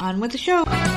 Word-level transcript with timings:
On 0.00 0.20
with 0.20 0.30
the 0.32 0.38
show. 0.38 0.87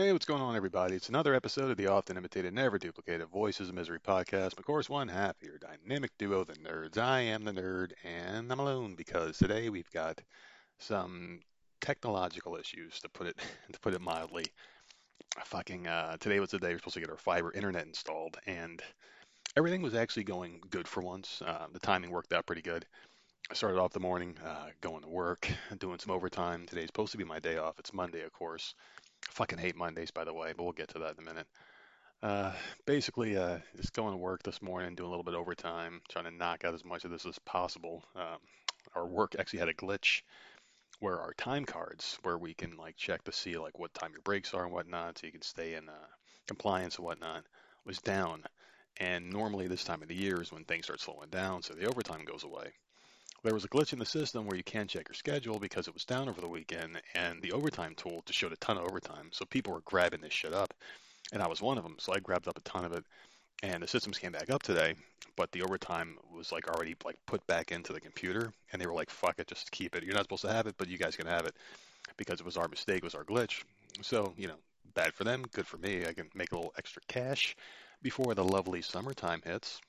Hey, 0.00 0.14
what's 0.14 0.24
going 0.24 0.40
on, 0.40 0.56
everybody? 0.56 0.94
It's 0.94 1.10
another 1.10 1.34
episode 1.34 1.70
of 1.70 1.76
the 1.76 1.88
often 1.88 2.16
imitated, 2.16 2.54
never 2.54 2.78
duplicated 2.78 3.28
Voices 3.28 3.68
of 3.68 3.74
Misery 3.74 3.98
podcast. 4.00 4.58
Of 4.58 4.64
course, 4.64 4.88
one 4.88 5.08
half 5.08 5.36
of 5.36 5.42
your 5.46 5.58
dynamic 5.58 6.10
duo, 6.16 6.42
the 6.42 6.54
nerds. 6.54 6.96
I 6.96 7.20
am 7.20 7.44
the 7.44 7.52
nerd, 7.52 7.92
and 8.02 8.50
I'm 8.50 8.60
alone 8.60 8.94
because 8.94 9.36
today 9.36 9.68
we've 9.68 9.90
got 9.90 10.18
some 10.78 11.40
technological 11.82 12.56
issues, 12.56 12.98
to 13.00 13.10
put 13.10 13.26
it 13.26 13.36
to 13.74 13.78
put 13.80 13.92
it 13.92 14.00
mildly. 14.00 14.46
Fucking 15.44 15.86
uh, 15.86 16.16
today 16.16 16.40
was 16.40 16.52
the 16.52 16.58
day 16.58 16.68
we're 16.68 16.78
supposed 16.78 16.94
to 16.94 17.00
get 17.00 17.10
our 17.10 17.18
fiber 17.18 17.52
internet 17.52 17.84
installed, 17.86 18.38
and 18.46 18.82
everything 19.54 19.82
was 19.82 19.94
actually 19.94 20.24
going 20.24 20.62
good 20.70 20.88
for 20.88 21.02
once. 21.02 21.42
Uh, 21.44 21.66
the 21.74 21.78
timing 21.78 22.10
worked 22.10 22.32
out 22.32 22.46
pretty 22.46 22.62
good. 22.62 22.86
I 23.50 23.54
started 23.54 23.78
off 23.78 23.92
the 23.92 24.00
morning 24.00 24.34
uh, 24.46 24.68
going 24.80 25.02
to 25.02 25.08
work, 25.08 25.46
doing 25.78 25.98
some 25.98 26.14
overtime. 26.14 26.64
Today's 26.64 26.86
supposed 26.86 27.12
to 27.12 27.18
be 27.18 27.24
my 27.24 27.38
day 27.38 27.58
off. 27.58 27.78
It's 27.78 27.92
Monday, 27.92 28.22
of 28.22 28.32
course. 28.32 28.74
I 29.28 29.32
fucking 29.32 29.58
hate 29.58 29.76
Mondays, 29.76 30.10
by 30.10 30.24
the 30.24 30.34
way, 30.34 30.52
but 30.56 30.62
we'll 30.62 30.72
get 30.72 30.88
to 30.90 31.00
that 31.00 31.16
in 31.18 31.22
a 31.22 31.26
minute. 31.26 31.46
Uh, 32.22 32.52
basically, 32.84 33.36
uh, 33.36 33.58
just 33.76 33.94
going 33.94 34.12
to 34.12 34.18
work 34.18 34.42
this 34.42 34.60
morning, 34.60 34.94
doing 34.94 35.06
a 35.06 35.10
little 35.10 35.24
bit 35.24 35.34
of 35.34 35.40
overtime, 35.40 36.02
trying 36.10 36.26
to 36.26 36.30
knock 36.30 36.64
out 36.64 36.74
as 36.74 36.84
much 36.84 37.04
of 37.04 37.10
this 37.10 37.24
as 37.24 37.38
possible. 37.40 38.04
Um, 38.14 38.38
our 38.94 39.06
work 39.06 39.36
actually 39.38 39.60
had 39.60 39.68
a 39.68 39.74
glitch 39.74 40.22
where 40.98 41.20
our 41.20 41.32
time 41.34 41.64
cards, 41.64 42.18
where 42.22 42.36
we 42.36 42.52
can 42.52 42.76
like 42.76 42.96
check 42.96 43.24
to 43.24 43.32
see 43.32 43.56
like 43.56 43.78
what 43.78 43.94
time 43.94 44.12
your 44.12 44.20
breaks 44.22 44.52
are 44.52 44.64
and 44.64 44.72
whatnot, 44.72 45.18
so 45.18 45.26
you 45.26 45.32
can 45.32 45.42
stay 45.42 45.74
in 45.74 45.88
uh, 45.88 46.06
compliance 46.46 46.96
and 46.96 47.06
whatnot, 47.06 47.44
was 47.86 47.98
down. 47.98 48.44
And 48.98 49.30
normally 49.30 49.66
this 49.66 49.84
time 49.84 50.02
of 50.02 50.08
the 50.08 50.14
year 50.14 50.42
is 50.42 50.52
when 50.52 50.64
things 50.64 50.84
start 50.84 51.00
slowing 51.00 51.30
down, 51.30 51.62
so 51.62 51.72
the 51.72 51.88
overtime 51.88 52.24
goes 52.26 52.44
away 52.44 52.74
there 53.42 53.54
was 53.54 53.64
a 53.64 53.68
glitch 53.68 53.92
in 53.92 53.98
the 53.98 54.06
system 54.06 54.46
where 54.46 54.56
you 54.56 54.62
can't 54.62 54.90
check 54.90 55.08
your 55.08 55.14
schedule 55.14 55.58
because 55.58 55.88
it 55.88 55.94
was 55.94 56.04
down 56.04 56.28
over 56.28 56.40
the 56.40 56.48
weekend, 56.48 57.00
and 57.14 57.40
the 57.40 57.52
overtime 57.52 57.94
tool 57.96 58.22
just 58.26 58.38
showed 58.38 58.52
a 58.52 58.56
ton 58.56 58.76
of 58.76 58.84
overtime. 58.84 59.30
So 59.32 59.44
people 59.46 59.72
were 59.72 59.80
grabbing 59.80 60.20
this 60.20 60.32
shit 60.32 60.52
up, 60.52 60.74
and 61.32 61.42
I 61.42 61.48
was 61.48 61.62
one 61.62 61.78
of 61.78 61.84
them. 61.84 61.96
So 61.98 62.12
I 62.12 62.18
grabbed 62.18 62.48
up 62.48 62.58
a 62.58 62.62
ton 62.62 62.84
of 62.84 62.92
it, 62.92 63.04
and 63.62 63.82
the 63.82 63.86
systems 63.86 64.18
came 64.18 64.32
back 64.32 64.50
up 64.50 64.62
today, 64.62 64.94
but 65.36 65.50
the 65.52 65.62
overtime 65.62 66.18
was 66.34 66.52
like 66.52 66.68
already 66.68 66.94
like 67.04 67.18
put 67.26 67.46
back 67.46 67.72
into 67.72 67.92
the 67.92 68.00
computer, 68.00 68.52
and 68.72 68.80
they 68.80 68.86
were 68.86 68.94
like, 68.94 69.10
"Fuck 69.10 69.38
it, 69.38 69.46
just 69.46 69.70
keep 69.70 69.96
it. 69.96 70.04
You're 70.04 70.14
not 70.14 70.24
supposed 70.24 70.42
to 70.42 70.52
have 70.52 70.66
it, 70.66 70.74
but 70.76 70.88
you 70.88 70.98
guys 70.98 71.16
can 71.16 71.26
have 71.26 71.46
it 71.46 71.54
because 72.16 72.40
it 72.40 72.46
was 72.46 72.58
our 72.58 72.68
mistake, 72.68 72.98
it 72.98 73.04
was 73.04 73.14
our 73.14 73.24
glitch." 73.24 73.62
So 74.02 74.34
you 74.36 74.48
know, 74.48 74.58
bad 74.94 75.14
for 75.14 75.24
them, 75.24 75.44
good 75.52 75.66
for 75.66 75.78
me. 75.78 76.04
I 76.06 76.12
can 76.12 76.28
make 76.34 76.52
a 76.52 76.56
little 76.56 76.74
extra 76.76 77.00
cash 77.08 77.56
before 78.02 78.34
the 78.34 78.44
lovely 78.44 78.82
summertime 78.82 79.40
hits, 79.44 79.80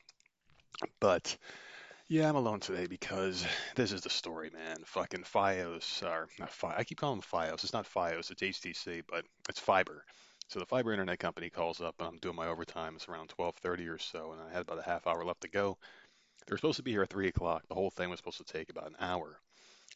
but 0.99 1.37
yeah, 2.11 2.27
I'm 2.27 2.35
alone 2.35 2.59
today 2.59 2.87
because 2.87 3.45
this 3.75 3.93
is 3.93 4.01
the 4.01 4.09
story, 4.09 4.49
man. 4.53 4.75
Fucking 4.85 5.23
FiOS, 5.23 6.03
or 6.03 6.27
not 6.39 6.51
Fi- 6.51 6.75
I 6.77 6.83
keep 6.83 6.99
calling 6.99 7.21
them 7.21 7.29
FiOS. 7.31 7.63
It's 7.63 7.71
not 7.71 7.87
FiOS, 7.87 8.31
it's 8.31 8.41
HTC, 8.41 9.03
but 9.09 9.23
it's 9.47 9.61
fiber. 9.61 10.03
So 10.49 10.59
the 10.59 10.65
fiber 10.65 10.91
internet 10.91 11.19
company 11.19 11.49
calls 11.49 11.79
up, 11.79 11.95
and 11.99 12.09
I'm 12.09 12.17
doing 12.17 12.35
my 12.35 12.47
overtime. 12.47 12.97
It's 12.97 13.07
around 13.07 13.29
12:30 13.29 13.87
or 13.87 13.97
so, 13.97 14.33
and 14.33 14.41
I 14.41 14.51
had 14.51 14.63
about 14.63 14.79
a 14.79 14.83
half 14.83 15.07
hour 15.07 15.23
left 15.23 15.39
to 15.43 15.47
go. 15.47 15.77
They 16.45 16.51
were 16.53 16.57
supposed 16.57 16.75
to 16.77 16.83
be 16.83 16.91
here 16.91 17.03
at 17.03 17.09
three 17.09 17.29
o'clock. 17.29 17.63
The 17.69 17.75
whole 17.75 17.89
thing 17.89 18.09
was 18.09 18.19
supposed 18.19 18.39
to 18.39 18.43
take 18.43 18.69
about 18.69 18.89
an 18.89 18.97
hour, 18.99 19.39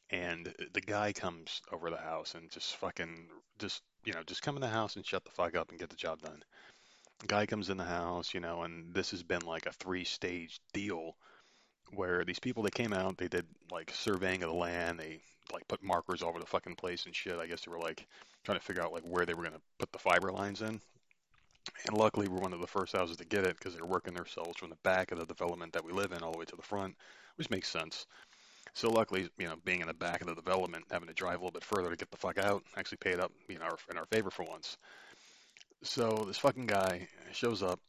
and 0.10 0.54
the 0.74 0.80
guy 0.80 1.12
comes 1.12 1.62
over 1.74 1.90
the 1.90 1.98
house 1.98 2.34
and 2.34 2.50
just 2.50 2.78
fucking 2.78 3.28
just 3.60 3.82
you 4.06 4.14
know 4.14 4.24
just 4.24 4.42
come 4.42 4.56
in 4.56 4.62
the 4.62 4.70
house 4.70 4.96
and 4.96 5.06
shut 5.06 5.26
the 5.26 5.32
fuck 5.32 5.58
up 5.58 5.70
and 5.70 5.80
get 5.80 5.90
the 5.90 5.98
job 5.98 6.22
done. 6.22 6.42
Guy 7.28 7.46
comes 7.46 7.70
in 7.70 7.76
the 7.76 7.84
house, 7.84 8.34
you 8.34 8.40
know, 8.40 8.64
and 8.64 8.94
this 8.94 9.12
has 9.12 9.24
been 9.24 9.42
like 9.42 9.66
a 9.66 9.74
three-stage 9.74 10.62
deal 10.72 11.18
where 11.94 12.24
these 12.24 12.40
people 12.40 12.64
they 12.64 12.70
came 12.70 12.94
out, 12.94 13.18
they 13.18 13.28
did 13.28 13.46
like 13.72 13.92
surveying 13.94 14.44
of 14.44 14.50
the 14.50 14.56
land, 14.56 15.00
they 15.00 15.20
like 15.54 15.68
put 15.68 15.84
markers 15.84 16.22
all 16.22 16.30
over 16.30 16.40
the 16.40 16.46
fucking 16.46 16.76
place 16.76 17.06
and 17.06 17.16
shit. 17.16 17.38
I 17.38 17.48
guess 17.48 17.66
they 17.66 17.72
were 17.72 17.80
like 17.80 18.06
trying 18.44 18.58
to 18.58 18.64
figure 18.64 18.84
out 18.84 18.94
like 18.94 19.04
where 19.04 19.26
they 19.26 19.34
were 19.34 19.44
gonna 19.44 19.62
put 19.80 19.92
the 19.92 20.00
fiber 20.00 20.32
lines 20.32 20.62
in. 20.62 20.80
And 21.88 21.98
luckily, 21.98 22.28
we're 22.28 22.40
one 22.40 22.54
of 22.54 22.62
the 22.62 22.68
first 22.68 22.96
houses 22.96 23.18
to 23.18 23.26
get 23.26 23.46
it 23.46 23.58
because 23.58 23.76
they're 23.76 23.86
working 23.86 24.14
themselves 24.14 24.58
from 24.58 24.70
the 24.70 24.78
back 24.84 25.12
of 25.12 25.20
the 25.20 25.26
development 25.26 25.74
that 25.74 25.84
we 25.84 25.92
live 25.92 26.12
in 26.12 26.22
all 26.22 26.32
the 26.32 26.38
way 26.38 26.46
to 26.46 26.56
the 26.56 26.62
front, 26.62 26.96
which 27.38 27.50
makes 27.50 27.70
sense. 27.70 28.06
So 28.74 28.90
luckily, 28.90 29.30
you 29.38 29.48
know, 29.48 29.56
being 29.64 29.82
in 29.82 29.88
the 29.88 29.94
back 29.94 30.22
of 30.22 30.28
the 30.28 30.36
development, 30.36 30.86
having 30.92 31.08
to 31.08 31.14
drive 31.14 31.36
a 31.36 31.38
little 31.38 31.52
bit 31.52 31.64
further 31.64 31.90
to 31.90 31.96
get 31.96 32.12
the 32.12 32.18
fuck 32.18 32.38
out, 32.38 32.64
actually 32.78 32.98
paid 32.98 33.20
up, 33.20 33.32
you 33.48 33.58
know, 33.58 33.70
in 33.90 33.98
our 33.98 34.06
favor 34.06 34.30
for 34.30 34.44
once. 34.44 34.78
So 35.82 36.24
this 36.28 36.38
fucking 36.38 36.66
guy 36.66 37.08
shows 37.32 37.64
up, 37.64 37.80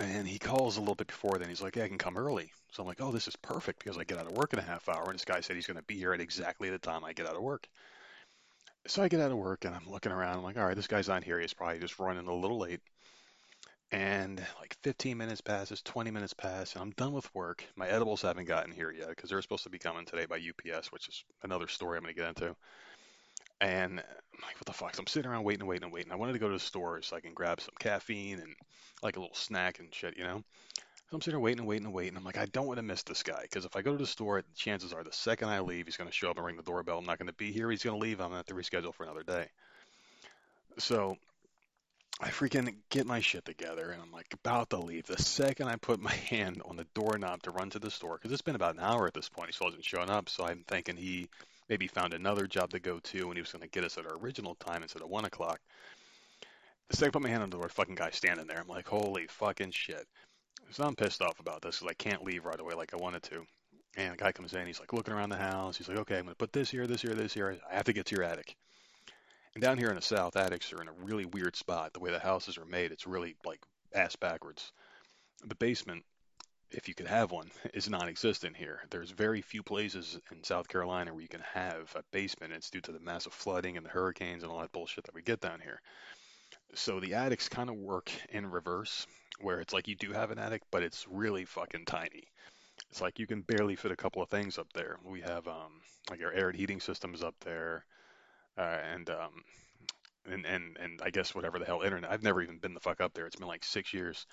and 0.00 0.26
he 0.26 0.38
calls 0.38 0.76
a 0.76 0.80
little 0.80 0.94
bit 0.94 1.06
before 1.06 1.38
then. 1.38 1.48
He's 1.48 1.62
like, 1.62 1.76
"Yeah, 1.76 1.84
I 1.84 1.88
can 1.88 1.98
come 1.98 2.16
early." 2.16 2.52
So 2.72 2.82
I'm 2.82 2.88
like, 2.88 3.00
"Oh, 3.00 3.12
this 3.12 3.28
is 3.28 3.36
perfect 3.36 3.78
because 3.78 3.98
I 3.98 4.04
get 4.04 4.18
out 4.18 4.26
of 4.26 4.32
work 4.32 4.52
in 4.52 4.58
a 4.58 4.62
half 4.62 4.88
hour." 4.88 5.04
And 5.04 5.14
this 5.14 5.24
guy 5.24 5.40
said 5.40 5.56
he's 5.56 5.66
going 5.66 5.76
to 5.76 5.82
be 5.82 5.96
here 5.96 6.12
at 6.12 6.20
exactly 6.20 6.70
the 6.70 6.78
time 6.78 7.04
I 7.04 7.12
get 7.12 7.26
out 7.26 7.36
of 7.36 7.42
work. 7.42 7.68
So 8.86 9.02
I 9.02 9.08
get 9.08 9.20
out 9.20 9.30
of 9.30 9.38
work 9.38 9.64
and 9.64 9.74
I'm 9.74 9.88
looking 9.88 10.12
around. 10.12 10.38
I'm 10.38 10.44
like, 10.44 10.56
"All 10.56 10.66
right, 10.66 10.76
this 10.76 10.86
guy's 10.86 11.08
not 11.08 11.24
here. 11.24 11.38
He's 11.40 11.54
probably 11.54 11.78
just 11.78 11.98
running 11.98 12.26
a 12.26 12.34
little 12.34 12.58
late." 12.58 12.80
And 13.92 14.38
like 14.60 14.76
15 14.82 15.18
minutes 15.18 15.40
passes, 15.40 15.82
20 15.82 16.12
minutes 16.12 16.32
pass, 16.32 16.74
and 16.74 16.82
I'm 16.82 16.92
done 16.92 17.12
with 17.12 17.34
work. 17.34 17.64
My 17.74 17.88
edibles 17.88 18.22
haven't 18.22 18.44
gotten 18.44 18.72
here 18.72 18.92
yet 18.92 19.08
because 19.08 19.30
they're 19.30 19.42
supposed 19.42 19.64
to 19.64 19.70
be 19.70 19.80
coming 19.80 20.04
today 20.06 20.26
by 20.26 20.36
UPS, 20.38 20.92
which 20.92 21.08
is 21.08 21.24
another 21.42 21.66
story 21.66 21.98
I'm 21.98 22.04
going 22.04 22.14
to 22.14 22.20
get 22.20 22.28
into. 22.28 22.56
And 23.60 24.00
I'm 24.00 24.42
like, 24.42 24.56
what 24.56 24.66
the 24.66 24.72
fuck? 24.72 24.94
So 24.94 25.00
I'm 25.00 25.06
sitting 25.06 25.30
around 25.30 25.44
waiting 25.44 25.62
and 25.62 25.68
waiting 25.68 25.84
and 25.84 25.92
waiting. 25.92 26.12
I 26.12 26.16
wanted 26.16 26.32
to 26.32 26.38
go 26.38 26.48
to 26.48 26.54
the 26.54 26.60
store 26.60 27.02
so 27.02 27.16
I 27.16 27.20
can 27.20 27.34
grab 27.34 27.60
some 27.60 27.74
caffeine 27.78 28.38
and 28.38 28.54
like 29.02 29.16
a 29.16 29.20
little 29.20 29.34
snack 29.34 29.78
and 29.78 29.94
shit, 29.94 30.16
you 30.16 30.24
know? 30.24 30.42
So 30.76 31.16
I'm 31.16 31.20
sitting 31.20 31.32
there 31.32 31.40
waiting 31.40 31.58
and 31.58 31.68
waiting 31.68 31.86
and 31.86 31.94
waiting. 31.94 32.16
I'm 32.16 32.24
like, 32.24 32.38
I 32.38 32.46
don't 32.46 32.66
want 32.66 32.78
to 32.78 32.84
miss 32.84 33.02
this 33.02 33.22
guy 33.22 33.42
because 33.42 33.64
if 33.64 33.74
I 33.74 33.82
go 33.82 33.92
to 33.92 33.98
the 33.98 34.06
store, 34.06 34.42
chances 34.54 34.92
are 34.92 35.02
the 35.02 35.12
second 35.12 35.48
I 35.48 35.60
leave, 35.60 35.86
he's 35.86 35.96
going 35.96 36.08
to 36.08 36.14
show 36.14 36.30
up 36.30 36.36
and 36.36 36.46
ring 36.46 36.56
the 36.56 36.62
doorbell. 36.62 36.98
I'm 36.98 37.04
not 37.04 37.18
going 37.18 37.26
to 37.26 37.34
be 37.34 37.52
here. 37.52 37.70
He's 37.70 37.82
going 37.82 37.98
to 37.98 38.02
leave. 38.02 38.20
I'm 38.20 38.30
going 38.30 38.42
to 38.42 38.46
have 38.46 38.46
to 38.46 38.54
reschedule 38.54 38.94
for 38.94 39.02
another 39.02 39.24
day. 39.24 39.48
So 40.78 41.16
I 42.20 42.28
freaking 42.28 42.76
get 42.90 43.06
my 43.06 43.20
shit 43.20 43.44
together 43.44 43.90
and 43.90 44.00
I'm 44.00 44.12
like 44.12 44.32
about 44.34 44.70
to 44.70 44.78
leave. 44.78 45.06
The 45.06 45.20
second 45.20 45.68
I 45.68 45.76
put 45.76 46.00
my 46.00 46.12
hand 46.30 46.62
on 46.64 46.76
the 46.76 46.86
doorknob 46.94 47.42
to 47.42 47.50
run 47.50 47.70
to 47.70 47.78
the 47.78 47.90
store, 47.90 48.16
because 48.16 48.30
it's 48.30 48.42
been 48.42 48.54
about 48.54 48.74
an 48.74 48.80
hour 48.80 49.06
at 49.06 49.14
this 49.14 49.28
point, 49.28 49.48
he 49.48 49.52
still 49.52 49.68
hasn't 49.68 49.84
shown 49.84 50.10
up. 50.10 50.28
So 50.28 50.44
I'm 50.44 50.64
thinking 50.68 50.96
he 50.96 51.28
maybe 51.70 51.86
found 51.86 52.12
another 52.12 52.46
job 52.46 52.70
to 52.70 52.80
go 52.80 52.98
to 52.98 53.28
and 53.28 53.34
he 53.34 53.40
was 53.40 53.52
going 53.52 53.62
to 53.62 53.68
get 53.68 53.84
us 53.84 53.96
at 53.96 54.04
our 54.04 54.18
original 54.18 54.56
time 54.56 54.82
instead 54.82 55.02
of 55.02 55.08
one 55.08 55.24
o'clock. 55.24 55.60
The 56.88 56.96
second 56.96 57.10
I 57.10 57.12
put 57.12 57.22
my 57.22 57.28
hand 57.28 57.44
on 57.44 57.50
the 57.50 57.56
door, 57.56 57.68
fucking 57.68 57.94
guy 57.94 58.10
standing 58.10 58.48
there. 58.48 58.58
I'm 58.58 58.68
like, 58.68 58.88
holy 58.88 59.28
fucking 59.28 59.70
shit. 59.70 60.06
So 60.72 60.84
I'm 60.84 60.96
pissed 60.96 61.22
off 61.22 61.38
about 61.38 61.62
this 61.62 61.78
because 61.78 61.90
I 61.90 61.94
can't 61.94 62.24
leave 62.24 62.44
right 62.44 62.58
away 62.58 62.74
like 62.74 62.92
I 62.92 62.96
wanted 62.96 63.22
to. 63.24 63.46
And 63.96 64.12
the 64.12 64.16
guy 64.16 64.32
comes 64.32 64.52
in, 64.52 64.66
he's 64.66 64.80
like 64.80 64.92
looking 64.92 65.14
around 65.14 65.30
the 65.30 65.36
house. 65.36 65.76
He's 65.76 65.88
like, 65.88 65.98
okay, 65.98 66.16
I'm 66.16 66.24
going 66.24 66.34
to 66.34 66.38
put 66.38 66.52
this 66.52 66.70
here, 66.70 66.86
this 66.86 67.02
here, 67.02 67.14
this 67.14 67.32
here. 67.32 67.56
I 67.70 67.74
have 67.76 67.84
to 67.84 67.92
get 67.92 68.06
to 68.06 68.16
your 68.16 68.24
attic. 68.24 68.56
And 69.54 69.62
down 69.62 69.78
here 69.78 69.88
in 69.88 69.96
the 69.96 70.02
south, 70.02 70.36
attics 70.36 70.72
are 70.72 70.82
in 70.82 70.88
a 70.88 71.04
really 71.04 71.24
weird 71.24 71.56
spot. 71.56 71.92
The 71.92 72.00
way 72.00 72.10
the 72.10 72.18
houses 72.18 72.58
are 72.58 72.64
made, 72.64 72.90
it's 72.90 73.06
really 73.06 73.36
like 73.44 73.60
ass 73.94 74.16
backwards. 74.16 74.72
The 75.44 75.56
basement, 75.56 76.04
if 76.72 76.88
you 76.88 76.94
could 76.94 77.06
have 77.06 77.30
one, 77.32 77.50
is 77.74 77.88
non 77.88 78.08
existent 78.08 78.56
here. 78.56 78.80
There's 78.90 79.10
very 79.10 79.42
few 79.42 79.62
places 79.62 80.18
in 80.30 80.44
South 80.44 80.68
Carolina 80.68 81.12
where 81.12 81.22
you 81.22 81.28
can 81.28 81.42
have 81.52 81.92
a 81.96 82.02
basement. 82.12 82.52
It's 82.52 82.70
due 82.70 82.80
to 82.82 82.92
the 82.92 83.00
massive 83.00 83.32
flooding 83.32 83.76
and 83.76 83.84
the 83.84 83.90
hurricanes 83.90 84.42
and 84.42 84.52
all 84.52 84.60
that 84.60 84.72
bullshit 84.72 85.04
that 85.04 85.14
we 85.14 85.22
get 85.22 85.40
down 85.40 85.60
here. 85.60 85.80
So 86.74 87.00
the 87.00 87.14
attics 87.14 87.48
kind 87.48 87.68
of 87.68 87.76
work 87.76 88.10
in 88.30 88.50
reverse 88.50 89.06
where 89.40 89.60
it's 89.60 89.72
like 89.72 89.88
you 89.88 89.96
do 89.96 90.12
have 90.12 90.30
an 90.30 90.38
attic, 90.38 90.62
but 90.70 90.82
it's 90.82 91.06
really 91.08 91.44
fucking 91.44 91.86
tiny. 91.86 92.24
It's 92.90 93.00
like 93.00 93.18
you 93.18 93.26
can 93.26 93.42
barely 93.42 93.76
fit 93.76 93.92
a 93.92 93.96
couple 93.96 94.22
of 94.22 94.28
things 94.28 94.58
up 94.58 94.72
there. 94.72 94.98
We 95.04 95.20
have 95.22 95.46
um, 95.48 95.80
like 96.10 96.22
our 96.22 96.32
air 96.32 96.48
and 96.48 96.58
heating 96.58 96.80
systems 96.80 97.22
up 97.22 97.34
there, 97.40 97.84
uh, 98.58 98.78
and 98.92 99.08
um, 99.10 99.44
and 100.30 100.44
and 100.46 100.76
and 100.78 101.00
I 101.02 101.10
guess 101.10 101.34
whatever 101.34 101.58
the 101.58 101.64
hell 101.64 101.82
internet. 101.82 102.10
I've 102.10 102.22
never 102.22 102.42
even 102.42 102.58
been 102.58 102.74
the 102.74 102.80
fuck 102.80 103.00
up 103.00 103.14
there. 103.14 103.26
It's 103.26 103.36
been 103.36 103.48
like 103.48 103.64
six 103.64 103.92
years 103.92 104.26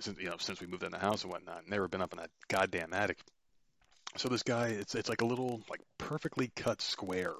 since 0.00 0.18
you 0.18 0.28
know 0.28 0.36
since 0.38 0.60
we 0.60 0.66
moved 0.66 0.82
in 0.82 0.92
the 0.92 0.98
house 0.98 1.22
and 1.22 1.32
whatnot. 1.32 1.68
Never 1.68 1.88
been 1.88 2.02
up 2.02 2.12
in 2.12 2.18
that 2.18 2.30
goddamn 2.48 2.92
attic. 2.92 3.18
So 4.16 4.28
this 4.28 4.42
guy, 4.42 4.68
it's 4.68 4.94
it's 4.94 5.08
like 5.08 5.22
a 5.22 5.26
little 5.26 5.60
like 5.68 5.80
perfectly 5.98 6.50
cut 6.54 6.80
square. 6.80 7.34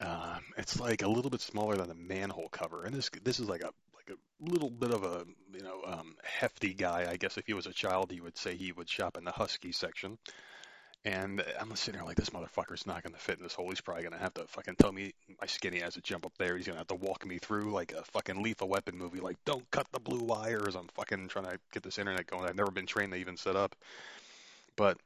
Um, 0.00 0.40
it's 0.58 0.78
like 0.78 1.02
a 1.02 1.08
little 1.08 1.30
bit 1.30 1.40
smaller 1.40 1.76
than 1.76 1.90
a 1.90 1.94
manhole 1.94 2.48
cover, 2.50 2.84
and 2.84 2.94
this 2.94 3.10
this 3.24 3.40
is 3.40 3.48
like 3.48 3.62
a 3.62 3.70
like 3.94 4.10
a 4.10 4.50
little 4.50 4.70
bit 4.70 4.92
of 4.92 5.04
a 5.04 5.24
you 5.52 5.62
know 5.62 5.82
um, 5.86 6.16
hefty 6.22 6.74
guy. 6.74 7.06
I 7.10 7.16
guess 7.16 7.38
if 7.38 7.46
he 7.46 7.54
was 7.54 7.66
a 7.66 7.72
child, 7.72 8.10
he 8.10 8.20
would 8.20 8.36
say 8.36 8.56
he 8.56 8.72
would 8.72 8.88
shop 8.88 9.16
in 9.16 9.24
the 9.24 9.32
husky 9.32 9.72
section. 9.72 10.18
And 11.06 11.40
I'm 11.60 11.74
sitting 11.76 12.00
there 12.00 12.04
like, 12.04 12.16
this 12.16 12.30
motherfucker's 12.30 12.84
not 12.84 13.04
going 13.04 13.12
to 13.12 13.20
fit 13.20 13.38
in 13.38 13.44
this 13.44 13.54
hole. 13.54 13.68
He's 13.68 13.80
probably 13.80 14.02
going 14.02 14.14
to 14.14 14.18
have 14.18 14.34
to 14.34 14.44
fucking 14.48 14.74
tell 14.74 14.90
me 14.90 15.14
my 15.40 15.46
skinny 15.46 15.80
ass 15.80 15.94
to 15.94 16.00
jump 16.00 16.26
up 16.26 16.32
there. 16.36 16.56
He's 16.56 16.66
going 16.66 16.74
to 16.74 16.80
have 16.80 16.88
to 16.88 16.96
walk 16.96 17.24
me 17.24 17.38
through 17.38 17.70
like 17.70 17.92
a 17.92 18.02
fucking 18.02 18.42
lethal 18.42 18.68
weapon 18.68 18.98
movie. 18.98 19.20
Like, 19.20 19.36
don't 19.44 19.70
cut 19.70 19.86
the 19.92 20.00
blue 20.00 20.24
wires. 20.24 20.74
I'm 20.74 20.88
fucking 20.94 21.28
trying 21.28 21.44
to 21.44 21.60
get 21.72 21.84
this 21.84 22.00
internet 22.00 22.26
going. 22.26 22.48
I've 22.48 22.56
never 22.56 22.72
been 22.72 22.86
trained 22.86 23.12
to 23.12 23.18
even 23.18 23.36
set 23.36 23.54
up. 23.54 23.76
But 24.74 24.98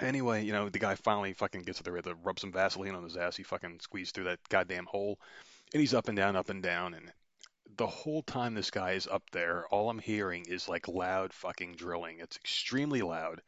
anyway, 0.00 0.44
you 0.44 0.52
know, 0.52 0.68
the 0.68 0.80
guy 0.80 0.96
finally 0.96 1.32
fucking 1.32 1.62
gets 1.62 1.80
there 1.80 2.02
to 2.02 2.16
rub 2.24 2.40
some 2.40 2.50
Vaseline 2.50 2.96
on 2.96 3.04
his 3.04 3.16
ass. 3.16 3.36
He 3.36 3.44
fucking 3.44 3.78
squeezed 3.82 4.16
through 4.16 4.24
that 4.24 4.40
goddamn 4.48 4.86
hole. 4.86 5.20
And 5.72 5.80
he's 5.80 5.94
up 5.94 6.08
and 6.08 6.16
down, 6.16 6.34
up 6.34 6.50
and 6.50 6.60
down. 6.60 6.92
And 6.92 7.12
the 7.76 7.86
whole 7.86 8.22
time 8.22 8.54
this 8.54 8.72
guy 8.72 8.92
is 8.92 9.06
up 9.06 9.22
there, 9.30 9.66
all 9.70 9.90
I'm 9.90 10.00
hearing 10.00 10.46
is 10.48 10.68
like 10.68 10.88
loud 10.88 11.32
fucking 11.32 11.76
drilling. 11.76 12.18
It's 12.18 12.36
extremely 12.36 13.02
loud 13.02 13.42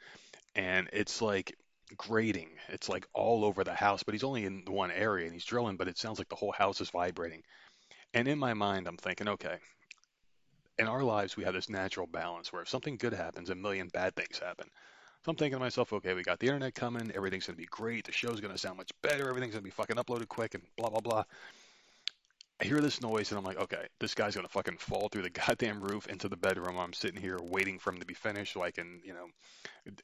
and 0.57 0.89
it's 0.93 1.23
like 1.23 1.57
grating. 1.97 2.49
It's 2.69 2.89
like 2.89 3.07
all 3.15 3.45
over 3.45 3.63
the 3.63 3.75
house, 3.75 4.03
but 4.03 4.15
he's 4.15 4.25
only 4.25 4.45
in 4.45 4.65
one 4.67 4.91
area 4.91 5.27
and 5.27 5.35
he's 5.35 5.45
drilling, 5.45 5.77
but 5.77 5.87
it 5.87 5.99
sounds 5.99 6.19
like 6.19 6.29
the 6.29 6.35
whole 6.35 6.53
house 6.53 6.81
is 6.81 6.91
vibrating. 6.91 7.43
And 8.15 8.27
in 8.27 8.39
my 8.39 8.55
mind, 8.55 8.89
I'm 8.89 8.97
thinking, 8.97 9.29
okay, 9.29 9.59
in 10.79 10.87
our 10.87 11.03
lives, 11.03 11.37
we 11.37 11.45
have 11.45 11.55
this 11.55 11.69
natural 11.69 12.07
balance 12.07 12.53
where 12.53 12.63
if 12.63 12.69
something 12.69 12.97
good 12.97 13.13
happens, 13.13 13.51
a 13.51 13.55
million 13.55 13.89
bad 13.89 14.17
things 14.17 14.39
happen. 14.39 14.67
So 15.25 15.31
I'm 15.31 15.37
thinking 15.37 15.59
to 15.59 15.65
myself, 15.65 15.93
okay, 15.93 16.15
we 16.15 16.23
got 16.23 16.39
the 16.39 16.47
internet 16.47 16.75
coming, 16.75 17.11
everything's 17.15 17.47
going 17.47 17.57
to 17.57 17.63
be 17.63 17.67
great, 17.67 18.05
the 18.05 18.13
show's 18.13 18.41
going 18.41 18.53
to 18.53 18.59
sound 18.59 18.79
much 18.79 18.91
better, 19.03 19.29
everything's 19.29 19.55
going 19.55 19.63
to 19.63 19.65
be 19.65 19.71
fucking 19.71 19.97
uploaded 19.97 20.29
quick, 20.29 20.55
and 20.55 20.63
blah, 20.77 20.89
blah, 20.89 21.01
blah. 21.01 21.25
I 22.61 22.65
hear 22.65 22.81
this 22.81 23.03
noise 23.03 23.31
and 23.31 23.39
I'm 23.39 23.45
like, 23.45 23.59
okay, 23.59 23.87
this 24.01 24.15
guy's 24.15 24.35
gonna 24.35 24.49
fucking 24.49 24.79
fall 24.79 25.09
through 25.09 25.23
the 25.23 25.31
goddamn 25.47 25.81
roof 25.81 26.07
into 26.07 26.29
the 26.29 26.37
bedroom. 26.37 26.79
I'm 26.79 26.95
sitting 26.95 27.21
here 27.21 27.39
waiting 27.43 27.79
for 27.79 27.93
him 27.93 28.01
to 28.01 28.07
be 28.07 28.15
finished 28.15 28.55
so 28.55 28.63
I 28.63 28.71
can, 28.71 29.01
you 29.05 29.13
know, 29.13 29.27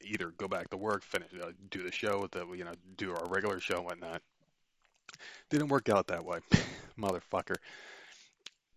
either 0.03 0.33
go 0.37 0.49
back 0.49 0.69
to 0.71 0.77
work, 0.77 1.03
finish, 1.03 1.29
uh, 1.43 1.53
do 1.71 1.83
the 1.83 1.93
show, 1.93 2.29
the, 2.31 2.47
you 2.53 2.65
know, 2.65 2.75
do 2.97 3.15
our 3.15 3.27
regular 3.29 3.59
show 3.59 3.77
and 3.77 3.85
whatnot. 3.87 4.23
Didn't 5.49 5.69
work 5.69 5.89
out 5.89 6.09
that 6.09 6.25
way, 6.25 6.41
motherfucker. 6.99 7.57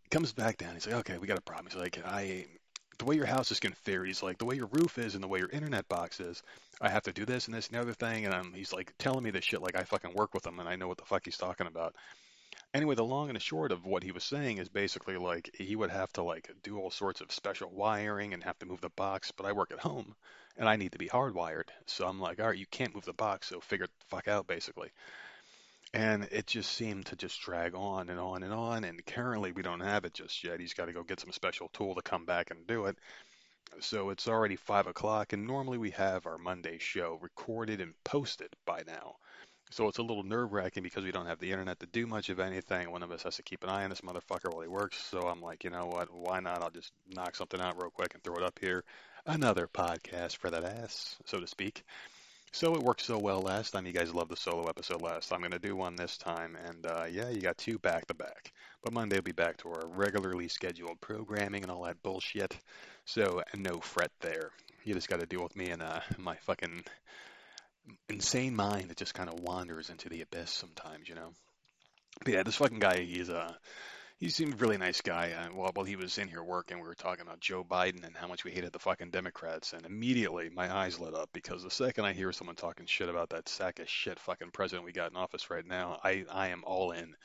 Comes 0.10 0.32
back 0.32 0.58
down. 0.58 0.74
He's 0.76 0.88
like, 0.88 0.98
okay, 0.98 1.18
we 1.18 1.28
got 1.28 1.38
a 1.38 1.42
problem. 1.42 1.68
He's 1.70 1.80
like, 1.80 2.00
I, 2.06 2.46
the 2.98 3.06
way 3.06 3.16
your 3.16 3.26
house 3.26 3.52
is 3.52 3.60
configured, 3.60 4.08
he's 4.08 4.24
like, 4.24 4.38
the 4.38 4.46
way 4.46 4.56
your 4.56 4.68
roof 4.68 4.98
is 4.98 5.16
and 5.16 5.24
the 5.24 5.28
way 5.28 5.40
your 5.40 5.50
internet 5.50 5.90
box 5.90 6.22
is, 6.22 6.44
I 6.80 6.90
have 6.90 7.04
to 7.04 7.12
do 7.12 7.26
this 7.26 7.48
and 7.48 7.56
this 7.56 7.68
and 7.68 7.76
the 7.76 7.82
other 7.82 7.94
thing. 7.94 8.26
And 8.26 8.34
I'm, 8.34 8.54
he's 8.54 8.72
like 8.72 8.94
telling 9.00 9.24
me 9.24 9.32
this 9.32 9.44
shit 9.44 9.62
like 9.62 9.76
I 9.76 9.84
fucking 9.84 10.14
work 10.14 10.34
with 10.34 10.46
him 10.46 10.60
and 10.60 10.70
I 10.70 10.78
know 10.78 10.88
what 10.88 10.98
the 10.98 11.06
fuck 11.06 11.26
he's 11.26 11.38
talking 11.38 11.68
about 11.68 11.94
anyway, 12.74 12.96
the 12.96 13.04
long 13.04 13.30
and 13.30 13.36
the 13.36 13.42
short 13.42 13.72
of 13.72 13.86
what 13.86 14.04
he 14.04 14.12
was 14.12 14.24
saying 14.24 14.58
is 14.58 14.70
basically 14.70 15.18
like 15.18 15.50
he 15.58 15.76
would 15.76 15.90
have 15.90 16.12
to 16.14 16.24
like 16.24 16.50
do 16.64 16.78
all 16.78 16.92
sorts 16.92 17.22
of 17.22 17.32
special 17.32 17.70
wiring 17.72 18.34
and 18.34 18.44
have 18.44 18.60
to 18.60 18.66
move 18.66 18.82
the 18.82 18.90
box, 18.90 19.32
but 19.32 19.46
I 19.46 19.52
work 19.54 19.72
at 19.72 19.80
home 19.80 20.16
and 20.58 20.68
I 20.68 20.76
need 20.76 20.92
to 20.94 20.98
be 20.98 21.08
hardwired. 21.08 21.70
So 21.86 22.08
I'm 22.08 22.20
like, 22.20 22.40
all 22.40 22.48
right, 22.48 22.58
you 22.58 22.66
can't 22.66 22.94
move 22.94 23.06
the 23.06 23.14
box, 23.14 23.48
so 23.48 23.60
figure 23.60 23.88
the 23.88 24.06
fuck 24.16 24.28
out 24.28 24.48
basically. 24.48 24.92
And 25.94 26.28
it 26.32 26.48
just 26.48 26.74
seemed 26.74 27.06
to 27.08 27.16
just 27.16 27.42
drag 27.42 27.74
on 27.74 28.10
and 28.10 28.20
on 28.20 28.44
and 28.44 28.54
on. 28.54 28.84
And 28.84 29.06
currently 29.06 29.54
we 29.54 29.62
don't 29.62 29.80
have 29.80 30.04
it 30.04 30.14
just 30.14 30.44
yet. 30.44 30.60
He's 30.60 30.74
got 30.74 30.86
to 30.86 30.94
go 30.94 31.04
get 31.04 31.22
some 31.22 31.32
special 31.32 31.70
tool 31.70 31.96
to 31.96 32.02
come 32.02 32.26
back 32.26 32.52
and 32.52 32.68
do 32.68 32.88
it. 32.88 32.98
So 33.80 34.10
it's 34.10 34.28
already 34.28 34.56
five 34.56 34.88
o'clock, 34.88 35.34
and 35.34 35.48
normally 35.48 35.78
we 35.78 35.92
have 35.92 36.26
our 36.26 36.38
Monday 36.38 36.78
show 36.78 37.20
recorded 37.22 37.82
and 37.82 37.94
posted 38.04 38.56
by 38.66 38.84
now. 38.88 39.18
So 39.72 39.88
it's 39.88 39.98
a 39.98 40.04
little 40.04 40.24
nerve 40.24 40.54
wracking 40.54 40.84
because 40.84 41.04
we 41.04 41.12
don't 41.12 41.26
have 41.26 41.40
the 41.40 41.52
internet 41.52 41.80
to 41.80 41.86
do 41.88 42.08
much 42.08 42.30
of 42.30 42.40
anything. 42.40 42.92
One 42.92 43.04
of 43.04 43.12
us 43.12 43.24
has 43.24 43.36
to 43.38 43.44
keep 43.44 43.64
an 43.64 43.70
eye 43.70 43.84
on 43.84 43.90
this 43.90 44.02
motherfucker 44.02 44.54
while 44.54 44.62
he 44.62 44.68
works. 44.68 45.04
So 45.04 45.28
I'm 45.28 45.42
like, 45.42 45.64
you 45.64 45.70
know 45.70 45.88
what? 45.88 46.14
Why 46.14 46.40
not? 46.40 46.62
I'll 46.62 46.70
just 46.70 46.92
knock 47.10 47.36
something 47.36 47.60
out 47.60 47.82
real 47.82 47.90
quick 47.90 48.14
and 48.14 48.24
throw 48.24 48.36
it 48.36 48.44
up 48.44 48.60
here. 48.60 48.84
Another 49.26 49.68
podcast 49.68 50.38
for 50.38 50.50
that 50.52 50.64
ass, 50.64 51.16
so 51.26 51.40
to 51.40 51.48
speak. 51.48 51.84
So 52.56 52.74
it 52.74 52.84
worked 52.84 53.02
so 53.02 53.18
well 53.18 53.42
last 53.42 53.72
time. 53.72 53.86
You 53.86 53.92
guys 53.92 54.14
loved 54.14 54.32
the 54.32 54.38
solo 54.38 54.70
episode 54.70 55.02
last. 55.02 55.28
So 55.28 55.36
I'm 55.36 55.42
going 55.42 55.52
to 55.52 55.60
do 55.60 55.76
one 55.76 55.98
this 55.98 56.18
time. 56.18 56.56
And 56.68 56.86
uh, 56.86 57.04
yeah, 57.12 57.30
you 57.30 57.42
got 57.42 57.58
two 57.58 57.78
back 57.80 58.06
to 58.08 58.14
back. 58.14 58.54
But 58.82 58.94
Monday 58.94 59.18
will 59.18 59.24
be 59.24 59.34
back 59.34 59.58
to 59.58 59.70
our 59.70 59.88
regularly 59.88 60.48
scheduled 60.48 61.02
programming 61.02 61.64
and 61.64 61.72
all 61.72 61.84
that 61.84 62.02
bullshit. 62.02 62.58
So 63.04 63.44
no 63.58 63.80
fret 63.82 64.12
there. 64.22 64.52
You 64.86 64.94
just 64.94 65.10
got 65.10 65.20
to 65.20 65.26
deal 65.26 65.44
with 65.44 65.56
me 65.58 65.72
and 65.72 65.82
uh, 65.82 66.00
my 66.18 66.36
fucking 66.38 66.86
insane 68.10 68.56
mind 68.56 68.90
that 68.90 68.98
just 68.98 69.14
kind 69.14 69.30
of 69.30 69.40
wanders 69.40 69.90
into 69.90 70.10
the 70.10 70.22
abyss 70.22 70.52
sometimes, 70.52 71.08
you 71.08 71.16
know. 71.16 71.34
But 72.24 72.34
yeah, 72.34 72.44
this 72.44 72.56
fucking 72.56 72.80
guy, 72.80 73.00
he's 73.00 73.30
a 73.30 73.38
uh, 73.38 73.54
he 74.18 74.30
seemed 74.30 74.54
a 74.54 74.58
really 74.58 74.78
nice 74.78 75.02
guy. 75.02 75.34
Uh, 75.34 75.54
while 75.54 75.72
while 75.74 75.86
he 75.86 75.98
was 75.98 76.18
in 76.18 76.30
here 76.30 76.44
working, 76.44 76.78
we 76.78 76.88
were 76.88 76.96
talking 76.96 77.22
about 77.22 77.42
Joe 77.42 77.64
Biden 77.64 78.06
and 78.06 78.16
how 78.16 78.28
much 78.28 78.46
we 78.46 78.52
hated 78.52 78.72
the 78.72 78.80
fucking 78.80 79.10
Democrats, 79.10 79.74
and 79.74 79.86
immediately 79.86 80.50
my 80.50 80.74
eyes 80.74 81.00
lit 81.00 81.14
up 81.14 81.30
because 81.34 81.64
the 81.64 81.72
second 81.72 82.06
I 82.06 82.14
hear 82.14 82.32
someone 82.32 82.56
talking 82.56 82.86
shit 82.86 83.10
about 83.10 83.30
that 83.30 83.50
sack 83.50 83.80
of 83.80 83.90
shit 83.90 84.20
fucking 84.20 84.52
president 84.52 84.86
we 84.86 84.94
got 84.94 85.12
in 85.12 85.18
office 85.18 85.50
right 85.50 85.66
now, 85.66 86.00
I 86.04 86.26
I 86.32 86.50
am 86.50 86.64
all 86.66 86.92
in. 86.92 87.16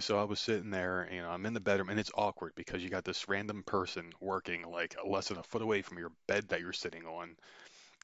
So 0.00 0.18
I 0.18 0.24
was 0.24 0.40
sitting 0.40 0.70
there, 0.70 1.08
you 1.12 1.22
know, 1.22 1.30
I'm 1.30 1.46
in 1.46 1.54
the 1.54 1.60
bedroom, 1.60 1.90
and 1.90 2.00
it's 2.00 2.10
awkward 2.14 2.52
because 2.56 2.82
you 2.82 2.90
got 2.90 3.04
this 3.04 3.28
random 3.28 3.62
person 3.62 4.12
working 4.20 4.62
like 4.64 4.96
less 5.06 5.28
than 5.28 5.38
a 5.38 5.44
foot 5.44 5.62
away 5.62 5.82
from 5.82 5.98
your 5.98 6.10
bed 6.26 6.48
that 6.48 6.60
you're 6.60 6.72
sitting 6.72 7.06
on 7.06 7.36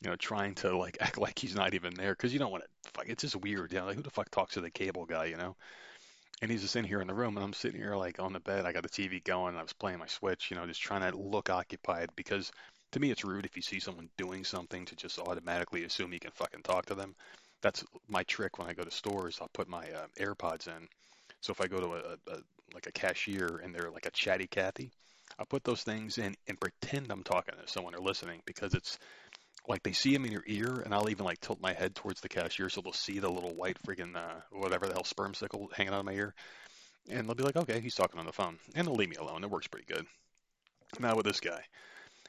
you 0.03 0.11
know, 0.11 0.17
trying 0.17 0.55
to 0.57 0.77
like 0.77 0.97
act 1.01 1.19
like 1.19 1.39
he's 1.39 1.55
not 1.55 1.75
even 1.75 1.95
there 1.95 2.13
because 2.13 2.33
you 2.33 2.39
don't 2.39 2.53
want 2.53 2.65
to. 2.65 2.91
Fuck, 2.95 3.09
it's 3.09 3.23
just 3.23 3.37
weird. 3.37 3.73
You 3.73 3.81
know, 3.81 3.87
like 3.87 3.97
who 3.97 4.03
the 4.03 4.11
fuck 4.11 4.31
talks 4.31 4.55
to 4.55 4.61
the 4.61 4.71
cable 4.71 5.07
guy? 5.07 5.27
You 5.27 5.37
know. 5.37 5.57
And 6.41 6.51
he's 6.51 6.63
just 6.63 6.75
in 6.75 6.85
here 6.85 7.01
in 7.01 7.07
the 7.07 7.15
room, 7.15 7.37
and 7.37 7.45
I'm 7.45 7.53
sitting 7.53 7.81
here 7.81 7.95
like 7.95 8.19
on 8.19 8.33
the 8.33 8.41
bed. 8.41 8.67
I 8.67 8.73
got 8.73 8.83
the 8.83 8.89
TV 8.89 9.23
going, 9.23 9.51
and 9.51 9.59
I 9.59 9.63
was 9.63 9.73
playing 9.73 9.99
my 9.99 10.07
Switch. 10.07 10.51
You 10.51 10.57
know, 10.57 10.67
just 10.67 10.83
trying 10.83 11.09
to 11.09 11.17
look 11.17 11.51
occupied 11.51 12.11
because 12.17 12.51
to 12.91 13.01
me 13.01 13.11
it's 13.11 13.25
rude 13.25 13.47
if 13.47 13.57
you 13.57 13.63
see 13.63 13.81
someone 13.81 14.09
doing 14.19 14.45
something 14.45 14.85
to 14.87 14.97
just 14.97 15.19
automatically 15.19 15.85
assume 15.85 16.13
you 16.13 16.21
can 16.21 16.33
fucking 16.33 16.63
talk 16.63 16.87
to 16.87 16.95
them. 16.95 17.15
That's 17.63 17.85
my 18.09 18.25
trick 18.25 18.59
when 18.59 18.69
I 18.69 18.73
go 18.73 18.83
to 18.83 18.91
stores. 18.91 19.39
I'll 19.41 19.51
put 19.53 19.69
my 19.69 19.85
uh, 19.91 20.07
AirPods 20.19 20.67
in. 20.67 20.89
So 21.41 21.53
if 21.53 21.61
I 21.61 21.69
go 21.69 21.79
to 21.79 21.95
a, 21.95 22.33
a 22.33 22.39
like 22.75 22.87
a 22.87 22.93
cashier 22.93 23.61
and 23.63 23.75
they're 23.75 23.91
like 23.91 24.07
a 24.07 24.11
chatty 24.11 24.49
Cathy, 24.49 24.91
I'll 25.39 25.47
put 25.47 25.65
those 25.65 25.83
things 25.83 26.19
in 26.19 26.35
and 26.49 26.59
pretend 26.61 27.11
I'm 27.11 27.23
talking 27.23 27.55
to 27.55 27.71
someone 27.71 27.95
or 27.95 28.01
listening 28.01 28.43
because 28.47 28.75
it's 28.75 28.99
like 29.69 29.83
they 29.83 29.93
see 29.93 30.15
him 30.15 30.25
in 30.25 30.33
your 30.33 30.45
ear, 30.47 30.83
and 30.85 30.95
I'll 30.95 31.09
even 31.09 31.25
like 31.25 31.41
tilt 31.41 31.61
my 31.61 31.73
head 31.73 31.95
towards 31.95 32.21
the 32.21 32.29
cashier 32.29 32.69
so 32.69 32.81
they'll 32.81 32.93
see 32.93 33.19
the 33.19 33.31
little 33.31 33.55
white 33.55 33.79
freaking 33.87 34.17
uh, 34.17 34.41
whatever 34.51 34.87
the 34.87 34.95
hell 34.95 35.05
sperm 35.05 35.35
sickle 35.35 35.71
hanging 35.75 35.93
out 35.93 36.01
of 36.01 36.07
my 36.07 36.13
ear, 36.13 36.35
and 37.09 37.27
they'll 37.27 37.35
be 37.35 37.45
like, 37.45 37.57
okay, 37.57 37.81
he's 37.81 37.95
talking 37.95 38.19
on 38.19 38.27
the 38.27 38.33
phone, 38.33 38.59
and 38.75 38.87
they'll 38.87 38.95
leave 38.95 39.11
me 39.11 39.17
alone. 39.17 39.45
It 39.45 39.51
works 39.51 39.69
pretty 39.69 39.93
good. 39.93 40.07
Now 41.01 41.17
with 41.17 41.25
this 41.25 41.41
guy, 41.41 41.63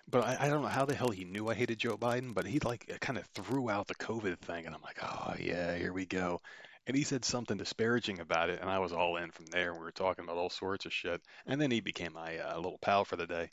but 0.09 0.23
I, 0.23 0.37
I 0.41 0.49
don't 0.49 0.61
know 0.61 0.67
how 0.67 0.85
the 0.85 0.95
hell 0.95 1.09
he 1.09 1.25
knew 1.25 1.49
I 1.49 1.53
hated 1.53 1.79
Joe 1.79 1.97
Biden, 1.97 2.33
but 2.33 2.45
he 2.45 2.59
like 2.59 2.97
kind 3.01 3.17
of 3.17 3.25
threw 3.27 3.69
out 3.69 3.87
the 3.87 3.95
COVID 3.95 4.37
thing, 4.39 4.65
and 4.65 4.75
I'm 4.75 4.81
like, 4.81 4.99
oh 5.01 5.33
yeah, 5.39 5.75
here 5.75 5.93
we 5.93 6.05
go. 6.05 6.39
And 6.85 6.97
he 6.97 7.03
said 7.03 7.23
something 7.23 7.57
disparaging 7.57 8.19
about 8.19 8.49
it, 8.49 8.59
and 8.59 8.69
I 8.69 8.79
was 8.79 8.91
all 8.91 9.15
in 9.15 9.31
from 9.31 9.45
there. 9.47 9.73
We 9.73 9.79
were 9.79 9.91
talking 9.91 10.25
about 10.25 10.35
all 10.35 10.49
sorts 10.49 10.85
of 10.85 10.93
shit, 10.93 11.21
and 11.45 11.59
then 11.59 11.71
he 11.71 11.79
became 11.79 12.13
my 12.13 12.37
uh, 12.37 12.55
little 12.57 12.77
pal 12.81 13.05
for 13.05 13.15
the 13.15 13.25
day. 13.25 13.49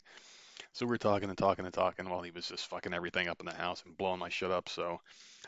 So 0.73 0.85
we 0.85 0.91
were 0.91 0.97
talking 0.97 1.27
and 1.27 1.37
talking 1.37 1.65
and 1.65 1.73
talking 1.73 2.09
while 2.09 2.21
he 2.21 2.31
was 2.31 2.47
just 2.47 2.67
fucking 2.67 2.93
everything 2.93 3.27
up 3.27 3.41
in 3.41 3.45
the 3.45 3.53
house 3.53 3.83
and 3.85 3.97
blowing 3.97 4.19
my 4.19 4.29
shit 4.29 4.51
up. 4.51 4.69
So 4.69 5.01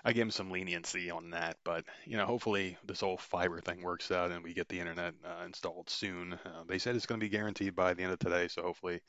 I 0.04 0.12
gave 0.12 0.24
him 0.24 0.32
some 0.32 0.52
leniency 0.52 1.10
on 1.10 1.30
that. 1.30 1.58
But, 1.64 1.86
you 2.06 2.18
know, 2.18 2.26
hopefully 2.26 2.78
this 2.86 3.00
whole 3.00 3.18
fiber 3.18 3.62
thing 3.62 3.82
works 3.82 4.12
out 4.12 4.32
and 4.32 4.44
we 4.44 4.54
get 4.54 4.68
the 4.68 4.80
internet 4.80 5.14
uh, 5.24 5.46
installed 5.46 5.90
soon. 5.90 6.34
Uh, 6.34 6.64
they 6.68 6.78
said 6.78 6.96
it's 6.96 7.06
going 7.06 7.22
to 7.22 7.26
be 7.26 7.30
guaranteed 7.30 7.74
by 7.74 7.94
the 7.94 8.04
end 8.04 8.12
of 8.12 8.20
today. 8.20 8.50
So 8.50 8.64
hopefully, 8.64 9.00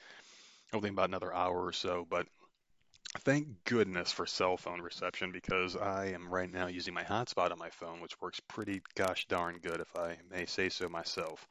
hopefully 0.72 0.90
about 0.90 1.08
another 1.08 1.34
hour 1.34 1.66
or 1.66 1.72
so. 1.72 2.06
But 2.08 2.28
thank 3.20 3.48
goodness 3.64 4.12
for 4.12 4.24
cell 4.24 4.56
phone 4.56 4.80
reception 4.80 5.32
because 5.32 5.74
I 5.76 6.06
am 6.06 6.28
right 6.28 6.52
now 6.52 6.68
using 6.68 6.94
my 6.94 7.02
hotspot 7.02 7.50
on 7.50 7.58
my 7.58 7.70
phone, 7.70 8.00
which 8.00 8.20
works 8.20 8.38
pretty 8.38 8.82
gosh 8.94 9.26
darn 9.26 9.58
good, 9.58 9.80
if 9.80 9.96
I 9.96 10.16
may 10.30 10.46
say 10.46 10.68
so 10.68 10.88
myself. 10.88 11.48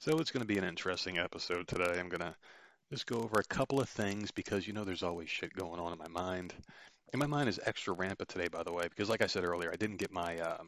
So 0.00 0.18
it's 0.18 0.30
going 0.30 0.42
to 0.42 0.46
be 0.46 0.58
an 0.58 0.64
interesting 0.64 1.18
episode 1.18 1.66
today. 1.66 1.98
I'm 1.98 2.08
going 2.08 2.20
to 2.20 2.34
just 2.94 3.06
go 3.06 3.18
over 3.18 3.40
a 3.40 3.54
couple 3.54 3.80
of 3.80 3.88
things 3.88 4.30
because 4.30 4.68
you 4.68 4.72
know 4.72 4.84
there's 4.84 5.02
always 5.02 5.28
shit 5.28 5.52
going 5.54 5.80
on 5.80 5.92
in 5.92 5.98
my 5.98 6.06
mind. 6.06 6.54
And 7.12 7.18
my 7.18 7.26
mind 7.26 7.48
is 7.48 7.58
extra 7.66 7.92
rampant 7.92 8.28
today, 8.28 8.46
by 8.46 8.62
the 8.62 8.72
way, 8.72 8.84
because 8.84 9.08
like 9.08 9.20
I 9.20 9.26
said 9.26 9.42
earlier, 9.42 9.72
I 9.72 9.76
didn't 9.76 9.96
get 9.96 10.12
my 10.12 10.38
uh, 10.38 10.62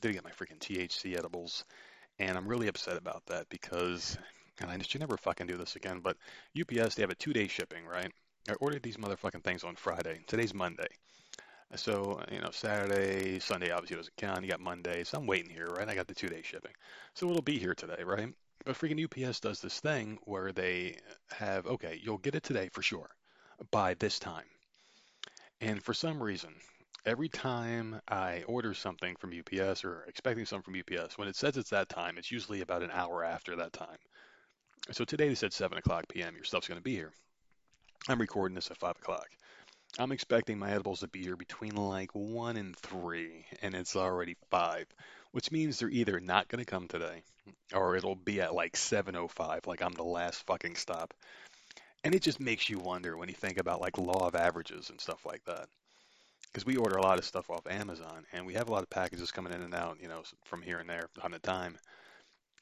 didn't 0.00 0.16
get 0.16 0.24
my 0.24 0.32
freaking 0.32 0.58
THC 0.58 1.16
edibles, 1.16 1.64
and 2.18 2.36
I'm 2.36 2.48
really 2.48 2.66
upset 2.66 2.96
about 2.96 3.24
that 3.26 3.48
because, 3.50 4.18
and 4.60 4.68
I 4.68 4.76
just 4.78 4.90
should 4.90 5.00
never 5.00 5.16
fucking 5.16 5.46
do 5.46 5.56
this 5.56 5.76
again. 5.76 6.00
But 6.00 6.16
UPS 6.60 6.96
they 6.96 7.02
have 7.02 7.10
a 7.10 7.14
two 7.14 7.32
day 7.32 7.46
shipping, 7.46 7.86
right? 7.86 8.10
I 8.50 8.54
ordered 8.54 8.82
these 8.82 8.96
motherfucking 8.96 9.44
things 9.44 9.62
on 9.62 9.76
Friday. 9.76 10.22
Today's 10.26 10.54
Monday. 10.54 10.88
So, 11.76 12.20
you 12.32 12.40
know, 12.40 12.50
Saturday, 12.50 13.38
Sunday 13.38 13.70
obviously 13.70 13.96
doesn't 13.96 14.16
count. 14.16 14.42
You 14.42 14.50
got 14.50 14.60
Monday. 14.60 15.04
So 15.04 15.18
I'm 15.18 15.26
waiting 15.26 15.50
here, 15.50 15.66
right? 15.66 15.88
I 15.88 15.94
got 15.94 16.08
the 16.08 16.14
two 16.14 16.28
day 16.28 16.42
shipping. 16.42 16.72
So 17.14 17.30
it'll 17.30 17.42
be 17.42 17.58
here 17.60 17.74
today, 17.74 18.02
right? 18.04 18.34
But 18.64 18.76
freaking 18.76 19.04
UPS 19.04 19.40
does 19.40 19.60
this 19.60 19.80
thing 19.80 20.18
where 20.24 20.52
they 20.52 20.96
have, 21.30 21.66
okay, 21.66 22.00
you'll 22.02 22.18
get 22.18 22.34
it 22.34 22.42
today 22.42 22.70
for 22.72 22.80
sure 22.80 23.10
by 23.70 23.94
this 23.94 24.18
time. 24.18 24.46
And 25.60 25.82
for 25.82 25.92
some 25.92 26.22
reason, 26.22 26.54
every 27.04 27.28
time 27.28 28.00
I 28.08 28.42
order 28.46 28.72
something 28.72 29.16
from 29.16 29.38
UPS 29.38 29.84
or 29.84 30.04
expecting 30.08 30.46
something 30.46 30.72
from 30.72 30.98
UPS, 30.98 31.18
when 31.18 31.28
it 31.28 31.36
says 31.36 31.56
it's 31.56 31.70
that 31.70 31.90
time, 31.90 32.16
it's 32.16 32.32
usually 32.32 32.62
about 32.62 32.82
an 32.82 32.90
hour 32.90 33.22
after 33.22 33.56
that 33.56 33.74
time. 33.74 33.98
So 34.92 35.04
today 35.04 35.28
they 35.28 35.34
said 35.34 35.52
7 35.52 35.76
o'clock 35.76 36.08
p.m. 36.08 36.34
Your 36.34 36.44
stuff's 36.44 36.68
going 36.68 36.80
to 36.80 36.84
be 36.84 36.94
here. 36.94 37.12
I'm 38.08 38.20
recording 38.20 38.54
this 38.54 38.70
at 38.70 38.78
5 38.78 38.96
o'clock. 38.96 39.28
I'm 39.98 40.12
expecting 40.12 40.58
my 40.58 40.70
edibles 40.72 41.00
to 41.00 41.08
be 41.08 41.22
here 41.22 41.36
between 41.36 41.76
like 41.76 42.10
one 42.12 42.56
and 42.56 42.76
three, 42.76 43.46
and 43.62 43.74
it's 43.74 43.94
already 43.94 44.36
five, 44.50 44.86
which 45.30 45.52
means 45.52 45.78
they're 45.78 45.88
either 45.88 46.18
not 46.18 46.48
going 46.48 46.64
to 46.64 46.70
come 46.70 46.88
today, 46.88 47.22
or 47.74 47.96
it'll 47.96 48.14
be 48.14 48.40
at 48.40 48.54
like 48.54 48.76
7:05, 48.76 49.66
like 49.66 49.82
I'm 49.82 49.92
the 49.92 50.02
last 50.02 50.44
fucking 50.46 50.76
stop. 50.76 51.14
And 52.02 52.14
it 52.14 52.22
just 52.22 52.40
makes 52.40 52.68
you 52.68 52.78
wonder 52.78 53.16
when 53.16 53.28
you 53.28 53.34
think 53.34 53.58
about 53.58 53.80
like 53.80 53.98
law 53.98 54.26
of 54.26 54.34
averages 54.34 54.90
and 54.90 55.00
stuff 55.00 55.24
like 55.24 55.44
that. 55.44 55.68
Because 56.46 56.66
we 56.66 56.76
order 56.76 56.96
a 56.96 57.02
lot 57.02 57.18
of 57.18 57.24
stuff 57.24 57.50
off 57.50 57.66
Amazon, 57.66 58.26
and 58.32 58.46
we 58.46 58.54
have 58.54 58.68
a 58.68 58.72
lot 58.72 58.82
of 58.82 58.90
packages 58.90 59.32
coming 59.32 59.52
in 59.52 59.62
and 59.62 59.74
out, 59.74 59.98
you 60.00 60.08
know, 60.08 60.22
from 60.44 60.62
here 60.62 60.78
and 60.78 60.88
there 60.88 61.08
on 61.22 61.34
a 61.34 61.38
time. 61.38 61.76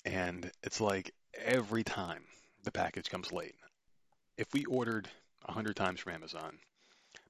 And 0.05 0.51
it's 0.63 0.81
like 0.81 1.13
every 1.45 1.85
time 1.85 2.25
the 2.65 2.73
package 2.73 3.11
comes 3.11 3.33
late. 3.33 3.55
If 4.39 4.47
we 4.55 4.65
ordered 4.65 5.09
100 5.45 5.77
times 5.77 6.01
from 6.01 6.15
Amazon, 6.15 6.59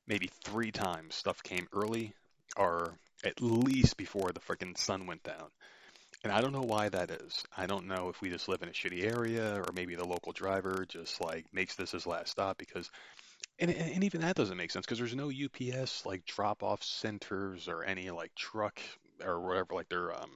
maybe 0.06 0.30
three 0.44 0.71
times 0.71 1.14
stuff 1.14 1.42
came 1.42 1.66
early 1.73 2.14
or 2.56 2.99
at 3.25 3.40
least 3.40 3.97
before 3.97 4.30
the 4.32 4.40
freaking 4.40 4.76
sun 4.76 5.06
went 5.06 5.23
down. 5.23 5.49
And 6.25 6.33
I 6.33 6.41
don't 6.41 6.52
know 6.52 6.62
why 6.62 6.88
that 6.88 7.11
is. 7.11 7.45
I 7.57 7.67
don't 7.67 7.88
know 7.88 8.09
if 8.09 8.21
we 8.21 8.31
just 8.31 8.49
live 8.49 8.62
in 8.62 8.69
a 8.69 8.73
shitty 8.73 9.05
area 9.05 9.57
or 9.57 9.73
maybe 9.75 9.97
the 9.97 10.07
local 10.07 10.33
driver 10.33 10.85
just 10.88 11.21
like 11.21 11.47
makes 11.52 11.75
this 11.75 11.93
his 11.93 12.07
last 12.07 12.31
stop 12.31 12.59
because 12.59 12.91
and, 13.59 13.71
and 13.71 14.05
even 14.05 14.21
that 14.21 14.37
doesn't 14.37 14.57
make 14.57 14.71
sense 14.71 14.87
because 14.87 14.99
there's 14.99 15.17
no 15.17 15.31
UPS 15.31 16.07
like 16.07 16.25
drop 16.25 16.62
off 16.62 16.83
centers 16.83 17.69
or 17.69 17.83
any 17.83 18.11
like 18.11 18.35
truck 18.35 18.81
or 19.25 19.41
whatever 19.41 19.75
like 19.75 19.88
their 19.88 20.14
um 20.14 20.31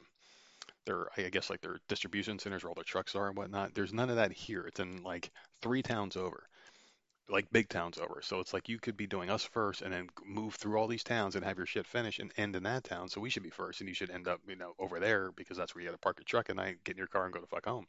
their 0.87 1.07
I 1.17 1.29
guess 1.31 1.51
like 1.51 1.61
their 1.61 1.79
distribution 1.89 2.39
centers 2.39 2.65
where 2.65 2.71
all 2.71 2.75
their 2.75 2.85
trucks 2.85 3.15
are 3.15 3.29
and 3.29 3.37
whatnot. 3.37 3.75
There's 3.75 3.93
none 3.93 4.11
of 4.11 4.17
that 4.17 4.33
here. 4.33 4.65
It's 4.67 4.81
in 4.81 5.03
like 5.05 5.31
three 5.63 5.83
towns 5.83 6.17
over 6.17 6.49
like 7.29 7.51
big 7.51 7.69
towns 7.69 7.99
over. 7.99 8.21
So 8.23 8.41
it's 8.41 8.53
like 8.53 8.69
you 8.69 8.79
could 8.79 8.97
be 8.97 9.07
doing 9.07 9.31
us 9.31 9.43
first 9.43 9.83
and 9.83 9.93
then 9.93 10.09
move 10.25 10.55
through 10.55 10.79
all 10.79 10.87
these 10.87 11.03
towns 11.03 11.35
and 11.35 11.45
have 11.45 11.57
your 11.57 11.67
shit 11.67 11.87
finished 11.87 12.21
and 12.21 12.33
end 12.37 12.57
in 12.57 12.63
that 12.65 12.85
town. 12.85 13.09
So 13.09 13.21
we 13.21 13.31
should 13.31 13.43
be 13.43 13.51
first 13.51 13.81
and 13.81 13.89
you 13.89 13.95
should 13.95 14.11
end 14.11 14.29
up, 14.29 14.41
you 14.49 14.57
know, 14.57 14.75
over 14.79 15.01
there 15.01 15.33
because 15.33 15.57
that's 15.57 15.75
where 15.75 15.83
you 15.83 15.89
got 15.89 15.95
to 15.95 16.01
park 16.01 16.19
your 16.19 16.25
truck 16.25 16.51
at 16.51 16.57
night, 16.57 16.79
get 16.85 16.93
in 16.93 16.99
your 16.99 17.09
car 17.09 17.25
and 17.25 17.35
go 17.35 17.41
to 17.41 17.47
fuck 17.47 17.67
home. 17.67 17.87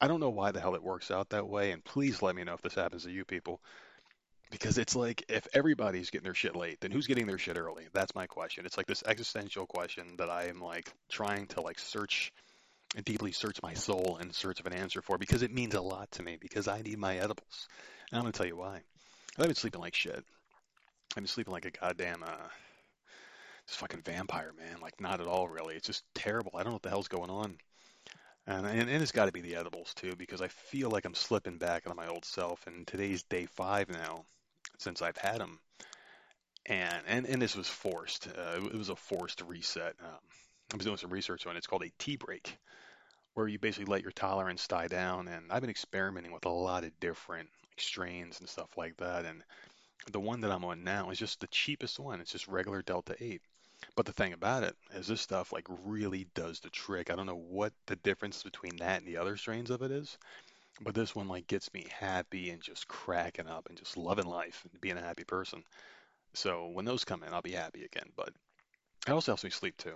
I 0.00 0.06
don't 0.06 0.20
know 0.20 0.30
why 0.30 0.52
the 0.52 0.60
hell 0.60 0.76
it 0.76 0.82
works 0.82 1.10
out 1.10 1.30
that 1.30 1.48
way. 1.48 1.72
And 1.72 1.84
please 1.84 2.22
let 2.22 2.36
me 2.36 2.44
know 2.44 2.54
if 2.54 2.62
this 2.62 2.74
happens 2.74 3.04
to 3.04 3.10
you 3.10 3.24
people. 3.24 3.60
Because 4.50 4.78
it's 4.78 4.96
like 4.96 5.24
if 5.28 5.46
everybody's 5.52 6.08
getting 6.08 6.24
their 6.24 6.34
shit 6.34 6.56
late, 6.56 6.80
then 6.80 6.90
who's 6.90 7.06
getting 7.06 7.26
their 7.26 7.38
shit 7.38 7.58
early? 7.58 7.88
That's 7.92 8.14
my 8.14 8.26
question. 8.26 8.64
It's 8.64 8.78
like 8.78 8.86
this 8.86 9.02
existential 9.04 9.66
question 9.66 10.14
that 10.18 10.30
I 10.30 10.44
am 10.44 10.60
like 10.60 10.90
trying 11.10 11.48
to 11.48 11.60
like 11.60 11.78
search 11.78 12.32
and 12.96 13.04
deeply 13.04 13.32
search 13.32 13.58
my 13.62 13.74
soul 13.74 14.18
in 14.22 14.32
search 14.32 14.60
of 14.60 14.66
an 14.66 14.72
answer 14.72 15.02
for 15.02 15.18
because 15.18 15.42
it 15.42 15.52
means 15.52 15.74
a 15.74 15.80
lot 15.82 16.10
to 16.12 16.22
me 16.22 16.38
because 16.40 16.68
I 16.68 16.80
need 16.80 16.98
my 16.98 17.18
edibles. 17.18 17.68
I'm 18.12 18.20
gonna 18.20 18.32
tell 18.32 18.46
you 18.46 18.56
why. 18.56 18.80
I've 19.38 19.46
been 19.46 19.54
sleeping 19.54 19.80
like 19.80 19.94
shit. 19.94 20.24
I've 21.12 21.14
been 21.14 21.26
sleeping 21.26 21.52
like 21.52 21.66
a 21.66 21.70
goddamn 21.70 22.22
uh, 22.22 22.48
just 23.66 23.78
fucking 23.80 24.02
vampire, 24.02 24.52
man. 24.58 24.80
Like 24.80 25.00
not 25.00 25.20
at 25.20 25.26
all, 25.26 25.48
really. 25.48 25.74
It's 25.74 25.86
just 25.86 26.04
terrible. 26.14 26.52
I 26.54 26.58
don't 26.58 26.68
know 26.68 26.74
what 26.74 26.82
the 26.82 26.90
hell's 26.90 27.08
going 27.08 27.30
on. 27.30 27.56
And 28.46 28.66
and, 28.66 28.88
and 28.88 29.02
it's 29.02 29.12
got 29.12 29.26
to 29.26 29.32
be 29.32 29.42
the 29.42 29.56
edibles 29.56 29.92
too, 29.94 30.14
because 30.16 30.40
I 30.40 30.48
feel 30.48 30.90
like 30.90 31.04
I'm 31.04 31.14
slipping 31.14 31.58
back 31.58 31.84
into 31.84 31.94
my 31.94 32.08
old 32.08 32.24
self. 32.24 32.66
And 32.66 32.86
today's 32.86 33.22
day 33.24 33.46
five 33.46 33.90
now 33.90 34.24
since 34.78 35.02
I've 35.02 35.18
had 35.18 35.38
them, 35.38 35.58
and 36.66 37.02
and 37.06 37.26
and 37.26 37.42
this 37.42 37.56
was 37.56 37.68
forced. 37.68 38.28
Uh, 38.28 38.64
it 38.64 38.78
was 38.78 38.88
a 38.88 38.96
forced 38.96 39.42
reset. 39.42 39.94
Um, 40.02 40.18
I 40.72 40.76
was 40.76 40.86
doing 40.86 40.96
some 40.96 41.10
research 41.10 41.46
on 41.46 41.54
it. 41.54 41.58
It's 41.58 41.66
called 41.66 41.84
a 41.84 41.92
tea 41.98 42.16
break, 42.16 42.56
where 43.38 43.46
you 43.46 43.58
basically 43.58 43.84
let 43.90 44.02
your 44.02 44.10
tolerance 44.10 44.66
die 44.66 44.88
down. 44.88 45.28
And 45.28 45.52
I've 45.52 45.60
been 45.60 45.70
experimenting 45.70 46.32
with 46.32 46.44
a 46.44 46.50
lot 46.50 46.82
of 46.82 46.98
different 46.98 47.48
like, 47.70 47.80
strains 47.80 48.40
and 48.40 48.48
stuff 48.48 48.76
like 48.76 48.96
that. 48.96 49.24
And 49.24 49.44
the 50.10 50.18
one 50.18 50.40
that 50.40 50.50
I'm 50.50 50.64
on 50.64 50.82
now 50.82 51.10
is 51.10 51.18
just 51.18 51.38
the 51.38 51.46
cheapest 51.46 52.00
one. 52.00 52.20
It's 52.20 52.32
just 52.32 52.48
regular 52.48 52.82
Delta 52.82 53.14
8. 53.20 53.40
But 53.94 54.06
the 54.06 54.12
thing 54.12 54.32
about 54.32 54.64
it 54.64 54.74
is 54.92 55.06
this 55.06 55.20
stuff 55.20 55.52
like 55.52 55.66
really 55.84 56.26
does 56.34 56.58
the 56.58 56.70
trick. 56.70 57.10
I 57.10 57.14
don't 57.14 57.26
know 57.26 57.44
what 57.48 57.72
the 57.86 57.94
difference 57.96 58.42
between 58.42 58.76
that 58.78 58.98
and 58.98 59.06
the 59.06 59.18
other 59.18 59.36
strains 59.36 59.70
of 59.70 59.82
it 59.82 59.92
is, 59.92 60.18
but 60.80 60.96
this 60.96 61.14
one 61.14 61.28
like 61.28 61.46
gets 61.46 61.72
me 61.72 61.86
happy 61.96 62.50
and 62.50 62.60
just 62.60 62.88
cracking 62.88 63.46
up 63.46 63.68
and 63.68 63.78
just 63.78 63.96
loving 63.96 64.26
life 64.26 64.66
and 64.68 64.80
being 64.80 64.98
a 64.98 65.00
happy 65.00 65.22
person. 65.22 65.62
So 66.34 66.66
when 66.66 66.84
those 66.84 67.04
come 67.04 67.22
in, 67.22 67.32
I'll 67.32 67.40
be 67.40 67.52
happy 67.52 67.84
again. 67.84 68.10
But 68.16 68.30
it 69.06 69.12
also 69.12 69.30
helps 69.30 69.44
me 69.44 69.50
sleep 69.50 69.76
too. 69.76 69.94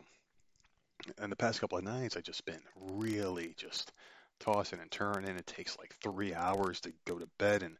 And 1.18 1.30
the 1.30 1.36
past 1.36 1.60
couple 1.60 1.78
of 1.78 1.84
nights, 1.84 2.16
I've 2.16 2.22
just 2.22 2.44
been 2.44 2.60
really 2.76 3.54
just 3.56 3.92
tossing 4.40 4.80
and 4.80 4.90
turning. 4.90 5.36
It 5.36 5.46
takes 5.46 5.78
like 5.78 5.94
three 6.02 6.34
hours 6.34 6.80
to 6.80 6.92
go 7.06 7.18
to 7.18 7.28
bed, 7.38 7.62
and 7.62 7.76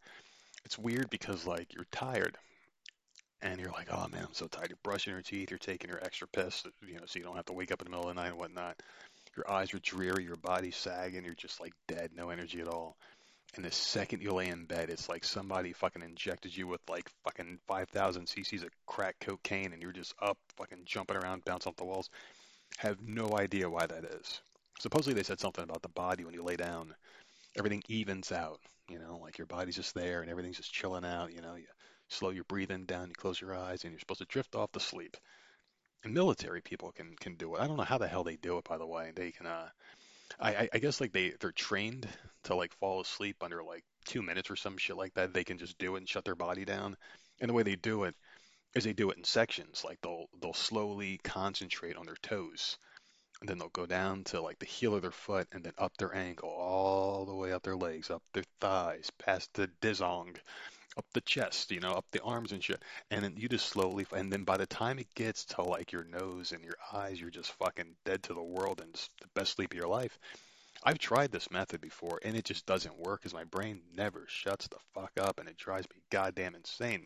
it's 0.64 0.78
weird 0.78 1.10
because 1.10 1.46
like 1.46 1.74
you're 1.74 1.86
tired 1.90 2.36
and 3.42 3.60
you're 3.60 3.72
like, 3.72 3.88
oh 3.90 4.06
man, 4.10 4.24
I'm 4.24 4.34
so 4.34 4.46
tired. 4.46 4.70
You're 4.70 4.78
brushing 4.82 5.12
your 5.12 5.22
teeth, 5.22 5.50
you're 5.50 5.58
taking 5.58 5.90
your 5.90 6.02
extra 6.02 6.28
piss, 6.28 6.62
you 6.86 6.94
know, 6.94 7.06
so 7.06 7.18
you 7.18 7.24
don't 7.24 7.36
have 7.36 7.46
to 7.46 7.52
wake 7.52 7.72
up 7.72 7.82
in 7.82 7.86
the 7.86 7.90
middle 7.90 8.08
of 8.08 8.14
the 8.14 8.20
night 8.20 8.28
and 8.28 8.38
whatnot. 8.38 8.80
Your 9.36 9.50
eyes 9.50 9.74
are 9.74 9.78
dreary, 9.80 10.24
your 10.24 10.36
body's 10.36 10.76
sagging, 10.76 11.24
you're 11.24 11.34
just 11.34 11.60
like 11.60 11.72
dead, 11.88 12.10
no 12.14 12.30
energy 12.30 12.60
at 12.60 12.68
all. 12.68 12.96
And 13.54 13.64
the 13.64 13.72
second 13.72 14.22
you 14.22 14.32
lay 14.32 14.48
in 14.48 14.64
bed, 14.64 14.88
it's 14.88 15.08
like 15.08 15.24
somebody 15.24 15.72
fucking 15.74 16.02
injected 16.02 16.56
you 16.56 16.66
with 16.66 16.80
like 16.88 17.10
fucking 17.24 17.58
5,000 17.68 18.26
cc's 18.26 18.62
of 18.62 18.70
crack 18.86 19.16
cocaine, 19.20 19.72
and 19.72 19.82
you're 19.82 19.92
just 19.92 20.14
up, 20.22 20.38
fucking 20.56 20.82
jumping 20.84 21.16
around, 21.16 21.44
bouncing 21.44 21.70
off 21.70 21.76
the 21.76 21.84
walls. 21.84 22.08
Have 22.78 23.00
no 23.02 23.36
idea 23.36 23.70
why 23.70 23.86
that 23.86 24.04
is. 24.04 24.40
Supposedly 24.78 25.14
they 25.14 25.22
said 25.22 25.40
something 25.40 25.64
about 25.64 25.82
the 25.82 25.88
body 25.88 26.24
when 26.24 26.34
you 26.34 26.42
lay 26.42 26.56
down, 26.56 26.94
everything 27.56 27.82
evens 27.88 28.32
out. 28.32 28.60
You 28.88 28.98
know, 28.98 29.20
like 29.22 29.38
your 29.38 29.46
body's 29.46 29.76
just 29.76 29.94
there 29.94 30.20
and 30.20 30.30
everything's 30.30 30.56
just 30.56 30.72
chilling 30.72 31.04
out. 31.04 31.32
You 31.32 31.40
know, 31.40 31.54
you 31.54 31.66
slow 32.08 32.30
your 32.30 32.44
breathing 32.44 32.84
down, 32.84 33.08
you 33.08 33.14
close 33.14 33.40
your 33.40 33.54
eyes, 33.54 33.84
and 33.84 33.92
you're 33.92 34.00
supposed 34.00 34.20
to 34.20 34.26
drift 34.26 34.54
off 34.54 34.72
to 34.72 34.80
sleep. 34.80 35.16
And 36.04 36.12
military 36.12 36.60
people 36.60 36.92
can 36.92 37.14
can 37.16 37.36
do 37.36 37.54
it. 37.54 37.60
I 37.60 37.66
don't 37.66 37.76
know 37.76 37.84
how 37.84 37.98
the 37.98 38.08
hell 38.08 38.24
they 38.24 38.36
do 38.36 38.58
it, 38.58 38.64
by 38.64 38.78
the 38.78 38.86
way. 38.86 39.12
They 39.14 39.30
can. 39.30 39.46
Uh, 39.46 39.68
I 40.40 40.68
I 40.72 40.78
guess 40.78 41.00
like 41.00 41.12
they 41.12 41.34
they're 41.40 41.52
trained 41.52 42.08
to 42.44 42.56
like 42.56 42.74
fall 42.74 43.00
asleep 43.00 43.36
under 43.42 43.62
like 43.62 43.84
two 44.04 44.22
minutes 44.22 44.50
or 44.50 44.56
some 44.56 44.76
shit 44.78 44.96
like 44.96 45.14
that. 45.14 45.32
They 45.32 45.44
can 45.44 45.58
just 45.58 45.78
do 45.78 45.94
it 45.94 45.98
and 45.98 46.08
shut 46.08 46.24
their 46.24 46.34
body 46.34 46.64
down. 46.64 46.96
And 47.40 47.48
the 47.48 47.54
way 47.54 47.62
they 47.62 47.76
do 47.76 48.04
it 48.04 48.16
is 48.74 48.84
they 48.84 48.92
do 48.92 49.10
it 49.10 49.18
in 49.18 49.24
sections. 49.24 49.84
Like 49.84 50.00
they'll 50.02 50.26
they'll 50.40 50.54
slowly 50.54 51.20
concentrate 51.22 51.96
on 51.96 52.06
their 52.06 52.16
toes 52.16 52.78
and 53.42 53.48
then 53.48 53.58
they'll 53.58 53.68
go 53.70 53.86
down 53.86 54.22
to 54.22 54.40
like 54.40 54.60
the 54.60 54.66
heel 54.66 54.94
of 54.94 55.02
their 55.02 55.10
foot 55.10 55.48
and 55.50 55.64
then 55.64 55.72
up 55.76 55.96
their 55.96 56.14
ankle 56.14 56.48
all 56.48 57.24
the 57.26 57.34
way 57.34 57.52
up 57.52 57.62
their 57.64 57.76
legs 57.76 58.08
up 58.08 58.22
their 58.32 58.44
thighs 58.60 59.10
past 59.18 59.52
the 59.54 59.68
dizong 59.80 60.36
up 60.96 61.04
the 61.12 61.20
chest 61.22 61.72
you 61.72 61.80
know 61.80 61.90
up 61.90 62.04
the 62.12 62.22
arms 62.22 62.52
and 62.52 62.62
shit 62.62 62.80
and 63.10 63.24
then 63.24 63.34
you 63.36 63.48
just 63.48 63.66
slowly 63.66 64.06
and 64.14 64.32
then 64.32 64.44
by 64.44 64.56
the 64.56 64.66
time 64.66 64.98
it 65.00 65.12
gets 65.16 65.44
to 65.44 65.62
like 65.62 65.90
your 65.90 66.04
nose 66.04 66.52
and 66.52 66.62
your 66.62 66.76
eyes 66.92 67.20
you're 67.20 67.30
just 67.30 67.52
fucking 67.54 67.96
dead 68.04 68.22
to 68.22 68.32
the 68.32 68.42
world 68.42 68.80
and 68.80 68.90
it's 68.90 69.10
the 69.20 69.28
best 69.34 69.56
sleep 69.56 69.72
of 69.72 69.78
your 69.78 69.88
life 69.88 70.20
i've 70.84 70.98
tried 70.98 71.32
this 71.32 71.50
method 71.50 71.80
before 71.80 72.20
and 72.24 72.36
it 72.36 72.44
just 72.44 72.64
doesn't 72.64 73.00
work 73.00 73.20
because 73.20 73.34
my 73.34 73.44
brain 73.44 73.80
never 73.96 74.24
shuts 74.28 74.68
the 74.68 74.78
fuck 74.94 75.12
up 75.18 75.40
and 75.40 75.48
it 75.48 75.56
drives 75.56 75.88
me 75.90 75.96
goddamn 76.10 76.54
insane 76.54 77.04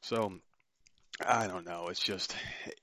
so 0.00 0.32
I 1.20 1.46
don't 1.46 1.66
know. 1.66 1.88
It's 1.88 2.00
just, 2.00 2.34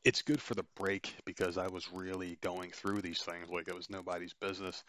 it's 0.05 0.21
good 0.21 0.41
for 0.41 0.55
the 0.55 0.65
break 0.75 1.13
because 1.25 1.57
I 1.57 1.67
was 1.67 1.91
really 1.91 2.38
going 2.41 2.71
through 2.71 3.01
these 3.01 3.21
things 3.21 3.50
like 3.50 3.67
it 3.67 3.75
was 3.75 3.89
nobody's 3.89 4.33
business. 4.33 4.83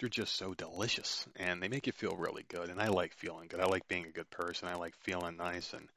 They're 0.00 0.08
just 0.08 0.34
so 0.34 0.52
delicious 0.54 1.26
and 1.36 1.62
they 1.62 1.68
make 1.68 1.86
you 1.86 1.92
feel 1.92 2.16
really 2.16 2.44
good. 2.48 2.70
And 2.70 2.80
I 2.80 2.88
like 2.88 3.14
feeling 3.14 3.46
good. 3.48 3.60
I 3.60 3.66
like 3.66 3.86
being 3.86 4.06
a 4.06 4.12
good 4.12 4.28
person. 4.30 4.68
I 4.68 4.74
like 4.74 4.96
feeling 4.96 5.36
nice. 5.36 5.72
And 5.74 5.88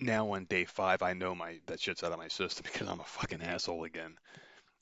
now 0.00 0.32
on 0.32 0.44
day 0.46 0.64
five, 0.64 1.02
I 1.02 1.12
know 1.12 1.36
my 1.36 1.60
that 1.66 1.80
shit's 1.80 2.02
out 2.02 2.12
of 2.12 2.18
my 2.18 2.28
system 2.28 2.64
because 2.72 2.88
I'm 2.88 3.00
a 3.00 3.04
fucking 3.04 3.42
asshole 3.42 3.84
again. 3.84 4.18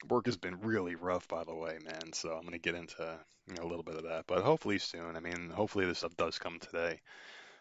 Work 0.08 0.26
has 0.26 0.38
been 0.38 0.60
really 0.62 0.94
rough, 0.94 1.28
by 1.28 1.44
the 1.44 1.54
way, 1.54 1.78
man. 1.84 2.14
So 2.14 2.30
I'm 2.30 2.44
gonna 2.44 2.58
get 2.58 2.76
into 2.76 3.18
you 3.46 3.56
know, 3.56 3.64
a 3.64 3.68
little 3.68 3.82
bit 3.82 3.96
of 3.96 4.04
that, 4.04 4.24
but 4.26 4.42
hopefully 4.42 4.78
soon. 4.78 5.16
I 5.16 5.20
mean, 5.20 5.50
hopefully 5.50 5.84
this 5.84 5.98
stuff 5.98 6.16
does 6.16 6.38
come 6.38 6.58
today 6.60 7.00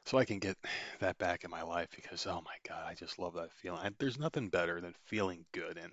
so 0.08 0.18
I 0.18 0.24
can 0.24 0.40
get 0.40 0.58
that 1.00 1.18
back 1.18 1.44
in 1.44 1.52
my 1.52 1.64
life 1.64 1.90
because 1.94 2.26
oh 2.26 2.42
my 2.46 2.56
god, 2.68 2.86
I 2.88 2.94
just 2.94 3.20
love 3.20 3.34
that 3.34 3.52
feeling. 3.52 3.82
I, 3.84 3.90
there's 4.00 4.18
nothing 4.18 4.48
better 4.48 4.80
than 4.80 4.94
feeling 5.06 5.46
good, 5.52 5.78
and 5.78 5.92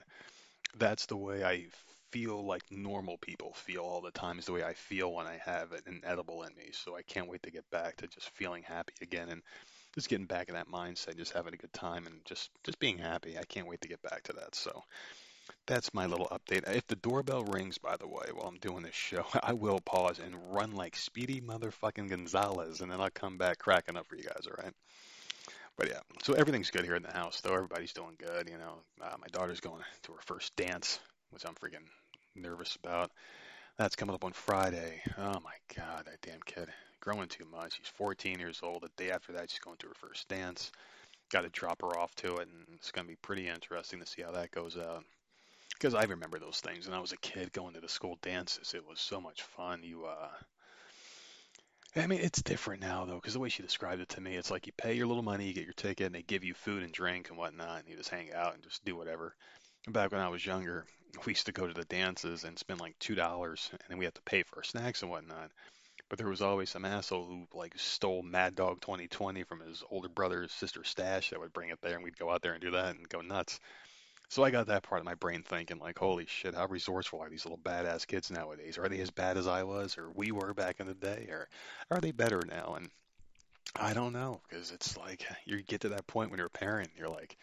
that's 0.79 1.07
the 1.07 1.17
way 1.17 1.45
I 1.45 1.67
feel 2.13 2.47
like 2.47 2.63
normal 2.71 3.19
people 3.19 3.53
feel 3.55 3.83
all 3.83 4.01
the 4.01 4.13
time. 4.13 4.39
Is 4.39 4.47
the 4.47 4.53
way 4.53 4.63
I 4.63 4.75
feel 4.75 5.13
when 5.13 5.27
I 5.27 5.39
have 5.45 5.73
an 5.73 6.01
edible 6.05 6.45
in 6.45 6.55
me. 6.55 6.71
So 6.73 6.97
I 6.97 7.03
can't 7.03 7.29
wait 7.29 7.43
to 7.43 7.51
get 7.51 7.69
back 7.71 7.97
to 7.97 8.07
just 8.07 8.31
feeling 8.31 8.63
happy 8.63 8.95
again 9.03 9.31
and 9.31 9.43
just 9.97 10.09
getting 10.09 10.27
back 10.27 10.49
in 10.49 10.55
that 10.55 10.69
mindset, 10.69 11.17
just 11.17 11.33
having 11.33 11.55
a 11.55 11.59
good 11.59 11.73
time 11.73 12.07
and 12.07 12.21
just 12.25 12.51
just 12.63 12.79
being 12.79 12.99
happy. 12.99 13.37
I 13.37 13.45
can't 13.49 13.67
wait 13.67 13.81
to 13.81 13.89
get 13.89 14.03
back 14.03 14.23
to 14.25 14.33
that. 14.35 14.55
So 14.55 14.85
that's 15.67 15.95
my 15.95 16.07
little 16.07 16.29
update. 16.29 16.69
If 16.69 16.87
the 16.87 16.97
doorbell 16.97 17.45
rings, 17.45 17.79
by 17.79 17.97
the 17.97 18.07
way, 18.07 18.27
while 18.33 18.49
I'm 18.49 18.59
doing 18.59 18.83
this 18.83 18.95
show, 18.95 19.25
I 19.43 19.53
will 19.53 19.81
pause 19.81 20.19
and 20.19 20.35
run 20.55 20.75
like 20.75 20.97
Speedy 20.97 21.41
motherfucking 21.41 22.09
Gonzalez, 22.09 22.81
and 22.81 22.91
then 22.91 23.01
I'll 23.01 23.11
come 23.11 23.39
back 23.39 23.59
cracking 23.59 23.97
up 23.97 24.07
for 24.07 24.17
you 24.17 24.25
guys, 24.25 24.47
all 24.47 24.63
right? 24.63 24.75
But 25.77 25.89
yeah, 25.89 26.01
so 26.23 26.35
everything's 26.35 26.71
good 26.71 26.85
here 26.85 26.95
in 26.95 27.03
the 27.03 27.13
house, 27.13 27.41
though. 27.41 27.55
Everybody's 27.55 27.93
doing 27.93 28.17
good, 28.19 28.49
you 28.49 28.59
know. 28.59 28.75
Uh, 29.03 29.17
my 29.21 29.27
daughter's 29.33 29.61
going 29.61 29.83
to 30.03 30.13
her 30.13 30.21
first 30.25 30.55
dance, 30.57 31.01
which 31.31 31.45
I'm 31.45 31.55
freaking 31.55 31.87
nervous 32.37 32.77
about. 32.77 33.11
That's 33.77 33.97
coming 33.97 34.15
up 34.15 34.25
on 34.25 34.33
Friday. 34.33 35.01
Oh 35.19 35.41
my 35.43 35.57
God, 35.77 36.07
that 36.07 36.21
damn 36.23 36.41
kid. 36.47 36.69
Growing 37.01 37.27
too 37.27 37.45
much. 37.51 37.77
She's 37.77 37.89
14 37.89 38.39
years 38.39 38.61
old. 38.63 38.83
The 38.83 38.91
day 38.97 39.11
after 39.11 39.33
that, 39.33 39.51
she's 39.51 39.59
going 39.59 39.77
to 39.79 39.89
her 39.89 39.95
first 39.95 40.29
dance. 40.29 40.71
got 41.33 41.43
to 41.43 41.49
drop 41.49 41.83
her 41.83 41.99
off 41.99 42.15
to 42.17 42.37
it, 42.37 42.49
and 42.49 42.67
it's 42.75 42.93
going 42.93 43.07
to 43.07 43.11
be 43.11 43.17
pretty 43.17 43.49
interesting 43.49 43.99
to 43.99 44.07
see 44.07 44.23
how 44.23 44.31
that 44.31 44.53
goes 44.53 44.79
out. 44.79 45.05
Because 45.75 45.95
I 45.95 46.05
remember 46.05 46.39
those 46.39 46.61
things, 46.61 46.87
and 46.87 46.95
I 46.95 47.01
was 47.01 47.13
a 47.13 47.19
kid 47.19 47.53
going 47.53 47.75
to 47.75 47.81
the 47.81 47.89
school 47.89 48.19
dances. 48.23 48.75
It 48.75 48.87
was 48.87 49.01
so 49.01 49.21
much 49.21 49.43
fun. 49.43 49.83
You, 49.83 50.07
uh, 50.07 50.29
I 51.97 52.07
mean, 52.07 52.21
it's 52.21 52.43
different 52.43 52.83
now 52.83 53.05
though, 53.05 53.17
because 53.17 53.35
the 53.35 53.41
way 53.41 53.49
she 53.49 53.63
described 53.63 54.01
it 54.01 54.09
to 54.11 54.21
me, 54.21 54.37
it's 54.37 54.51
like 54.51 54.67
you 54.67 54.73
pay 54.77 54.95
your 54.95 55.07
little 55.07 55.23
money, 55.23 55.47
you 55.47 55.55
get 55.55 55.65
your 55.65 55.75
ticket, 55.75 56.07
and 56.07 56.15
they 56.15 56.23
give 56.23 56.43
you 56.43 56.55
food 56.55 56.83
and 56.83 56.93
drink 56.93 57.29
and 57.29 57.39
whatnot, 57.39 57.81
and 57.81 57.89
you 57.89 57.97
just 57.97 58.11
hang 58.11 58.33
out 58.33 58.55
and 58.55 58.63
just 58.63 58.85
do 58.85 58.97
whatever. 58.97 59.35
Back 59.89 60.13
when 60.13 60.21
I 60.21 60.29
was 60.29 60.45
younger, 60.45 60.87
we 61.25 61.33
used 61.33 61.47
to 61.47 61.53
go 61.53 61.67
to 61.67 61.75
the 61.75 61.85
dances 61.85 62.45
and 62.45 62.59
spend 62.59 62.81
like 62.81 62.99
two 62.99 63.15
dollars, 63.15 63.69
and 63.71 63.81
then 63.89 63.99
we 63.99 64.05
had 64.05 64.15
to 64.15 64.23
pay 64.23 64.43
for 64.43 64.57
our 64.57 64.65
snacks 64.65 65.03
and 65.03 65.11
whatnot. 65.11 65.51
But 66.09 66.19
there 66.19 66.29
was 66.29 66.43
always 66.43 66.71
some 66.71 66.85
asshole 66.85 67.27
who 67.27 67.47
like 67.57 67.75
stole 67.77 68.23
Mad 68.23 68.55
Dog 68.55 68.81
2020 68.81 69.45
from 69.45 69.61
his 69.61 69.83
older 69.91 70.09
brother's 70.09 70.53
sister's 70.53 70.89
stash 70.89 71.31
that 71.31 71.41
would 71.41 71.53
bring 71.53 71.71
it 71.71 71.79
there, 71.83 71.95
and 71.95 72.05
we'd 72.05 72.19
go 72.19 72.31
out 72.31 72.43
there 72.43 72.53
and 72.53 72.61
do 72.61 72.73
that 72.73 72.97
and 72.97 73.09
go 73.09 73.21
nuts. 73.21 73.61
So 74.35 74.43
I 74.43 74.51
got 74.51 74.67
that 74.67 74.83
part 74.83 74.99
of 74.99 75.05
my 75.05 75.15
brain 75.15 75.45
thinking 75.45 75.79
like, 75.79 75.97
holy 75.97 76.27
shit, 76.27 76.57
how 76.57 76.67
resourceful 76.67 77.21
are 77.21 77.31
these 77.31 77.45
little 77.45 77.57
badass 77.59 78.05
kids 78.05 78.33
nowadays? 78.33 78.79
Are 78.79 78.89
they 78.89 78.99
as 78.99 79.13
bad 79.13 79.37
as 79.37 79.47
I 79.47 79.63
was, 79.63 79.97
or 79.97 80.11
we 80.11 80.33
were 80.33 80.53
back 80.53 80.81
in 80.81 80.89
the 80.89 80.95
day, 80.95 81.29
or 81.31 81.49
are 81.93 82.01
they 82.01 82.11
better 82.11 82.43
now? 82.45 82.75
And 82.77 82.91
I 83.77 83.95
don't 83.95 84.13
know, 84.13 84.41
because 84.49 84.73
it's 84.73 84.97
like 84.97 85.25
you 85.45 85.63
get 85.63 85.83
to 85.83 85.91
that 85.91 86.09
point 86.09 86.31
when 86.31 86.39
you're 86.39 86.49
a 86.49 86.51
parent, 86.51 86.91
you're 86.99 87.09
like, 87.09 87.37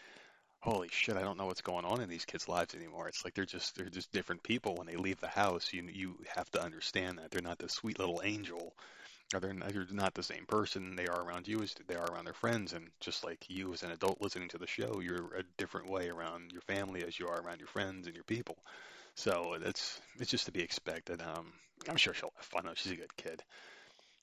holy 0.59 0.89
shit, 0.91 1.15
I 1.15 1.21
don't 1.21 1.37
know 1.37 1.45
what's 1.45 1.61
going 1.61 1.85
on 1.85 2.01
in 2.01 2.09
these 2.09 2.25
kids' 2.25 2.49
lives 2.49 2.75
anymore. 2.75 3.07
It's 3.07 3.23
like 3.23 3.35
they're 3.35 3.45
just 3.45 3.77
they're 3.77 3.85
just 3.85 4.11
different 4.11 4.43
people 4.43 4.75
when 4.75 4.85
they 4.85 4.97
leave 4.97 5.21
the 5.21 5.27
house. 5.27 5.71
You 5.71 5.87
you 5.93 6.17
have 6.35 6.51
to 6.51 6.61
understand 6.61 7.19
that 7.19 7.31
they're 7.31 7.41
not 7.41 7.59
the 7.59 7.69
sweet 7.69 7.99
little 7.99 8.19
angel 8.21 8.73
they're 9.39 9.53
not, 9.53 9.73
they're 9.73 9.85
not 9.91 10.13
the 10.13 10.23
same 10.23 10.45
person 10.45 10.95
they 10.95 11.07
are 11.07 11.23
around 11.23 11.47
you 11.47 11.61
as 11.61 11.73
they 11.87 11.95
are 11.95 12.11
around 12.11 12.25
their 12.25 12.33
friends. 12.33 12.73
And 12.73 12.89
just 12.99 13.23
like 13.23 13.49
you 13.49 13.73
as 13.73 13.83
an 13.83 13.91
adult 13.91 14.21
listening 14.21 14.49
to 14.49 14.57
the 14.57 14.67
show, 14.67 14.99
you're 14.99 15.35
a 15.35 15.43
different 15.57 15.89
way 15.89 16.09
around 16.09 16.51
your 16.51 16.61
family 16.61 17.03
as 17.03 17.19
you 17.19 17.27
are 17.27 17.41
around 17.41 17.59
your 17.59 17.67
friends 17.67 18.07
and 18.07 18.15
your 18.15 18.23
people. 18.25 18.57
So 19.15 19.57
it's 19.61 19.99
it's 20.19 20.31
just 20.31 20.45
to 20.45 20.51
be 20.51 20.61
expected. 20.61 21.21
Um, 21.21 21.53
I'm 21.89 21.97
sure 21.97 22.13
she'll 22.13 22.33
have 22.35 22.45
fun. 22.45 22.63
though. 22.65 22.73
She's 22.75 22.91
a 22.91 22.95
good 22.95 23.15
kid, 23.17 23.43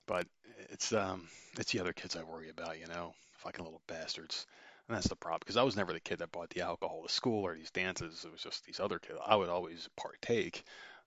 but 0.07 0.27
it's 0.71 0.93
um 0.93 1.27
it's 1.57 1.71
the 1.71 1.79
other 1.79 1.93
kids 1.93 2.15
I 2.15 2.23
worry 2.23 2.49
about. 2.49 2.79
You 2.79 2.87
know, 2.87 3.13
fucking 3.37 3.63
little 3.63 3.81
bastards. 3.87 4.45
And 4.87 4.95
that's 4.97 5.07
the 5.07 5.15
problem 5.15 5.39
because 5.41 5.57
I 5.57 5.63
was 5.63 5.75
never 5.77 5.93
the 5.93 5.99
kid 5.99 6.19
that 6.19 6.31
brought 6.31 6.49
the 6.49 6.61
alcohol 6.61 7.03
to 7.03 7.13
school 7.13 7.45
or 7.45 7.55
these 7.55 7.69
dances. 7.71 8.25
It 8.25 8.31
was 8.31 8.41
just 8.41 8.65
these 8.65 8.79
other 8.79 8.97
kids. 8.97 9.19
I 9.25 9.35
would 9.35 9.49
always 9.49 9.87
partake. 9.95 10.63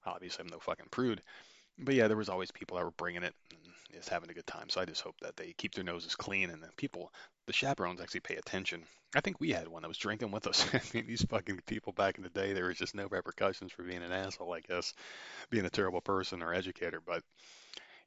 Obviously, 0.07 0.43
I'm 0.45 0.49
no 0.51 0.61
fucking 0.61 0.87
prude. 0.91 1.21
But 1.79 1.95
yeah, 1.95 2.07
there 2.07 2.17
was 2.17 2.29
always 2.29 2.51
people 2.53 2.77
that 2.77 2.85
were 2.85 2.93
bringing 2.93 3.25
it 3.25 3.35
and 3.51 3.59
just 3.93 4.09
having 4.09 4.31
a 4.31 4.35
good 4.35 4.47
time. 4.47 4.69
So 4.69 4.81
I 4.81 4.85
just 4.85 5.03
hope 5.03 5.17
that 5.23 5.37
they 5.37 5.55
keep 5.57 5.75
their 5.75 5.85
noses 5.85 6.15
clean 6.17 6.51
and 6.51 6.63
that 6.63 6.77
people, 6.77 7.13
the 7.47 7.53
chaperones, 7.53 8.01
actually 8.01 8.21
pay 8.21 8.37
attention. 8.37 8.85
I 9.15 9.21
think 9.21 9.41
we 9.41 9.51
had 9.51 9.69
one 9.69 9.83
that 9.83 9.89
was 9.89 9.99
drinking 9.99 10.31
with 10.31 10.47
us. 10.47 10.67
I 10.75 10.81
mean, 10.95 11.07
these 11.07 11.25
fucking 11.25 11.61
people 11.67 11.93
back 11.93 12.17
in 12.19 12.25
the 12.25 12.31
day, 12.31 12.53
there 12.53 12.67
was 12.67 12.79
just 12.79 12.95
no 12.95 13.07
repercussions 13.09 13.73
for 13.73 13.83
being 13.83 14.03
an 14.03 14.13
asshole, 14.13 14.55
I 14.55 14.61
guess, 14.61 14.95
being 15.51 15.67
a 15.67 15.71
terrible 15.71 16.01
person 16.01 16.43
or 16.43 16.55
educator. 16.55 17.01
But 17.05 17.23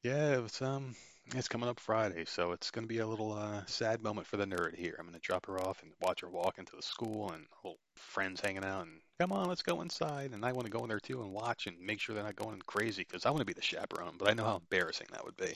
yeah, 0.04 0.36
it 0.36 0.44
was 0.44 0.62
um 0.62 0.96
it's 1.34 1.48
coming 1.48 1.67
up 1.67 1.79
Friday, 1.79 2.25
so 2.25 2.51
it's 2.51 2.70
going 2.70 2.84
to 2.84 2.94
be 2.94 3.00
a 3.00 3.08
little 3.08 3.34
uh, 3.34 3.62
sad 3.65 4.03
moment 4.03 4.27
for 4.27 4.38
the 4.38 4.46
nerd 4.46 4.75
here. 4.75 4.96
I'm 5.00 5.05
going 5.05 5.15
to 5.15 5.20
drop 5.20 5.48
her 5.48 5.60
off 5.60 5.82
and 5.82 5.91
watch 6.00 6.22
her 6.22 6.29
walk 6.29 6.60
into 6.60 6.75
the 6.75 6.84
school 6.84 7.32
and 7.32 7.46
little 7.63 7.79
friends 7.96 8.41
hanging 8.41 8.63
out 8.63 8.84
and 8.84 9.00
come 9.20 9.32
on, 9.32 9.48
let's 9.48 9.63
go 9.63 9.82
inside. 9.82 10.32
And 10.34 10.46
I 10.46 10.51
want 10.51 10.65
to 10.65 10.72
go 10.72 10.84
in 10.84 10.89
there 10.89 11.00
too 11.00 11.22
and 11.22 11.34
watch 11.34 11.65
and 11.67 11.79
make 11.79 12.00
sure 12.00 12.13
they're 12.13 12.24
not 12.24 12.36
going 12.36 12.62
crazy 12.67 13.03
because 13.03 13.25
I 13.25 13.32
want 13.32 13.39
to 13.39 13.46
be 13.46 13.53
the 13.53 13.62
chaperone, 13.62 14.15
but 14.20 14.29
I 14.29 14.34
know 14.34 14.44
how 14.44 14.58
embarrassing 14.58 15.08
that 15.12 15.25
would 15.25 15.38
be. 15.38 15.53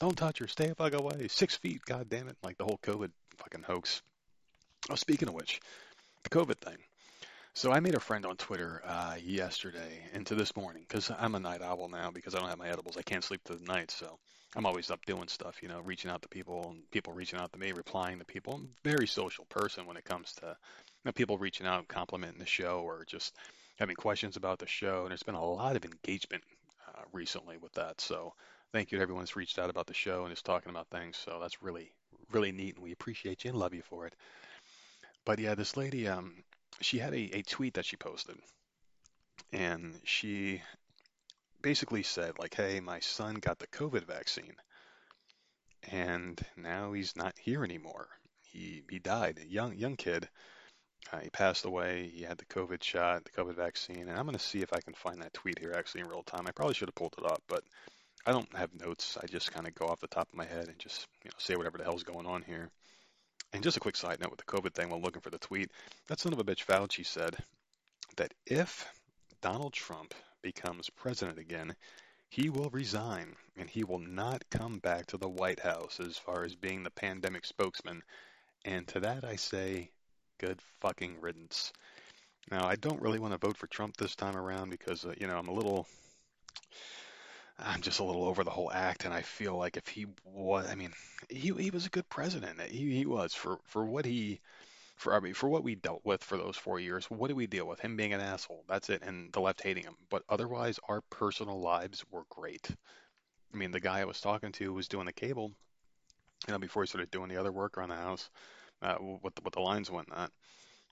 Don't 0.00 0.16
touch 0.16 0.38
her, 0.38 0.48
stay 0.48 0.70
a 0.70 0.74
fuck 0.74 0.94
away, 0.94 1.28
six 1.28 1.56
feet, 1.56 1.82
god 1.84 2.08
damn 2.08 2.28
it, 2.28 2.36
like 2.42 2.58
the 2.58 2.64
whole 2.64 2.80
COVID 2.82 3.10
fucking 3.36 3.62
hoax. 3.62 4.02
Oh, 4.88 4.94
speaking 4.96 5.28
of 5.28 5.34
which, 5.34 5.60
the 6.24 6.30
COVID 6.30 6.58
thing. 6.58 6.78
So 7.52 7.70
I 7.70 7.80
made 7.80 7.94
a 7.94 8.00
friend 8.00 8.24
on 8.24 8.36
Twitter 8.36 8.80
uh, 8.84 9.16
yesterday 9.22 10.02
into 10.14 10.34
this 10.34 10.56
morning 10.56 10.84
because 10.88 11.10
I'm 11.16 11.34
a 11.34 11.40
night 11.40 11.62
owl 11.62 11.88
now 11.88 12.10
because 12.10 12.34
I 12.34 12.38
don't 12.38 12.48
have 12.48 12.58
my 12.58 12.68
edibles. 12.68 12.96
I 12.96 13.02
can't 13.02 13.24
sleep 13.24 13.42
through 13.44 13.56
the 13.56 13.72
night, 13.72 13.90
so 13.90 14.18
I'm 14.56 14.66
always 14.66 14.90
up 14.90 15.04
doing 15.06 15.28
stuff, 15.28 15.62
you 15.62 15.68
know, 15.68 15.80
reaching 15.80 16.10
out 16.10 16.22
to 16.22 16.28
people 16.28 16.70
and 16.70 16.90
people 16.90 17.12
reaching 17.12 17.38
out 17.38 17.52
to 17.52 17.58
me, 17.58 17.72
replying 17.72 18.18
to 18.18 18.24
people. 18.24 18.54
I'm 18.54 18.68
a 18.84 18.88
very 18.88 19.06
social 19.06 19.44
person 19.44 19.86
when 19.86 19.96
it 19.96 20.04
comes 20.04 20.32
to 20.34 20.46
you 20.46 21.04
know, 21.04 21.12
people 21.12 21.38
reaching 21.38 21.66
out, 21.66 21.86
complimenting 21.86 22.40
the 22.40 22.46
show, 22.46 22.80
or 22.80 23.04
just 23.04 23.36
having 23.78 23.94
questions 23.94 24.36
about 24.36 24.58
the 24.58 24.66
show. 24.66 25.02
And 25.02 25.10
there's 25.10 25.22
been 25.22 25.36
a 25.36 25.44
lot 25.44 25.76
of 25.76 25.84
engagement 25.84 26.42
uh, 26.88 27.02
recently 27.12 27.58
with 27.58 27.72
that. 27.74 28.00
So 28.00 28.34
thank 28.72 28.90
you 28.90 28.98
to 28.98 29.02
everyone 29.02 29.22
that's 29.22 29.36
reached 29.36 29.58
out 29.58 29.70
about 29.70 29.86
the 29.86 29.94
show 29.94 30.24
and 30.24 30.32
is 30.32 30.42
talking 30.42 30.70
about 30.70 30.88
things. 30.88 31.16
So 31.16 31.38
that's 31.40 31.62
really, 31.62 31.92
really 32.32 32.52
neat, 32.52 32.74
and 32.74 32.84
we 32.84 32.92
appreciate 32.92 33.44
you 33.44 33.50
and 33.50 33.58
love 33.58 33.74
you 33.74 33.82
for 33.82 34.06
it. 34.06 34.14
But 35.24 35.38
yeah, 35.38 35.54
this 35.54 35.76
lady, 35.76 36.08
um, 36.08 36.42
she 36.80 36.98
had 36.98 37.14
a, 37.14 37.38
a 37.38 37.42
tweet 37.42 37.74
that 37.74 37.84
she 37.84 37.96
posted, 37.96 38.36
and 39.52 39.94
she 40.04 40.62
basically 41.62 42.02
said 42.02 42.38
like, 42.38 42.54
"Hey, 42.54 42.80
my 42.80 43.00
son 43.00 43.36
got 43.36 43.58
the 43.58 43.66
COVID 43.68 44.06
vaccine, 44.06 44.54
and 45.90 46.40
now 46.56 46.92
he's 46.92 47.16
not 47.16 47.38
here 47.38 47.64
anymore. 47.64 48.08
He 48.42 48.82
he 48.90 48.98
died, 48.98 49.38
a 49.38 49.46
young 49.46 49.76
young 49.76 49.96
kid. 49.96 50.28
Uh, 51.12 51.18
he 51.20 51.30
passed 51.30 51.64
away. 51.64 52.08
He 52.14 52.22
had 52.22 52.38
the 52.38 52.44
COVID 52.46 52.82
shot, 52.82 53.24
the 53.24 53.30
COVID 53.30 53.56
vaccine, 53.56 54.08
and 54.08 54.18
I'm 54.18 54.26
going 54.26 54.36
to 54.36 54.44
see 54.44 54.60
if 54.60 54.72
I 54.72 54.80
can 54.80 54.94
find 54.94 55.22
that 55.22 55.32
tweet 55.32 55.58
here 55.58 55.72
actually 55.76 56.02
in 56.02 56.08
real 56.08 56.22
time. 56.22 56.46
I 56.46 56.52
probably 56.52 56.74
should 56.74 56.88
have 56.88 56.94
pulled 56.94 57.14
it 57.18 57.24
up, 57.24 57.42
but 57.48 57.64
I 58.26 58.32
don't 58.32 58.54
have 58.56 58.74
notes. 58.74 59.16
I 59.20 59.26
just 59.26 59.52
kind 59.52 59.66
of 59.66 59.74
go 59.74 59.86
off 59.86 60.00
the 60.00 60.08
top 60.08 60.28
of 60.28 60.34
my 60.34 60.44
head 60.44 60.68
and 60.68 60.78
just 60.78 61.06
you 61.24 61.30
know 61.30 61.36
say 61.38 61.56
whatever 61.56 61.78
the 61.78 61.84
hell's 61.84 62.04
going 62.04 62.26
on 62.26 62.42
here. 62.42 62.70
And 63.52 63.62
just 63.62 63.76
a 63.76 63.80
quick 63.80 63.96
side 63.96 64.20
note 64.20 64.30
with 64.30 64.38
the 64.38 64.44
COVID 64.44 64.74
thing 64.74 64.90
while 64.90 65.00
looking 65.00 65.22
for 65.22 65.30
the 65.30 65.38
tweet, 65.38 65.70
that 66.06 66.20
son 66.20 66.32
of 66.32 66.38
a 66.38 66.44
bitch 66.44 66.64
Fauci 66.64 67.04
said 67.04 67.36
that 68.16 68.32
if 68.46 68.86
Donald 69.40 69.72
Trump 69.72 70.14
becomes 70.42 70.90
president 70.90 71.38
again, 71.38 71.74
he 72.28 72.48
will 72.48 72.70
resign 72.70 73.36
and 73.56 73.68
he 73.68 73.84
will 73.84 73.98
not 73.98 74.48
come 74.50 74.78
back 74.78 75.06
to 75.06 75.16
the 75.16 75.28
White 75.28 75.60
House 75.60 76.00
as 76.00 76.16
far 76.16 76.44
as 76.44 76.54
being 76.54 76.82
the 76.82 76.90
pandemic 76.90 77.44
spokesman. 77.44 78.02
And 78.64 78.86
to 78.88 79.00
that 79.00 79.24
I 79.24 79.36
say, 79.36 79.90
good 80.38 80.60
fucking 80.80 81.20
riddance. 81.20 81.72
Now, 82.50 82.66
I 82.66 82.76
don't 82.76 83.02
really 83.02 83.18
want 83.18 83.32
to 83.32 83.46
vote 83.46 83.56
for 83.56 83.66
Trump 83.66 83.96
this 83.96 84.16
time 84.16 84.36
around 84.36 84.70
because, 84.70 85.04
uh, 85.04 85.14
you 85.18 85.26
know, 85.26 85.36
I'm 85.36 85.48
a 85.48 85.54
little. 85.54 85.86
I'm 87.58 87.82
just 87.82 88.00
a 88.00 88.04
little 88.04 88.24
over 88.24 88.42
the 88.42 88.50
whole 88.50 88.72
act, 88.72 89.04
and 89.04 89.12
I 89.12 89.20
feel 89.20 89.54
like 89.54 89.76
if 89.76 89.86
he 89.86 90.06
was, 90.24 90.66
I 90.70 90.74
mean, 90.76 90.92
he 91.28 91.52
he 91.52 91.70
was 91.70 91.84
a 91.84 91.90
good 91.90 92.08
president. 92.08 92.58
He 92.62 92.96
he 92.96 93.04
was 93.04 93.34
for 93.34 93.58
for 93.64 93.84
what 93.84 94.06
he 94.06 94.40
for 95.00 95.14
I 95.14 95.20
mean, 95.20 95.32
for 95.32 95.48
what 95.48 95.64
we 95.64 95.74
dealt 95.74 96.02
with 96.04 96.22
for 96.22 96.36
those 96.36 96.58
four 96.58 96.78
years, 96.78 97.06
what 97.06 97.28
did 97.28 97.36
we 97.36 97.46
deal 97.46 97.66
with? 97.66 97.80
Him 97.80 97.96
being 97.96 98.12
an 98.12 98.20
asshole. 98.20 98.64
That's 98.68 98.90
it, 98.90 99.02
and 99.02 99.32
the 99.32 99.40
left 99.40 99.62
hating 99.62 99.84
him. 99.84 99.96
But 100.10 100.24
otherwise, 100.28 100.78
our 100.90 101.00
personal 101.08 101.58
lives 101.58 102.04
were 102.10 102.24
great. 102.28 102.68
I 103.52 103.56
mean, 103.56 103.70
the 103.70 103.80
guy 103.80 104.00
I 104.00 104.04
was 104.04 104.20
talking 104.20 104.52
to 104.52 104.74
was 104.74 104.88
doing 104.88 105.06
the 105.06 105.12
cable, 105.12 105.52
you 106.46 106.52
know, 106.52 106.58
before 106.58 106.82
he 106.82 106.86
started 106.86 107.10
doing 107.10 107.30
the 107.30 107.38
other 107.38 107.50
work 107.50 107.78
around 107.78 107.88
the 107.88 107.96
house, 107.96 108.28
uh, 108.82 108.96
with 109.00 109.34
the, 109.34 109.42
with 109.42 109.54
the 109.54 109.60
lines 109.60 109.88
and 109.88 109.96
whatnot, 109.96 110.30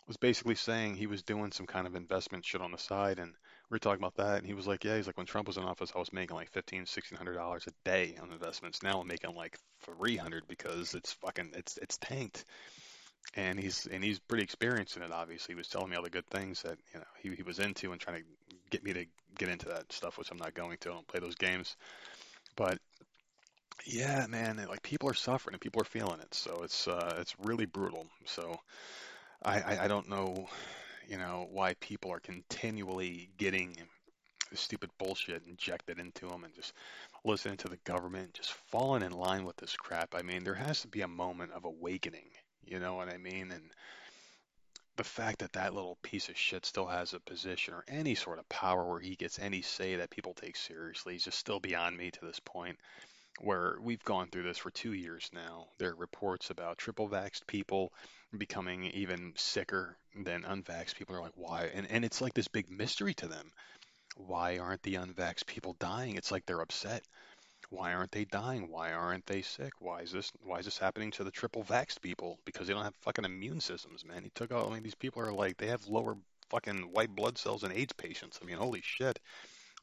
was 0.07 0.17
basically 0.17 0.55
saying 0.55 0.95
he 0.95 1.07
was 1.07 1.23
doing 1.23 1.53
some 1.53 1.67
kind 1.67 1.87
of 1.87 1.95
investment 1.95 2.47
shit 2.47 2.63
on 2.63 2.73
the 2.73 2.79
side, 2.79 3.19
and 3.19 3.35
we 3.69 3.75
were 3.75 3.79
talking 3.79 4.03
about 4.03 4.17
that, 4.17 4.39
and 4.39 4.47
he 4.47 4.55
was 4.55 4.67
like, 4.67 4.85
yeah, 4.85 4.97
he's 4.97 5.07
like, 5.07 5.19
when 5.19 5.27
Trump 5.27 5.47
was 5.47 5.59
in 5.59 5.65
office, 5.65 5.93
I 5.95 5.99
was 5.99 6.15
making 6.15 6.35
like 6.35 6.51
fifteen, 6.51 6.87
sixteen 6.87 7.19
hundred 7.19 7.35
dollars 7.35 7.67
a 7.67 7.73
day 7.85 8.17
on 8.23 8.33
investments. 8.33 8.83
Now 8.83 9.03
I'm 9.03 9.07
making 9.07 9.35
like 9.35 9.59
three 9.83 10.17
hundred 10.17 10.49
because 10.49 10.95
it's 10.95 11.13
fucking, 11.13 11.53
it's 11.55 11.77
it's 11.77 11.99
tanked 11.99 12.47
and 13.35 13.59
he's 13.59 13.87
and 13.87 14.03
he's 14.03 14.19
pretty 14.19 14.45
experienced 14.45 14.97
in 14.97 15.03
it. 15.03 15.13
Obviously, 15.13 15.55
he 15.55 15.57
was 15.57 15.69
telling 15.69 15.91
me 15.91 15.97
all 15.97 16.03
the 16.03 16.11
good 16.11 16.27
things 16.27 16.63
that 16.63 16.79
you 16.93 17.01
know 17.01 17.07
he, 17.23 17.35
he 17.35 17.43
was 17.43 17.59
into 17.59 17.93
and 17.93 18.01
trying 18.01 18.19
to 18.19 18.25
get 18.71 18.83
me 18.85 18.93
to 18.93 19.07
get 19.37 19.49
into 19.49 19.69
that 19.69 19.93
stuff, 19.93 20.19
which 20.19 20.31
I'm 20.31 20.39
not 20.39 20.55
going 20.55 20.77
to. 20.79 20.91
I 20.91 20.95
don't 20.95 21.09
play 21.09 21.21
those 21.21 21.35
games, 21.35 21.77
but 22.57 22.79
yeah, 23.87 24.27
man, 24.29 24.65
like 24.69 24.83
people 24.83 25.09
are 25.09 25.15
suffering 25.15 25.55
and 25.55 25.61
people 25.61 25.81
are 25.83 25.87
feeling 25.87 26.21
it, 26.21 26.35
so 26.35 26.63
it's 26.63 26.89
uh, 26.89 27.17
it's 27.21 27.35
really 27.43 27.67
brutal. 27.67 28.07
So 28.25 28.59
I, 29.43 29.61
I 29.61 29.85
I 29.85 29.89
don't 29.89 30.09
know, 30.09 30.49
you 31.09 31.19
know, 31.19 31.49
why 31.51 31.75
people 31.75 32.13
are 32.13 32.21
continually 32.21 33.31
getting 33.37 33.77
stupid 34.55 34.91
bullshit 34.99 35.43
injected 35.47 35.99
into 35.99 36.27
them 36.27 36.45
and 36.45 36.55
just 36.55 36.73
listening 37.25 37.59
to 37.59 37.69
the 37.69 37.77
government, 37.85 38.33
just 38.33 38.53
falling 38.71 39.03
in 39.03 39.13
line 39.13 39.45
with 39.45 39.57
this 39.59 39.77
crap. 39.77 40.15
I 40.15 40.23
mean, 40.23 40.43
there 40.43 40.55
has 40.55 40.81
to 40.83 40.89
be 40.89 41.03
a 41.03 41.09
moment 41.09 41.53
of 41.53 41.67
awakening 41.67 42.31
you 42.67 42.79
know 42.79 42.95
what 42.95 43.09
I 43.09 43.19
mean? 43.19 43.51
And 43.51 43.71
the 44.97 45.05
fact 45.05 45.39
that 45.39 45.53
that 45.53 45.75
little 45.75 45.97
piece 46.03 46.29
of 46.29 46.37
shit 46.37 46.67
still 46.67 46.87
has 46.87 47.15
a 47.15 47.21
position 47.21 47.75
or 47.75 47.85
any 47.89 48.15
sort 48.15 48.39
of 48.39 48.49
power 48.49 48.85
where 48.85 49.01
he 49.01 49.15
gets 49.15 49.39
any 49.39 49.63
say 49.63 49.97
that 49.97 50.11
people 50.11 50.35
take 50.35 50.57
seriously 50.57 51.17
is 51.17 51.25
just 51.25 51.39
still 51.39 51.61
beyond 51.61 51.97
me 51.97 52.11
to 52.11 52.25
this 52.25 52.41
point. 52.41 52.77
Where 53.41 53.79
we've 53.81 54.03
gone 54.03 54.29
through 54.29 54.43
this 54.43 54.59
for 54.59 54.73
two 54.73 54.93
years 54.93 55.31
now. 55.33 55.69
There 55.79 55.91
are 55.91 55.95
reports 55.95 56.51
about 56.51 56.79
triple 56.79 57.09
vaxxed 57.09 57.47
people 57.47 57.93
becoming 58.37 58.85
even 58.87 59.33
sicker 59.37 59.97
than 60.25 60.43
unvaxxed 60.43 60.97
people. 60.97 61.15
Are 61.15 61.21
like, 61.21 61.37
why? 61.37 61.71
And 61.73 61.89
and 61.89 62.05
it's 62.05 62.21
like 62.21 62.35
this 62.35 62.49
big 62.49 62.69
mystery 62.69 63.15
to 63.15 63.29
them. 63.29 63.53
Why 64.17 64.59
aren't 64.59 64.83
the 64.83 64.95
unvaxxed 64.95 65.47
people 65.47 65.77
dying? 65.79 66.17
It's 66.17 66.33
like 66.33 66.47
they're 66.47 66.61
upset 66.61 67.05
Why 67.71 67.93
aren't 67.93 68.13
they 68.13 68.25
dying? 68.25 68.71
Why 68.71 68.93
aren't 68.93 69.27
they 69.27 69.43
sick? 69.43 69.73
Why 69.81 70.01
is 70.01 70.13
this 70.13 70.33
why 70.43 70.59
is 70.59 70.65
this 70.65 70.79
happening 70.79 71.11
to 71.13 71.25
the 71.25 71.31
triple 71.31 71.65
vaxxed 71.65 72.01
people? 72.01 72.39
Because 72.45 72.67
they 72.67 72.73
don't 72.73 72.85
have 72.85 72.95
fucking 72.97 73.27
immune 73.27 73.61
systems, 73.61 74.05
man. 74.05 74.23
He 74.23 74.31
took 74.31 74.53
out 74.53 74.69
I 74.69 74.75
mean 74.75 74.83
these 74.83 74.95
people 74.95 75.23
are 75.23 75.33
like 75.33 75.59
they 75.59 75.67
have 75.67 75.87
lower 75.87 76.17
fucking 76.49 76.79
white 76.93 77.15
blood 77.15 77.37
cells 77.37 77.63
than 77.63 77.73
AIDS 77.73 77.93
patients. 77.93 78.39
I 78.43 78.47
mean, 78.47 78.57
holy 78.57 78.83
shit. 78.83 79.19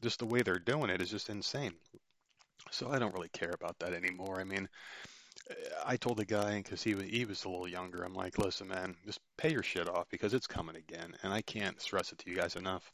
Just 0.02 0.18
the 0.18 0.26
way 0.26 0.42
they're 0.42 0.58
doing 0.58 0.90
it 0.90 1.00
is 1.00 1.10
just 1.10 1.30
insane. 1.30 1.74
So 2.70 2.90
I 2.90 2.98
don't 2.98 3.14
really 3.14 3.28
care 3.28 3.52
about 3.54 3.78
that 3.78 3.92
anymore. 3.92 4.40
I 4.40 4.44
mean, 4.44 4.68
I 5.84 5.96
told 5.96 6.16
the 6.16 6.24
guy 6.24 6.56
because 6.56 6.82
he 6.82 6.94
was 6.94 7.04
he 7.04 7.24
was 7.24 7.44
a 7.44 7.48
little 7.48 7.68
younger. 7.68 8.02
I'm 8.02 8.14
like, 8.14 8.38
listen, 8.38 8.68
man, 8.68 8.96
just 9.04 9.20
pay 9.36 9.52
your 9.52 9.62
shit 9.62 9.88
off 9.88 10.08
because 10.10 10.34
it's 10.34 10.46
coming 10.46 10.76
again, 10.76 11.14
and 11.22 11.32
I 11.32 11.42
can't 11.42 11.80
stress 11.80 12.10
it 12.12 12.18
to 12.18 12.30
you 12.30 12.36
guys 12.36 12.56
enough. 12.56 12.90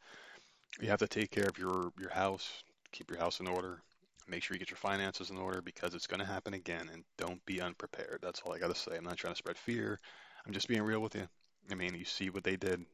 You 0.81 0.89
have 0.89 0.99
to 0.99 1.09
take 1.09 1.31
care 1.31 1.49
of 1.49 1.59
your 1.59 1.93
your 1.99 2.11
house, 2.11 2.63
keep 2.93 3.11
your 3.11 3.19
house 3.19 3.41
in 3.41 3.49
order, 3.49 3.81
make 4.29 4.43
sure 4.43 4.55
you 4.55 4.59
get 4.59 4.71
your 4.71 4.77
finances 4.77 5.31
in 5.31 5.39
order 5.39 5.61
because 5.63 5.95
it's 5.95 6.07
going 6.07 6.21
to 6.21 6.27
happen 6.27 6.55
again, 6.55 6.89
and 6.93 7.05
don't 7.19 7.45
be 7.47 7.61
unprepared. 7.61 8.21
That's 8.23 8.41
all 8.41 8.53
I 8.53 8.59
got 8.59 8.75
to 8.75 8.81
say. 8.81 8.97
I'm 8.97 9.05
not 9.05 9.17
trying 9.17 9.35
to 9.35 9.39
spread 9.39 9.57
fear. 9.57 9.99
I'm 10.47 10.53
just 10.53 10.69
being 10.69 10.83
real 10.83 11.01
with 11.01 11.15
you. 11.15 11.29
I 11.71 11.75
mean, 11.75 11.95
you 11.95 12.05
see 12.05 12.31
what 12.31 12.45
they 12.45 12.57
did, 12.57 12.85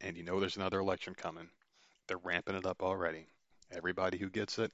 and 0.00 0.16
you 0.16 0.22
know 0.22 0.40
there's 0.40 0.56
another 0.56 0.78
election 0.78 1.14
coming. 1.14 1.48
They're 2.06 2.18
ramping 2.18 2.56
it 2.56 2.66
up 2.66 2.82
already. 2.82 3.26
Everybody 3.72 4.18
who 4.18 4.30
gets 4.30 4.58
it, 4.58 4.72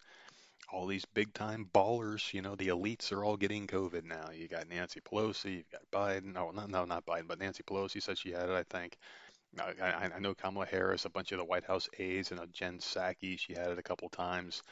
all 0.73 0.87
these 0.87 1.05
big 1.05 1.33
time 1.35 1.69
ballers, 1.73 2.33
you 2.33 2.43
know, 2.43 2.55
the 2.55 2.69
elites 2.69 3.13
are 3.13 3.25
all 3.25 3.37
getting 3.37 3.67
COVID 3.67 4.05
now. 4.05 4.31
You 4.33 4.49
got 4.49 4.69
Nancy 4.69 5.01
Pelosi, 5.01 5.57
you've 5.57 5.71
got 5.71 5.83
Biden. 5.93 6.35
Oh, 6.37 6.51
No, 6.51 6.67
no, 6.67 6.85
not 6.85 7.07
Biden, 7.07 7.29
but 7.29 7.39
Nancy 7.39 7.63
Pelosi 7.63 8.03
said 8.03 8.19
she 8.19 8.33
had 8.33 8.49
it, 8.49 8.55
I 8.55 8.63
think. 8.65 8.97
I, 9.59 10.11
I 10.15 10.19
know 10.19 10.35
Kamala 10.35 10.67
Harris, 10.67 11.05
a 11.05 11.11
bunch 11.11 11.33
of 11.33 11.39
the 11.39 11.45
White 11.45 11.65
House 11.65 11.89
aides, 11.99 12.31
and 12.31 12.41
Jen 12.53 12.79
Psaki, 12.79 13.39
she 13.39 13.55
had 13.55 13.71
it 13.71 13.79
a 13.79 13.83
couple 13.83 14.09
times. 14.09 14.63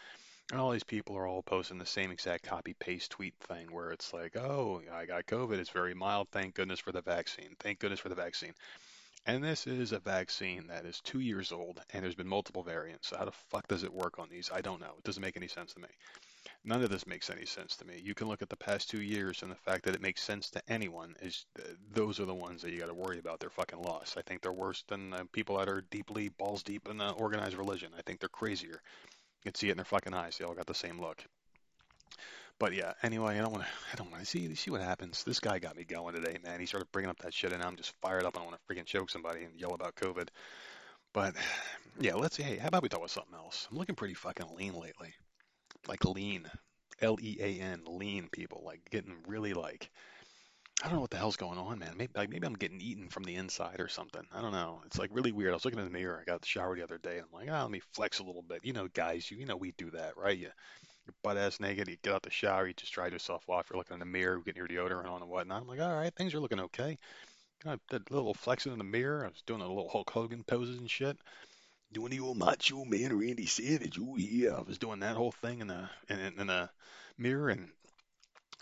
And 0.50 0.60
all 0.60 0.70
these 0.70 0.84
people 0.84 1.16
are 1.16 1.26
all 1.26 1.42
posting 1.42 1.78
the 1.78 1.86
same 1.86 2.10
exact 2.10 2.44
copy 2.44 2.74
paste 2.74 3.10
tweet 3.10 3.34
thing 3.40 3.72
where 3.72 3.90
it's 3.90 4.12
like, 4.12 4.36
oh, 4.36 4.82
I 4.92 5.06
got 5.06 5.26
COVID. 5.26 5.58
It's 5.58 5.70
very 5.70 5.94
mild. 5.94 6.28
Thank 6.30 6.54
goodness 6.54 6.80
for 6.80 6.92
the 6.92 7.00
vaccine. 7.00 7.56
Thank 7.60 7.78
goodness 7.78 8.00
for 8.00 8.10
the 8.10 8.14
vaccine. 8.14 8.52
And 9.26 9.42
this 9.42 9.66
is 9.66 9.92
a 9.92 10.00
vaccine 10.00 10.66
that 10.66 10.84
is 10.84 11.00
two 11.00 11.20
years 11.20 11.50
old 11.50 11.80
and 11.90 12.04
there's 12.04 12.14
been 12.14 12.28
multiple 12.28 12.62
variants. 12.62 13.08
So 13.08 13.16
how 13.16 13.24
the 13.24 13.32
fuck 13.32 13.66
does 13.68 13.82
it 13.82 13.92
work 13.92 14.18
on 14.18 14.28
these? 14.28 14.50
I 14.52 14.60
don't 14.60 14.80
know. 14.80 14.94
It 14.98 15.04
doesn't 15.04 15.22
make 15.22 15.38
any 15.38 15.48
sense 15.48 15.72
to 15.74 15.80
me. 15.80 15.88
None 16.62 16.82
of 16.82 16.90
this 16.90 17.06
makes 17.06 17.30
any 17.30 17.46
sense 17.46 17.74
to 17.76 17.86
me. 17.86 18.02
You 18.04 18.14
can 18.14 18.28
look 18.28 18.42
at 18.42 18.50
the 18.50 18.56
past 18.56 18.90
two 18.90 19.00
years 19.00 19.42
and 19.42 19.50
the 19.50 19.56
fact 19.56 19.84
that 19.84 19.94
it 19.94 20.02
makes 20.02 20.22
sense 20.22 20.50
to 20.50 20.62
anyone 20.68 21.14
is 21.22 21.46
uh, 21.58 21.62
those 21.94 22.20
are 22.20 22.26
the 22.26 22.34
ones 22.34 22.60
that 22.60 22.70
you 22.70 22.80
got 22.80 22.88
to 22.88 22.94
worry 22.94 23.18
about. 23.18 23.40
They're 23.40 23.48
fucking 23.48 23.80
lost. 23.80 24.18
I 24.18 24.22
think 24.22 24.42
they're 24.42 24.52
worse 24.52 24.84
than 24.88 25.14
people 25.32 25.56
that 25.56 25.70
are 25.70 25.84
deeply 25.90 26.28
balls 26.28 26.62
deep 26.62 26.86
in 26.90 27.00
uh, 27.00 27.12
organized 27.12 27.56
religion. 27.56 27.92
I 27.98 28.02
think 28.02 28.20
they're 28.20 28.28
crazier. 28.28 28.82
You 29.44 29.50
can 29.50 29.56
see 29.56 29.68
it 29.68 29.72
in 29.72 29.76
their 29.76 29.84
fucking 29.84 30.14
eyes. 30.14 30.38
They 30.38 30.44
all 30.44 30.54
got 30.54 30.66
the 30.66 30.74
same 30.74 31.00
look. 31.00 31.22
But 32.58 32.72
yeah, 32.72 32.92
anyway, 33.02 33.36
I 33.36 33.42
don't 33.42 33.52
want 33.52 33.64
to. 33.64 33.70
I 33.92 33.96
don't 33.96 34.10
want 34.10 34.22
to 34.22 34.28
see 34.28 34.54
see 34.54 34.70
what 34.70 34.80
happens. 34.80 35.24
This 35.24 35.40
guy 35.40 35.58
got 35.58 35.76
me 35.76 35.84
going 35.84 36.14
today, 36.14 36.38
man. 36.42 36.60
He 36.60 36.66
started 36.66 36.90
bringing 36.92 37.10
up 37.10 37.18
that 37.18 37.34
shit, 37.34 37.52
and 37.52 37.62
I'm 37.62 37.76
just 37.76 37.92
fired 38.00 38.24
up. 38.24 38.38
I 38.38 38.44
want 38.44 38.56
to 38.56 38.74
freaking 38.74 38.86
choke 38.86 39.10
somebody 39.10 39.42
and 39.44 39.58
yell 39.58 39.74
about 39.74 39.96
COVID. 39.96 40.28
But 41.12 41.34
yeah, 42.00 42.14
let's 42.14 42.36
see. 42.36 42.42
Hey, 42.42 42.56
how 42.56 42.68
about 42.68 42.82
we 42.82 42.88
talk 42.88 43.00
about 43.00 43.10
something 43.10 43.34
else? 43.34 43.68
I'm 43.70 43.76
looking 43.76 43.96
pretty 43.96 44.14
fucking 44.14 44.46
lean 44.56 44.74
lately, 44.74 45.14
like 45.88 46.04
lean, 46.04 46.48
L 47.00 47.18
E 47.20 47.36
A 47.40 47.60
N, 47.60 47.82
lean 47.86 48.28
people, 48.30 48.62
like 48.64 48.80
getting 48.90 49.16
really 49.26 49.52
like. 49.52 49.90
I 50.82 50.86
don't 50.86 50.96
know 50.96 51.00
what 51.00 51.10
the 51.10 51.16
hell's 51.16 51.36
going 51.36 51.58
on, 51.58 51.78
man. 51.78 51.94
Maybe 51.96 52.12
like 52.14 52.28
maybe 52.28 52.46
I'm 52.46 52.54
getting 52.54 52.80
eaten 52.80 53.08
from 53.08 53.24
the 53.24 53.36
inside 53.36 53.80
or 53.80 53.88
something. 53.88 54.22
I 54.32 54.42
don't 54.42 54.52
know. 54.52 54.82
It's 54.86 54.98
like 54.98 55.10
really 55.12 55.32
weird. 55.32 55.52
I 55.52 55.54
was 55.54 55.64
looking 55.64 55.78
in 55.78 55.86
the 55.86 55.90
mirror. 55.90 56.20
I 56.20 56.30
got 56.30 56.40
the 56.40 56.46
shower 56.46 56.76
the 56.76 56.82
other 56.82 56.98
day, 56.98 57.18
and 57.18 57.26
I'm 57.32 57.38
like, 57.38 57.48
oh, 57.48 57.62
let 57.62 57.70
me 57.70 57.80
flex 57.92 58.18
a 58.18 58.24
little 58.24 58.42
bit. 58.42 58.60
You 58.64 58.72
know, 58.72 58.88
guys, 58.88 59.30
you, 59.30 59.38
you 59.38 59.46
know 59.46 59.56
we 59.56 59.72
do 59.72 59.90
that, 59.92 60.16
right? 60.16 60.36
You 60.36 60.50
butt 61.22 61.36
ass 61.36 61.60
naked, 61.60 61.88
you 61.88 61.96
get 62.02 62.14
out 62.14 62.22
the 62.22 62.30
shower, 62.30 62.66
you 62.66 62.74
just 62.74 62.92
dry 62.92 63.08
yourself 63.08 63.44
off, 63.48 63.68
you're 63.70 63.78
looking 63.78 63.94
in 63.94 64.00
the 64.00 64.06
mirror, 64.06 64.40
getting 64.44 64.58
your 64.58 64.68
deodorant 64.68 65.08
on 65.08 65.22
and 65.22 65.30
whatnot. 65.30 65.62
I'm 65.62 65.68
like, 65.68 65.80
all 65.80 65.94
right, 65.94 66.14
things 66.14 66.34
are 66.34 66.40
looking 66.40 66.60
okay. 66.60 66.98
I 67.66 67.78
did 67.88 68.02
a 68.10 68.14
little 68.14 68.34
flexing 68.34 68.72
in 68.72 68.78
the 68.78 68.84
mirror. 68.84 69.24
I 69.24 69.28
was 69.28 69.42
doing 69.46 69.62
a 69.62 69.66
little 69.66 69.88
Hulk 69.88 70.10
Hogan 70.10 70.44
poses 70.44 70.78
and 70.78 70.90
shit. 70.90 71.16
Doing 71.92 72.10
the 72.10 72.20
old 72.20 72.36
macho 72.36 72.84
man 72.84 73.18
Randy 73.18 73.46
Savage. 73.46 73.98
Oh 74.00 74.16
yeah, 74.16 74.50
I 74.50 74.62
was 74.62 74.78
doing 74.78 75.00
that 75.00 75.16
whole 75.16 75.32
thing 75.32 75.60
in 75.60 75.68
the 75.68 75.88
in, 76.08 76.18
in 76.38 76.46
the 76.48 76.68
mirror, 77.16 77.48
and 77.48 77.70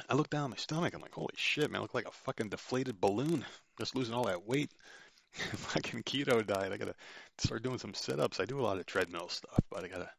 I 0.09 0.14
look 0.14 0.31
down 0.31 0.50
my 0.50 0.57
stomach. 0.57 0.94
I'm 0.94 1.00
like, 1.00 1.14
holy 1.14 1.35
shit, 1.37 1.70
man, 1.70 1.81
I 1.81 1.83
look 1.83 1.94
like 1.94 2.09
a 2.09 2.12
fucking 2.12 2.48
deflated 2.48 3.00
balloon. 3.00 3.44
Just 3.78 3.94
losing 3.94 4.14
all 4.14 4.24
that 4.24 4.46
weight. 4.46 4.70
fucking 5.33 6.02
keto 6.02 6.46
diet. 6.46 6.72
I 6.72 6.76
gotta 6.76 6.94
start 7.38 7.62
doing 7.62 7.78
some 7.78 7.94
sit-ups. 7.94 8.40
I 8.40 8.44
do 8.44 8.61
a 8.61 8.62
lot 8.62 8.78
of 8.78 8.87
treadmill 8.87 9.28
stuff, 9.28 9.61
but 9.70 9.85
I 9.85 9.88
gotta 9.88 10.11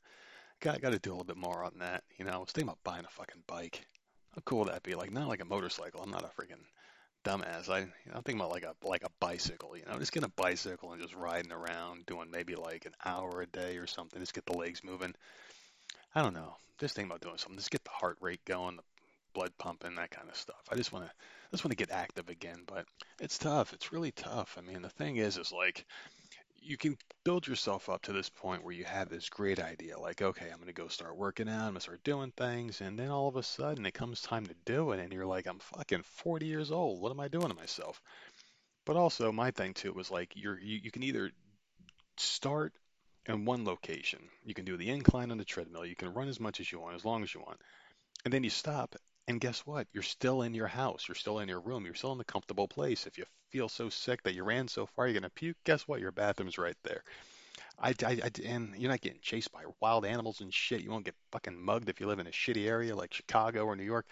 got 0.64 0.82
got 0.82 0.94
to 0.94 1.00
do 1.00 1.12
a 1.12 1.14
little 1.14 1.26
bit 1.26 1.38
more 1.38 1.64
on 1.64 1.74
that. 1.80 2.04
You 2.18 2.26
know, 2.26 2.32
I 2.32 2.38
was 2.38 2.50
thinking 2.52 2.70
about 2.70 2.84
buying 2.84 3.06
a 3.06 3.10
fucking 3.10 3.44
bike. 3.48 3.86
How 4.34 4.42
cool 4.46 4.60
would 4.60 4.70
that 4.70 4.82
be? 4.82 4.96
Like 4.96 5.12
not 5.12 5.28
like 5.28 5.42
a 5.42 5.46
motorcycle. 5.46 6.02
I'm 6.02 6.10
not 6.10 6.24
a 6.24 6.42
freaking 6.42 6.64
dumbass. 7.26 7.70
I 7.70 7.80
you 7.80 7.86
know, 8.08 8.16
I'm 8.16 8.24
thinking 8.24 8.40
about 8.40 8.52
like 8.52 8.64
a 8.64 8.74
like 8.88 9.04
a 9.04 9.12
bicycle. 9.20 9.78
You 9.78 9.84
know, 9.86 10.00
just 10.00 10.14
get 10.14 10.24
a 10.24 10.30
bicycle 10.30 10.94
and 10.94 11.02
just 11.02 11.16
riding 11.16 11.52
around, 11.52 12.06
doing 12.06 12.32
maybe 12.32 12.56
like 12.56 12.86
an 12.86 12.94
hour 13.06 13.42
a 13.42 13.46
day 13.46 13.78
or 13.78 13.88
something. 13.88 14.20
Just 14.20 14.34
get 14.34 14.46
the 14.46 14.58
legs 14.58 14.84
moving. 14.84 15.14
I 16.16 16.22
don't 16.22 16.34
know. 16.34 16.56
Just 16.80 16.96
thinking 16.96 17.12
about 17.12 17.22
doing 17.22 17.38
something. 17.38 17.58
Just 17.58 17.72
get 17.72 17.84
the 17.84 17.92
heart 17.92 18.18
rate 18.22 18.44
going, 18.46 18.78
the 18.78 18.84
blood 19.34 19.52
pumping, 19.58 19.96
that 19.96 20.12
kind 20.12 20.30
of 20.30 20.36
stuff. 20.36 20.62
I 20.72 20.76
just 20.76 20.92
want 20.92 21.06
to 21.06 21.12
just 21.52 21.64
want 21.64 21.72
to 21.72 21.86
get 21.86 21.92
active 21.92 22.30
again, 22.30 22.64
but 22.66 22.86
it's 23.20 23.38
tough. 23.38 23.74
It's 23.74 23.92
really 23.92 24.12
tough. 24.12 24.58
I 24.58 24.62
mean, 24.62 24.82
the 24.82 24.90
thing 24.90 25.18
is, 25.18 25.38
is 25.38 25.52
like 25.52 25.86
you 26.66 26.78
can 26.78 26.98
build 27.26 27.46
yourself 27.46 27.90
up 27.90 28.02
to 28.04 28.14
this 28.14 28.30
point 28.30 28.64
where 28.64 28.74
you 28.74 28.86
have 28.86 29.10
this 29.10 29.30
great 29.30 29.60
idea 29.60 30.00
like 30.00 30.22
okay 30.22 30.46
i'm 30.50 30.58
going 30.58 30.68
to 30.68 30.74
go 30.74 30.88
start 30.88 31.18
working 31.18 31.50
out 31.50 31.56
i'm 31.56 31.64
going 31.66 31.76
to 31.76 31.82
start 31.82 32.04
doing 32.04 32.32
things 32.38 32.82
and 32.82 32.98
then 32.98 33.10
all 33.10 33.28
of 33.28 33.36
a 33.36 33.44
sudden 33.44 33.86
it 33.86 33.94
comes 33.94 34.22
time 34.22 34.46
to 34.46 34.56
do 34.66 34.92
it 34.92 35.00
and 35.00 35.12
you're 35.12 35.26
like 35.26 35.46
i'm 35.46 35.60
fucking 35.60 36.04
40 36.04 36.46
years 36.46 36.72
old 36.72 37.02
what 37.02 37.12
am 37.12 37.20
i 37.20 37.28
doing 37.28 37.50
to 37.50 37.54
myself 37.54 38.02
but 38.86 38.96
also 38.96 39.32
my 39.32 39.52
thing 39.52 39.74
too 39.74 39.94
was 39.94 40.10
like 40.10 40.32
you're 40.36 40.60
you, 40.60 40.80
you 40.84 40.92
can 40.92 41.04
either 41.04 41.32
start 42.18 42.74
in 43.26 43.46
one 43.46 43.66
location 43.66 44.20
you 44.46 44.54
can 44.54 44.66
do 44.66 44.78
the 44.78 44.90
incline 44.90 45.32
on 45.32 45.38
the 45.38 45.46
treadmill 45.46 45.86
you 45.86 45.96
can 45.96 46.14
run 46.14 46.28
as 46.28 46.40
much 46.40 46.60
as 46.60 46.72
you 46.72 46.80
want 46.80 46.96
as 46.96 47.06
long 47.06 47.24
as 47.24 47.34
you 47.34 47.42
want 47.42 47.60
and 48.26 48.34
then 48.34 48.44
you 48.44 48.50
stop 48.50 48.96
and 49.28 49.40
guess 49.40 49.66
what? 49.66 49.88
You're 49.94 50.04
still 50.04 50.42
in 50.42 50.54
your 50.54 50.68
house. 50.68 51.08
You're 51.08 51.16
still 51.16 51.40
in 51.40 51.48
your 51.48 51.62
room. 51.62 51.86
You're 51.86 51.96
still 51.96 52.12
in 52.12 52.18
the 52.18 52.26
comfortable 52.26 52.68
place. 52.68 53.08
If 53.08 53.18
you 53.18 53.26
feel 53.52 53.70
so 53.70 53.90
sick 53.90 54.22
that 54.24 54.34
you 54.34 54.44
ran 54.44 54.68
so 54.68 54.86
far 54.86 55.08
you're 55.08 55.14
going 55.14 55.24
to 55.24 55.30
puke, 55.30 55.58
guess 55.64 55.88
what? 55.88 56.02
Your 56.02 56.12
bathroom's 56.12 56.58
right 56.58 56.76
there. 56.84 57.04
I, 57.80 57.94
I, 58.06 58.20
I, 58.24 58.32
and 58.46 58.76
you're 58.78 58.92
not 58.92 59.02
getting 59.02 59.22
chased 59.22 59.52
by 59.52 59.64
wild 59.80 60.06
animals 60.06 60.42
and 60.42 60.54
shit. 60.54 60.82
You 60.82 60.92
won't 60.92 61.06
get 61.06 61.16
fucking 61.32 61.58
mugged 61.58 61.90
if 61.90 62.00
you 62.00 62.08
live 62.08 62.20
in 62.20 62.28
a 62.28 62.32
shitty 62.32 62.68
area 62.68 62.96
like 62.96 63.14
Chicago 63.14 63.66
or 63.66 63.76
New 63.76 63.84
York. 63.84 64.06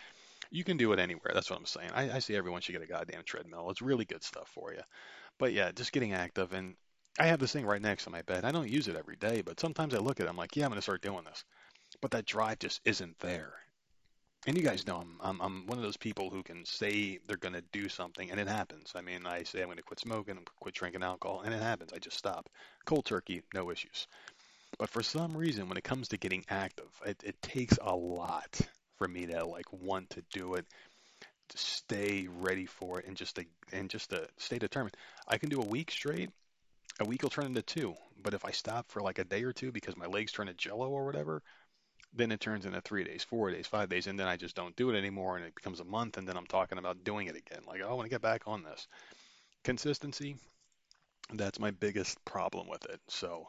You 0.50 0.64
can 0.64 0.78
do 0.78 0.94
it 0.94 1.00
anywhere. 1.00 1.32
That's 1.34 1.50
what 1.50 1.60
I'm 1.60 1.66
saying. 1.66 1.92
I, 1.94 2.16
I 2.16 2.20
say 2.20 2.36
everyone 2.36 2.62
should 2.62 2.74
get 2.74 2.82
a 2.82 2.88
goddamn 2.88 3.24
treadmill. 3.26 3.70
It's 3.70 3.82
really 3.82 4.06
good 4.06 4.24
stuff 4.24 4.50
for 4.54 4.74
you. 4.74 4.82
But 5.38 5.54
yeah, 5.54 5.72
just 5.72 5.92
getting 5.92 6.14
active. 6.14 6.54
And 6.54 6.76
I 7.20 7.28
have 7.28 7.40
this 7.40 7.52
thing 7.52 7.66
right 7.66 7.82
next 7.82 8.06
to 8.06 8.10
my 8.10 8.22
bed. 8.22 8.46
I 8.46 8.52
don't 8.52 8.70
use 8.70 8.88
it 8.88 8.96
every 8.96 9.18
day, 9.18 9.42
but 9.42 9.60
sometimes 9.60 9.94
I 9.94 9.98
look 9.98 10.20
at 10.20 10.26
it. 10.26 10.30
I'm 10.30 10.38
like, 10.38 10.56
yeah, 10.56 10.66
I'm 10.66 10.72
going 10.72 10.78
to 10.78 10.82
start 10.82 11.02
doing 11.02 11.26
this. 11.26 11.44
But 12.02 12.12
that 12.12 12.26
drive 12.26 12.60
just 12.60 12.80
isn't 12.86 13.20
there 13.20 13.54
and 14.48 14.58
you 14.58 14.64
guys 14.64 14.88
know 14.88 14.98
I'm, 14.98 15.18
I'm 15.22 15.42
I'm 15.42 15.68
one 15.68 15.78
of 15.78 15.84
those 15.84 15.98
people 15.98 16.30
who 16.30 16.42
can 16.44 16.66
say 16.66 17.20
they're 17.28 17.38
going 17.38 17.54
to 17.54 17.64
do 17.72 17.90
something 17.90 18.32
and 18.32 18.40
it 18.40 18.48
happens. 18.48 18.94
I 18.96 19.02
mean, 19.02 19.26
I 19.26 19.44
say 19.44 19.60
I'm 19.60 19.68
going 19.68 19.78
to 19.78 19.84
quit 19.84 20.00
smoking, 20.00 20.38
I'm 20.38 20.46
quit 20.60 20.74
drinking 20.74 21.04
alcohol, 21.04 21.42
and 21.46 21.54
it 21.54 21.62
happens. 21.62 21.94
I 21.94 22.00
just 22.00 22.18
stop. 22.18 22.50
Cold 22.86 23.06
turkey, 23.06 23.44
no 23.54 23.72
issues. 23.72 24.08
But 24.80 24.90
for 24.90 25.04
some 25.04 25.36
reason, 25.38 25.68
when 25.68 25.78
it 25.78 25.84
comes 25.84 26.08
to 26.10 26.18
getting 26.18 26.44
active, 26.50 26.90
it, 27.06 27.22
it 27.24 27.42
takes 27.42 27.78
a 27.82 27.96
lot 27.96 28.60
for 28.98 29.08
me 29.08 29.28
to 29.28 29.46
like 29.46 29.72
want 29.72 30.10
to 30.12 30.24
do 30.32 30.56
it, 30.56 30.66
to 31.50 31.58
stay 31.58 32.28
ready 32.28 32.66
for 32.66 33.00
it, 33.00 33.06
and 33.06 33.16
just 33.16 33.36
to 33.36 33.46
and 33.72 33.90
just 33.90 34.10
to 34.10 34.28
stay 34.38 34.58
determined. 34.58 34.96
I 35.28 35.38
can 35.38 35.50
do 35.50 35.62
a 35.62 35.66
week 35.66 35.92
straight. 35.92 36.30
A 37.00 37.06
week 37.06 37.24
will 37.24 37.30
turn 37.30 37.46
into 37.46 37.62
two, 37.62 37.96
but 38.22 38.34
if 38.34 38.44
I 38.46 38.52
stop 38.52 38.92
for 38.92 39.02
like 39.02 39.18
a 39.18 39.24
day 39.24 39.44
or 39.44 39.54
two 39.54 39.72
because 39.72 39.96
my 39.96 40.06
legs 40.06 40.32
turn 40.32 40.48
to 40.48 40.54
jello 40.54 40.90
or 40.90 41.06
whatever, 41.06 41.42
then 42.14 42.32
it 42.32 42.40
turns 42.40 42.66
into 42.66 42.82
three 42.82 43.04
days, 43.04 43.24
four 43.24 43.52
days, 43.52 43.68
five 43.68 43.90
days, 43.90 44.08
and 44.08 44.20
then 44.20 44.28
I 44.28 44.36
just 44.36 44.56
don't 44.56 44.76
do 44.76 44.90
it 44.90 44.98
anymore, 44.98 45.38
and 45.38 45.46
it 45.46 45.56
becomes 45.56 45.80
a 45.80 45.86
month, 45.86 46.18
and 46.18 46.28
then 46.28 46.38
I'm 46.38 46.48
talking 46.48 46.78
about 46.78 47.04
doing 47.04 47.28
it 47.28 47.36
again. 47.36 47.62
Like, 47.66 47.82
oh, 47.84 47.90
I 47.90 47.94
want 47.94 48.06
to 48.06 48.10
get 48.10 48.22
back 48.22 48.44
on 48.48 48.64
this. 48.64 48.88
Consistency, 49.64 50.36
that's 51.34 51.60
my 51.60 51.72
biggest 51.72 52.24
problem 52.26 52.68
with 52.68 52.84
it. 52.86 53.00
So, 53.08 53.48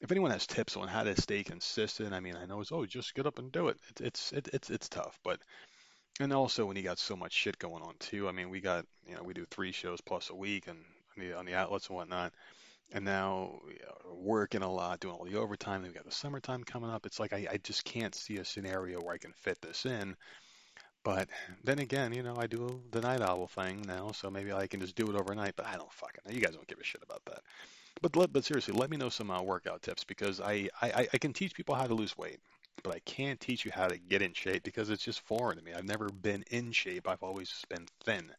if 0.00 0.10
anyone 0.10 0.32
has 0.32 0.46
tips 0.46 0.76
on 0.76 0.88
how 0.88 1.04
to 1.04 1.18
stay 1.20 1.42
consistent, 1.44 2.12
I 2.12 2.20
mean, 2.20 2.36
I 2.36 2.44
know 2.44 2.60
it's 2.60 2.72
oh, 2.72 2.84
just 2.84 3.14
get 3.14 3.26
up 3.26 3.38
and 3.38 3.50
do 3.50 3.68
it. 3.68 3.78
It's 4.00 4.32
it's 4.32 4.48
it's 4.52 4.70
it's 4.70 4.88
tough, 4.88 5.18
but 5.24 5.40
and 6.20 6.32
also 6.32 6.66
when 6.66 6.76
you 6.76 6.82
got 6.82 6.98
so 6.98 7.16
much 7.16 7.32
shit 7.32 7.58
going 7.58 7.82
on 7.82 7.94
too. 8.00 8.28
I 8.28 8.32
mean, 8.32 8.50
we 8.50 8.60
got 8.60 8.84
you 9.08 9.14
know 9.14 9.22
we 9.22 9.32
do 9.32 9.46
three 9.50 9.72
shows 9.72 10.00
plus 10.00 10.30
a 10.30 10.34
week 10.34 10.66
and 10.66 10.78
on 11.16 11.24
the, 11.24 11.38
on 11.38 11.46
the 11.46 11.54
outlets 11.54 11.88
and 11.88 11.96
whatnot 11.96 12.32
and 12.92 13.04
now 13.04 13.60
you 13.68 13.78
know, 13.80 14.14
working 14.14 14.62
a 14.62 14.70
lot, 14.72 15.00
doing 15.00 15.14
all 15.14 15.24
the 15.24 15.36
overtime. 15.38 15.82
Then 15.82 15.90
we 15.90 15.94
got 15.94 16.04
the 16.04 16.10
summertime 16.12 16.64
coming 16.64 16.90
up. 16.90 17.06
It's 17.06 17.20
like 17.20 17.32
I, 17.32 17.46
I 17.52 17.56
just 17.58 17.84
can't 17.84 18.14
see 18.14 18.38
a 18.38 18.44
scenario 18.44 19.00
where 19.00 19.14
I 19.14 19.18
can 19.18 19.32
fit 19.32 19.60
this 19.62 19.86
in. 19.86 20.16
But 21.04 21.28
then 21.64 21.78
again, 21.80 22.12
you 22.12 22.22
know, 22.22 22.36
I 22.38 22.46
do 22.46 22.82
the 22.90 23.00
night 23.00 23.20
owl 23.22 23.46
thing 23.46 23.82
now, 23.86 24.12
so 24.12 24.30
maybe 24.30 24.52
I 24.52 24.66
can 24.66 24.80
just 24.80 24.96
do 24.96 25.10
it 25.10 25.16
overnight. 25.16 25.56
But 25.56 25.66
I 25.66 25.76
don't 25.76 25.92
fucking 25.92 26.20
know. 26.26 26.34
You 26.34 26.40
guys 26.40 26.54
don't 26.54 26.66
give 26.68 26.78
a 26.80 26.84
shit 26.84 27.02
about 27.02 27.22
that. 27.26 27.40
But 28.02 28.16
let, 28.16 28.32
but 28.32 28.44
seriously, 28.44 28.74
let 28.74 28.90
me 28.90 28.96
know 28.96 29.08
some 29.10 29.30
uh, 29.30 29.42
workout 29.42 29.82
tips 29.82 30.04
because 30.04 30.40
I, 30.40 30.68
I 30.82 31.08
I 31.12 31.18
can 31.18 31.32
teach 31.32 31.54
people 31.54 31.74
how 31.74 31.86
to 31.86 31.94
lose 31.94 32.16
weight. 32.18 32.40
but 32.82 32.94
I 32.94 33.00
can't 33.00 33.40
teach 33.40 33.64
you 33.64 33.72
how 33.72 33.88
to 33.88 33.98
get 33.98 34.22
in 34.22 34.32
shape 34.34 34.62
because 34.64 34.90
it's 34.90 35.04
just 35.04 35.20
foreign 35.20 35.58
to 35.58 35.64
me. 35.64 35.72
I've 35.74 35.84
never 35.84 36.10
been 36.10 36.44
in 36.50 36.72
shape. 36.72 37.08
I've 37.08 37.22
always 37.22 37.64
been 37.70 37.86
thin 38.04 38.32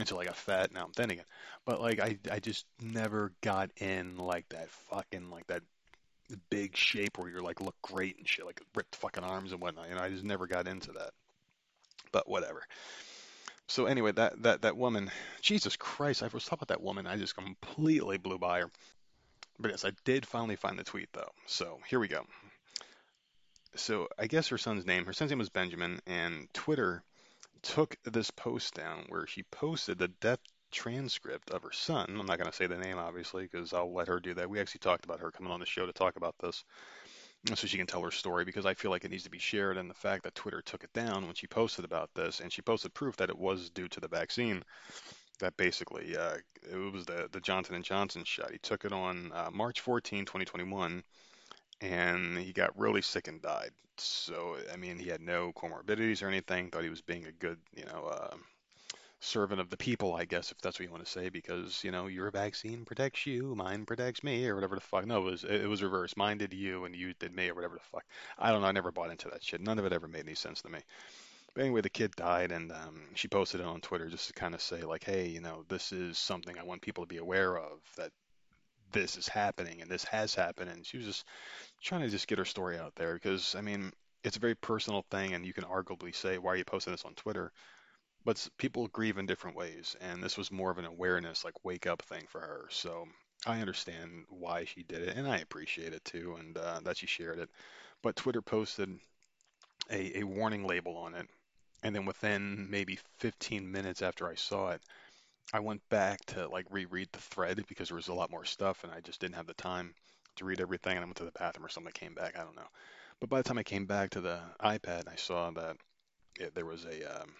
until 0.00 0.18
I 0.18 0.24
got 0.24 0.36
fat. 0.36 0.72
Now 0.72 0.84
I'm 0.84 0.92
thin 0.92 1.10
again. 1.10 1.24
But 1.64 1.80
like 1.80 2.00
I, 2.00 2.18
I 2.30 2.38
just 2.38 2.66
never 2.80 3.32
got 3.40 3.70
in 3.76 4.16
like 4.16 4.48
that 4.50 4.70
fucking 4.70 5.30
like 5.30 5.46
that 5.48 5.62
big 6.48 6.76
shape 6.76 7.18
where 7.18 7.28
you're 7.28 7.42
like 7.42 7.60
look 7.60 7.76
great 7.82 8.18
and 8.18 8.28
shit, 8.28 8.46
like 8.46 8.60
ripped 8.74 8.96
fucking 8.96 9.24
arms 9.24 9.52
and 9.52 9.60
whatnot. 9.60 9.88
You 9.88 9.94
know, 9.94 10.02
I 10.02 10.10
just 10.10 10.24
never 10.24 10.46
got 10.46 10.68
into 10.68 10.92
that. 10.92 11.10
But 12.12 12.28
whatever. 12.28 12.62
So 13.68 13.86
anyway, 13.86 14.12
that 14.12 14.42
that 14.42 14.62
that 14.62 14.76
woman, 14.76 15.10
Jesus 15.42 15.76
Christ, 15.76 16.22
I 16.22 16.28
was 16.28 16.44
talking 16.44 16.58
about 16.62 16.74
that 16.74 16.82
woman. 16.82 17.06
I 17.06 17.16
just 17.16 17.36
completely 17.36 18.18
blew 18.18 18.38
by 18.38 18.60
her. 18.60 18.70
But 19.58 19.70
yes, 19.70 19.84
I 19.84 19.92
did 20.04 20.26
finally 20.26 20.56
find 20.56 20.78
the 20.78 20.84
tweet 20.84 21.08
though. 21.12 21.30
So 21.46 21.78
here 21.88 22.00
we 22.00 22.08
go. 22.08 22.24
So 23.76 24.08
I 24.18 24.26
guess 24.26 24.48
her 24.48 24.58
son's 24.58 24.84
name, 24.84 25.04
her 25.04 25.12
son's 25.12 25.30
name 25.30 25.38
was 25.38 25.50
Benjamin, 25.50 26.00
and 26.06 26.48
Twitter 26.52 27.04
took 27.62 27.96
this 28.04 28.30
post 28.30 28.74
down 28.74 29.04
where 29.08 29.26
she 29.26 29.42
posted 29.44 29.98
the 29.98 30.08
death 30.08 30.40
transcript 30.70 31.50
of 31.50 31.62
her 31.62 31.72
son. 31.72 32.06
I'm 32.08 32.26
not 32.26 32.38
going 32.38 32.50
to 32.50 32.56
say 32.56 32.66
the 32.66 32.76
name, 32.76 32.98
obviously, 32.98 33.44
because 33.44 33.72
I'll 33.72 33.92
let 33.92 34.08
her 34.08 34.20
do 34.20 34.34
that. 34.34 34.48
We 34.48 34.60
actually 34.60 34.80
talked 34.80 35.04
about 35.04 35.20
her 35.20 35.30
coming 35.30 35.52
on 35.52 35.60
the 35.60 35.66
show 35.66 35.86
to 35.86 35.92
talk 35.92 36.16
about 36.16 36.36
this 36.40 36.64
so 37.54 37.66
she 37.66 37.78
can 37.78 37.86
tell 37.86 38.02
her 38.02 38.10
story 38.10 38.44
because 38.44 38.66
I 38.66 38.74
feel 38.74 38.90
like 38.90 39.04
it 39.04 39.10
needs 39.10 39.24
to 39.24 39.30
be 39.30 39.38
shared. 39.38 39.76
And 39.76 39.88
the 39.88 39.94
fact 39.94 40.24
that 40.24 40.34
Twitter 40.34 40.62
took 40.62 40.84
it 40.84 40.92
down 40.92 41.26
when 41.26 41.34
she 41.34 41.46
posted 41.46 41.84
about 41.84 42.10
this, 42.14 42.40
and 42.40 42.52
she 42.52 42.62
posted 42.62 42.94
proof 42.94 43.16
that 43.16 43.30
it 43.30 43.38
was 43.38 43.70
due 43.70 43.88
to 43.88 44.00
the 44.00 44.08
vaccine. 44.08 44.62
That 45.38 45.56
basically, 45.56 46.16
uh, 46.16 46.36
it 46.70 46.92
was 46.92 47.06
the 47.06 47.28
the 47.32 47.40
Johnson 47.40 47.74
and 47.74 47.84
Johnson 47.84 48.24
shot. 48.24 48.52
He 48.52 48.58
took 48.58 48.84
it 48.84 48.92
on 48.92 49.32
uh, 49.34 49.48
March 49.50 49.80
14, 49.80 50.26
2021, 50.26 51.02
and 51.80 52.38
he 52.38 52.52
got 52.52 52.78
really 52.78 53.02
sick 53.02 53.28
and 53.28 53.40
died. 53.40 53.70
So, 53.98 54.56
I 54.72 54.76
mean, 54.76 54.98
he 54.98 55.08
had 55.08 55.20
no 55.20 55.52
comorbidities 55.52 56.22
or 56.22 56.28
anything. 56.28 56.70
Thought 56.70 56.84
he 56.84 56.90
was 56.90 57.02
being 57.02 57.26
a 57.26 57.32
good, 57.32 57.58
you 57.76 57.84
know, 57.84 58.06
uh, 58.06 58.36
servant 59.20 59.60
of 59.60 59.68
the 59.68 59.76
people, 59.76 60.14
I 60.14 60.24
guess, 60.24 60.50
if 60.50 60.58
that's 60.60 60.78
what 60.78 60.86
you 60.86 60.90
want 60.90 61.04
to 61.04 61.10
say, 61.10 61.28
because 61.28 61.84
you 61.84 61.90
know 61.90 62.06
your 62.06 62.30
vaccine 62.30 62.84
protects 62.84 63.26
you, 63.26 63.54
mine 63.54 63.84
protects 63.84 64.24
me, 64.24 64.46
or 64.46 64.54
whatever 64.54 64.74
the 64.74 64.80
fuck. 64.80 65.06
No, 65.06 65.18
it 65.18 65.30
was 65.30 65.44
it 65.44 65.68
was 65.68 65.82
reversed. 65.82 66.16
Mine 66.16 66.38
did 66.38 66.54
you, 66.54 66.84
and 66.86 66.96
you 66.96 67.12
did 67.14 67.34
me, 67.34 67.48
or 67.48 67.54
whatever 67.54 67.74
the 67.74 67.80
fuck. 67.92 68.04
I 68.38 68.50
don't 68.50 68.62
know. 68.62 68.68
I 68.68 68.72
never 68.72 68.92
bought 68.92 69.10
into 69.10 69.28
that 69.28 69.44
shit. 69.44 69.60
None 69.60 69.78
of 69.78 69.84
it 69.84 69.92
ever 69.92 70.08
made 70.08 70.24
any 70.26 70.34
sense 70.34 70.62
to 70.62 70.70
me. 70.70 70.80
But 71.54 71.62
anyway, 71.62 71.80
the 71.80 71.90
kid 71.90 72.14
died, 72.16 72.52
and 72.52 72.72
um, 72.72 73.02
she 73.14 73.28
posted 73.28 73.60
it 73.60 73.66
on 73.66 73.80
Twitter 73.80 74.08
just 74.08 74.28
to 74.28 74.32
kind 74.32 74.54
of 74.54 74.62
say 74.62 74.82
like, 74.82 75.04
hey, 75.04 75.28
you 75.28 75.40
know, 75.40 75.64
this 75.68 75.92
is 75.92 76.16
something 76.18 76.56
I 76.58 76.62
want 76.62 76.82
people 76.82 77.04
to 77.04 77.08
be 77.08 77.18
aware 77.18 77.58
of 77.58 77.80
that 77.96 78.12
this 78.92 79.16
is 79.16 79.28
happening 79.28 79.82
and 79.82 79.90
this 79.90 80.04
has 80.04 80.34
happened, 80.34 80.70
and 80.70 80.84
she 80.86 80.96
was 80.96 81.06
just 81.06 81.24
trying 81.82 82.02
to 82.02 82.08
just 82.08 82.28
get 82.28 82.38
her 82.38 82.44
story 82.44 82.78
out 82.78 82.94
there 82.96 83.14
because 83.14 83.54
I 83.54 83.60
mean 83.60 83.92
it's 84.22 84.36
a 84.36 84.40
very 84.40 84.54
personal 84.54 85.04
thing, 85.10 85.34
and 85.34 85.46
you 85.46 85.52
can 85.52 85.64
arguably 85.64 86.14
say, 86.14 86.38
why 86.38 86.52
are 86.52 86.56
you 86.56 86.64
posting 86.64 86.92
this 86.92 87.04
on 87.04 87.14
Twitter? 87.14 87.52
but 88.24 88.48
people 88.58 88.88
grieve 88.88 89.18
in 89.18 89.26
different 89.26 89.56
ways. 89.56 89.96
And 90.00 90.22
this 90.22 90.36
was 90.36 90.52
more 90.52 90.70
of 90.70 90.78
an 90.78 90.84
awareness 90.84 91.44
like 91.44 91.64
wake 91.64 91.86
up 91.86 92.02
thing 92.02 92.24
for 92.28 92.40
her. 92.40 92.66
So 92.70 93.06
i 93.46 93.60
understand 93.60 94.26
why 94.28 94.66
she 94.66 94.82
did 94.82 95.00
it 95.00 95.16
and 95.16 95.26
i 95.26 95.38
appreciate 95.38 95.94
it 95.94 96.04
too 96.04 96.36
and 96.38 96.58
uh, 96.58 96.78
that 96.84 96.98
she 96.98 97.06
shared 97.06 97.38
it. 97.38 97.48
But 98.02 98.16
twitter 98.16 98.42
posted 98.42 98.98
a, 99.90 100.18
a 100.18 100.24
warning 100.24 100.66
label 100.66 100.96
on 100.98 101.14
it. 101.14 101.26
And 101.82 101.94
then 101.94 102.04
within 102.04 102.68
maybe 102.70 102.98
15 103.18 103.70
minutes 103.70 104.02
after 104.02 104.28
i 104.28 104.34
saw 104.34 104.70
it 104.70 104.82
i 105.52 105.60
went 105.60 105.80
back 105.88 106.24
to 106.26 106.48
like 106.48 106.66
reread 106.70 107.08
the 107.12 107.18
thread 107.18 107.62
because 107.68 107.88
there 107.88 107.96
was 107.96 108.08
a 108.08 108.14
lot 108.14 108.30
more 108.30 108.44
stuff 108.44 108.84
and 108.84 108.92
i 108.92 109.00
just 109.00 109.20
didn't 109.20 109.34
have 109.36 109.46
the 109.46 109.54
time 109.54 109.94
to 110.36 110.44
read 110.44 110.60
everything 110.60 110.96
and 110.96 111.00
i 111.00 111.04
went 111.04 111.16
to 111.16 111.24
the 111.24 111.32
bathroom 111.32 111.66
or 111.66 111.68
something 111.68 111.92
came 111.92 112.14
back 112.14 112.38
i 112.38 112.42
don't 112.42 112.56
know 112.56 112.68
but 113.20 113.28
by 113.28 113.38
the 113.38 113.48
time 113.48 113.58
i 113.58 113.62
came 113.62 113.86
back 113.86 114.10
to 114.10 114.20
the 114.20 114.38
ipad 114.62 115.08
i 115.08 115.16
saw 115.16 115.50
that 115.50 115.76
it, 116.38 116.54
there 116.54 116.66
was 116.66 116.84
a 116.84 117.22
um, 117.22 117.30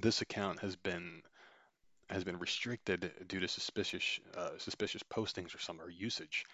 this 0.00 0.20
account 0.20 0.58
has 0.60 0.76
been 0.76 1.22
has 2.10 2.24
been 2.24 2.38
restricted 2.38 3.10
due 3.28 3.40
to 3.40 3.48
suspicious 3.48 4.20
uh, 4.36 4.50
suspicious 4.58 5.02
postings 5.02 5.54
or 5.54 5.58
some 5.58 5.80
or 5.80 5.90
usage. 5.90 6.44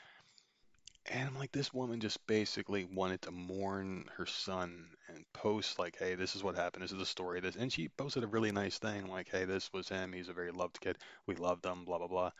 And 1.07 1.29
I'm 1.29 1.39
like, 1.39 1.51
this 1.53 1.73
woman 1.73 1.99
just 2.01 2.25
basically 2.27 2.85
wanted 2.85 3.23
to 3.23 3.31
mourn 3.31 4.05
her 4.17 4.27
son 4.27 4.87
and 5.09 5.25
post 5.33 5.79
like, 5.79 5.97
hey, 5.99 6.15
this 6.15 6.37
is 6.37 6.43
what 6.45 6.57
happened. 6.57 6.85
This 6.85 6.93
is 6.93 6.99
the 6.99 7.07
story 7.07 7.41
this. 7.41 7.57
And 7.57 7.73
she 7.73 7.89
posted 7.89 8.23
a 8.23 8.29
really 8.29 8.53
nice 8.53 8.79
thing 8.79 9.07
like, 9.09 9.29
hey, 9.31 9.45
this 9.45 9.73
was 9.73 9.89
him. 9.89 10.13
He's 10.13 10.29
a 10.29 10.35
very 10.35 10.53
loved 10.53 10.81
kid. 10.81 10.99
We 11.27 11.35
loved 11.35 11.65
him. 11.65 11.85
Blah 11.85 11.99
blah 11.99 12.07
blah. 12.07 12.31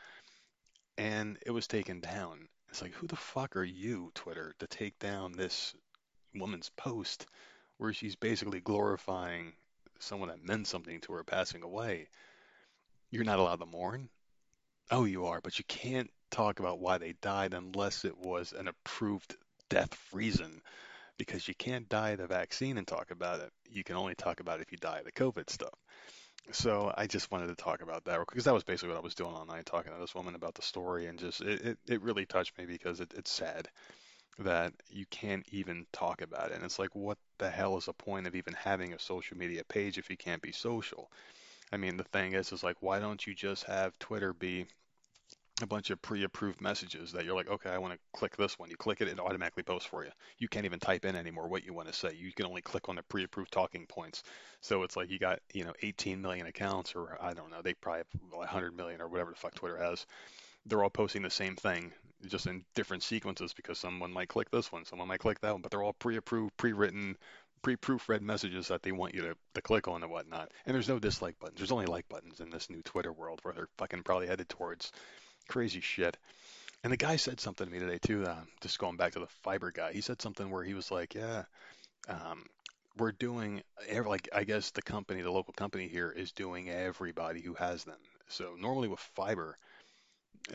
And 0.99 1.39
it 1.47 1.51
was 1.51 1.67
taken 1.67 2.01
down. 2.01 2.49
It's 2.69 2.83
like, 2.83 2.93
who 2.93 3.07
the 3.07 3.17
fuck 3.17 3.57
are 3.57 3.65
you, 3.65 4.13
Twitter, 4.15 4.55
to 4.61 4.67
take 4.67 4.99
down 4.99 5.33
this 5.33 5.75
woman's 6.35 6.71
post 6.77 7.27
where 7.79 7.93
she's 7.93 8.15
basically 8.15 8.61
glorifying 8.61 9.55
someone 9.99 10.29
that 10.29 10.45
meant 10.45 10.67
something 10.67 11.01
to 11.01 11.15
her 11.15 11.25
passing 11.25 11.63
away, 11.63 12.09
you're 13.11 13.25
not 13.25 13.39
allowed 13.39 13.61
to 13.61 13.67
mourn. 13.67 14.09
Oh, 14.91 15.05
you 15.05 15.27
are, 15.27 15.41
but 15.41 15.57
you 15.59 15.65
can't 15.69 16.11
talk 16.31 16.59
about 16.59 16.81
why 16.81 16.99
they 16.99 17.15
died 17.23 17.55
unless 17.55 18.05
it 18.05 18.19
was 18.19 18.53
an 18.53 18.67
approved 18.67 19.37
death 19.69 19.97
reason 20.13 20.61
because 21.17 21.47
you 21.47 21.55
can't 21.55 21.89
die 21.89 22.11
of 22.11 22.19
the 22.19 22.27
vaccine 22.27 22.77
and 22.77 22.87
talk 22.87 23.13
about 23.13 23.41
it. 23.41 23.53
You 23.71 23.85
can 23.85 23.95
only 23.95 24.17
talk 24.17 24.41
about 24.41 24.59
it 24.59 24.63
if 24.63 24.73
you 24.73 24.79
die 24.79 24.99
of 24.99 25.05
the 25.05 25.13
COVID 25.13 25.49
stuff. 25.49 25.75
So 26.51 26.93
I 26.97 27.07
just 27.07 27.31
wanted 27.31 27.49
to 27.49 27.55
talk 27.55 27.83
about 27.83 28.05
that 28.07 28.19
because 28.19 28.45
that 28.45 28.55
was 28.55 28.65
basically 28.65 28.89
what 28.89 28.99
I 28.99 29.03
was 29.05 29.15
doing 29.15 29.35
night, 29.47 29.67
talking 29.67 29.93
to 29.93 29.99
this 30.01 30.15
woman 30.15 30.35
about 30.35 30.55
the 30.55 30.63
story, 30.63 31.07
and 31.07 31.19
just 31.19 31.41
it, 31.41 31.61
it, 31.61 31.79
it 31.89 32.03
really 32.03 32.27
touched 32.27 32.59
me 32.59 32.67
because 32.67 32.99
it, 32.99 33.15
it's 33.17 33.31
sad 33.31 33.69
that 34.41 34.73
you 34.89 35.07
can't 35.07 35.47
even 35.53 35.87
talk 35.93 36.23
about 36.23 36.51
it. 36.51 36.57
And 36.57 36.65
it's 36.65 36.79
like, 36.81 36.97
what 36.97 37.19
the 37.39 37.51
hell 37.51 37.77
is 37.77 37.85
the 37.85 37.93
point 37.93 38.27
of 38.27 38.35
even 38.35 38.55
having 38.55 38.93
a 38.93 38.99
social 38.99 39.37
media 39.37 39.63
page 39.63 39.99
if 39.99 40.11
you 40.11 40.17
can't 40.17 40.43
be 40.43 40.53
social? 40.53 41.13
I 41.73 41.77
mean, 41.77 41.97
the 41.97 42.05
thing 42.05 42.33
is, 42.33 42.51
is 42.51 42.65
like, 42.65 42.77
why 42.81 42.99
don't 42.99 43.25
you 43.25 43.35
just 43.35 43.65
have 43.65 43.97
Twitter 44.01 44.33
be 44.33 44.67
a 45.63 45.67
bunch 45.67 45.91
of 45.91 46.01
pre-approved 46.03 46.61
messages 46.61 47.13
that 47.13 47.25
you're 47.25 47.35
like, 47.35 47.49
okay, 47.49 47.71
I 47.71 47.79
want 47.79 47.95
to 47.95 47.99
click 48.13 48.37
this 48.37 48.59
one. 48.59 48.71
You 48.71 48.77
click 48.77 49.01
it, 49.01 49.09
it 49.09 49.19
automatically 49.19 49.63
posts 49.63 49.89
for 49.89 50.05
you. 50.05 50.11
You 50.39 50.49
can't 50.49 50.65
even 50.65 50.81
type 50.81 51.05
in 51.05 51.17
anymore 51.17 51.49
what 51.49 51.65
you 51.65 51.73
want 51.73 51.89
to 51.89 51.95
say. 51.95 52.11
You 52.17 52.33
can 52.33 52.47
only 52.47 52.63
click 52.63 52.89
on 52.89 52.97
the 52.97 53.03
pre-approved 53.03 53.53
talking 53.53 53.87
points. 53.87 54.23
So 54.61 54.83
it's 54.83 54.97
like 54.97 55.11
you 55.11 55.19
got, 55.19 55.41
you 55.55 55.65
know, 55.65 55.73
18 55.83 56.21
million 56.21 56.47
accounts, 56.47 56.95
or 56.95 57.17
I 57.21 57.33
don't 57.33 57.51
know, 57.51 57.63
they 57.63 57.75
probably 57.75 57.99
have 57.99 58.31
100 58.31 58.77
million 58.77 59.01
or 59.01 59.09
whatever 59.09 59.31
the 59.31 59.37
fuck 59.37 59.55
Twitter 59.55 59.79
has. 59.79 60.07
They're 60.67 60.83
all 60.83 60.91
posting 60.91 61.23
the 61.23 61.31
same 61.31 61.57
thing 61.57 61.93
just 62.27 62.47
in 62.47 62.65
different 62.75 63.03
sequences 63.03 63.55
because 63.55 63.79
someone 63.79 64.13
might 64.13 64.29
click 64.29 64.51
this 64.51 64.71
one, 64.71 64.85
someone 64.85 65.09
might 65.09 65.21
click 65.21 65.41
that 65.41 65.53
one, 65.53 65.63
but 65.63 65.71
they're 65.71 65.83
all 65.83 65.95
pre-approved, 65.95 66.57
pre-written, 66.57 67.17
pre-proofread 67.63 68.21
messages 68.21 68.69
that 68.69 68.83
they 68.83 68.93
want 68.93 69.15
you 69.15 69.23
to, 69.23 69.35
to 69.55 69.63
click 69.63 69.89
on 69.89 70.03
and 70.03 70.11
whatnot. 70.11 70.51
And 70.67 70.75
there's 70.75 70.89
no 70.89 70.99
dislike 70.99 71.39
buttons. 71.39 71.59
There's 71.59 71.73
only 71.73 71.87
like 71.87 72.09
buttons 72.09 72.41
in 72.41 72.51
this 72.51 72.71
new 72.71 72.83
Twitter 72.83 73.13
world 73.13 73.41
where 73.43 73.55
they're 73.55 73.69
fucking 73.79 74.03
probably 74.03 74.27
headed 74.27 74.49
towards 74.49 74.93
crazy 75.49 75.81
shit. 75.81 76.17
And 76.83 76.93
the 76.93 76.97
guy 76.97 77.17
said 77.17 77.41
something 77.41 77.67
to 77.67 77.73
me 77.73 77.79
today 77.79 77.99
too. 77.99 78.25
Uh, 78.25 78.41
just 78.63 78.79
going 78.79 78.97
back 78.97 79.13
to 79.13 79.21
the 79.21 79.27
fiber 79.43 79.71
guy, 79.71 79.93
he 79.93 80.01
said 80.01 80.23
something 80.23 80.51
where 80.51 80.65
he 80.65 80.75
was 80.75 80.91
like, 80.91 81.15
"Yeah, 81.15 81.45
um, 82.09 82.45
we're 82.97 83.13
doing 83.13 83.63
like 84.07 84.29
I 84.35 84.45
guess 84.45 84.71
the 84.71 84.83
company, 84.83 85.23
the 85.23 85.31
local 85.31 85.55
company 85.55 85.89
here, 85.89 86.11
is 86.11 86.33
doing 86.33 86.71
everybody 86.71 87.41
who 87.41 87.55
has 87.55 87.85
them. 87.85 87.99
So 88.29 88.57
normally 88.59 88.89
with 88.89 89.01
fiber, 89.01 89.57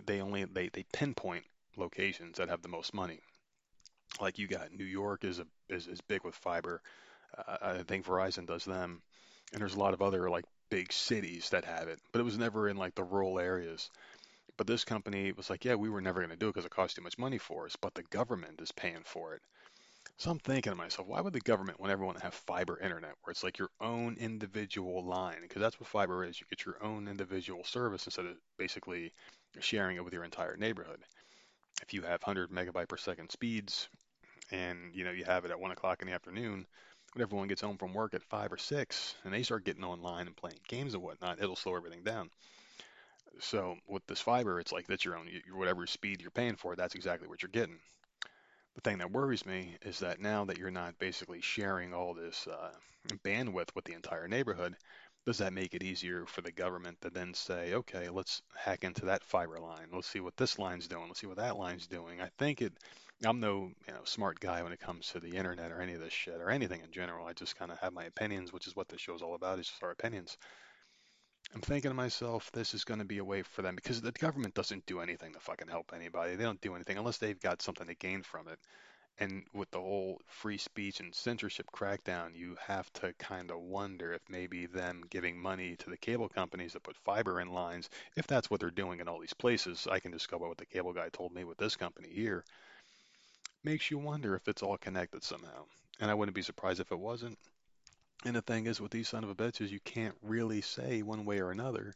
they 0.06 0.21
only 0.21 0.45
they 0.45 0.69
they 0.69 0.86
pinpoint 0.93 1.43
locations 1.78 2.38
that 2.38 2.50
have 2.50 2.62
the 2.62 2.69
most 2.69 2.93
money. 2.93 3.19
Like 4.21 4.38
you 4.39 4.48
got 4.48 4.71
New 4.71 4.86
York 4.86 5.24
is 5.24 5.39
a 5.39 5.48
is, 5.69 5.88
is 5.88 6.02
big 6.02 6.24
with 6.24 6.36
fiber. 6.36 6.82
Uh, 7.38 7.58
I 7.62 7.84
think 7.84 8.06
Verizon 8.06 8.45
does 8.45 8.65
them, 8.65 9.02
and 9.52 9.62
there's 9.62 9.76
a 9.76 9.80
lot 9.80 9.93
of 9.93 10.02
other 10.02 10.30
like 10.30 10.45
big 10.69 10.91
cities 10.91 11.50
that 11.50 11.65
have 11.65 11.88
it, 11.88 12.00
but 12.12 12.19
it 12.19 12.26
was 12.26 12.38
never 12.38 12.67
in 12.69 12.78
like 12.78 12.95
the 12.95 13.04
rural 13.04 13.39
areas. 13.39 13.89
But 14.58 14.68
this 14.68 14.84
company 14.86 15.32
was 15.32 15.50
like, 15.50 15.65
yeah, 15.65 15.76
we 15.76 15.89
were 15.89 16.02
never 16.02 16.20
going 16.22 16.32
to 16.32 16.36
do 16.38 16.48
it 16.50 16.54
because 16.54 16.65
it 16.65 16.72
costs 16.72 16.96
too 16.96 17.02
much 17.02 17.18
money 17.18 17.38
for 17.38 17.65
us, 17.65 17.76
but 17.76 17.94
the 17.94 18.04
government 18.04 18.62
is 18.62 18.72
paying 18.72 19.04
for 19.04 19.34
it. 19.36 19.41
So 20.18 20.32
I'm 20.32 20.39
thinking 20.39 20.72
to 20.72 20.78
myself, 20.78 21.08
why 21.08 21.22
would 21.22 21.34
the 21.34 21.39
government 21.41 21.80
want 21.80 21.91
everyone 21.91 22.15
to 22.15 22.24
have 22.24 22.34
fiber 22.34 22.80
internet 22.80 23.15
where 23.24 23.32
it's 23.32 23.44
like 23.44 23.58
your 23.58 23.72
own 23.82 24.18
individual 24.20 25.04
line? 25.06 25.41
Because 25.41 25.62
that's 25.62 25.80
what 25.80 25.89
fiber 25.89 26.24
is. 26.26 26.39
You 26.39 26.48
get 26.50 26.65
your 26.65 26.84
own 26.84 27.08
individual 27.08 27.63
service 27.63 28.06
instead 28.06 28.26
of 28.26 28.38
basically 28.58 29.12
sharing 29.60 29.98
it 29.98 30.04
with 30.06 30.13
your 30.13 30.24
entire 30.26 30.58
neighborhood 30.58 31.04
if 31.82 31.94
you 31.94 32.02
have 32.02 32.22
100 32.24 32.52
megabyte 32.52 32.88
per 32.88 32.98
second 32.98 33.32
speeds 33.32 33.88
and 34.52 34.94
you 34.94 35.04
know 35.04 35.12
you 35.12 35.26
have 35.26 35.46
it 35.46 35.52
at 35.52 35.60
one 35.60 35.72
o'clock 35.72 36.02
in 36.02 36.08
the 36.08 36.13
afternoon 36.13 36.65
when 37.13 37.22
everyone 37.22 37.48
gets 37.48 37.62
home 37.62 37.78
from 37.78 37.94
work 37.94 38.13
at 38.13 38.24
five 38.24 38.52
or 38.52 38.58
six 38.58 39.15
and 39.24 39.34
they 39.34 39.44
start 39.44 39.65
getting 39.65 39.84
online 39.84 40.28
and 40.28 40.36
playing 40.36 40.60
games 40.68 40.94
and 40.94 41.04
whatnot 41.04 41.41
it'll 41.41 41.56
slow 41.56 41.76
everything 41.76 42.04
down 42.04 42.30
so 43.39 43.76
with 43.88 44.06
this 44.08 44.21
fiber 44.21 44.60
it's 44.60 44.71
like 44.71 44.88
that's 44.88 45.06
your 45.06 45.17
own 45.17 45.28
whatever 45.54 45.86
speed 45.88 46.21
you're 46.21 46.32
paying 46.32 46.56
for 46.56 46.76
that's 46.76 46.95
exactly 46.95 47.28
what 47.28 47.41
you're 47.41 47.50
getting 47.50 47.78
the 48.76 48.82
thing 48.82 48.98
that 48.98 49.12
worries 49.12 49.45
me 49.45 49.76
is 49.84 50.00
that 50.00 50.19
now 50.19 50.45
that 50.45 50.58
you're 50.58 50.71
not 50.71 51.00
basically 51.00 51.41
sharing 51.41 51.93
all 51.93 52.13
this 52.13 52.48
uh, 52.48 52.71
bandwidth 53.24 53.69
with 53.74 53.86
the 53.86 53.93
entire 53.93 54.28
neighborhood 54.28 54.76
does 55.26 55.39
that 55.39 55.54
make 55.54 55.74
it 55.74 55.82
easier 55.82 56.26
for 56.28 56.41
the 56.41 56.52
government 56.52 57.02
to 57.02 57.10
then 57.10 57.34
say, 57.34 57.74
okay, 57.74 58.10
let's 58.10 58.43
hack 58.56 58.84
into 58.84 59.06
that 59.06 59.24
fiber 59.24 59.60
line. 59.60 59.88
Let's 59.91 60.08
see 60.08 60.19
what 60.19 60.38
this 60.38 60.60
line's 60.60 60.88
doing. 60.88 61.08
Let's 61.08 61.19
see 61.19 61.28
what 61.28 61.38
that 61.38 61.58
line's 61.58 61.88
doing. 61.88 62.21
I 62.21 62.30
think 62.38 62.62
it. 62.62 62.74
I'm 63.26 63.39
no 63.39 63.71
you 63.88 63.93
know 63.93 64.02
smart 64.04 64.39
guy 64.39 64.62
when 64.62 64.74
it 64.74 64.80
comes 64.82 65.08
to 65.10 65.19
the 65.19 65.36
internet 65.38 65.71
or 65.71 65.82
any 65.82 65.93
of 65.93 66.02
this 66.02 66.13
shit 66.13 66.36
or 66.36 66.52
anything 66.52 66.82
in 66.82 66.91
general. 66.91 67.26
I 67.26 67.34
just 67.34 67.58
kind 67.58 67.71
of 67.71 67.80
have 67.80 67.93
my 67.93 68.04
opinions, 68.04 68.54
which 68.54 68.67
is 68.67 68.76
what 68.76 68.89
this 68.89 69.02
show's 69.02 69.21
all 69.21 69.36
about. 69.36 69.58
It's 69.58 69.69
just 69.69 69.82
our 69.82 69.91
opinions. 69.91 70.38
I'm 71.53 71.62
thinking 71.62 71.91
to 71.91 71.95
myself, 71.95 72.51
this 72.51 72.73
is 72.73 72.84
going 72.84 72.99
to 72.99 73.05
be 73.05 73.19
a 73.19 73.23
way 73.23 73.41
for 73.41 73.62
them 73.62 73.75
because 73.75 74.01
the 74.01 74.12
government 74.12 74.55
doesn't 74.55 74.86
do 74.86 74.99
anything 74.99 75.34
to 75.34 75.39
fucking 75.39 75.67
help 75.67 75.91
anybody. 75.93 76.36
They 76.36 76.43
don't 76.43 76.62
do 76.62 76.75
anything 76.75 76.97
unless 76.97 77.17
they've 77.17 77.39
got 77.39 77.62
something 77.62 77.88
to 77.88 77.95
gain 77.95 78.23
from 78.23 78.47
it. 78.47 78.60
And 79.17 79.43
with 79.53 79.71
the 79.71 79.79
whole 79.79 80.19
free 80.27 80.58
speech 80.58 80.99
and 80.99 81.15
censorship 81.15 81.67
crackdown, 81.71 82.36
you 82.36 82.58
have 82.60 82.91
to 82.93 83.13
kind 83.13 83.49
of 83.49 83.62
wonder 83.62 84.12
if 84.12 84.21
maybe 84.27 84.65
them 84.65 85.03
giving 85.10 85.39
money 85.39 85.77
to 85.77 85.89
the 85.89 85.97
cable 85.97 86.27
companies 86.27 86.73
that 86.73 86.84
put 86.84 86.97
fiber 86.97 87.39
in 87.39 87.53
lines, 87.53 87.89
if 88.17 88.27
that's 88.27 88.49
what 88.49 88.60
they're 88.60 88.69
doing 88.71 88.99
in 88.99 89.08
all 89.08 89.19
these 89.19 89.34
places, 89.34 89.88
I 89.89 89.99
can 89.99 90.12
by 90.12 90.38
what 90.38 90.58
the 90.58 90.65
cable 90.65 90.91
guy 90.91 91.08
told 91.10 91.34
me 91.34 91.45
with 91.45 91.58
this 91.58 91.77
company 91.77 92.10
here, 92.10 92.43
makes 93.63 93.89
you 93.89 93.97
wonder 93.97 94.36
if 94.36 94.49
it's 94.49 94.62
all 94.62 94.77
connected 94.77 95.23
somehow. 95.23 95.65
And 96.01 96.12
I 96.12 96.13
wouldn't 96.13 96.36
be 96.36 96.41
surprised 96.41 96.81
if 96.81 96.91
it 96.91 96.99
wasn't. 96.99 97.38
And 98.23 98.36
the 98.36 98.41
thing 98.41 98.65
is, 98.65 98.80
with 98.80 98.91
these 98.91 99.10
son 99.10 99.23
of 99.23 99.30
a 99.30 99.36
bitches, 99.36 99.69
you 99.69 99.80
can't 99.80 100.15
really 100.21 100.62
say 100.62 101.01
one 101.01 101.25
way 101.25 101.39
or 101.39 101.51
another 101.51 101.93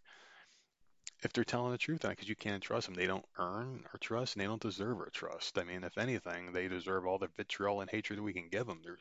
if 1.24 1.34
they're 1.34 1.44
telling 1.44 1.72
the 1.72 1.78
truth 1.78 2.06
on 2.06 2.12
it 2.12 2.16
because 2.16 2.30
you 2.30 2.36
can't 2.36 2.64
trust 2.64 2.88
them. 2.88 2.96
They 2.96 3.08
don't 3.08 3.26
earn 3.38 3.86
our 3.92 4.00
trust 4.00 4.36
and 4.36 4.42
they 4.42 4.48
don't 4.48 4.62
deserve 4.62 5.00
our 5.00 5.10
trust. 5.10 5.58
I 5.58 5.64
mean, 5.64 5.84
if 5.84 5.98
anything, 5.98 6.52
they 6.54 6.68
deserve 6.68 7.06
all 7.06 7.18
the 7.18 7.30
vitriol 7.36 7.82
and 7.82 7.90
hatred 7.90 8.20
that 8.20 8.24
we 8.24 8.34
can 8.34 8.50
give 8.50 8.68
them. 8.68 8.82
They're 8.84 8.98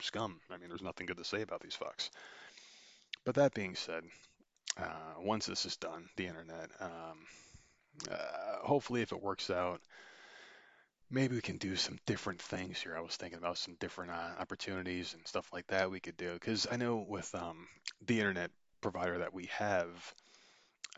scum. 0.00 0.40
I 0.50 0.58
mean, 0.58 0.68
there's 0.68 0.82
nothing 0.82 1.06
good 1.06 1.18
to 1.18 1.24
say 1.24 1.42
about 1.42 1.60
these 1.60 1.76
fucks. 1.76 2.10
But 3.24 3.36
that 3.36 3.54
being 3.54 3.74
said, 3.74 4.04
uh, 4.76 5.14
once 5.18 5.46
this 5.46 5.64
is 5.64 5.76
done, 5.76 6.08
the 6.16 6.26
internet, 6.26 6.70
um, 6.80 7.26
uh, 8.10 8.66
hopefully, 8.66 9.02
if 9.02 9.12
it 9.12 9.22
works 9.22 9.50
out, 9.50 9.80
maybe 11.12 11.34
we 11.34 11.42
can 11.42 11.58
do 11.58 11.76
some 11.76 11.98
different 12.06 12.40
things 12.40 12.80
here. 12.80 12.96
I 12.96 13.00
was 13.00 13.16
thinking 13.16 13.38
about 13.38 13.58
some 13.58 13.76
different 13.78 14.12
uh, 14.12 14.40
opportunities 14.40 15.14
and 15.14 15.26
stuff 15.28 15.52
like 15.52 15.66
that 15.68 15.90
we 15.90 16.00
could 16.00 16.16
do 16.16 16.32
because 16.32 16.66
I 16.70 16.76
know 16.76 17.04
with 17.06 17.32
um, 17.34 17.68
the 18.06 18.18
internet 18.18 18.50
provider 18.80 19.18
that 19.18 19.34
we 19.34 19.46
have, 19.46 20.14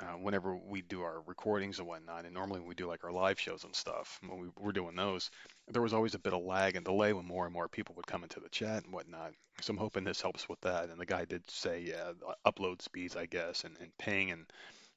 uh, 0.00 0.16
whenever 0.20 0.57
we 0.57 0.83
do 0.83 1.03
our 1.03 1.20
recordings 1.27 1.79
and 1.79 1.88
whatnot, 1.88 2.24
and 2.24 2.35
normally 2.35 2.61
when 2.61 2.68
we 2.68 2.74
do 2.74 2.87
like 2.87 3.05
our 3.05 3.12
live 3.12 3.38
shows 3.38 3.64
and 3.64 3.74
stuff, 3.74 4.18
when 4.27 4.40
we 4.40 4.48
were 4.57 4.72
doing 4.72 4.96
those, 4.96 5.31
there 5.68 5.83
was 5.83 5.92
always 5.92 6.14
a 6.14 6.18
bit 6.18 6.33
of 6.33 6.42
lag 6.42 6.77
and 6.77 6.85
delay 6.85 7.12
when 7.12 7.27
more 7.27 7.44
and 7.44 7.53
more 7.53 7.68
people 7.68 7.94
would 7.96 8.07
come 8.07 8.22
into 8.22 8.40
the 8.40 8.48
chat 8.48 8.85
and 8.85 8.92
whatnot. 8.92 9.33
So 9.61 9.72
I'm 9.72 9.79
hoping 9.79 10.05
this 10.05 10.20
helps 10.20 10.48
with 10.48 10.61
that. 10.62 10.90
And 10.90 11.00
the 11.00 11.07
guy 11.07 11.24
did 11.24 11.48
say, 11.50 11.85
yeah, 11.87 12.12
upload 12.46 12.83
speeds, 12.83 13.16
I 13.16 13.27
guess, 13.27 13.64
and, 13.64 13.77
and 13.81 13.90
ping. 13.98 14.31
And, 14.31 14.46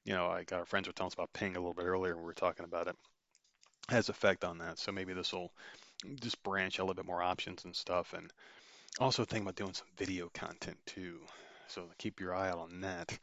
you 0.04 0.14
know, 0.14 0.28
I 0.28 0.44
got 0.44 0.60
our 0.60 0.66
friends 0.66 0.88
were 0.88 0.94
telling 0.94 1.10
us 1.10 1.14
about 1.14 1.34
ping 1.34 1.56
a 1.56 1.60
little 1.60 1.74
bit 1.74 1.86
earlier 1.86 2.16
when 2.16 2.24
we 2.24 2.28
were 2.28 2.34
talking 2.34 2.66
about 2.66 2.88
it. 2.88 2.96
Has 3.90 4.10
effect 4.10 4.44
on 4.44 4.58
that. 4.58 4.80
So 4.80 4.92
maybe 4.92 5.14
this 5.14 5.34
will 5.34 5.52
just 6.20 6.42
branch 6.44 6.80
a 6.80 6.84
little 6.84 6.96
bit 6.96 7.06
more 7.06 7.22
options 7.22 7.66
and 7.66 7.76
stuff. 7.76 8.14
And 8.14 8.32
also 9.00 9.26
think 9.26 9.44
about 9.44 9.56
doing 9.56 9.74
some 9.74 9.88
video 9.98 10.30
content 10.34 10.78
too. 10.86 11.20
So 11.68 11.84
keep 11.98 12.20
your 12.20 12.36
eye 12.36 12.50
out 12.50 12.60
on 12.60 12.82
that 12.82 13.18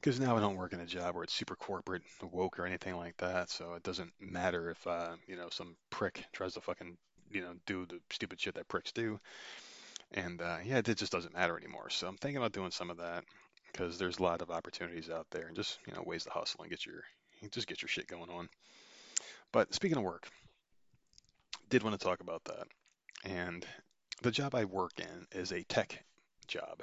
because 0.00 0.18
now 0.18 0.36
I 0.36 0.40
don't 0.40 0.56
work 0.56 0.72
in 0.72 0.80
a 0.80 0.86
job 0.86 1.14
where 1.14 1.24
it's 1.24 1.34
super 1.34 1.56
corporate, 1.56 2.02
woke, 2.22 2.58
or 2.58 2.66
anything 2.66 2.96
like 2.96 3.16
that. 3.18 3.50
So 3.50 3.74
it 3.74 3.82
doesn't 3.82 4.12
matter 4.20 4.70
if 4.70 4.86
uh, 4.86 5.16
you 5.26 5.36
know 5.36 5.48
some 5.50 5.76
prick 5.90 6.24
tries 6.32 6.54
to 6.54 6.60
fucking 6.60 6.96
you 7.30 7.42
know 7.42 7.54
do 7.66 7.86
the 7.86 8.00
stupid 8.10 8.40
shit 8.40 8.54
that 8.54 8.68
pricks 8.68 8.92
do. 8.92 9.20
And 10.12 10.40
uh, 10.40 10.58
yeah, 10.64 10.78
it 10.78 10.96
just 10.96 11.12
doesn't 11.12 11.34
matter 11.34 11.56
anymore. 11.56 11.90
So 11.90 12.08
I'm 12.08 12.16
thinking 12.16 12.38
about 12.38 12.52
doing 12.52 12.70
some 12.70 12.90
of 12.90 12.96
that 12.96 13.24
because 13.72 13.98
there's 13.98 14.18
a 14.18 14.22
lot 14.22 14.42
of 14.42 14.50
opportunities 14.50 15.10
out 15.10 15.26
there 15.30 15.46
and 15.46 15.56
just 15.56 15.78
you 15.86 15.94
know 15.94 16.02
ways 16.04 16.24
to 16.24 16.30
hustle 16.30 16.62
and 16.62 16.70
get 16.70 16.86
your 16.86 17.02
just 17.50 17.66
get 17.66 17.82
your 17.82 17.88
shit 17.88 18.06
going 18.06 18.30
on. 18.30 18.48
But 19.52 19.74
speaking 19.74 19.98
of 19.98 20.04
work, 20.04 20.28
did 21.68 21.82
want 21.82 21.98
to 21.98 22.04
talk 22.04 22.20
about 22.20 22.44
that. 22.44 22.68
And 23.24 23.66
the 24.22 24.30
job 24.30 24.54
I 24.54 24.64
work 24.64 24.92
in 24.98 25.26
is 25.32 25.52
a 25.52 25.64
tech 25.64 26.04
job. 26.46 26.82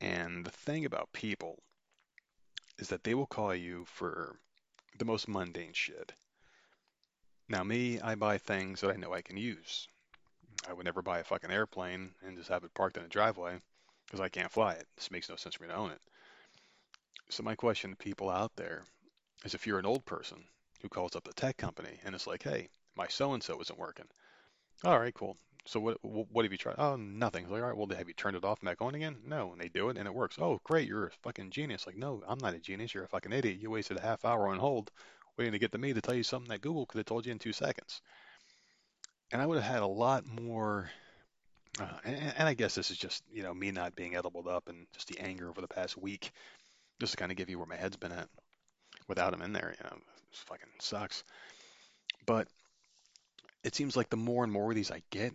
And 0.00 0.44
the 0.44 0.50
thing 0.50 0.84
about 0.84 1.12
people 1.12 1.62
is 2.78 2.88
that 2.88 3.04
they 3.04 3.14
will 3.14 3.26
call 3.26 3.54
you 3.54 3.84
for 3.86 4.38
the 4.98 5.04
most 5.04 5.28
mundane 5.28 5.72
shit. 5.72 6.12
Now, 7.48 7.62
me, 7.62 8.00
I 8.00 8.14
buy 8.14 8.38
things 8.38 8.80
that 8.80 8.90
I 8.90 8.96
know 8.96 9.12
I 9.12 9.22
can 9.22 9.36
use. 9.36 9.88
I 10.68 10.72
would 10.72 10.84
never 10.84 11.02
buy 11.02 11.18
a 11.18 11.24
fucking 11.24 11.50
airplane 11.50 12.14
and 12.26 12.36
just 12.36 12.48
have 12.48 12.64
it 12.64 12.74
parked 12.74 12.96
in 12.96 13.04
a 13.04 13.08
driveway 13.08 13.58
because 14.06 14.20
I 14.20 14.28
can't 14.28 14.52
fly 14.52 14.72
it. 14.72 14.86
This 14.96 15.10
makes 15.10 15.28
no 15.28 15.36
sense 15.36 15.54
for 15.54 15.62
me 15.62 15.68
to 15.68 15.76
own 15.76 15.90
it. 15.90 16.00
So, 17.28 17.42
my 17.42 17.54
question 17.54 17.90
to 17.90 17.96
people 17.96 18.30
out 18.30 18.52
there 18.56 18.84
is 19.44 19.54
if 19.54 19.66
you're 19.66 19.78
an 19.78 19.86
old 19.86 20.04
person 20.04 20.44
who 20.84 20.88
calls 20.90 21.16
up 21.16 21.24
the 21.24 21.32
tech 21.32 21.56
company 21.56 21.98
and 22.04 22.14
it's 22.14 22.26
like, 22.26 22.42
hey, 22.42 22.68
my 22.94 23.08
so 23.08 23.32
and 23.32 23.42
so 23.42 23.58
isn't 23.60 23.78
working. 23.78 24.04
All 24.84 25.00
right, 25.00 25.14
cool. 25.14 25.38
So 25.64 25.80
what 25.80 25.96
what 26.02 26.44
have 26.44 26.52
you 26.52 26.58
tried? 26.58 26.74
Oh, 26.76 26.96
nothing. 26.96 27.48
like, 27.48 27.62
all 27.62 27.68
right, 27.68 27.76
well, 27.76 27.88
have 27.96 28.06
you 28.06 28.12
turned 28.12 28.36
it 28.36 28.44
off 28.44 28.60
and 28.60 28.66
back 28.66 28.82
on 28.82 28.94
again? 28.94 29.16
No, 29.26 29.52
and 29.52 29.60
they 29.60 29.68
do 29.68 29.88
it 29.88 29.96
and 29.96 30.06
it 30.06 30.14
works. 30.14 30.36
Oh, 30.38 30.60
great, 30.62 30.86
you're 30.86 31.06
a 31.06 31.10
fucking 31.22 31.50
genius. 31.50 31.86
Like, 31.86 31.96
no, 31.96 32.22
I'm 32.28 32.38
not 32.38 32.52
a 32.52 32.58
genius. 32.58 32.92
You're 32.92 33.04
a 33.04 33.08
fucking 33.08 33.32
idiot. 33.32 33.60
You 33.60 33.70
wasted 33.70 33.96
a 33.96 34.02
half 34.02 34.26
hour 34.26 34.48
on 34.48 34.58
hold 34.58 34.90
waiting 35.38 35.52
to 35.52 35.58
get 35.58 35.72
to 35.72 35.78
me 35.78 35.94
to 35.94 36.00
tell 36.02 36.14
you 36.14 36.22
something 36.22 36.50
that 36.50 36.60
Google 36.60 36.86
could 36.86 36.98
have 36.98 37.06
told 37.06 37.24
you 37.24 37.32
in 37.32 37.38
two 37.38 37.52
seconds. 37.52 38.02
And 39.32 39.40
I 39.40 39.46
would 39.46 39.60
have 39.60 39.72
had 39.72 39.82
a 39.82 39.86
lot 39.86 40.24
more. 40.26 40.90
Uh, 41.80 41.88
and, 42.04 42.34
and 42.36 42.48
I 42.48 42.54
guess 42.54 42.74
this 42.74 42.90
is 42.90 42.98
just 42.98 43.24
you 43.32 43.42
know 43.42 43.52
me 43.52 43.70
not 43.72 43.96
being 43.96 44.14
edibled 44.14 44.46
up 44.46 44.68
and 44.68 44.86
just 44.92 45.08
the 45.08 45.18
anger 45.18 45.48
over 45.48 45.60
the 45.60 45.66
past 45.66 45.96
week, 45.96 46.30
just 47.00 47.12
to 47.12 47.16
kind 47.16 47.32
of 47.32 47.38
give 47.38 47.48
you 47.48 47.58
where 47.58 47.66
my 47.66 47.76
head's 47.76 47.96
been 47.96 48.12
at. 48.12 48.28
Without 49.08 49.34
him 49.34 49.42
in 49.42 49.52
there, 49.52 49.74
you 49.76 49.84
know, 49.84 49.96
fucking 50.38 50.68
sucks. 50.80 51.24
But 52.26 52.48
it 53.62 53.74
seems 53.74 53.96
like 53.96 54.10
the 54.10 54.16
more 54.16 54.44
and 54.44 54.52
more 54.52 54.70
of 54.70 54.76
these 54.76 54.90
I 54.90 55.02
get, 55.10 55.34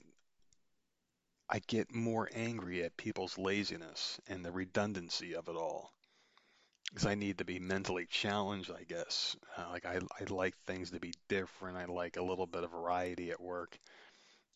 I 1.50 1.60
get 1.60 1.94
more 1.94 2.30
angry 2.34 2.84
at 2.84 2.96
people's 2.96 3.38
laziness 3.38 4.20
and 4.28 4.46
the 4.46 4.52
redundancy 4.52 5.36
of 5.36 5.48
it 5.48 5.56
all. 5.56 5.92
Because 6.90 7.06
I 7.06 7.16
need 7.16 7.38
to 7.38 7.46
be 7.46 7.60
mentally 7.60 8.08
challenged, 8.08 8.72
I 8.72 8.84
guess. 8.84 9.36
Uh, 9.58 9.70
like 9.72 9.86
I, 9.86 10.00
I 10.20 10.24
like 10.30 10.58
things 10.66 10.92
to 10.92 11.00
be 11.00 11.14
different. 11.28 11.78
I 11.78 11.86
like 11.86 12.18
a 12.18 12.24
little 12.24 12.48
bit 12.48 12.64
of 12.64 12.72
variety 12.72 13.30
at 13.30 13.40
work. 13.40 13.78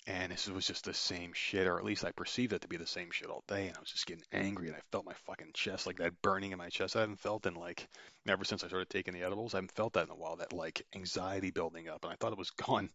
And 0.06 0.34
this 0.34 0.50
was 0.50 0.68
just 0.68 0.84
the 0.84 0.94
same 0.94 1.32
shit, 1.34 1.66
or 1.66 1.78
at 1.78 1.86
least 1.86 2.04
I 2.04 2.12
perceived 2.12 2.52
it 2.52 2.62
to 2.62 2.68
be 2.68 2.76
the 2.76 2.86
same 2.86 3.10
shit 3.12 3.30
all 3.30 3.44
day. 3.48 3.68
And 3.68 3.78
I 3.78 3.80
was 3.80 3.90
just 3.90 4.06
getting 4.06 4.26
angry, 4.34 4.68
and 4.68 4.76
I 4.76 4.82
felt 4.92 5.06
my 5.06 5.14
fucking 5.26 5.52
chest, 5.54 5.88
like 5.88 5.98
that 5.98 6.22
burning 6.22 6.52
in 6.52 6.58
my 6.58 6.68
chest. 6.68 6.98
I 6.98 7.02
haven't 7.02 7.22
felt 7.22 7.46
in 7.46 7.54
like 7.54 7.88
ever 8.28 8.44
since 8.44 8.66
I 8.66 8.68
started 8.68 8.90
taking 8.90 9.14
the 9.14 9.24
edibles. 9.24 9.54
I 9.54 9.58
haven't 9.58 9.72
felt 9.72 9.94
that 9.94 10.08
in 10.08 10.12
a 10.12 10.16
while. 10.16 10.36
That 10.36 10.52
like 10.52 10.86
anxiety 10.94 11.52
building 11.52 11.88
up, 11.88 12.04
and 12.04 12.12
I 12.12 12.18
thought 12.18 12.34
it 12.34 12.38
was 12.38 12.50
gone, 12.68 12.90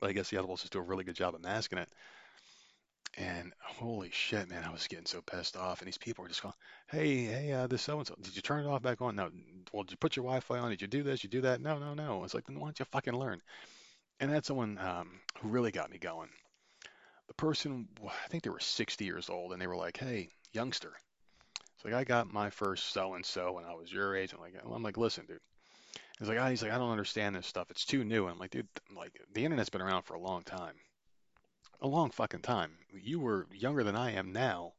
but 0.00 0.10
I 0.10 0.12
guess 0.12 0.30
the 0.30 0.38
edibles 0.38 0.60
just 0.60 0.72
do 0.72 0.78
a 0.78 0.82
really 0.82 1.04
good 1.04 1.16
job 1.16 1.34
of 1.34 1.42
masking 1.42 1.78
it. 1.78 1.88
And 3.18 3.52
holy 3.60 4.10
shit, 4.12 4.48
man, 4.48 4.62
I 4.62 4.70
was 4.70 4.86
getting 4.86 5.06
so 5.06 5.22
pissed 5.22 5.56
off. 5.56 5.80
And 5.80 5.88
these 5.88 5.96
people 5.96 6.22
were 6.22 6.28
just 6.28 6.42
going, 6.42 6.54
hey, 6.88 7.24
hey, 7.24 7.52
uh, 7.52 7.66
this 7.66 7.82
so 7.82 7.98
and 7.98 8.06
so, 8.06 8.14
did 8.20 8.36
you 8.36 8.42
turn 8.42 8.64
it 8.64 8.68
off 8.68 8.82
back 8.82 9.00
on? 9.00 9.16
No. 9.16 9.30
Well, 9.72 9.84
did 9.84 9.92
you 9.92 9.96
put 9.96 10.16
your 10.16 10.24
Wi 10.24 10.40
Fi 10.40 10.58
on? 10.58 10.70
Did 10.70 10.82
you 10.82 10.86
do 10.86 11.02
this? 11.02 11.20
Did 11.20 11.32
You 11.32 11.40
do 11.40 11.46
that? 11.46 11.62
No, 11.62 11.78
no, 11.78 11.94
no. 11.94 12.24
It's 12.24 12.34
like, 12.34 12.46
then 12.46 12.60
why 12.60 12.66
don't 12.66 12.78
you 12.78 12.84
fucking 12.84 13.14
learn? 13.14 13.40
And 14.20 14.32
that's 14.32 14.48
someone 14.48 14.78
um, 14.78 15.20
who 15.40 15.48
really 15.48 15.72
got 15.72 15.90
me 15.90 15.98
going. 15.98 16.28
The 17.28 17.34
person, 17.34 17.88
I 18.04 18.28
think 18.28 18.42
they 18.42 18.50
were 18.50 18.60
60 18.60 19.04
years 19.04 19.28
old, 19.28 19.52
and 19.52 19.60
they 19.60 19.66
were 19.66 19.76
like, 19.76 19.96
hey, 19.96 20.28
youngster. 20.52 20.92
It's 21.74 21.84
like, 21.84 21.94
I 21.94 22.04
got 22.04 22.32
my 22.32 22.50
first 22.50 22.92
so 22.92 23.14
and 23.14 23.24
so 23.24 23.52
when 23.52 23.64
I 23.64 23.74
was 23.74 23.92
your 23.92 24.16
age. 24.16 24.32
I'm 24.32 24.40
like, 24.40 24.54
I'm 24.64 24.82
like, 24.82 24.96
listen, 24.96 25.26
dude. 25.26 25.40
He's 26.18 26.28
like, 26.28 26.38
oh, 26.38 26.46
he's 26.46 26.62
like, 26.62 26.72
I 26.72 26.78
don't 26.78 26.90
understand 26.90 27.36
this 27.36 27.46
stuff. 27.46 27.70
It's 27.70 27.84
too 27.84 28.02
new. 28.02 28.24
And 28.24 28.32
I'm 28.32 28.38
like, 28.38 28.52
dude, 28.52 28.68
like 28.96 29.20
the 29.34 29.44
internet's 29.44 29.68
been 29.68 29.82
around 29.82 30.02
for 30.02 30.14
a 30.14 30.20
long 30.20 30.42
time 30.44 30.76
a 31.80 31.88
long 31.88 32.10
fucking 32.10 32.40
time. 32.40 32.72
You 32.92 33.20
were 33.20 33.46
younger 33.52 33.84
than 33.84 33.96
I 33.96 34.12
am 34.12 34.32
now 34.32 34.72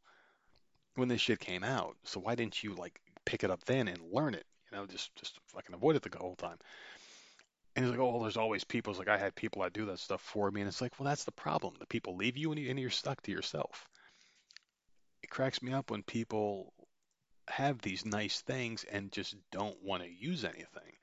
when 0.96 1.08
this 1.08 1.22
shit 1.22 1.40
came 1.40 1.64
out. 1.64 1.96
So 2.04 2.20
why 2.20 2.36
didn't 2.36 2.64
you 2.64 2.74
like 2.76 3.00
pick 3.26 3.44
it 3.44 3.52
up 3.52 3.64
then 3.66 3.88
and 3.88 4.00
learn 4.12 4.34
it? 4.34 4.46
You 4.72 4.78
know, 4.78 4.86
just 4.86 5.16
just 5.16 5.40
fucking 5.48 5.76
avoid 5.76 5.96
it 5.96 6.02
the 6.02 6.18
whole 6.18 6.36
time. 6.36 6.58
And 7.78 7.86
he's 7.86 7.92
like, 7.92 8.02
oh, 8.02 8.20
there's 8.22 8.36
always 8.36 8.64
people. 8.66 8.92
It's 8.92 9.00
like 9.00 9.08
I 9.08 9.18
had 9.18 9.36
people 9.36 9.62
that 9.62 9.72
do 9.72 9.86
that 9.86 10.00
stuff 10.00 10.22
for 10.22 10.52
me, 10.52 10.62
and 10.62 10.68
it's 10.68 10.82
like, 10.82 11.00
well, 11.00 11.08
that's 11.08 11.24
the 11.24 11.32
problem. 11.32 11.76
The 11.80 11.86
people 11.86 12.18
leave 12.18 12.36
you, 12.36 12.52
and, 12.52 12.60
you, 12.60 12.70
and 12.70 12.80
you're 12.80 12.90
stuck 12.90 13.22
to 13.22 13.32
yourself. 13.32 13.88
It 15.24 15.30
cracks 15.30 15.62
me 15.62 15.72
up 15.72 15.92
when 15.92 16.04
people 16.04 16.74
have 17.48 17.82
these 17.82 18.06
nice 18.06 18.42
things 18.42 18.84
and 18.92 19.12
just 19.12 19.36
don't 19.52 19.82
want 19.82 20.04
to 20.04 20.10
use 20.10 20.44
anything 20.44 20.98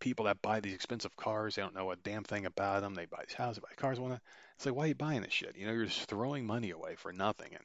people 0.00 0.26
that 0.26 0.42
buy 0.42 0.60
these 0.60 0.74
expensive 0.74 1.16
cars, 1.16 1.54
they 1.54 1.62
don't 1.62 1.74
know 1.74 1.90
a 1.90 1.96
damn 1.96 2.24
thing 2.24 2.46
about 2.46 2.82
them. 2.82 2.94
They 2.94 3.06
buy 3.06 3.24
these 3.26 3.34
houses, 3.34 3.56
they 3.56 3.68
buy 3.68 3.80
cars, 3.80 3.98
want 3.98 4.14
to? 4.14 4.20
It's 4.56 4.66
like, 4.66 4.74
why 4.74 4.84
are 4.84 4.88
you 4.88 4.94
buying 4.94 5.22
this 5.22 5.32
shit? 5.32 5.56
You 5.56 5.66
know, 5.66 5.72
you're 5.72 5.86
just 5.86 6.08
throwing 6.08 6.46
money 6.46 6.70
away 6.70 6.96
for 6.96 7.12
nothing. 7.12 7.50
And 7.52 7.64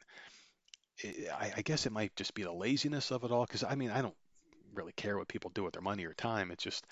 it, 0.97 1.29
I, 1.31 1.53
I 1.57 1.61
guess 1.61 1.85
it 1.85 1.91
might 1.91 2.15
just 2.15 2.33
be 2.33 2.43
the 2.43 2.51
laziness 2.51 3.11
of 3.11 3.23
it 3.23 3.31
all. 3.31 3.45
Because 3.45 3.63
I 3.63 3.75
mean, 3.75 3.91
I 3.91 4.01
don't 4.01 4.15
really 4.73 4.93
care 4.93 5.17
what 5.17 5.27
people 5.27 5.51
do 5.53 5.63
with 5.63 5.73
their 5.73 5.81
money 5.81 6.05
or 6.05 6.13
time. 6.13 6.51
It's 6.51 6.63
just 6.63 6.85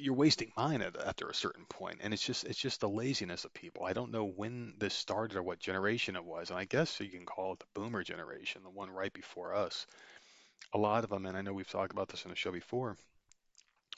you're 0.00 0.14
wasting 0.14 0.52
mine 0.56 0.82
after 0.82 1.28
a 1.28 1.34
certain 1.34 1.64
point 1.66 1.98
and 2.02 2.12
it's 2.12 2.24
just 2.24 2.44
it's 2.44 2.58
just 2.58 2.80
the 2.80 2.88
laziness 2.88 3.44
of 3.44 3.52
people. 3.54 3.84
I 3.84 3.92
don't 3.92 4.10
know 4.10 4.24
when 4.24 4.74
this 4.78 4.94
started 4.94 5.36
or 5.36 5.42
what 5.42 5.58
generation 5.60 6.16
it 6.16 6.24
was 6.24 6.50
and 6.50 6.58
i 6.58 6.64
guess 6.64 7.00
you 7.00 7.08
can 7.08 7.26
call 7.26 7.52
it 7.52 7.60
the 7.60 7.80
boomer 7.80 8.02
generation 8.02 8.62
the 8.62 8.70
one 8.70 8.90
right 8.90 9.12
before 9.12 9.54
us. 9.54 9.86
A 10.72 10.78
lot 10.78 11.04
of 11.04 11.10
them 11.10 11.26
and 11.26 11.36
i 11.36 11.42
know 11.42 11.52
we've 11.52 11.68
talked 11.68 11.92
about 11.92 12.08
this 12.08 12.24
in 12.24 12.30
the 12.30 12.36
show 12.36 12.52
before 12.52 12.96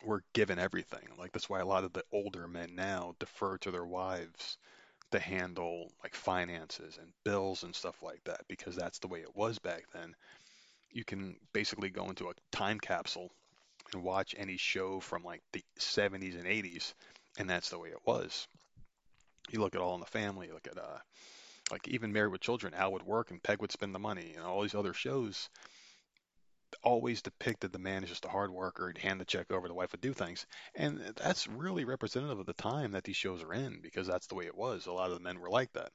were 0.04 0.24
given 0.32 0.58
everything. 0.58 1.08
Like 1.18 1.32
that's 1.32 1.48
why 1.48 1.60
a 1.60 1.66
lot 1.66 1.84
of 1.84 1.92
the 1.92 2.04
older 2.12 2.48
men 2.48 2.74
now 2.74 3.14
defer 3.18 3.58
to 3.58 3.70
their 3.70 3.86
wives 3.86 4.58
to 5.12 5.18
handle 5.20 5.92
like 6.02 6.14
finances 6.14 6.98
and 7.00 7.12
bills 7.24 7.62
and 7.62 7.74
stuff 7.74 8.02
like 8.02 8.22
that 8.24 8.40
because 8.48 8.74
that's 8.74 8.98
the 8.98 9.08
way 9.08 9.20
it 9.20 9.36
was 9.36 9.58
back 9.58 9.84
then. 9.92 10.14
You 10.90 11.04
can 11.04 11.36
basically 11.52 11.90
go 11.90 12.08
into 12.08 12.28
a 12.28 12.34
time 12.50 12.80
capsule 12.80 13.30
and 13.94 14.02
watch 14.02 14.34
any 14.36 14.56
show 14.56 15.00
from 15.00 15.24
like 15.24 15.42
the 15.52 15.62
70s 15.78 16.34
and 16.34 16.46
80s, 16.46 16.94
and 17.38 17.48
that's 17.48 17.70
the 17.70 17.78
way 17.78 17.88
it 17.88 18.06
was. 18.06 18.46
You 19.50 19.60
look 19.60 19.74
at 19.74 19.80
All 19.80 19.94
in 19.94 20.00
the 20.00 20.06
Family, 20.06 20.50
look 20.52 20.66
at 20.66 20.78
uh, 20.78 20.98
like 21.70 21.88
even 21.88 22.12
Married 22.12 22.32
with 22.32 22.40
Children, 22.40 22.74
Al 22.74 22.92
would 22.92 23.02
work 23.02 23.30
and 23.30 23.42
Peg 23.42 23.60
would 23.60 23.72
spend 23.72 23.94
the 23.94 23.98
money, 23.98 24.34
and 24.36 24.44
all 24.44 24.62
these 24.62 24.74
other 24.74 24.94
shows 24.94 25.48
always 26.82 27.22
depicted 27.22 27.72
the 27.72 27.78
man 27.78 28.02
as 28.02 28.08
just 28.08 28.24
a 28.24 28.28
hard 28.28 28.50
worker. 28.50 28.88
He'd 28.88 28.98
hand 28.98 29.20
the 29.20 29.24
check 29.24 29.50
over, 29.50 29.68
the 29.68 29.74
wife 29.74 29.92
would 29.92 30.00
do 30.00 30.12
things, 30.12 30.46
and 30.74 31.00
that's 31.16 31.46
really 31.46 31.84
representative 31.84 32.38
of 32.38 32.46
the 32.46 32.54
time 32.54 32.92
that 32.92 33.04
these 33.04 33.16
shows 33.16 33.42
are 33.42 33.52
in 33.52 33.80
because 33.82 34.06
that's 34.06 34.26
the 34.26 34.34
way 34.34 34.46
it 34.46 34.56
was. 34.56 34.86
A 34.86 34.92
lot 34.92 35.10
of 35.10 35.18
the 35.18 35.24
men 35.24 35.40
were 35.40 35.50
like 35.50 35.72
that. 35.72 35.92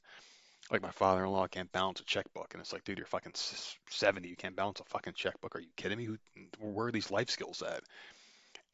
Like 0.72 0.82
my 0.82 0.92
father-in-law 0.92 1.48
can't 1.48 1.72
balance 1.72 2.02
a 2.02 2.04
checkbook, 2.04 2.54
and 2.54 2.62
it's 2.62 2.74
like, 2.74 2.84
dude, 2.84 2.98
you're 2.98 3.08
fucking 3.08 3.34
70, 3.90 4.28
you 4.28 4.36
can't 4.36 4.56
balance 4.56 4.80
a 4.80 4.84
fucking 4.86 5.14
checkbook. 5.14 5.56
Are 5.56 5.62
you 5.62 5.70
kidding 5.78 5.98
me? 5.98 6.06
Who, 6.06 6.18
where 6.60 6.88
are 6.88 6.92
these 6.92 7.12
life 7.12 7.30
skills 7.30 7.62
at? 7.62 7.84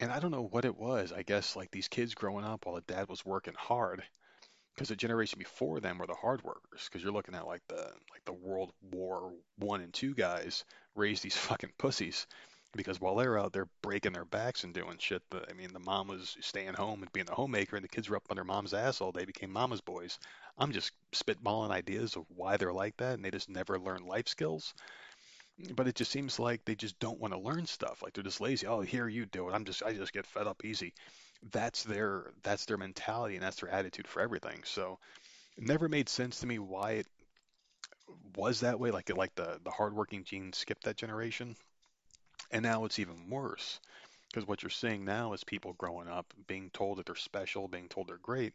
And 0.00 0.10
I 0.10 0.18
don't 0.18 0.32
know 0.32 0.48
what 0.50 0.64
it 0.64 0.76
was. 0.76 1.12
I 1.12 1.22
guess 1.22 1.54
like 1.54 1.70
these 1.70 1.88
kids 1.88 2.14
growing 2.14 2.44
up 2.44 2.66
while 2.66 2.74
the 2.74 2.80
dad 2.82 3.08
was 3.08 3.24
working 3.24 3.54
hard, 3.56 4.02
because 4.74 4.88
the 4.88 4.96
generation 4.96 5.38
before 5.38 5.78
them 5.78 5.98
were 5.98 6.06
the 6.06 6.14
hard 6.14 6.42
workers. 6.42 6.84
Because 6.84 7.02
you're 7.02 7.12
looking 7.12 7.34
at 7.34 7.46
like 7.46 7.62
the 7.68 7.92
like 8.10 8.24
the 8.24 8.32
World 8.32 8.72
War 8.90 9.32
One 9.58 9.80
and 9.80 9.92
Two 9.92 10.14
guys 10.14 10.64
raised 10.96 11.22
these 11.22 11.36
fucking 11.48 11.72
pussies 11.78 12.26
because 12.76 13.00
while 13.00 13.14
they're 13.16 13.38
out 13.38 13.52
there 13.52 13.68
breaking 13.82 14.12
their 14.12 14.24
backs 14.24 14.64
and 14.64 14.74
doing 14.74 14.96
shit, 14.98 15.22
the, 15.30 15.44
I 15.48 15.52
mean, 15.52 15.72
the 15.72 15.78
mom 15.78 16.08
was 16.08 16.36
staying 16.40 16.74
home 16.74 17.02
and 17.02 17.12
being 17.12 17.26
the 17.26 17.34
homemaker, 17.34 17.76
and 17.76 17.84
the 17.84 17.88
kids 17.88 18.08
were 18.08 18.16
up 18.16 18.24
on 18.30 18.36
their 18.36 18.44
mom's 18.44 18.74
ass 18.74 19.00
all 19.00 19.12
day, 19.12 19.24
became 19.24 19.52
mama's 19.52 19.80
boys. 19.80 20.18
I'm 20.58 20.72
just 20.72 20.92
spitballing 21.12 21.70
ideas 21.70 22.16
of 22.16 22.24
why 22.28 22.56
they're 22.56 22.72
like 22.72 22.96
that, 22.98 23.14
and 23.14 23.24
they 23.24 23.30
just 23.30 23.48
never 23.48 23.78
learn 23.78 24.06
life 24.06 24.28
skills. 24.28 24.74
But 25.74 25.88
it 25.88 25.96
just 25.96 26.10
seems 26.12 26.38
like 26.38 26.64
they 26.64 26.74
just 26.76 26.98
don't 27.00 27.20
want 27.20 27.34
to 27.34 27.40
learn 27.40 27.66
stuff. 27.66 28.02
Like 28.02 28.12
they're 28.14 28.24
just 28.24 28.40
lazy. 28.40 28.66
Oh, 28.66 28.80
here 28.80 29.08
you 29.08 29.26
do 29.26 29.48
it. 29.48 29.52
I'm 29.52 29.64
just, 29.64 29.82
I 29.82 29.92
just 29.92 30.12
get 30.12 30.26
fed 30.26 30.46
up 30.46 30.64
easy. 30.64 30.94
That's 31.52 31.84
their, 31.84 32.32
that's 32.42 32.66
their 32.66 32.78
mentality, 32.78 33.34
and 33.36 33.44
that's 33.44 33.60
their 33.60 33.70
attitude 33.70 34.08
for 34.08 34.22
everything. 34.22 34.62
So, 34.64 34.98
it 35.56 35.64
never 35.64 35.88
made 35.88 36.08
sense 36.08 36.40
to 36.40 36.46
me 36.46 36.58
why 36.58 36.92
it 36.92 37.06
was 38.36 38.60
that 38.60 38.78
way. 38.80 38.90
Like, 38.90 39.10
like 39.16 39.34
the 39.34 39.60
the 39.64 39.70
hardworking 39.70 40.24
genes 40.24 40.58
skipped 40.58 40.84
that 40.84 40.96
generation 40.96 41.56
and 42.50 42.62
now 42.62 42.84
it's 42.84 42.98
even 42.98 43.28
worse 43.30 43.80
because 44.28 44.46
what 44.48 44.62
you're 44.62 44.70
seeing 44.70 45.04
now 45.04 45.32
is 45.32 45.44
people 45.44 45.74
growing 45.74 46.08
up 46.08 46.26
being 46.46 46.70
told 46.70 46.98
that 46.98 47.06
they're 47.06 47.14
special, 47.16 47.68
being 47.68 47.88
told 47.88 48.08
they're 48.08 48.18
great, 48.18 48.54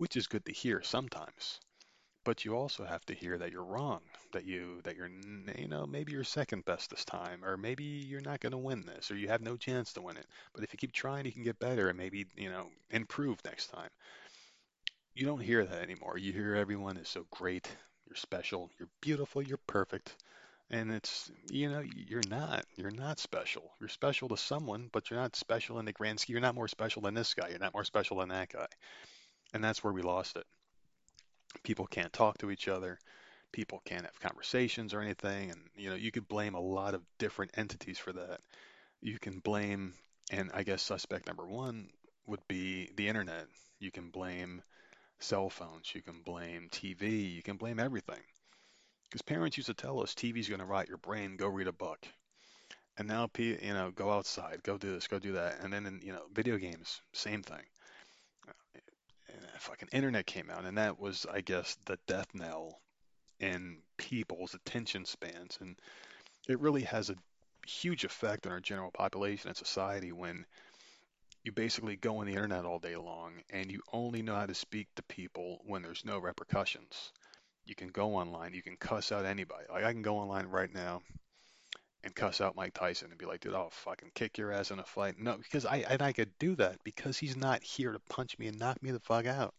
which 0.00 0.16
is 0.16 0.26
good 0.26 0.46
to 0.46 0.52
hear 0.52 0.82
sometimes. 0.82 1.60
But 2.24 2.44
you 2.46 2.56
also 2.56 2.84
have 2.84 3.04
to 3.06 3.14
hear 3.14 3.36
that 3.38 3.52
you're 3.52 3.64
wrong, 3.64 4.00
that 4.32 4.46
you 4.46 4.80
that 4.84 4.96
you're 4.96 5.10
you 5.58 5.68
know 5.68 5.86
maybe 5.86 6.12
you're 6.12 6.24
second 6.24 6.64
best 6.64 6.88
this 6.90 7.04
time, 7.04 7.44
or 7.44 7.58
maybe 7.58 7.84
you're 7.84 8.22
not 8.22 8.40
going 8.40 8.52
to 8.52 8.58
win 8.58 8.86
this, 8.86 9.10
or 9.10 9.16
you 9.16 9.28
have 9.28 9.42
no 9.42 9.58
chance 9.58 9.92
to 9.92 10.02
win 10.02 10.16
it. 10.16 10.26
But 10.54 10.64
if 10.64 10.72
you 10.72 10.78
keep 10.78 10.92
trying, 10.92 11.26
you 11.26 11.32
can 11.32 11.42
get 11.42 11.58
better 11.58 11.90
and 11.90 11.98
maybe 11.98 12.26
you 12.36 12.50
know 12.50 12.68
improve 12.90 13.44
next 13.44 13.68
time. 13.68 13.90
You 15.14 15.26
don't 15.26 15.40
hear 15.40 15.64
that 15.64 15.82
anymore. 15.82 16.18
You 16.18 16.32
hear 16.32 16.56
everyone 16.56 16.96
is 16.96 17.08
so 17.08 17.26
great, 17.30 17.68
you're 18.08 18.16
special, 18.16 18.70
you're 18.78 18.88
beautiful, 19.00 19.42
you're 19.42 19.60
perfect. 19.68 20.16
And 20.70 20.92
it's, 20.92 21.30
you 21.50 21.70
know, 21.70 21.82
you're 21.94 22.22
not. 22.28 22.64
You're 22.76 22.92
not 22.92 23.18
special. 23.18 23.72
You're 23.80 23.88
special 23.90 24.28
to 24.30 24.36
someone, 24.36 24.88
but 24.92 25.10
you're 25.10 25.20
not 25.20 25.36
special 25.36 25.80
in 25.80 25.84
the 25.84 25.92
grand 25.92 26.20
scheme. 26.20 26.34
You're 26.34 26.42
not 26.42 26.54
more 26.56 26.68
special 26.68 27.02
than 27.02 27.14
this 27.14 27.34
guy. 27.34 27.48
You're 27.50 27.58
not 27.58 27.74
more 27.74 27.84
special 27.84 28.18
than 28.18 28.30
that 28.30 28.50
guy. 28.50 28.68
And 29.52 29.62
that's 29.62 29.82
where 29.82 29.92
we 29.92 30.02
lost 30.02 30.36
it. 30.36 30.44
People 31.62 31.86
can't 31.86 32.12
talk 32.12 32.38
to 32.38 32.50
each 32.50 32.68
other. 32.68 32.98
People 33.52 33.82
can't 33.84 34.04
have 34.04 34.20
conversations 34.20 34.94
or 34.94 35.00
anything. 35.00 35.50
And, 35.50 35.60
you 35.76 35.90
know, 35.90 35.96
you 35.96 36.12
could 36.12 36.28
blame 36.28 36.54
a 36.54 36.60
lot 36.60 36.94
of 36.94 37.02
different 37.18 37.52
entities 37.56 37.98
for 37.98 38.12
that. 38.12 38.40
You 39.00 39.18
can 39.18 39.40
blame, 39.40 39.94
and 40.30 40.50
I 40.54 40.62
guess 40.62 40.82
suspect 40.82 41.26
number 41.26 41.46
one 41.46 41.88
would 42.26 42.46
be 42.46 42.90
the 42.96 43.08
internet. 43.08 43.46
You 43.80 43.90
can 43.90 44.10
blame 44.10 44.62
cell 45.18 45.50
phones. 45.50 45.92
You 45.94 46.02
can 46.02 46.22
blame 46.22 46.68
TV. 46.70 47.34
You 47.34 47.42
can 47.42 47.56
blame 47.56 47.80
everything. 47.80 48.22
Because 49.10 49.22
parents 49.22 49.56
used 49.56 49.66
to 49.66 49.74
tell 49.74 50.00
us 50.00 50.14
TV's 50.14 50.48
going 50.48 50.60
to 50.60 50.66
rot 50.66 50.88
your 50.88 50.98
brain, 50.98 51.36
go 51.36 51.48
read 51.48 51.66
a 51.66 51.72
book. 51.72 52.06
And 52.96 53.08
now, 53.08 53.28
you 53.36 53.56
know, 53.62 53.90
go 53.90 54.10
outside, 54.10 54.62
go 54.62 54.78
do 54.78 54.92
this, 54.92 55.08
go 55.08 55.18
do 55.18 55.32
that. 55.32 55.64
And 55.64 55.72
then, 55.72 55.86
in, 55.86 56.00
you 56.02 56.12
know, 56.12 56.22
video 56.32 56.58
games, 56.58 57.00
same 57.12 57.42
thing. 57.42 57.62
Fucking 59.60 59.90
internet 59.92 60.26
came 60.26 60.50
out, 60.50 60.64
and 60.64 60.78
that 60.78 60.98
was, 60.98 61.26
I 61.30 61.40
guess, 61.40 61.76
the 61.84 61.98
death 62.06 62.28
knell 62.34 62.80
in 63.38 63.78
people's 63.96 64.54
attention 64.54 65.04
spans. 65.04 65.58
And 65.60 65.76
it 66.48 66.60
really 66.60 66.82
has 66.82 67.10
a 67.10 67.16
huge 67.66 68.04
effect 68.04 68.46
on 68.46 68.52
our 68.52 68.60
general 68.60 68.90
population 68.90 69.48
and 69.48 69.56
society 69.56 70.12
when 70.12 70.46
you 71.44 71.52
basically 71.52 71.96
go 71.96 72.18
on 72.18 72.26
the 72.26 72.32
internet 72.32 72.64
all 72.64 72.78
day 72.78 72.96
long 72.96 73.34
and 73.50 73.70
you 73.70 73.80
only 73.92 74.22
know 74.22 74.34
how 74.34 74.46
to 74.46 74.54
speak 74.54 74.88
to 74.96 75.02
people 75.04 75.60
when 75.64 75.82
there's 75.82 76.04
no 76.04 76.18
repercussions 76.18 77.12
you 77.70 77.74
can 77.74 77.88
go 77.88 78.16
online, 78.16 78.52
you 78.52 78.62
can 78.62 78.76
cuss 78.76 79.12
out 79.12 79.24
anybody. 79.24 79.64
Like 79.70 79.84
I 79.84 79.92
can 79.92 80.02
go 80.02 80.18
online 80.18 80.46
right 80.46 80.72
now 80.74 81.02
and 82.04 82.14
cuss 82.14 82.40
out 82.40 82.56
Mike 82.56 82.74
Tyson 82.74 83.10
and 83.10 83.18
be 83.18 83.26
like, 83.26 83.40
dude, 83.40 83.54
I'll 83.54 83.70
fucking 83.70 84.12
kick 84.14 84.38
your 84.38 84.52
ass 84.52 84.70
in 84.70 84.78
a 84.78 84.84
fight. 84.84 85.18
No, 85.18 85.36
because 85.36 85.66
I 85.66 85.78
and 85.88 86.02
I 86.02 86.12
could 86.12 86.30
do 86.38 86.54
that 86.56 86.78
because 86.84 87.18
he's 87.18 87.36
not 87.36 87.62
here 87.62 87.92
to 87.92 88.00
punch 88.08 88.38
me 88.38 88.46
and 88.46 88.58
knock 88.58 88.82
me 88.82 88.90
the 88.90 89.00
fuck 89.00 89.26
out. 89.26 89.54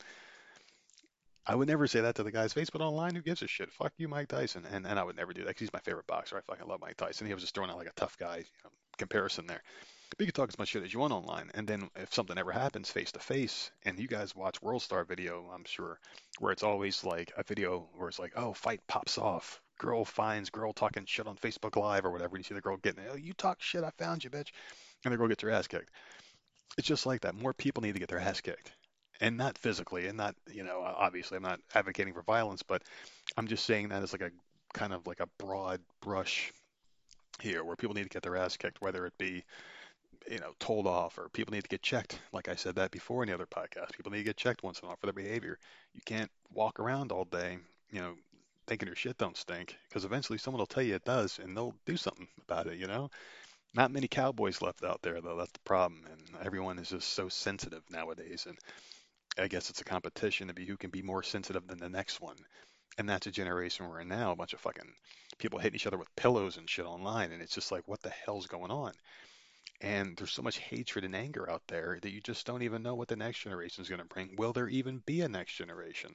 I 1.45 1.55
would 1.55 1.67
never 1.67 1.87
say 1.87 2.01
that 2.01 2.15
to 2.15 2.23
the 2.23 2.31
guy's 2.31 2.53
face, 2.53 2.69
but 2.69 2.81
online, 2.81 3.15
who 3.15 3.21
gives 3.21 3.41
a 3.41 3.47
shit? 3.47 3.71
Fuck 3.71 3.93
you, 3.97 4.07
Mike 4.07 4.27
Tyson. 4.27 4.65
And 4.71 4.85
and 4.85 4.99
I 4.99 5.03
would 5.03 5.15
never 5.15 5.33
do 5.33 5.41
that 5.41 5.49
because 5.49 5.61
he's 5.61 5.73
my 5.73 5.79
favorite 5.79 6.07
boxer. 6.07 6.37
I 6.37 6.41
fucking 6.41 6.67
love 6.67 6.81
Mike 6.81 6.97
Tyson. 6.97 7.27
He 7.27 7.33
was 7.33 7.43
just 7.43 7.55
throwing 7.55 7.69
out 7.69 7.77
like 7.77 7.89
a 7.89 7.93
tough 7.95 8.17
guy 8.17 8.37
you 8.37 8.63
know, 8.63 8.71
comparison 8.97 9.47
there. 9.47 9.61
But 10.09 10.19
you 10.19 10.25
can 10.25 10.33
talk 10.33 10.49
as 10.49 10.59
much 10.59 10.67
shit 10.67 10.83
as 10.83 10.93
you 10.93 10.99
want 10.99 11.13
online, 11.13 11.51
and 11.53 11.65
then 11.65 11.89
if 11.95 12.13
something 12.13 12.37
ever 12.37 12.51
happens 12.51 12.91
face 12.91 13.13
to 13.13 13.19
face, 13.19 13.71
and 13.85 13.97
you 13.97 14.09
guys 14.09 14.35
watch 14.35 14.61
World 14.61 14.81
Star 14.81 15.05
video, 15.05 15.49
I'm 15.53 15.63
sure, 15.63 15.99
where 16.39 16.51
it's 16.51 16.63
always 16.63 17.05
like 17.05 17.31
a 17.37 17.43
video 17.43 17.87
where 17.95 18.09
it's 18.09 18.19
like, 18.19 18.33
oh, 18.35 18.51
fight 18.51 18.81
pops 18.87 19.17
off, 19.17 19.61
girl 19.81 20.05
finds 20.05 20.51
girl 20.51 20.71
talking 20.71 21.05
shit 21.07 21.25
on 21.25 21.35
Facebook 21.35 21.75
Live 21.75 22.05
or 22.05 22.11
whatever, 22.11 22.35
and 22.35 22.45
you 22.45 22.47
see 22.47 22.53
the 22.53 22.61
girl 22.61 22.77
getting, 22.77 23.03
oh, 23.11 23.15
you 23.15 23.33
talk 23.33 23.59
shit, 23.59 23.83
I 23.83 23.89
found 23.97 24.23
you, 24.23 24.29
bitch, 24.29 24.49
and 25.03 25.11
the 25.11 25.17
girl 25.17 25.27
gets 25.27 25.41
her 25.41 25.49
ass 25.49 25.65
kicked. 25.65 25.89
It's 26.77 26.87
just 26.87 27.07
like 27.07 27.21
that. 27.21 27.33
More 27.33 27.51
people 27.51 27.81
need 27.81 27.93
to 27.93 27.99
get 27.99 28.07
their 28.07 28.19
ass 28.19 28.41
kicked, 28.41 28.71
and 29.19 29.37
not 29.37 29.57
physically, 29.57 30.05
and 30.05 30.15
not, 30.15 30.35
you 30.51 30.63
know, 30.63 30.81
obviously, 30.81 31.35
I'm 31.35 31.43
not 31.43 31.59
advocating 31.73 32.13
for 32.13 32.21
violence, 32.21 32.61
but 32.61 32.83
I'm 33.37 33.47
just 33.47 33.65
saying 33.65 33.89
that 33.89 34.03
as 34.03 34.13
like 34.13 34.21
a 34.21 34.29
kind 34.73 34.93
of 34.93 35.07
like 35.07 35.19
a 35.19 35.27
broad 35.39 35.81
brush 35.99 36.53
here, 37.41 37.63
where 37.63 37.75
people 37.75 37.95
need 37.95 38.03
to 38.03 38.09
get 38.09 38.21
their 38.21 38.37
ass 38.37 38.57
kicked, 38.57 38.81
whether 38.81 39.07
it 39.07 39.17
be 39.17 39.43
you 40.29 40.37
know, 40.37 40.51
told 40.59 40.85
off 40.85 41.17
or 41.17 41.29
people 41.29 41.51
need 41.51 41.63
to 41.63 41.69
get 41.69 41.81
checked. 41.81 42.19
Like 42.31 42.47
I 42.47 42.53
said 42.55 42.75
that 42.75 42.91
before 42.91 43.23
in 43.23 43.29
the 43.29 43.33
other 43.33 43.47
podcast, 43.47 43.93
people 43.93 44.11
need 44.11 44.19
to 44.19 44.25
get 44.25 44.37
checked 44.37 44.61
once 44.61 44.79
in 44.79 44.85
a 44.85 44.87
while 44.89 44.97
for 44.97 45.07
their 45.07 45.13
behavior. 45.13 45.57
You 45.95 46.01
can't 46.05 46.29
walk 46.53 46.79
around 46.79 47.11
all 47.11 47.25
day, 47.25 47.57
you 47.91 48.01
know, 48.01 48.13
thinking 48.67 48.87
your 48.87 48.95
shit 48.95 49.17
don't 49.17 49.37
stink 49.37 49.75
because 49.87 50.05
eventually 50.05 50.37
someone 50.37 50.59
will 50.59 50.65
tell 50.65 50.83
you 50.83 50.95
it 50.95 51.05
does 51.05 51.39
and 51.39 51.55
they'll 51.55 51.75
do 51.85 51.97
something 51.97 52.27
about 52.47 52.67
it, 52.67 52.77
you 52.77 52.87
know? 52.87 53.09
Not 53.73 53.91
many 53.91 54.07
cowboys 54.07 54.61
left 54.61 54.83
out 54.83 55.01
there 55.01 55.21
though. 55.21 55.37
That's 55.37 55.51
the 55.51 55.59
problem. 55.59 56.01
And 56.11 56.45
everyone 56.45 56.79
is 56.79 56.89
just 56.89 57.13
so 57.13 57.29
sensitive 57.29 57.83
nowadays. 57.89 58.45
And 58.47 58.57
I 59.37 59.47
guess 59.47 59.69
it's 59.69 59.81
a 59.81 59.85
competition 59.85 60.47
to 60.47 60.53
be 60.53 60.65
who 60.65 60.77
can 60.77 60.89
be 60.89 61.01
more 61.01 61.23
sensitive 61.23 61.67
than 61.67 61.79
the 61.79 61.89
next 61.89 62.19
one. 62.21 62.35
And 62.97 63.07
that's 63.07 63.27
a 63.27 63.31
generation 63.31 63.87
we're 63.87 64.01
in 64.01 64.09
now. 64.09 64.31
A 64.31 64.35
bunch 64.35 64.53
of 64.53 64.59
fucking 64.59 64.93
people 65.37 65.59
hitting 65.59 65.75
each 65.75 65.87
other 65.87 65.97
with 65.97 66.13
pillows 66.15 66.57
and 66.57 66.69
shit 66.69 66.85
online. 66.85 67.31
And 67.31 67.41
it's 67.41 67.55
just 67.55 67.71
like, 67.71 67.87
what 67.87 68.01
the 68.01 68.09
hell's 68.25 68.47
going 68.47 68.71
on? 68.71 68.91
And 69.79 70.15
there's 70.17 70.33
so 70.33 70.41
much 70.41 70.57
hatred 70.57 71.05
and 71.05 71.15
anger 71.15 71.49
out 71.49 71.63
there 71.67 71.97
that 72.01 72.11
you 72.11 72.21
just 72.21 72.45
don't 72.45 72.61
even 72.61 72.83
know 72.83 72.93
what 72.93 73.07
the 73.07 73.15
next 73.15 73.39
generation 73.39 73.81
is 73.81 73.89
going 73.89 74.01
to 74.01 74.05
bring. 74.05 74.35
Will 74.37 74.53
there 74.53 74.67
even 74.67 75.01
be 75.05 75.21
a 75.21 75.29
next 75.29 75.53
generation? 75.53 76.13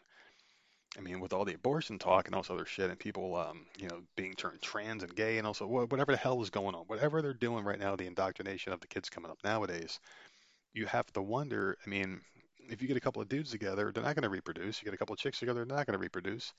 I 0.96 1.00
mean, 1.00 1.20
with 1.20 1.32
all 1.32 1.44
the 1.44 1.54
abortion 1.54 1.98
talk 1.98 2.26
and 2.26 2.34
all 2.34 2.42
this 2.42 2.50
other 2.50 2.64
shit, 2.64 2.90
and 2.90 2.98
people, 2.98 3.36
um, 3.36 3.66
you 3.78 3.88
know, 3.88 4.00
being 4.16 4.34
turned 4.34 4.62
trans 4.62 5.02
and 5.02 5.14
gay, 5.14 5.38
and 5.38 5.46
also 5.46 5.66
whatever 5.66 6.12
the 6.12 6.18
hell 6.18 6.40
is 6.42 6.50
going 6.50 6.74
on, 6.74 6.84
whatever 6.86 7.20
they're 7.20 7.34
doing 7.34 7.64
right 7.64 7.78
now, 7.78 7.96
the 7.96 8.06
indoctrination 8.06 8.72
of 8.72 8.80
the 8.80 8.86
kids 8.86 9.10
coming 9.10 9.30
up 9.30 9.38
nowadays, 9.44 10.00
you 10.72 10.86
have 10.86 11.10
to 11.12 11.22
wonder. 11.22 11.76
I 11.84 11.88
mean, 11.88 12.20
if 12.70 12.82
you 12.82 12.88
get 12.88 12.96
a 12.96 13.00
couple 13.00 13.22
of 13.22 13.28
dudes 13.28 13.50
together, 13.50 13.92
they're 13.92 14.02
not 14.02 14.14
going 14.14 14.22
to 14.22 14.28
reproduce. 14.28 14.80
You 14.80 14.86
get 14.86 14.94
a 14.94 14.98
couple 14.98 15.12
of 15.12 15.18
chicks 15.18 15.38
together, 15.38 15.64
they're 15.64 15.76
not 15.76 15.86
going 15.86 15.98
to 15.98 16.02
reproduce. 16.02 16.52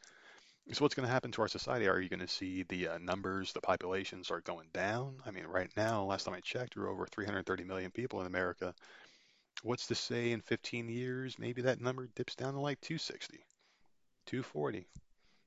So 0.74 0.84
what's 0.84 0.96
going 0.96 1.08
to 1.08 1.14
happen 1.14 1.32
to 1.32 1.42
our 1.42 1.48
society? 1.48 1.88
Are 1.88 2.00
you 2.00 2.10
going 2.10 2.20
to 2.20 2.28
see 2.28 2.64
the 2.64 2.90
uh, 2.90 2.98
numbers, 2.98 3.54
the 3.54 3.62
population 3.62 4.24
start 4.24 4.44
going 4.44 4.68
down? 4.74 5.16
I 5.26 5.32
mean, 5.32 5.46
right 5.46 5.70
now, 5.78 6.04
last 6.04 6.26
time 6.26 6.36
I 6.36 6.42
checked, 6.42 6.76
there 6.76 6.84
were 6.84 6.90
over 6.90 7.08
330 7.08 7.64
million 7.64 7.90
people 7.90 8.20
in 8.20 8.28
America, 8.28 8.74
What's 9.64 9.88
to 9.88 9.96
say 9.96 10.34
in 10.34 10.42
15 10.42 10.88
years, 10.88 11.40
maybe 11.40 11.64
that 11.64 11.82
number 11.82 12.08
dips 12.16 12.36
down 12.36 12.54
to 12.54 12.60
like 12.60 12.80
260, 12.82 13.40
240, 14.28 14.86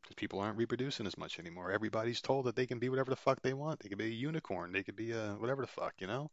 because 0.02 0.14
people 0.16 0.40
aren't 0.40 0.58
reproducing 0.58 1.06
as 1.06 1.16
much 1.16 1.38
anymore. 1.38 1.70
Everybody's 1.70 2.20
told 2.20 2.46
that 2.46 2.56
they 2.56 2.66
can 2.66 2.78
be 2.78 2.88
whatever 2.88 3.10
the 3.10 3.16
fuck 3.16 3.40
they 3.42 3.52
want. 3.52 3.80
They 3.80 3.88
could 3.88 3.98
be 3.98 4.06
a 4.06 4.08
unicorn. 4.08 4.72
They 4.72 4.82
could 4.82 4.96
be 4.96 5.12
a 5.12 5.36
whatever 5.38 5.62
the 5.62 5.68
fuck, 5.68 5.94
you 5.98 6.06
know? 6.06 6.30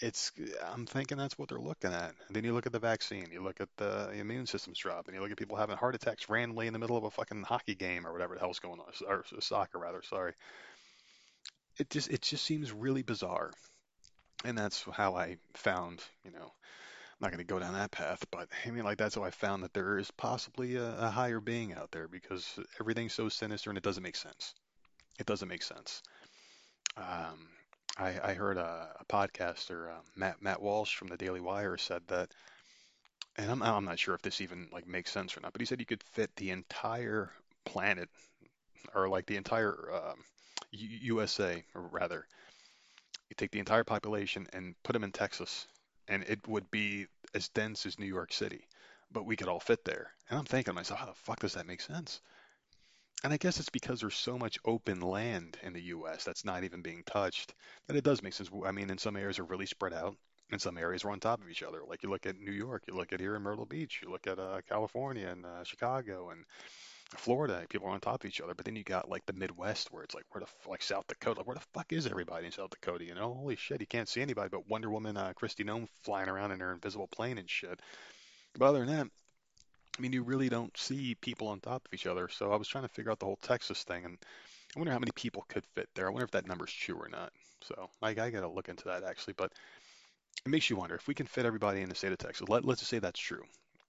It's, 0.00 0.30
I'm 0.72 0.86
thinking 0.86 1.18
that's 1.18 1.36
what 1.36 1.48
they're 1.48 1.58
looking 1.58 1.92
at. 1.92 2.14
And 2.26 2.36
then 2.36 2.44
you 2.44 2.52
look 2.54 2.66
at 2.66 2.72
the 2.72 2.78
vaccine, 2.78 3.30
you 3.32 3.42
look 3.42 3.60
at 3.60 3.68
the 3.78 4.10
immune 4.12 4.46
system's 4.46 4.78
dropping, 4.78 5.14
you 5.14 5.20
look 5.20 5.32
at 5.32 5.36
people 5.36 5.56
having 5.56 5.76
heart 5.76 5.96
attacks 5.96 6.28
randomly 6.28 6.68
in 6.68 6.72
the 6.72 6.78
middle 6.78 6.96
of 6.96 7.04
a 7.04 7.10
fucking 7.10 7.42
hockey 7.42 7.74
game 7.74 8.06
or 8.06 8.12
whatever 8.12 8.34
the 8.34 8.40
hell's 8.40 8.60
going 8.60 8.78
on, 8.78 8.86
or 9.08 9.24
soccer 9.40 9.78
rather, 9.78 10.02
sorry. 10.02 10.34
It 11.78 11.90
just, 11.90 12.10
it 12.10 12.22
just 12.22 12.44
seems 12.44 12.72
really 12.72 13.02
bizarre. 13.02 13.50
And 14.44 14.56
that's 14.56 14.84
how 14.92 15.16
I 15.16 15.38
found, 15.54 16.00
you 16.24 16.30
know, 16.30 16.52
not 17.20 17.30
going 17.30 17.38
to 17.38 17.44
go 17.44 17.58
down 17.58 17.74
that 17.74 17.90
path, 17.90 18.24
but 18.30 18.48
I 18.64 18.70
mean, 18.70 18.84
like, 18.84 18.98
that's 18.98 19.14
how 19.14 19.24
I 19.24 19.30
found 19.30 19.62
that 19.62 19.74
there 19.74 19.98
is 19.98 20.10
possibly 20.12 20.76
a, 20.76 20.96
a 20.98 21.10
higher 21.10 21.40
being 21.40 21.72
out 21.72 21.90
there 21.90 22.08
because 22.08 22.58
everything's 22.80 23.14
so 23.14 23.28
sinister 23.28 23.70
and 23.70 23.76
it 23.76 23.82
doesn't 23.82 24.02
make 24.02 24.16
sense. 24.16 24.54
It 25.18 25.26
doesn't 25.26 25.48
make 25.48 25.62
sense. 25.62 26.02
Um, 26.96 27.48
I, 27.98 28.14
I 28.22 28.34
heard 28.34 28.56
a, 28.56 28.94
a 29.00 29.04
podcaster, 29.06 29.90
uh, 29.90 30.00
Matt 30.16 30.40
Matt 30.40 30.62
Walsh 30.62 30.96
from 30.96 31.08
the 31.08 31.16
Daily 31.16 31.40
Wire, 31.40 31.76
said 31.76 32.02
that, 32.08 32.30
and 33.36 33.50
I'm 33.50 33.62
I'm 33.62 33.84
not 33.84 33.98
sure 33.98 34.14
if 34.14 34.22
this 34.22 34.40
even 34.40 34.68
like 34.72 34.86
makes 34.86 35.10
sense 35.10 35.36
or 35.36 35.40
not, 35.40 35.52
but 35.52 35.60
he 35.60 35.66
said 35.66 35.80
you 35.80 35.86
could 35.86 36.04
fit 36.12 36.30
the 36.36 36.50
entire 36.50 37.30
planet 37.64 38.08
or 38.94 39.08
like 39.08 39.26
the 39.26 39.36
entire 39.36 39.76
um, 39.92 40.24
USA, 40.70 41.62
or 41.74 41.82
rather, 41.82 42.26
you 43.28 43.34
take 43.36 43.50
the 43.50 43.58
entire 43.58 43.84
population 43.84 44.46
and 44.52 44.74
put 44.82 44.92
them 44.92 45.04
in 45.04 45.12
Texas, 45.12 45.66
and 46.08 46.24
it 46.24 46.46
would 46.48 46.70
be 46.70 47.06
as 47.34 47.48
dense 47.48 47.86
as 47.86 47.98
New 47.98 48.06
York 48.06 48.32
City, 48.32 48.66
but 49.12 49.26
we 49.26 49.36
could 49.36 49.48
all 49.48 49.60
fit 49.60 49.84
there. 49.84 50.12
And 50.30 50.38
I'm 50.38 50.44
thinking 50.44 50.72
to 50.72 50.74
myself, 50.74 51.00
how 51.00 51.06
the 51.06 51.14
fuck 51.14 51.40
does 51.40 51.54
that 51.54 51.66
make 51.66 51.80
sense? 51.80 52.20
And 53.24 53.32
I 53.32 53.36
guess 53.36 53.58
it's 53.58 53.68
because 53.68 54.00
there's 54.00 54.14
so 54.14 54.38
much 54.38 54.58
open 54.64 55.00
land 55.00 55.58
in 55.62 55.72
the 55.72 55.82
U.S. 55.82 56.22
that's 56.22 56.44
not 56.44 56.62
even 56.62 56.82
being 56.82 57.02
touched 57.04 57.52
that 57.86 57.96
it 57.96 58.04
does 58.04 58.22
make 58.22 58.32
sense. 58.32 58.48
I 58.64 58.70
mean, 58.70 58.90
in 58.90 58.98
some 58.98 59.16
areas 59.16 59.38
are 59.38 59.44
really 59.44 59.66
spread 59.66 59.92
out, 59.92 60.16
in 60.52 60.58
some 60.58 60.78
areas 60.78 61.04
are 61.04 61.10
on 61.10 61.18
top 61.18 61.42
of 61.42 61.50
each 61.50 61.64
other. 61.64 61.80
Like 61.86 62.02
you 62.02 62.10
look 62.10 62.26
at 62.26 62.38
New 62.38 62.52
York, 62.52 62.84
you 62.86 62.94
look 62.94 63.12
at 63.12 63.20
here 63.20 63.34
in 63.34 63.42
Myrtle 63.42 63.66
Beach, 63.66 64.00
you 64.02 64.10
look 64.10 64.26
at 64.26 64.38
uh, 64.38 64.60
California 64.68 65.26
and 65.28 65.44
uh, 65.44 65.64
Chicago 65.64 66.30
and 66.30 66.44
Florida. 67.16 67.64
People 67.68 67.88
are 67.88 67.92
on 67.92 68.00
top 68.00 68.22
of 68.22 68.28
each 68.28 68.40
other. 68.40 68.54
But 68.54 68.66
then 68.66 68.76
you 68.76 68.84
got 68.84 69.08
like 69.08 69.24
the 69.26 69.32
Midwest 69.32 69.92
where 69.92 70.02
it's 70.02 70.14
like 70.14 70.24
where 70.30 70.42
the 70.42 70.70
like 70.70 70.82
South 70.82 71.06
Dakota, 71.06 71.40
like 71.40 71.46
where 71.46 71.56
the 71.56 71.64
fuck 71.72 71.92
is 71.92 72.06
everybody 72.06 72.46
in 72.46 72.52
South 72.52 72.70
Dakota? 72.70 73.04
You 73.04 73.14
know, 73.14 73.34
holy 73.34 73.56
shit, 73.56 73.80
you 73.80 73.86
can't 73.86 74.08
see 74.08 74.20
anybody 74.20 74.48
but 74.50 74.68
Wonder 74.68 74.90
Woman, 74.90 75.16
uh, 75.16 75.32
Kristi 75.40 75.64
Noem 75.64 75.88
flying 76.02 76.28
around 76.28 76.52
in 76.52 76.60
her 76.60 76.72
invisible 76.72 77.08
plane 77.08 77.38
and 77.38 77.48
shit. 77.48 77.80
But 78.58 78.66
other 78.66 78.84
than 78.84 78.96
that, 78.96 79.06
I 79.98 80.02
mean, 80.02 80.12
you 80.12 80.22
really 80.22 80.48
don't 80.48 80.76
see 80.76 81.16
people 81.16 81.48
on 81.48 81.60
top 81.60 81.86
of 81.86 81.94
each 81.94 82.06
other. 82.06 82.28
So 82.28 82.52
I 82.52 82.56
was 82.56 82.68
trying 82.68 82.84
to 82.84 82.88
figure 82.88 83.10
out 83.10 83.18
the 83.18 83.26
whole 83.26 83.38
Texas 83.42 83.82
thing, 83.82 84.04
and 84.04 84.18
I 84.76 84.78
wonder 84.78 84.92
how 84.92 84.98
many 84.98 85.10
people 85.14 85.44
could 85.48 85.64
fit 85.74 85.88
there. 85.94 86.06
I 86.06 86.10
wonder 86.10 86.24
if 86.24 86.30
that 86.32 86.46
number's 86.46 86.72
true 86.72 86.96
or 86.96 87.08
not. 87.08 87.32
So 87.62 87.90
I, 88.02 88.10
I 88.10 88.30
got 88.30 88.40
to 88.40 88.48
look 88.48 88.68
into 88.68 88.84
that 88.84 89.02
actually. 89.02 89.34
But 89.36 89.52
it 90.44 90.48
makes 90.48 90.70
you 90.70 90.76
wonder 90.76 90.94
if 90.94 91.08
we 91.08 91.14
can 91.14 91.26
fit 91.26 91.46
everybody 91.46 91.80
in 91.80 91.88
the 91.88 91.94
state 91.94 92.12
of 92.12 92.18
Texas. 92.18 92.48
Let, 92.48 92.64
let's 92.64 92.80
just 92.80 92.90
say 92.90 92.98
that's 92.98 93.18
true. 93.18 93.42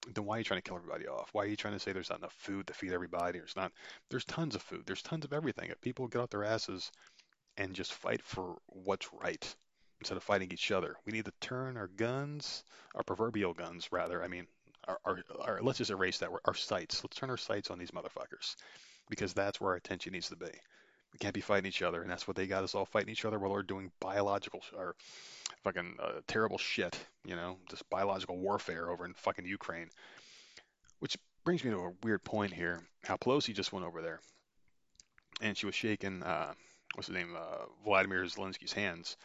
Then 0.08 0.26
why 0.26 0.36
are 0.36 0.38
you 0.40 0.44
trying 0.44 0.62
to 0.62 0.68
kill 0.68 0.78
everybody 0.78 1.08
off? 1.08 1.30
Why 1.34 1.44
are 1.44 1.48
you 1.48 1.56
trying 1.56 1.74
to 1.74 1.80
say 1.80 1.92
there's 1.92 2.10
not 2.10 2.20
enough 2.20 2.34
food 2.34 2.68
to 2.68 2.74
feed 2.74 2.94
everybody? 2.94 3.40
There's 3.40 3.56
not. 3.56 3.72
There's 4.10 4.26
tons 4.26 4.56
of 4.56 4.62
food. 4.62 4.84
There's 4.86 5.02
tons 5.02 5.26
of 5.26 5.34
everything. 5.34 5.70
If 5.70 5.82
people 5.82 6.08
get 6.08 6.22
out 6.22 6.32
their 6.32 6.44
asses 6.46 6.92
and 7.58 7.74
just 7.74 7.94
fight 7.94 8.22
for 8.22 8.58
what's 8.68 9.10
right 9.14 9.56
instead 10.00 10.18
of 10.18 10.24
fighting 10.24 10.52
each 10.52 10.72
other, 10.72 10.96
we 11.06 11.12
need 11.12 11.26
to 11.26 11.34
turn 11.42 11.76
our 11.76 11.88
guns, 11.88 12.64
our 12.96 13.04
proverbial 13.04 13.54
guns, 13.54 13.92
rather. 13.92 14.24
I 14.24 14.28
mean, 14.28 14.48
our, 14.88 15.00
our, 15.04 15.20
our 15.42 15.60
let's 15.62 15.80
just 15.80 15.92
erase 15.92 16.20
that. 16.20 16.30
Our 16.46 16.56
sights. 16.56 17.04
Let's 17.04 17.18
turn 17.18 17.30
our 17.30 17.38
sights 17.38 17.70
on 17.70 17.78
these 17.78 17.92
motherfuckers 17.92 18.56
because 19.10 19.34
that's 19.34 19.60
where 19.60 19.72
our 19.72 19.78
attention 19.78 20.14
needs 20.14 20.30
to 20.30 20.36
be. 20.36 20.52
We 21.12 21.20
can't 21.20 21.34
be 21.34 21.42
fighting 21.42 21.68
each 21.68 21.82
other, 21.82 22.02
and 22.02 22.10
that's 22.10 22.28
what 22.28 22.38
they 22.38 22.48
got 22.48 22.64
us 22.64 22.76
all 22.76 22.86
fighting 22.86 23.10
each 23.10 23.26
other 23.26 23.40
while 23.40 23.52
we're 23.52 23.64
doing 23.64 23.92
biological 24.00 24.62
or 24.78 24.96
fucking 25.64 25.98
uh, 26.02 26.22
terrible 26.28 26.58
shit, 26.58 26.98
you 27.26 27.36
know, 27.36 27.58
just 27.70 27.90
biological 27.90 28.38
warfare 28.38 28.90
over 28.90 29.06
in 29.06 29.14
fucking 29.14 29.46
Ukraine. 29.46 29.90
Which 31.00 31.18
brings 31.44 31.64
me 31.64 31.72
to 31.72 31.78
a 31.78 31.94
weird 32.04 32.24
point 32.24 32.54
here. 32.54 32.82
How 33.04 33.18
Pelosi 33.18 33.54
just 33.54 33.74
went 33.74 33.86
over 33.86 34.02
there, 34.02 34.20
and 35.42 35.58
she 35.58 35.66
was 35.66 35.76
shaking, 35.76 36.24
uh, 36.24 36.54
what's 36.96 37.08
his 37.08 37.16
name, 37.16 37.36
uh, 37.36 37.66
Vladimir 37.84 38.24
Zelensky's 38.26 38.74
hands. 38.74 39.18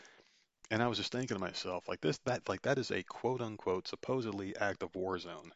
And 0.70 0.82
I 0.82 0.86
was 0.86 0.98
just 0.98 1.12
thinking 1.12 1.36
to 1.36 1.40
myself, 1.40 1.88
like 1.88 2.00
this, 2.00 2.18
that, 2.24 2.48
like 2.48 2.62
that 2.62 2.78
is 2.78 2.90
a 2.90 3.02
quote 3.02 3.40
unquote 3.40 3.86
supposedly 3.86 4.56
active 4.56 4.94
war 4.94 5.18
zone, 5.18 5.52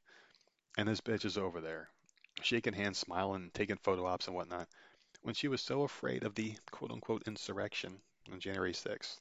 and 0.77 0.89
this 0.89 1.01
bitch 1.01 1.25
is 1.25 1.39
over 1.39 1.61
there, 1.61 1.89
shaking 2.43 2.75
hands, 2.75 2.99
smiling, 2.99 3.51
taking 3.55 3.79
photo 3.79 4.07
ops 4.07 4.27
and 4.27 4.37
whatnot, 4.37 4.69
when 5.23 5.35
she 5.35 5.49
was 5.49 5.63
so 5.63 5.83
afraid 5.83 6.25
of 6.25 6.35
the 6.35 6.57
quote 6.71 6.91
unquote 6.91 7.23
insurrection 7.27 8.01
on 8.31 8.41
January 8.41 8.73
6th. 8.73 9.19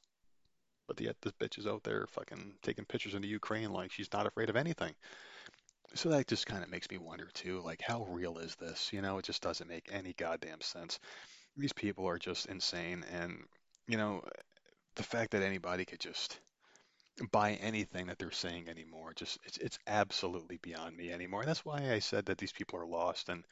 But 0.88 1.00
yet 1.00 1.16
this 1.20 1.34
bitch 1.34 1.58
is 1.58 1.66
out 1.66 1.84
there 1.84 2.06
fucking 2.08 2.54
taking 2.62 2.86
pictures 2.86 3.14
in 3.14 3.22
the 3.22 3.28
Ukraine 3.28 3.72
like 3.72 3.92
she's 3.92 4.12
not 4.12 4.26
afraid 4.26 4.50
of 4.50 4.56
anything. 4.56 4.94
So 5.94 6.08
that 6.10 6.26
just 6.26 6.46
kind 6.46 6.64
of 6.64 6.70
makes 6.70 6.90
me 6.90 6.98
wonder 6.98 7.28
too, 7.32 7.60
like 7.60 7.80
how 7.80 8.04
real 8.04 8.38
is 8.38 8.56
this? 8.56 8.92
You 8.92 9.00
know, 9.02 9.18
it 9.18 9.24
just 9.24 9.42
doesn't 9.42 9.68
make 9.68 9.88
any 9.92 10.14
goddamn 10.14 10.60
sense. 10.60 10.98
These 11.56 11.72
people 11.72 12.06
are 12.06 12.18
just 12.18 12.46
insane, 12.46 13.04
and 13.12 13.44
you 13.86 13.96
know, 13.96 14.22
the 14.96 15.02
fact 15.02 15.32
that 15.32 15.42
anybody 15.42 15.84
could 15.84 16.00
just 16.00 16.38
buy 17.32 17.52
anything 17.54 18.06
that 18.06 18.18
they're 18.18 18.30
saying 18.30 18.68
anymore, 18.68 19.12
just 19.14 19.38
it's 19.44 19.58
it's 19.58 19.78
absolutely 19.86 20.58
beyond 20.62 20.96
me 20.96 21.10
anymore. 21.10 21.40
And 21.40 21.48
that's 21.48 21.64
why 21.64 21.92
I 21.92 21.98
said 21.98 22.26
that 22.26 22.38
these 22.38 22.52
people 22.52 22.78
are 22.78 22.86
lost 22.86 23.28
and 23.28 23.44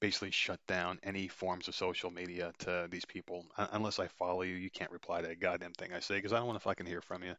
basically 0.00 0.30
shut 0.30 0.60
down 0.66 0.98
any 1.02 1.28
forms 1.28 1.68
of 1.68 1.74
social 1.74 2.10
media 2.10 2.52
to 2.60 2.88
these 2.90 3.04
people. 3.04 3.46
Un- 3.58 3.68
Unless 3.72 3.98
I 3.98 4.08
follow 4.08 4.42
you, 4.42 4.54
you 4.54 4.70
can't 4.70 4.90
reply 4.90 5.22
to 5.22 5.28
a 5.30 5.36
goddamn 5.36 5.72
thing 5.72 5.92
I 5.92 6.00
say 6.00 6.16
because 6.16 6.32
I 6.32 6.38
don't 6.38 6.46
want 6.46 6.58
to 6.58 6.64
fucking 6.64 6.86
hear 6.86 7.02
from 7.02 7.22
you. 7.22 7.34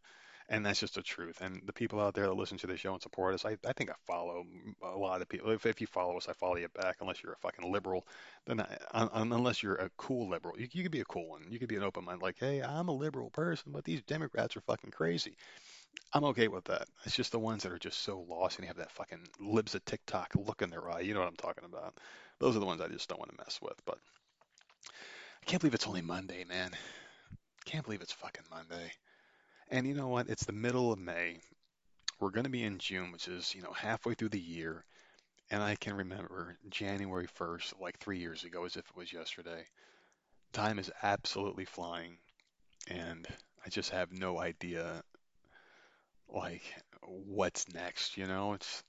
And 0.50 0.66
that's 0.66 0.82
just 0.82 0.96
the 0.96 1.02
truth. 1.02 1.40
And 1.42 1.62
the 1.66 1.72
people 1.74 2.00
out 2.02 2.14
there 2.14 2.26
that 2.26 2.34
listen 2.34 2.58
to 2.60 2.68
the 2.68 2.76
show 2.76 2.94
and 2.94 3.02
support 3.02 3.34
us, 3.34 3.46
I, 3.46 3.58
I 3.66 3.72
think 3.74 3.90
I 3.90 3.94
follow 4.06 4.46
a 4.84 4.98
lot 4.98 5.22
of 5.22 5.30
people. 5.30 5.50
If, 5.52 5.66
if 5.66 5.80
you 5.80 5.88
follow 5.88 6.18
us, 6.18 6.28
I 6.28 6.34
follow 6.34 6.58
you 6.58 6.68
back. 6.70 6.98
Unless 7.00 7.24
you're 7.24 7.34
a 7.34 7.38
fucking 7.38 7.72
liberal, 7.72 8.06
then 8.46 8.60
I, 8.60 8.68
un, 8.94 9.32
unless 9.32 9.64
you're 9.64 9.76
a 9.76 9.90
cool 9.98 10.30
liberal, 10.30 10.60
you, 10.60 10.68
you 10.74 10.84
could 10.84 10.92
be 10.92 11.00
a 11.00 11.06
cool 11.06 11.30
one. 11.30 11.46
You 11.50 11.58
could 11.60 11.70
be 11.70 11.78
an 11.78 11.84
open 11.84 12.04
mind, 12.04 12.22
like, 12.22 12.36
hey, 12.40 12.62
I'm 12.62 12.90
a 12.90 12.94
liberal 12.94 13.30
person, 13.30 13.72
but 13.72 13.86
these 13.86 14.02
Democrats 14.04 14.58
are 14.58 14.62
fucking 14.62 14.92
crazy. 14.92 15.38
I'm 16.14 16.24
okay 16.26 16.48
with 16.48 16.66
that. 16.66 16.88
It's 17.06 17.16
just 17.16 17.32
the 17.32 17.40
ones 17.40 17.64
that 17.64 17.72
are 17.72 17.80
just 17.80 18.00
so 18.04 18.22
lost 18.30 18.58
and 18.60 18.68
have 18.68 18.78
that 18.78 18.92
fucking 18.92 19.28
libs 19.40 19.76
of 19.76 19.84
TikTok 19.86 20.32
look 20.36 20.62
in 20.62 20.70
their 20.70 20.90
eye. 20.92 21.02
You 21.02 21.14
know 21.14 21.20
what 21.22 21.30
I'm 21.30 21.36
talking 21.36 21.66
about. 21.66 21.98
Those 22.42 22.56
are 22.56 22.60
the 22.60 22.66
ones 22.66 22.82
I 22.82 22.88
just 22.88 23.08
don't 23.08 23.20
want 23.20 23.30
to 23.30 23.38
mess 23.38 23.60
with. 23.62 23.80
But 23.86 24.00
I 24.90 25.46
can't 25.46 25.62
believe 25.62 25.76
it's 25.76 25.86
only 25.86 26.02
Monday, 26.02 26.44
man. 26.44 26.72
Can't 27.66 27.86
believe 27.86 28.02
it's 28.02 28.12
fucking 28.12 28.46
Monday. 28.50 28.92
And 29.70 29.86
you 29.86 29.94
know 29.94 30.08
what? 30.08 30.28
It's 30.28 30.46
the 30.46 30.52
middle 30.52 30.92
of 30.92 30.98
May. 30.98 31.38
We're 32.20 32.32
going 32.32 32.46
to 32.46 32.50
be 32.50 32.64
in 32.64 32.80
June, 32.80 33.12
which 33.12 33.28
is, 33.28 33.54
you 33.54 33.62
know, 33.62 33.72
halfway 33.72 34.16
through 34.16 34.30
the 34.30 34.40
year. 34.40 34.84
And 35.52 35.62
I 35.62 35.76
can 35.76 35.96
remember 35.96 36.58
January 36.70 37.28
1st, 37.40 37.80
like 37.80 38.00
three 38.00 38.18
years 38.18 38.44
ago, 38.44 38.66
as 38.66 38.76
if 38.76 38.90
it 38.90 38.98
was 38.98 39.14
yesterday. 39.14 39.64
Time 40.52 40.80
is 40.80 40.92
absolutely 41.04 41.66
flying. 41.66 42.18
And 42.88 43.28
I 43.64 43.70
just 43.70 43.92
have 43.92 44.12
no 44.12 44.40
idea, 44.40 45.04
like, 46.28 46.64
what's 47.04 47.72
next, 47.72 48.18
you 48.18 48.26
know? 48.26 48.54
It's 48.54 48.84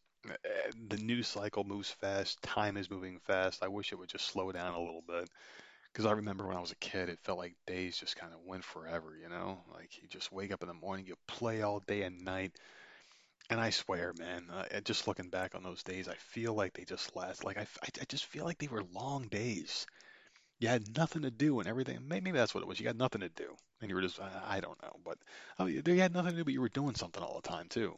the 0.89 0.97
news 0.99 1.29
cycle 1.29 1.65
moves 1.65 1.91
fast, 1.91 2.43
time 2.43 2.77
is 2.77 2.91
moving 2.91 3.19
fast. 3.21 3.63
I 3.63 3.69
wish 3.69 3.93
it 3.93 3.99
would 3.99 4.09
just 4.09 4.27
slow 4.27 4.53
down 4.53 4.75
a 4.75 4.81
little 4.81 5.03
bit. 5.07 5.29
Because 5.93 6.07
I 6.07 6.13
remember 6.13 6.47
when 6.47 6.57
I 6.57 6.61
was 6.61 6.73
a 6.73 6.77
kid, 6.77 7.09
it 7.09 7.21
felt 7.21 7.39
like 7.39 7.55
days 7.67 7.99
just 7.99 8.17
kind 8.17 8.33
of 8.35 8.41
went 8.45 8.65
forever, 8.65 9.17
you 9.21 9.29
know? 9.29 9.61
Like 9.75 10.03
you 10.03 10.09
just 10.09 10.33
wake 10.33 10.53
up 10.53 10.63
in 10.63 10.69
the 10.69 10.75
morning, 10.75 11.07
you 11.07 11.17
play 11.29 11.63
all 11.63 11.81
day 11.81 12.03
and 12.03 12.25
night. 12.25 12.53
And 13.51 13.61
I 13.61 13.71
swear, 13.71 14.13
man, 14.19 14.51
uh, 14.51 14.81
just 14.81 15.07
looking 15.07 15.31
back 15.31 15.55
on 15.55 15.63
those 15.63 15.83
days, 15.85 16.09
I 16.09 16.17
feel 16.17 16.55
like 16.55 16.75
they 16.75 16.85
just 16.85 17.15
last. 17.17 17.45
Like 17.45 17.59
I, 17.59 17.63
I, 17.83 17.89
I 18.01 18.05
just 18.09 18.27
feel 18.27 18.45
like 18.45 18.59
they 18.59 18.69
were 18.69 18.83
long 18.93 19.29
days. 19.29 19.87
You 20.61 20.69
had 20.69 20.97
nothing 20.97 21.23
to 21.23 21.31
do 21.33 21.61
and 21.61 21.69
everything. 21.69 22.09
Maybe 22.09 22.31
that's 22.33 22.55
what 22.55 22.63
it 22.63 22.69
was. 22.69 22.81
You 22.81 22.89
had 22.89 22.99
nothing 22.99 23.23
to 23.23 23.29
do, 23.31 23.57
and 23.81 23.91
you 23.91 23.97
were 23.97 24.03
just, 24.03 24.21
I, 24.21 24.57
I 24.57 24.61
don't 24.61 24.81
know, 24.83 24.97
but 25.05 25.19
oh, 25.59 25.67
you 25.67 25.83
you 25.87 26.01
had 26.01 26.15
nothing 26.15 26.33
to 26.33 26.39
do, 26.39 26.45
but 26.45 26.55
you 26.55 26.61
were 26.63 26.69
doing 26.71 26.95
something 26.97 27.23
all 27.23 27.41
the 27.43 27.49
time 27.49 27.69
too. 27.69 27.97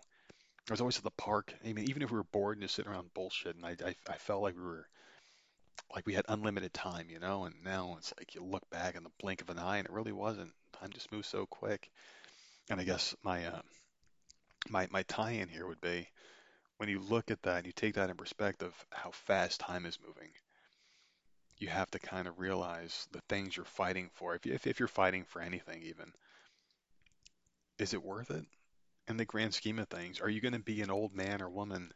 I 0.68 0.72
was 0.72 0.80
always 0.80 0.96
at 0.96 1.04
the 1.04 1.10
park. 1.10 1.54
I 1.64 1.72
mean, 1.72 1.88
even 1.88 2.02
if 2.02 2.10
we 2.10 2.16
were 2.16 2.24
bored 2.24 2.56
and 2.56 2.62
just 2.62 2.74
sitting 2.74 2.90
around 2.90 3.12
bullshit, 3.12 3.56
and 3.56 3.66
I, 3.66 3.76
I, 3.84 3.94
I 4.08 4.16
felt 4.16 4.42
like 4.42 4.56
we 4.56 4.62
were 4.62 4.88
like 5.94 6.06
we 6.06 6.14
had 6.14 6.24
unlimited 6.28 6.72
time, 6.72 7.08
you 7.10 7.18
know, 7.18 7.44
and 7.44 7.54
now 7.64 7.96
it's 7.98 8.12
like 8.18 8.34
you 8.34 8.42
look 8.42 8.68
back 8.70 8.96
in 8.96 9.04
the 9.04 9.10
blink 9.20 9.42
of 9.42 9.50
an 9.50 9.58
eye 9.58 9.78
and 9.78 9.86
it 9.86 9.92
really 9.92 10.12
wasn't. 10.12 10.52
Time 10.72 10.90
just 10.92 11.12
moves 11.12 11.28
so 11.28 11.46
quick. 11.46 11.90
And 12.70 12.80
I 12.80 12.84
guess 12.84 13.14
my 13.22 13.46
uh, 13.46 13.60
my 14.68 14.88
my 14.90 15.02
tie-in 15.02 15.48
here 15.48 15.66
would 15.66 15.80
be 15.80 16.08
when 16.78 16.88
you 16.88 17.00
look 17.00 17.30
at 17.30 17.42
that 17.42 17.58
and 17.58 17.66
you 17.66 17.72
take 17.72 17.94
that 17.94 18.10
in 18.10 18.16
perspective, 18.16 18.74
how 18.90 19.10
fast 19.10 19.60
time 19.60 19.86
is 19.86 19.98
moving. 20.04 20.30
You 21.58 21.68
have 21.68 21.90
to 21.92 21.98
kind 21.98 22.26
of 22.26 22.38
realize 22.38 23.06
the 23.12 23.20
things 23.28 23.56
you're 23.56 23.66
fighting 23.66 24.10
for. 24.14 24.34
If 24.34 24.46
if, 24.46 24.66
if 24.66 24.78
you're 24.78 24.88
fighting 24.88 25.24
for 25.24 25.40
anything, 25.40 25.82
even, 25.82 26.12
is 27.78 27.94
it 27.94 28.02
worth 28.02 28.30
it? 28.30 28.46
In 29.08 29.16
the 29.16 29.24
grand 29.24 29.54
scheme 29.54 29.78
of 29.78 29.88
things, 29.88 30.20
are 30.20 30.28
you 30.28 30.40
going 30.40 30.54
to 30.54 30.58
be 30.58 30.80
an 30.82 30.90
old 30.90 31.14
man 31.14 31.42
or 31.42 31.50
woman 31.50 31.92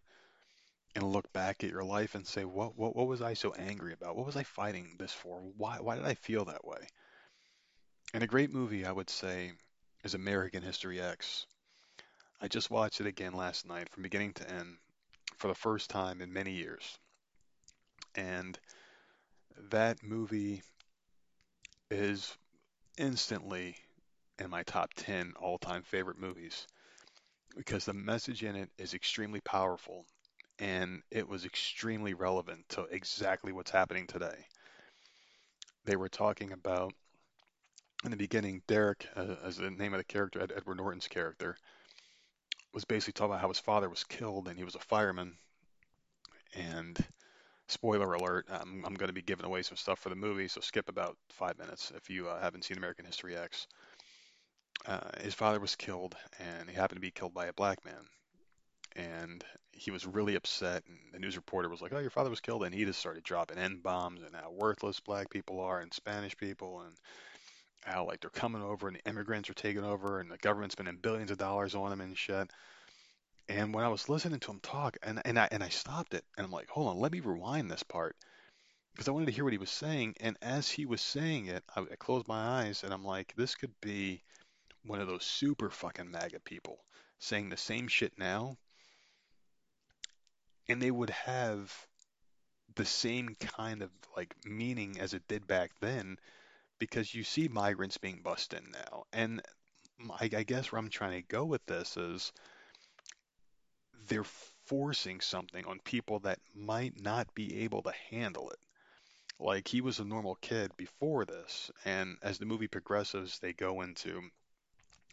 and 0.95 1.05
look 1.05 1.33
back 1.33 1.63
at 1.63 1.71
your 1.71 1.85
life 1.85 2.15
and 2.15 2.27
say, 2.27 2.45
what, 2.45 2.77
what, 2.77 2.95
what 2.97 3.07
was 3.07 3.23
I 3.23 3.35
so 3.35 3.53
angry 3.55 3.93
about? 3.93 4.17
What 4.17 4.27
was 4.27 4.37
I 4.37 4.43
fighting 4.43 4.97
this 4.99 5.13
for? 5.13 5.41
Why, 5.57 5.79
why 5.81 5.97
did 5.97 6.05
I 6.05 6.15
feel 6.15 6.45
that 6.47 6.65
way? 6.65 6.87
And 8.15 8.23
a 8.23 8.27
great 8.27 8.53
movie, 8.53 8.85
I 8.85 8.93
would 8.93 9.11
say, 9.11 9.53
is 10.03 10.15
American 10.15 10.63
History 10.63 11.01
X. 11.01 11.47
I 12.41 12.49
just 12.49 12.71
watched 12.71 13.01
it 13.01 13.07
again 13.07 13.33
last 13.33 13.67
night 13.67 13.89
from 13.91 14.03
beginning 14.03 14.33
to 14.35 14.51
end 14.51 14.77
for 15.37 15.49
the 15.49 15.55
first 15.55 15.91
time 15.91 16.21
in 16.21 16.33
many 16.33 16.53
years. 16.53 16.99
And 18.15 18.59
that 19.71 20.03
movie 20.03 20.63
is 21.91 22.37
instantly 22.97 23.77
in 24.39 24.51
my 24.51 24.63
top 24.63 24.95
10 24.95 25.35
all 25.41 25.59
time 25.59 25.83
favorite 25.83 26.19
movies 26.19 26.67
because 27.59 27.85
the 27.85 27.93
message 27.93 28.45
in 28.45 28.55
it 28.55 28.71
is 28.79 28.95
extremely 28.95 29.41
powerful 29.41 30.07
and 30.61 31.03
it 31.11 31.29
was 31.29 31.45
extremely 31.45 32.15
relevant 32.15 32.65
to 32.69 32.85
exactly 32.85 33.53
what's 33.53 33.71
happening 33.71 34.07
today. 34.07 34.47
They 35.85 35.97
were 35.97 36.09
talking 36.09 36.53
about, 36.53 36.93
in 38.05 38.13
the 38.13 38.17
beginning, 38.17 38.63
Derek, 38.69 39.09
uh, 39.17 39.35
as 39.45 39.57
the 39.57 39.73
name 39.73 39.93
of 39.93 39.99
the 39.99 40.05
character, 40.05 40.41
Edward 40.41 40.77
Norton's 40.77 41.09
character, 41.09 41.57
was 42.73 42.85
basically 42.85 43.15
talking 43.15 43.33
about 43.33 43.41
how 43.41 43.49
his 43.49 43.59
father 43.59 43.91
was 43.91 44.05
killed 44.05 44.47
and 44.47 44.57
he 44.57 44.65
was 44.65 44.77
a 44.77 44.81
fireman. 44.81 45.37
And 46.55 46.97
spoiler 47.67 48.13
alert, 48.15 48.47
I'm, 48.49 48.85
I'm 48.87 48.95
going 48.95 49.09
to 49.09 49.13
be 49.13 49.23
giving 49.23 49.47
away 49.47 49.63
some 49.63 49.77
stuff 49.77 49.99
for 49.99 50.11
the 50.11 50.17
movie, 50.17 50.47
so 50.47 50.61
skip 50.61 50.89
about 50.89 51.17
five 51.29 51.59
minutes 51.59 51.93
if 51.97 52.09
you 52.09 52.29
uh, 52.29 52.41
haven't 52.41 52.65
seen 52.65 52.77
American 52.77 53.05
History 53.05 53.37
X. 53.37 53.67
Uh, 54.89 55.11
his 55.20 55.34
father 55.34 55.61
was 55.61 55.76
killed, 55.76 56.16
and 56.39 56.66
he 56.68 56.74
happened 56.74 56.97
to 56.97 57.01
be 57.03 57.11
killed 57.11 57.34
by 57.34 57.45
a 57.47 57.53
black 57.53 57.84
man. 57.84 58.09
And 58.97 59.45
he 59.70 59.91
was 59.91 60.07
really 60.07 60.34
upset, 60.34 60.82
and 60.86 60.97
the 61.12 61.18
news 61.18 61.36
reporter 61.36 61.68
was 61.68 61.82
like, 61.82 61.93
"Oh, 61.93 61.99
your 61.99 62.09
father 62.09 62.30
was 62.30 62.41
killed," 62.41 62.64
and 62.64 62.74
he 62.74 62.86
just 62.86 62.99
started 62.99 63.22
dropping 63.22 63.59
n 63.59 63.80
bombs 63.82 64.22
and 64.22 64.34
how 64.34 64.51
worthless 64.51 64.99
black 64.99 65.28
people 65.28 65.61
are 65.61 65.80
and 65.80 65.93
Spanish 65.93 66.34
people, 66.39 66.80
and 66.80 66.97
how 67.84 68.07
like 68.07 68.20
they're 68.20 68.30
coming 68.30 68.62
over 68.62 68.89
and 68.89 68.97
the 68.97 69.05
immigrants 69.05 69.51
are 69.51 69.55
taking 69.55 69.84
over, 69.84 70.20
and 70.20 70.30
the 70.30 70.39
government's 70.39 70.72
spending 70.72 70.97
billions 70.97 71.30
of 71.30 71.36
dollars 71.36 71.74
on 71.74 71.91
them 71.91 72.01
and 72.01 72.16
shit. 72.16 72.51
And 73.47 73.74
when 73.74 73.84
I 73.84 73.89
was 73.89 74.09
listening 74.09 74.41
to 74.41 74.53
him 74.53 74.61
talk, 74.61 74.97
and 75.03 75.20
and 75.26 75.39
I 75.39 75.49
and 75.53 75.62
I 75.62 75.68
stopped 75.68 76.14
it, 76.14 76.24
and 76.39 76.47
I'm 76.47 76.53
like, 76.53 76.70
"Hold 76.70 76.89
on, 76.89 76.99
let 76.99 77.12
me 77.12 77.20
rewind 77.20 77.70
this 77.70 77.82
part." 77.82 78.16
Because 78.93 79.07
I 79.09 79.12
wanted 79.12 79.26
to 79.26 79.32
hear 79.32 79.45
what 79.45 79.53
he 79.53 79.59
was 79.59 79.70
saying, 79.70 80.16
and 80.20 80.39
as 80.41 80.70
he 80.70 80.86
was 80.86 81.03
saying 81.03 81.47
it, 81.47 81.62
I, 81.76 81.82
I 81.82 81.97
closed 81.97 82.26
my 82.26 82.62
eyes 82.62 82.82
and 82.82 82.93
I'm 82.93 83.05
like, 83.05 83.32
this 83.36 83.55
could 83.55 83.72
be 83.80 84.22
one 84.89 85.01
of 85.01 85.09
those 85.09 85.24
super 85.24 85.70
fucking 85.70 86.11
MAGA 86.11 86.41
people 86.41 86.78
saying 87.18 87.49
the 87.49 87.57
same 87.57 87.89
shit 87.89 88.12
now, 88.18 88.57
and 90.68 90.80
they 90.82 90.91
would 90.91 91.11
have 91.11 91.72
the 92.74 92.84
same 92.84 93.34
kind 93.41 93.82
of 93.82 93.91
like 94.16 94.34
meaning 94.45 94.99
as 95.01 95.14
it 95.14 95.26
did 95.28 95.47
back 95.47 95.70
then 95.80 96.18
because 96.78 97.14
you 97.14 97.24
see 97.24 97.49
migrants 97.49 97.99
being 97.99 98.20
bussed 98.22 98.53
in 98.55 98.64
now. 98.72 99.05
And 99.12 99.43
I, 100.11 100.30
I 100.36 100.43
guess 100.45 100.70
where 100.70 100.78
I'm 100.78 100.91
trying 100.91 101.20
to 101.20 101.28
go 101.28 101.45
with 101.45 101.64
this 101.66 101.97
is 101.97 102.32
they're 104.09 104.24
forcing 104.66 105.20
something 105.20 105.64
on 105.66 105.80
people 105.84 106.20
that 106.20 106.39
might 106.55 107.01
not 107.01 107.34
be 107.34 107.62
able 107.62 107.82
to 107.82 107.93
handle 108.11 108.51
it. 108.51 108.59
Like 109.41 109.68
he 109.68 109.80
was 109.80 109.99
a 109.99 110.05
normal 110.05 110.36
kid 110.36 110.72
before 110.76 111.24
this, 111.24 111.70
and 111.84 112.16
as 112.22 112.39
the 112.39 112.47
movie 112.47 112.66
progresses, 112.66 113.39
they 113.41 113.53
go 113.53 113.82
into, 113.82 114.20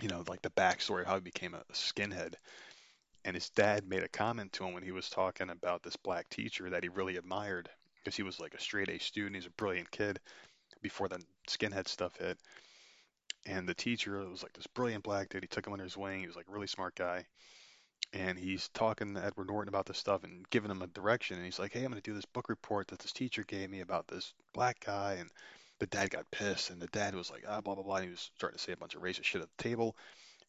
you 0.01 0.07
know, 0.07 0.23
like 0.27 0.41
the 0.41 0.49
backstory 0.49 1.01
of 1.01 1.07
how 1.07 1.15
he 1.15 1.21
became 1.21 1.53
a 1.53 1.63
skinhead. 1.73 2.35
And 3.23 3.35
his 3.35 3.49
dad 3.49 3.87
made 3.87 4.03
a 4.03 4.07
comment 4.07 4.53
to 4.53 4.65
him 4.65 4.73
when 4.73 4.83
he 4.83 4.91
was 4.91 5.09
talking 5.09 5.49
about 5.49 5.81
this 5.81 5.95
black 5.95 6.29
teacher 6.29 6.69
that 6.69 6.83
he 6.83 6.89
really 6.89 7.17
admired 7.17 7.69
because 8.03 8.15
he 8.15 8.23
was 8.23 8.39
like 8.39 8.53
a 8.53 8.59
straight 8.59 8.89
A 8.89 8.99
student. 8.99 9.35
He's 9.35 9.47
a 9.47 9.51
brilliant 9.51 9.89
kid 9.89 10.19
before 10.81 11.07
the 11.07 11.23
skinhead 11.49 11.87
stuff 11.87 12.17
hit. 12.17 12.37
And 13.47 13.67
the 13.67 13.73
teacher 13.73 14.17
was 14.27 14.43
like 14.43 14.53
this 14.53 14.67
brilliant 14.67 15.03
black 15.03 15.29
dude. 15.29 15.43
He 15.43 15.47
took 15.47 15.65
him 15.65 15.73
under 15.73 15.85
his 15.85 15.97
wing. 15.97 16.21
He 16.21 16.27
was 16.27 16.35
like 16.35 16.47
a 16.47 16.51
really 16.51 16.67
smart 16.67 16.95
guy 16.95 17.25
and 18.15 18.39
he's 18.39 18.69
talking 18.69 19.13
to 19.13 19.23
Edward 19.23 19.47
Norton 19.47 19.69
about 19.69 19.85
this 19.85 19.97
stuff 19.97 20.23
and 20.23 20.49
giving 20.49 20.71
him 20.71 20.81
a 20.81 20.87
direction. 20.87 21.37
And 21.37 21.45
he's 21.45 21.59
like, 21.59 21.73
"Hey, 21.73 21.83
I'm 21.83 21.91
going 21.91 22.01
to 22.01 22.09
do 22.09 22.15
this 22.15 22.25
book 22.25 22.49
report 22.49 22.87
that 22.87 22.99
this 22.99 23.11
teacher 23.11 23.43
gave 23.43 23.69
me 23.69 23.81
about 23.81 24.07
this 24.07 24.33
black 24.53 24.79
guy." 24.79 25.13
And 25.15 25.29
the 25.79 25.87
dad 25.87 26.09
got 26.09 26.29
pissed, 26.31 26.69
and 26.69 26.81
the 26.81 26.87
dad 26.87 27.15
was 27.15 27.29
like, 27.29 27.43
"Ah, 27.47 27.61
blah 27.61 27.75
blah 27.75 27.83
blah." 27.83 27.97
And 27.97 28.05
he 28.05 28.11
was 28.11 28.31
starting 28.35 28.57
to 28.57 28.63
say 28.63 28.71
a 28.71 28.77
bunch 28.77 28.95
of 28.95 29.01
racist 29.01 29.25
shit 29.25 29.41
at 29.41 29.49
the 29.57 29.63
table. 29.63 29.95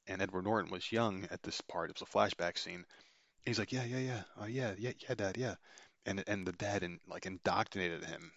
And 0.07 0.22
Edward 0.22 0.45
Norton 0.45 0.70
was 0.70 0.93
young 0.93 1.27
at 1.31 1.43
this 1.43 1.61
part. 1.61 1.91
It 1.91 2.01
was 2.01 2.09
a 2.09 2.12
flashback 2.12 2.59
scene. 2.59 2.85
He's 3.45 3.59
like, 3.59 3.72
"Yeah, 3.72 3.85
yeah, 3.85 3.99
yeah, 3.99 4.22
uh, 4.41 4.47
yeah, 4.47 4.74
yeah, 4.79 4.93
yeah, 4.99 5.14
dad, 5.14 5.37
yeah." 5.37 5.57
And 6.07 6.22
and 6.27 6.47
the 6.47 6.53
dad 6.53 6.83
and 6.83 7.01
like 7.09 7.27
indoctrinated 7.27 8.05
him 8.05 8.33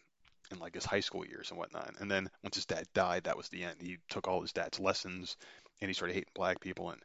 in 0.51 0.59
like 0.59 0.73
his 0.73 0.85
high 0.85 0.99
school 0.99 1.25
years 1.25 1.51
and 1.51 1.59
whatnot. 1.59 1.93
And 1.99 2.09
then 2.09 2.29
once 2.43 2.55
his 2.55 2.65
dad 2.65 2.87
died, 2.93 3.23
that 3.25 3.37
was 3.37 3.49
the 3.49 3.63
end. 3.63 3.81
He 3.81 3.97
took 4.09 4.27
all 4.27 4.41
his 4.41 4.53
dad's 4.53 4.79
lessons 4.79 5.37
and 5.81 5.89
he 5.89 5.93
started 5.93 6.13
hating 6.13 6.31
black 6.33 6.59
people 6.59 6.89
and 6.89 7.01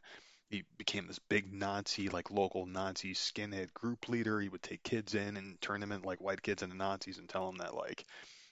he 0.49 0.63
became 0.77 1.07
this 1.07 1.19
big 1.19 1.51
Nazi, 1.51 2.09
like 2.09 2.31
local 2.31 2.65
Nazi 2.65 3.13
skinhead 3.13 3.73
group 3.73 4.09
leader. 4.09 4.39
He 4.39 4.49
would 4.49 4.63
take 4.63 4.83
kids 4.83 5.15
in 5.15 5.37
and 5.37 5.59
turn 5.61 5.81
them 5.81 5.91
into 5.91 6.07
like 6.07 6.21
white 6.21 6.41
kids 6.41 6.61
into 6.61 6.75
Nazis 6.75 7.17
and 7.17 7.27
tell 7.27 7.47
them 7.47 7.57
that 7.57 7.75
like, 7.75 8.05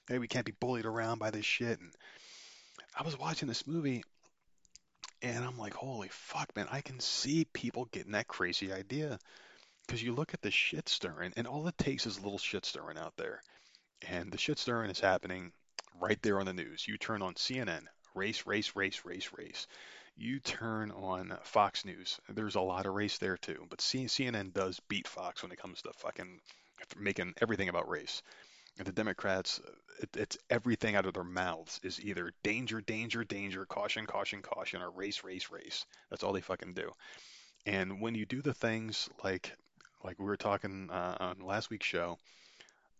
hey, 0.07 0.19
we 0.19 0.27
can't 0.27 0.45
be 0.45 0.53
bullied 0.59 0.85
around 0.85 1.19
by 1.19 1.31
this 1.31 1.45
shit. 1.45 1.79
And 1.79 1.91
I 2.97 3.03
was 3.03 3.17
watching 3.17 3.47
this 3.47 3.67
movie 3.67 4.03
and 5.21 5.43
I'm 5.43 5.57
like, 5.57 5.73
holy 5.73 6.09
fuck, 6.09 6.55
man, 6.55 6.67
I 6.71 6.81
can 6.81 6.99
see 6.99 7.45
people 7.53 7.85
getting 7.91 8.11
that 8.11 8.27
crazy 8.27 8.73
idea. 8.73 9.19
Because 9.85 10.01
you 10.01 10.13
look 10.13 10.33
at 10.33 10.41
the 10.41 10.51
shit 10.51 10.87
stirring, 10.87 11.33
and 11.35 11.45
all 11.45 11.67
it 11.67 11.77
takes 11.77 12.05
is 12.05 12.17
a 12.17 12.21
little 12.21 12.37
shit 12.37 12.65
stirring 12.65 12.97
out 12.97 13.13
there. 13.17 13.41
And 14.07 14.31
the 14.31 14.37
shit 14.37 14.57
stirring 14.57 14.89
is 14.89 14.99
happening 15.01 15.51
right 15.99 16.21
there 16.21 16.39
on 16.39 16.45
the 16.45 16.53
news. 16.53 16.87
You 16.87 16.97
turn 16.97 17.21
on 17.21 17.33
CNN, 17.33 17.81
race, 18.15 18.45
race, 18.45 18.77
race, 18.77 19.03
race, 19.03 19.29
race 19.37 19.67
you 20.15 20.39
turn 20.39 20.91
on 20.91 21.37
Fox 21.43 21.85
News, 21.85 22.19
there's 22.29 22.55
a 22.55 22.61
lot 22.61 22.85
of 22.85 22.93
race 22.93 23.17
there 23.17 23.37
too. 23.37 23.65
But 23.69 23.79
CNN 23.79 24.53
does 24.53 24.79
beat 24.87 25.07
Fox 25.07 25.41
when 25.41 25.51
it 25.51 25.59
comes 25.59 25.81
to 25.81 25.93
fucking 25.97 26.39
making 26.97 27.33
everything 27.41 27.69
about 27.69 27.89
race. 27.89 28.21
The 28.77 28.91
Democrats, 28.91 29.61
it, 30.01 30.09
it's 30.17 30.37
everything 30.49 30.95
out 30.95 31.05
of 31.05 31.13
their 31.13 31.23
mouths 31.23 31.79
is 31.83 32.01
either 32.01 32.33
danger, 32.43 32.81
danger, 32.81 33.23
danger, 33.23 33.65
caution, 33.65 34.05
caution, 34.05 34.41
caution, 34.41 34.81
or 34.81 34.89
race, 34.89 35.23
race, 35.23 35.51
race. 35.51 35.85
That's 36.09 36.23
all 36.23 36.33
they 36.33 36.41
fucking 36.41 36.73
do. 36.73 36.91
And 37.65 38.01
when 38.01 38.15
you 38.15 38.25
do 38.25 38.41
the 38.41 38.53
things 38.53 39.09
like 39.23 39.55
like 40.03 40.19
we 40.19 40.25
were 40.25 40.37
talking 40.37 40.89
uh, 40.91 41.17
on 41.19 41.39
last 41.39 41.69
week's 41.69 41.85
show, 41.85 42.17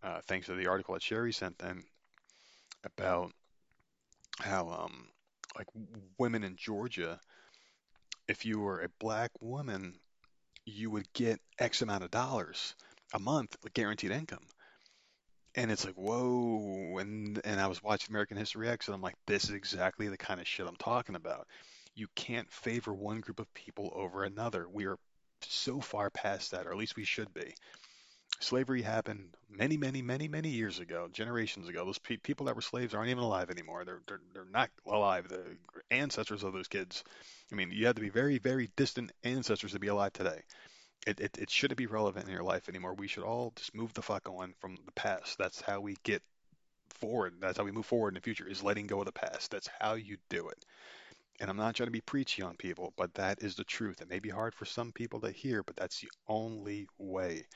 uh, 0.02 0.20
thanks 0.26 0.46
to 0.46 0.54
the 0.54 0.68
article 0.68 0.94
that 0.94 1.02
Sherry 1.02 1.32
sent 1.32 1.60
in 1.60 1.82
about 2.84 3.32
how 4.38 4.68
um, 4.70 5.08
like 5.56 5.66
women 6.18 6.44
in 6.44 6.56
Georgia, 6.56 7.20
if 8.28 8.44
you 8.44 8.60
were 8.60 8.80
a 8.80 8.88
black 9.00 9.30
woman, 9.40 9.94
you 10.64 10.90
would 10.90 11.12
get 11.12 11.40
X 11.58 11.82
amount 11.82 12.04
of 12.04 12.10
dollars 12.10 12.74
a 13.12 13.18
month, 13.18 13.56
guaranteed 13.74 14.10
income. 14.10 14.46
And 15.54 15.70
it's 15.70 15.84
like, 15.84 15.94
whoa. 15.94 16.98
And 16.98 17.40
and 17.44 17.60
I 17.60 17.66
was 17.66 17.82
watching 17.82 18.12
American 18.12 18.36
History 18.36 18.68
X 18.68 18.88
and 18.88 18.94
I'm 18.94 19.02
like, 19.02 19.16
this 19.26 19.44
is 19.44 19.50
exactly 19.50 20.08
the 20.08 20.16
kind 20.16 20.40
of 20.40 20.48
shit 20.48 20.66
I'm 20.66 20.76
talking 20.76 21.14
about. 21.14 21.46
You 21.94 22.08
can't 22.14 22.50
favor 22.50 22.92
one 22.92 23.20
group 23.20 23.38
of 23.38 23.52
people 23.54 23.92
over 23.94 24.24
another. 24.24 24.66
We 24.68 24.86
are 24.86 24.98
so 25.42 25.80
far 25.80 26.10
past 26.10 26.50
that, 26.50 26.66
or 26.66 26.72
at 26.72 26.78
least 26.78 26.96
we 26.96 27.04
should 27.04 27.32
be 27.32 27.54
slavery 28.40 28.82
happened 28.82 29.28
many, 29.48 29.76
many, 29.76 30.02
many, 30.02 30.28
many 30.28 30.48
years 30.48 30.78
ago, 30.78 31.08
generations 31.12 31.68
ago. 31.68 31.84
Those 31.84 31.98
pe- 31.98 32.16
people 32.16 32.46
that 32.46 32.56
were 32.56 32.62
slaves 32.62 32.94
aren't 32.94 33.10
even 33.10 33.22
alive 33.22 33.50
anymore. 33.50 33.84
They're, 33.84 34.00
they're 34.06 34.20
they're 34.32 34.44
not 34.52 34.70
alive. 34.86 35.28
The 35.28 35.56
ancestors 35.90 36.42
of 36.42 36.52
those 36.52 36.68
kids. 36.68 37.04
I 37.52 37.54
mean, 37.54 37.70
you 37.72 37.86
have 37.86 37.94
to 37.96 38.00
be 38.02 38.10
very, 38.10 38.38
very 38.38 38.70
distant 38.76 39.12
ancestors 39.22 39.72
to 39.72 39.78
be 39.78 39.88
alive 39.88 40.12
today. 40.12 40.42
It, 41.06 41.20
it, 41.20 41.38
it 41.38 41.50
shouldn't 41.50 41.78
be 41.78 41.86
relevant 41.86 42.26
in 42.26 42.32
your 42.32 42.42
life 42.42 42.68
anymore. 42.68 42.94
We 42.94 43.08
should 43.08 43.24
all 43.24 43.52
just 43.56 43.74
move 43.74 43.92
the 43.94 44.02
fuck 44.02 44.28
on 44.28 44.54
from 44.60 44.76
the 44.84 44.92
past. 44.92 45.38
That's 45.38 45.60
how 45.60 45.80
we 45.80 45.96
get 46.02 46.22
forward. 46.90 47.34
That's 47.40 47.58
how 47.58 47.64
we 47.64 47.72
move 47.72 47.86
forward 47.86 48.08
in 48.08 48.14
the 48.14 48.20
future 48.20 48.46
is 48.48 48.62
letting 48.62 48.86
go 48.86 49.00
of 49.00 49.06
the 49.06 49.12
past. 49.12 49.50
That's 49.50 49.68
how 49.80 49.94
you 49.94 50.18
do 50.30 50.48
it. 50.48 50.64
And 51.40 51.50
I'm 51.50 51.56
not 51.56 51.76
trying 51.76 51.88
to 51.88 51.92
be 51.92 52.00
preachy 52.00 52.42
on 52.42 52.56
people, 52.56 52.92
but 52.96 53.14
that 53.14 53.42
is 53.42 53.56
the 53.56 53.64
truth. 53.64 54.00
It 54.00 54.08
may 54.08 54.18
be 54.18 54.30
hard 54.30 54.54
for 54.54 54.64
some 54.64 54.92
people 54.92 55.20
to 55.20 55.30
hear, 55.30 55.62
but 55.62 55.76
that's 55.76 56.00
the 56.00 56.10
only 56.28 56.88
way. 56.98 57.46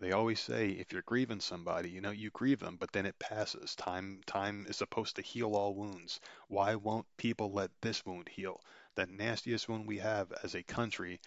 They 0.00 0.12
always 0.12 0.40
say 0.40 0.70
if 0.70 0.92
you're 0.92 1.02
grieving 1.02 1.40
somebody, 1.40 1.90
you 1.90 2.00
know, 2.00 2.10
you 2.10 2.30
grieve 2.30 2.60
them, 2.60 2.76
but 2.76 2.92
then 2.92 3.06
it 3.06 3.18
passes. 3.18 3.74
Time 3.76 4.20
time 4.26 4.66
is 4.68 4.76
supposed 4.78 5.16
to 5.16 5.22
heal 5.22 5.54
all 5.54 5.74
wounds. 5.74 6.20
Why 6.48 6.74
won't 6.74 7.06
people 7.18 7.52
let 7.52 7.70
this 7.82 8.04
wound 8.06 8.28
heal? 8.28 8.60
The 8.94 9.06
nastiest 9.06 9.68
wound 9.68 9.86
we 9.86 9.98
have 9.98 10.32
as 10.42 10.54
a 10.54 10.62
country. 10.62 11.20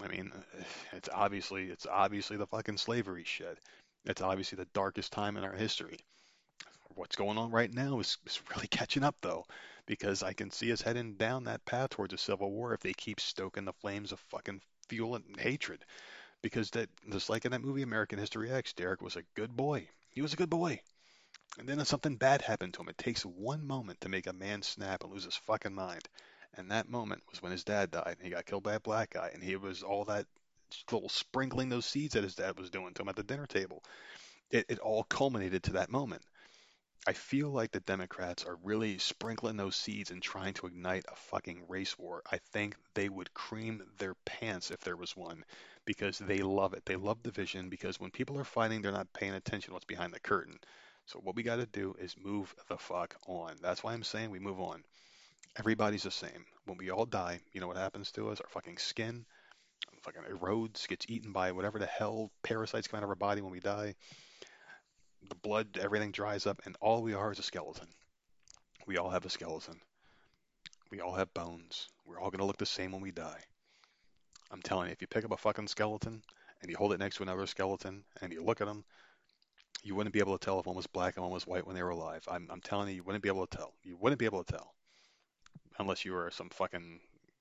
I 0.00 0.08
mean, 0.08 0.32
it's 0.92 1.08
obviously 1.12 1.70
it's 1.70 1.86
obviously 1.86 2.36
the 2.36 2.46
fucking 2.46 2.78
slavery 2.78 3.24
shit. 3.24 3.58
It's 4.04 4.22
obviously 4.22 4.56
the 4.56 4.68
darkest 4.72 5.12
time 5.12 5.36
in 5.36 5.44
our 5.44 5.52
history. 5.52 5.98
what's 6.94 7.16
going 7.16 7.38
on 7.38 7.50
right 7.50 7.72
now 7.72 8.00
is, 8.00 8.18
is 8.26 8.40
really 8.54 8.66
catching 8.70 9.04
up 9.04 9.16
though, 9.20 9.44
because 9.86 10.22
I 10.22 10.32
can 10.32 10.50
see 10.50 10.72
us 10.72 10.82
heading 10.82 11.14
down 11.14 11.44
that 11.44 11.64
path 11.64 11.90
towards 11.90 12.14
a 12.14 12.18
civil 12.18 12.50
war 12.50 12.74
if 12.74 12.80
they 12.80 12.92
keep 12.92 13.20
stoking 13.20 13.64
the 13.64 13.72
flames 13.72 14.12
of 14.12 14.20
fucking 14.20 14.60
fuel 14.88 15.14
and 15.14 15.38
hatred. 15.38 15.84
Because 16.42 16.70
that, 16.70 16.88
just 17.10 17.30
like 17.30 17.44
in 17.44 17.52
that 17.52 17.62
movie 17.62 17.82
American 17.82 18.18
History 18.18 18.50
X, 18.50 18.72
Derek 18.72 19.00
was 19.00 19.16
a 19.16 19.22
good 19.34 19.56
boy. 19.56 19.88
He 20.10 20.22
was 20.22 20.32
a 20.32 20.36
good 20.36 20.50
boy. 20.50 20.80
And 21.58 21.68
then 21.68 21.84
something 21.84 22.16
bad 22.16 22.42
happened 22.42 22.74
to 22.74 22.80
him. 22.80 22.88
It 22.88 22.98
takes 22.98 23.24
one 23.24 23.66
moment 23.66 24.00
to 24.00 24.08
make 24.08 24.26
a 24.26 24.32
man 24.32 24.62
snap 24.62 25.04
and 25.04 25.12
lose 25.12 25.24
his 25.24 25.36
fucking 25.36 25.74
mind. 25.74 26.08
And 26.56 26.70
that 26.70 26.88
moment 26.88 27.22
was 27.30 27.42
when 27.42 27.52
his 27.52 27.64
dad 27.64 27.90
died 27.90 28.16
and 28.18 28.22
he 28.22 28.30
got 28.30 28.46
killed 28.46 28.62
by 28.62 28.74
a 28.74 28.80
black 28.80 29.10
guy. 29.10 29.30
And 29.32 29.42
he 29.42 29.56
was 29.56 29.82
all 29.82 30.04
that 30.06 30.26
little 30.90 31.08
sprinkling 31.08 31.68
those 31.68 31.86
seeds 31.86 32.14
that 32.14 32.24
his 32.24 32.34
dad 32.34 32.58
was 32.58 32.70
doing 32.70 32.94
to 32.94 33.02
him 33.02 33.08
at 33.08 33.16
the 33.16 33.22
dinner 33.22 33.46
table. 33.46 33.82
It, 34.50 34.66
it 34.68 34.78
all 34.78 35.04
culminated 35.04 35.62
to 35.64 35.72
that 35.72 35.90
moment. 35.90 36.22
I 37.04 37.14
feel 37.14 37.50
like 37.50 37.72
the 37.72 37.80
Democrats 37.80 38.44
are 38.44 38.58
really 38.62 38.96
sprinkling 38.98 39.56
those 39.56 39.74
seeds 39.74 40.12
and 40.12 40.22
trying 40.22 40.54
to 40.54 40.66
ignite 40.66 41.04
a 41.08 41.16
fucking 41.16 41.64
race 41.66 41.98
war. 41.98 42.22
I 42.30 42.38
think 42.52 42.76
they 42.94 43.08
would 43.08 43.34
cream 43.34 43.82
their 43.98 44.14
pants 44.24 44.70
if 44.70 44.80
there 44.82 44.96
was 44.96 45.16
one 45.16 45.44
because 45.84 46.18
they 46.18 46.38
love 46.38 46.74
it. 46.74 46.84
They 46.84 46.94
love 46.94 47.22
division 47.22 47.68
because 47.68 47.98
when 47.98 48.12
people 48.12 48.38
are 48.38 48.44
fighting, 48.44 48.82
they're 48.82 48.92
not 48.92 49.12
paying 49.12 49.34
attention 49.34 49.70
to 49.70 49.72
what's 49.72 49.84
behind 49.84 50.14
the 50.14 50.20
curtain. 50.20 50.60
So 51.06 51.18
what 51.18 51.34
we 51.34 51.42
got 51.42 51.56
to 51.56 51.66
do 51.66 51.96
is 51.98 52.14
move 52.16 52.54
the 52.68 52.78
fuck 52.78 53.16
on. 53.26 53.56
That's 53.60 53.82
why 53.82 53.94
I'm 53.94 54.04
saying 54.04 54.30
we 54.30 54.38
move 54.38 54.60
on. 54.60 54.84
Everybody's 55.56 56.04
the 56.04 56.10
same. 56.10 56.46
When 56.64 56.78
we 56.78 56.90
all 56.90 57.06
die, 57.06 57.40
you 57.52 57.60
know 57.60 57.66
what 57.66 57.76
happens 57.76 58.10
to 58.12 58.30
us? 58.30 58.40
Our 58.40 58.48
fucking 58.48 58.78
skin 58.78 59.26
fucking 60.02 60.22
erodes, 60.22 60.88
gets 60.88 61.06
eaten 61.08 61.32
by 61.32 61.52
whatever 61.52 61.78
the 61.78 61.86
hell 61.86 62.30
parasites 62.42 62.88
come 62.88 62.98
out 62.98 63.04
of 63.04 63.08
our 63.08 63.14
body 63.14 63.40
when 63.40 63.52
we 63.52 63.60
die. 63.60 63.94
The 65.28 65.36
blood, 65.36 65.78
everything 65.80 66.10
dries 66.10 66.46
up, 66.46 66.60
and 66.64 66.76
all 66.80 67.02
we 67.02 67.14
are 67.14 67.30
is 67.30 67.38
a 67.38 67.42
skeleton. 67.42 67.86
We 68.86 68.98
all 68.98 69.10
have 69.10 69.24
a 69.24 69.30
skeleton. 69.30 69.80
We 70.90 71.00
all 71.00 71.14
have 71.14 71.32
bones. 71.32 71.88
We're 72.04 72.18
all 72.18 72.30
going 72.30 72.40
to 72.40 72.44
look 72.44 72.58
the 72.58 72.66
same 72.66 72.92
when 72.92 73.00
we 73.00 73.12
die. 73.12 73.40
I'm 74.50 74.60
telling 74.60 74.88
you, 74.88 74.92
if 74.92 75.00
you 75.00 75.06
pick 75.06 75.24
up 75.24 75.30
a 75.30 75.36
fucking 75.36 75.68
skeleton 75.68 76.22
and 76.60 76.70
you 76.70 76.76
hold 76.76 76.92
it 76.92 76.98
next 76.98 77.16
to 77.16 77.22
another 77.22 77.46
skeleton 77.46 78.04
and 78.20 78.32
you 78.32 78.44
look 78.44 78.60
at 78.60 78.66
them, 78.66 78.84
you 79.84 79.94
wouldn't 79.94 80.12
be 80.12 80.18
able 80.18 80.36
to 80.36 80.44
tell 80.44 80.60
if 80.60 80.66
one 80.66 80.76
was 80.76 80.86
black 80.86 81.16
and 81.16 81.22
one 81.22 81.32
was 81.32 81.46
white 81.46 81.66
when 81.66 81.76
they 81.76 81.82
were 81.82 81.90
alive. 81.90 82.24
I'm, 82.28 82.48
I'm 82.50 82.60
telling 82.60 82.88
you, 82.88 82.96
you 82.96 83.02
wouldn't 83.04 83.22
be 83.22 83.28
able 83.28 83.46
to 83.46 83.56
tell. 83.56 83.72
You 83.84 83.96
wouldn't 83.96 84.18
be 84.18 84.26
able 84.26 84.42
to 84.44 84.52
tell 84.52 84.74
unless 85.78 86.04
you 86.04 86.16
are 86.16 86.30
some 86.30 86.50
fucking 86.50 87.00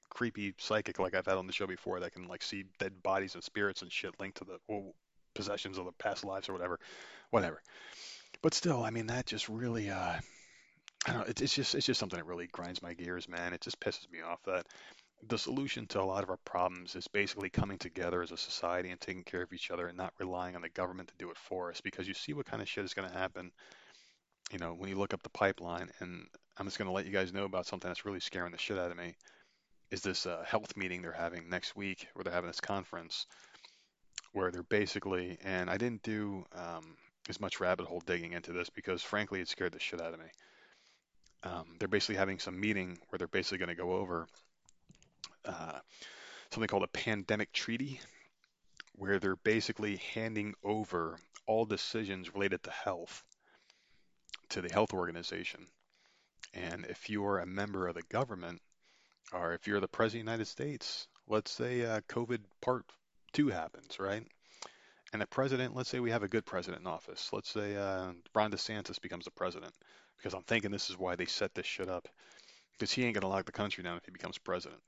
creepy 0.10 0.54
psychic 0.58 1.00
like 1.00 1.16
I've 1.16 1.26
had 1.26 1.38
on 1.38 1.48
the 1.48 1.54
show 1.54 1.68
before 1.68 2.00
that 2.00 2.14
can 2.14 2.28
like 2.28 2.44
see 2.44 2.66
dead 2.80 3.02
bodies 3.02 3.36
and 3.36 3.44
spirits 3.44 3.82
and 3.82 3.92
shit 3.92 4.20
linked 4.20 4.38
to 4.38 4.44
the 4.44 4.58
well, 4.68 4.94
possessions 5.34 5.78
of 5.78 5.86
the 5.86 5.92
past 5.94 6.26
lives 6.26 6.50
or 6.50 6.54
whatever, 6.54 6.80
whatever. 7.30 7.62
But 8.42 8.54
still, 8.54 8.84
I 8.84 8.90
mean, 8.90 9.08
that 9.08 9.26
just 9.26 9.50
really, 9.50 9.90
uh, 9.90 10.16
I 11.08 11.14
don't 11.14 11.18
know, 11.18 11.26
it's 11.28 11.56
just 11.56 11.76
it's 11.76 11.86
just 11.86 12.00
something 12.00 12.20
that 12.20 12.26
really 12.26 12.48
grinds 12.48 12.82
my 12.82 12.94
gears, 12.94 13.28
man. 13.30 13.54
It 13.54 13.62
just 13.62 13.80
pisses 13.80 14.12
me 14.12 14.20
off 14.22 14.42
that 14.46 14.66
the 15.28 15.38
solution 15.38 15.86
to 15.88 16.02
a 16.02 16.04
lot 16.04 16.24
of 16.24 16.30
our 16.30 16.38
problems 16.38 16.96
is 16.96 17.08
basically 17.08 17.50
coming 17.50 17.78
together 17.78 18.22
as 18.22 18.32
a 18.32 18.38
society 18.38 18.90
and 18.90 19.00
taking 19.00 19.24
care 19.24 19.44
of 19.44 19.54
each 19.54 19.70
other 19.70 19.88
and 19.88 19.98
not 19.98 20.14
relying 20.20 20.56
on 20.56 20.62
the 20.62 20.70
government 20.70 21.10
to 21.10 21.16
do 21.20 21.30
it 21.30 21.38
for 21.38 21.70
us 21.70 21.80
because 21.82 22.08
you 22.08 22.14
see 22.14 22.34
what 22.34 22.46
kind 22.46 22.62
of 22.62 22.68
shit 22.68 22.84
is 22.84 22.94
going 22.96 23.08
to 23.08 23.16
happen 23.16 23.52
you 24.52 24.58
know 24.58 24.74
when 24.74 24.90
you 24.90 24.98
look 24.98 25.14
up 25.14 25.22
the 25.22 25.30
pipeline 25.30 25.90
and 26.00 26.26
i'm 26.62 26.68
just 26.68 26.78
going 26.78 26.88
to 26.88 26.94
let 26.94 27.06
you 27.06 27.12
guys 27.12 27.34
know 27.34 27.46
about 27.46 27.66
something 27.66 27.90
that's 27.90 28.06
really 28.06 28.20
scaring 28.20 28.52
the 28.52 28.58
shit 28.58 28.78
out 28.78 28.92
of 28.92 28.98
me 28.98 29.16
is 29.90 30.02
this 30.02 30.26
uh, 30.26 30.44
health 30.46 30.78
meeting 30.78 31.02
they're 31.02 31.12
having 31.12 31.50
next 31.50 31.76
week 31.76 32.08
where 32.14 32.24
they're 32.24 32.34
having 32.34 32.50
this 32.50 32.62
conference 32.62 33.26
where 34.34 34.52
they're 34.52 34.64
basically 34.64 35.38
and 35.44 35.70
i 35.70 35.78
didn't 35.78 36.04
do 36.04 36.46
um, 36.56 36.96
as 37.30 37.42
much 37.42 37.60
rabbit 37.60 37.86
hole 37.86 38.02
digging 38.06 38.34
into 38.34 38.54
this 38.54 38.70
because 38.70 39.02
frankly 39.02 39.42
it 39.42 39.50
scared 39.50 39.74
the 39.74 39.80
shit 39.80 40.00
out 40.00 40.14
of 40.14 40.20
me 40.20 40.28
um, 41.44 41.66
they're 41.80 41.88
basically 41.88 42.16
having 42.16 42.38
some 42.38 42.60
meeting 42.60 42.98
where 43.10 43.18
they're 43.18 43.28
basically 43.28 43.58
going 43.58 43.70
to 43.70 43.76
go 43.76 43.94
over 43.94 44.28
uh, 45.46 45.80
something 46.52 46.68
called 46.68 46.84
a 46.84 46.88
pandemic 46.88 47.52
treaty, 47.52 48.00
where 48.94 49.20
they're 49.20 49.38
basically 49.38 49.98
handing 50.14 50.54
over 50.64 51.18
all 51.48 51.66
decisions 51.66 52.34
related 52.34 52.62
to 52.64 52.72
health 52.72 53.24
to 54.50 54.62
the 54.62 54.72
health 54.72 54.94
organization. 54.94 55.66
And 56.54 56.86
if 56.86 57.10
you're 57.10 57.40
a 57.40 57.46
member 57.46 57.88
of 57.88 57.96
the 57.96 58.04
government, 58.04 58.62
or 59.34 59.54
if 59.54 59.68
you're 59.68 59.80
the 59.80 59.88
president 59.88 60.22
of 60.22 60.26
the 60.26 60.32
United 60.32 60.48
States, 60.48 61.08
let's 61.28 61.52
say 61.52 61.86
uh, 61.86 62.02
COVID 62.10 62.40
part 62.62 62.86
two 63.34 63.48
happens, 63.48 64.00
right? 64.00 64.26
And 65.14 65.22
the 65.22 65.28
president, 65.28 65.76
let's 65.76 65.90
say 65.90 66.00
we 66.00 66.12
have 66.12 66.24
a 66.24 66.28
good 66.28 66.46
president 66.46 66.82
in 66.82 66.88
office. 66.88 67.30
Let's 67.34 67.50
say 67.50 67.76
uh, 67.76 68.12
Ron 68.34 68.52
DeSantis 68.52 69.02
becomes 69.02 69.26
the 69.26 69.32
president, 69.32 69.74
because 70.18 70.34
I'm 70.34 70.44
thinking 70.44 70.72
this 70.72 70.90
is 70.90 70.98
why 70.98 71.16
they 71.16 71.26
set 71.26 71.54
this 71.54 71.66
shit 71.66 71.90
up, 71.90 72.08
because 72.74 72.92
he 72.92 73.04
ain't 73.04 73.16
gonna 73.16 73.28
lock 73.28 73.46
the 73.46 73.52
country 73.52 73.84
down 73.84 73.98
if 73.98 74.06
he 74.06 74.12
becomes 74.12 74.38
president. 74.38 74.82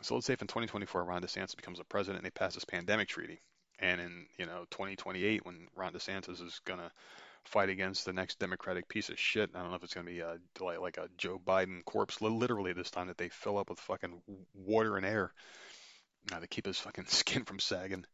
So 0.00 0.14
let's 0.14 0.26
say 0.26 0.32
if 0.32 0.42
in 0.42 0.48
2024 0.48 1.04
Ron 1.04 1.22
DeSantis 1.22 1.56
becomes 1.56 1.80
a 1.80 1.84
president 1.84 2.18
and 2.18 2.26
they 2.26 2.30
pass 2.30 2.54
this 2.54 2.64
pandemic 2.64 3.08
treaty, 3.08 3.40
and 3.78 4.00
in 4.00 4.26
you 4.38 4.46
know 4.46 4.64
2028 4.70 5.44
when 5.44 5.68
Ron 5.76 5.92
DeSantis 5.92 6.44
is 6.44 6.60
gonna 6.64 6.90
fight 7.44 7.68
against 7.68 8.04
the 8.04 8.12
next 8.12 8.38
Democratic 8.38 8.88
piece 8.88 9.08
of 9.08 9.18
shit, 9.18 9.50
I 9.54 9.60
don't 9.60 9.70
know 9.70 9.76
if 9.76 9.84
it's 9.84 9.94
gonna 9.94 10.06
be 10.06 10.20
a, 10.20 10.38
like 10.60 10.98
a 10.98 11.08
Joe 11.18 11.40
Biden 11.44 11.84
corpse, 11.84 12.20
literally 12.20 12.72
this 12.72 12.90
time 12.90 13.08
that 13.08 13.18
they 13.18 13.28
fill 13.28 13.58
up 13.58 13.70
with 13.70 13.80
fucking 13.80 14.22
water 14.54 14.96
and 14.96 15.06
air 15.06 15.32
uh, 16.32 16.40
to 16.40 16.46
keep 16.46 16.66
his 16.66 16.78
fucking 16.78 17.06
skin 17.08 17.44
from 17.44 17.58
sagging. 17.58 18.04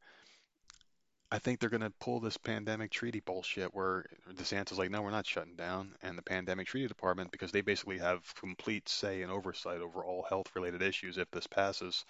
I 1.31 1.39
think 1.39 1.61
they're 1.61 1.69
going 1.69 1.83
to 1.83 1.93
pull 2.01 2.21
this 2.21 2.39
pandemic 2.39 2.91
treaty 2.91 3.21
bullshit 3.21 3.75
where 3.75 4.07
DeSantis 4.33 4.73
is 4.73 4.79
like, 4.79 4.91
no, 4.91 5.03
we're 5.03 5.11
not 5.11 5.27
shutting 5.27 5.57
down. 5.57 5.95
And 6.03 6.17
the 6.17 6.23
pandemic 6.23 6.67
treaty 6.67 6.87
department, 6.87 7.31
because 7.31 7.53
they 7.53 7.61
basically 7.61 7.99
have 7.99 8.35
complete 8.35 8.89
say 8.89 9.21
and 9.21 9.31
oversight 9.31 9.83
over 9.83 10.03
all 10.03 10.25
health 10.27 10.51
related 10.55 10.81
issues 10.81 11.19
if 11.19 11.31
this 11.31 11.47
passes, 11.47 12.07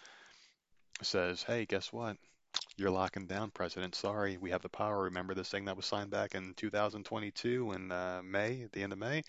says, 1.02 1.42
hey, 1.42 1.64
guess 1.64 1.92
what? 1.92 2.16
You're 2.76 2.90
locking 2.90 3.26
down, 3.26 3.50
President. 3.50 3.94
Sorry, 3.94 4.36
we 4.36 4.50
have 4.50 4.62
the 4.62 4.68
power. 4.68 5.04
Remember 5.04 5.34
this 5.34 5.48
thing 5.48 5.64
that 5.64 5.76
was 5.76 5.86
signed 5.86 6.10
back 6.10 6.34
in 6.34 6.54
2022 6.54 7.72
in 7.72 7.90
uh, 7.90 8.20
May, 8.24 8.62
at 8.62 8.72
the 8.72 8.82
end 8.82 8.92
of 8.92 8.98
May? 8.98 9.22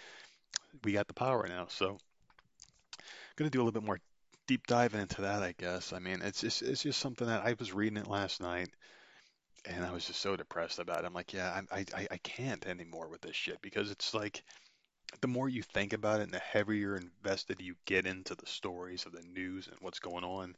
We 0.83 0.93
got 0.93 1.07
the 1.07 1.13
power 1.13 1.47
now. 1.47 1.65
So, 1.69 1.97
going 3.35 3.49
to 3.49 3.49
do 3.49 3.59
a 3.59 3.63
little 3.63 3.79
bit 3.79 3.85
more 3.85 3.99
deep 4.47 4.67
diving 4.67 5.01
into 5.01 5.21
that, 5.21 5.41
I 5.41 5.55
guess. 5.57 5.93
I 5.93 5.99
mean, 5.99 6.21
it's 6.21 6.41
just 6.41 6.61
it's 6.61 6.83
just 6.83 6.99
something 6.99 7.27
that 7.27 7.45
I 7.45 7.55
was 7.57 7.73
reading 7.73 7.97
it 7.97 8.07
last 8.07 8.41
night 8.41 8.69
and 9.65 9.85
I 9.85 9.91
was 9.91 10.05
just 10.05 10.21
so 10.21 10.35
depressed 10.35 10.79
about 10.79 10.99
it. 10.99 11.05
I'm 11.05 11.13
like, 11.13 11.33
yeah, 11.33 11.61
I, 11.71 11.85
I, 11.95 12.07
I 12.11 12.17
can't 12.17 12.65
anymore 12.65 13.07
with 13.09 13.21
this 13.21 13.35
shit 13.35 13.61
because 13.61 13.91
it's 13.91 14.13
like 14.13 14.43
the 15.21 15.27
more 15.27 15.49
you 15.49 15.63
think 15.63 15.93
about 15.93 16.19
it 16.19 16.23
and 16.23 16.33
the 16.33 16.39
heavier 16.39 16.95
invested 16.95 17.61
you 17.61 17.75
get 17.85 18.05
into 18.05 18.35
the 18.35 18.45
stories 18.45 19.05
of 19.05 19.11
the 19.11 19.21
news 19.21 19.67
and 19.67 19.77
what's 19.81 19.99
going 19.99 20.23
on, 20.23 20.55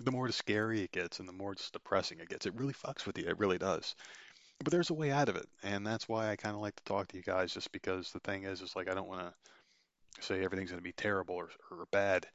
the 0.00 0.10
more 0.10 0.30
scary 0.30 0.82
it 0.82 0.92
gets 0.92 1.20
and 1.20 1.28
the 1.28 1.32
more 1.32 1.54
just 1.54 1.72
depressing 1.72 2.20
it 2.20 2.28
gets. 2.28 2.46
It 2.46 2.54
really 2.54 2.74
fucks 2.74 3.06
with 3.06 3.18
you. 3.18 3.26
It 3.26 3.38
really 3.38 3.58
does. 3.58 3.94
But 4.62 4.70
there's 4.70 4.90
a 4.90 4.94
way 4.94 5.10
out 5.10 5.28
of 5.28 5.36
it, 5.36 5.48
and 5.62 5.86
that's 5.86 6.08
why 6.08 6.30
I 6.30 6.36
kind 6.36 6.54
of 6.54 6.60
like 6.60 6.76
to 6.76 6.84
talk 6.84 7.08
to 7.08 7.16
you 7.16 7.22
guys, 7.22 7.52
just 7.52 7.72
because 7.72 8.12
the 8.12 8.20
thing 8.20 8.44
is, 8.44 8.60
is 8.60 8.76
like 8.76 8.88
I 8.88 8.94
don't 8.94 9.08
want 9.08 9.20
to 9.20 10.22
say 10.22 10.44
everything's 10.44 10.70
going 10.70 10.80
to 10.80 10.84
be 10.84 10.92
terrible 10.92 11.34
or, 11.34 11.50
or 11.70 11.86
bad. 11.90 12.26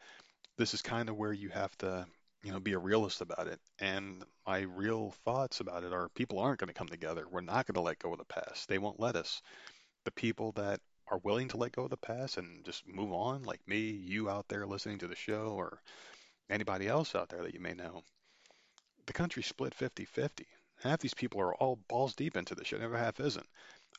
This 0.57 0.74
is 0.74 0.82
kind 0.82 1.07
of 1.07 1.16
where 1.16 1.32
you 1.32 1.49
have 1.49 1.78
to 1.78 2.05
you 2.43 2.51
know, 2.51 2.60
be 2.60 2.74
a 2.74 2.80
realist 2.80 3.22
about 3.22 3.47
it. 3.47 3.60
And 3.80 4.24
my 4.47 4.62
real 4.62 5.12
thoughts 5.26 5.60
about 5.60 5.84
it 5.84 5.93
are 5.93 6.10
people 6.10 6.39
aren't 6.39 6.60
going 6.60 6.70
to 6.70 6.74
come 6.74 6.88
together. 6.88 7.26
We're 7.30 7.41
not 7.41 7.68
going 7.68 7.76
to 7.76 7.82
let 7.82 7.99
go 7.99 8.14
of 8.14 8.20
the 8.20 8.26
past. 8.26 8.68
They 8.68 8.78
won't 8.78 8.99
let 8.99 9.16
us. 9.16 9.41
The 10.05 10.12
people 10.12 10.53
that 10.53 10.80
are 11.12 11.20
willing 11.24 11.49
to 11.49 11.57
let 11.57 11.74
go 11.74 11.84
of 11.84 11.89
the 11.89 11.97
past 11.97 12.38
and 12.38 12.64
just 12.64 12.88
move 12.88 13.12
on, 13.12 13.43
like 13.43 13.60
me, 13.68 13.80
you 13.80 14.30
out 14.30 14.47
there 14.47 14.66
listening 14.66 14.99
to 14.99 15.07
the 15.07 15.16
show, 15.16 15.53
or 15.57 15.82
anybody 16.49 16.87
else 16.87 17.15
out 17.15 17.29
there 17.29 17.43
that 17.43 17.53
you 17.53 17.59
may 17.59 17.73
know, 17.73 18.03
the 19.05 19.13
country's 19.13 19.47
split 19.47 19.73
50 19.73 20.05
50. 20.05 20.47
Half 20.81 20.99
these 20.99 21.13
people 21.13 21.41
are 21.41 21.55
all 21.55 21.75
balls 21.87 22.15
deep 22.15 22.37
into 22.37 22.55
this 22.55 22.67
shit, 22.67 22.79
Never 22.79 22.97
half 22.97 23.19
isn't. 23.19 23.47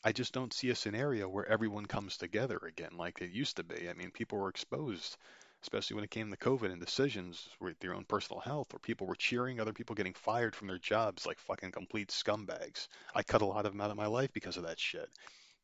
I 0.03 0.13
just 0.13 0.33
don't 0.33 0.53
see 0.53 0.71
a 0.71 0.75
scenario 0.75 1.29
where 1.29 1.47
everyone 1.47 1.87
comes 1.87 2.17
together 2.17 2.59
again 2.67 2.97
like 2.97 3.21
it 3.21 3.31
used 3.31 3.57
to 3.57 3.65
be. 3.65 3.89
I 3.89 3.93
mean, 3.93 4.11
people 4.11 4.39
were 4.39 4.49
exposed 4.49 5.17
especially 5.63 5.95
when 5.95 6.05
it 6.05 6.11
came 6.11 6.31
to 6.31 6.37
COVID 6.37 6.73
and 6.73 6.81
decisions 6.81 7.49
with 7.61 7.79
their 7.81 7.95
own 7.95 8.05
personal 8.05 8.41
health, 8.41 8.73
where 8.73 8.81
people 8.81 9.07
were 9.07 9.15
cheering 9.15 9.61
other 9.61 9.73
people 9.73 9.95
getting 9.95 10.15
fired 10.15 10.55
from 10.55 10.69
their 10.69 10.79
jobs 10.79 11.27
like 11.27 11.39
fucking 11.39 11.71
complete 11.71 12.09
scumbags. 12.09 12.89
I 13.15 13.23
cut 13.23 13.43
a 13.43 13.47
lot 13.47 13.67
of 13.67 13.73
them 13.73 13.81
out 13.81 13.91
of 13.91 13.97
my 13.97 14.07
life 14.07 14.33
because 14.33 14.57
of 14.57 14.63
that 14.65 14.81
shit. 14.81 15.09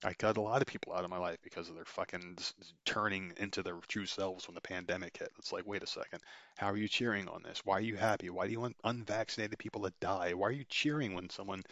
I 0.04 0.12
cut 0.12 0.36
a 0.36 0.42
lot 0.42 0.60
of 0.60 0.68
people 0.68 0.92
out 0.92 1.04
of 1.04 1.10
my 1.10 1.18
life 1.18 1.38
because 1.42 1.68
of 1.68 1.74
their 1.74 1.84
fucking 1.84 2.38
turning 2.84 3.32
into 3.38 3.62
their 3.62 3.78
true 3.88 4.06
selves 4.06 4.46
when 4.46 4.54
the 4.54 4.60
pandemic 4.60 5.16
hit. 5.16 5.32
It's 5.38 5.52
like, 5.52 5.66
wait 5.66 5.82
a 5.82 5.86
second, 5.86 6.20
how 6.58 6.70
are 6.70 6.76
you 6.76 6.88
cheering 6.88 7.28
on 7.28 7.42
this? 7.42 7.62
Why 7.64 7.78
are 7.78 7.80
you 7.80 7.96
happy? 7.96 8.28
Why 8.30 8.46
do 8.46 8.52
you 8.52 8.60
want 8.60 8.76
unvaccinated 8.84 9.58
people 9.58 9.82
to 9.82 9.92
die? 10.00 10.34
Why 10.34 10.48
are 10.48 10.52
you 10.52 10.64
cheering 10.68 11.14
when 11.14 11.30
someone, 11.30 11.62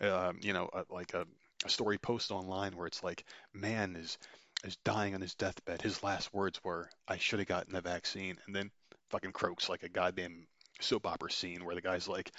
uh, 0.00 0.32
you 0.40 0.52
know, 0.52 0.68
uh, 0.72 0.84
like 0.90 1.14
a, 1.14 1.26
a 1.64 1.68
story 1.68 1.98
post 1.98 2.30
online 2.30 2.76
where 2.76 2.86
it's 2.86 3.04
like, 3.04 3.24
man 3.54 3.96
is 3.96 4.18
is 4.64 4.76
dying 4.84 5.14
on 5.14 5.22
his 5.22 5.34
deathbed. 5.34 5.80
His 5.80 6.02
last 6.02 6.34
words 6.34 6.62
were, 6.62 6.90
"I 7.08 7.16
should 7.16 7.38
have 7.38 7.48
gotten 7.48 7.72
the 7.72 7.80
vaccine," 7.80 8.38
and 8.46 8.54
then 8.54 8.70
fucking 9.08 9.32
croaks 9.32 9.68
like 9.70 9.82
a 9.82 9.88
goddamn 9.88 10.46
soap 10.80 11.06
opera 11.06 11.30
scene 11.30 11.64
where 11.64 11.74
the 11.74 11.80
guy's 11.80 12.08
like, 12.08 12.30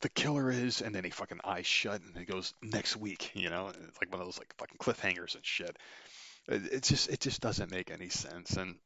the 0.00 0.08
killer 0.08 0.50
is, 0.50 0.80
and 0.80 0.94
then 0.94 1.04
he 1.04 1.10
fucking 1.10 1.40
eyes 1.44 1.66
shut, 1.66 2.00
and 2.00 2.16
he 2.16 2.24
goes 2.24 2.54
next 2.62 2.96
week. 2.96 3.32
You 3.34 3.50
know, 3.50 3.68
it's 3.68 4.00
like 4.00 4.10
one 4.10 4.20
of 4.20 4.26
those 4.26 4.38
like 4.38 4.54
fucking 4.58 4.78
cliffhangers 4.78 5.34
and 5.34 5.44
shit. 5.44 5.76
It, 6.48 6.72
it 6.72 6.82
just 6.82 7.08
it 7.10 7.20
just 7.20 7.40
doesn't 7.40 7.70
make 7.70 7.90
any 7.90 8.08
sense, 8.08 8.56
and 8.56 8.76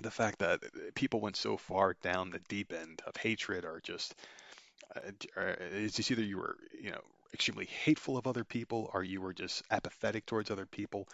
the 0.00 0.10
fact 0.10 0.38
that 0.38 0.60
people 0.94 1.20
went 1.20 1.36
so 1.36 1.56
far 1.56 1.94
down 2.02 2.30
the 2.30 2.40
deep 2.48 2.72
end 2.72 3.02
of 3.06 3.16
hatred 3.16 3.64
or 3.64 3.80
just 3.82 4.14
uh, 4.96 5.00
it's 5.36 5.96
just 5.96 6.10
either 6.10 6.22
you 6.22 6.38
were 6.38 6.56
you 6.80 6.90
know 6.90 7.00
extremely 7.34 7.66
hateful 7.66 8.16
of 8.16 8.26
other 8.26 8.44
people 8.44 8.90
or 8.92 9.02
you 9.02 9.20
were 9.20 9.34
just 9.34 9.62
apathetic 9.70 10.24
towards 10.26 10.50
other 10.50 10.66
people 10.66 11.06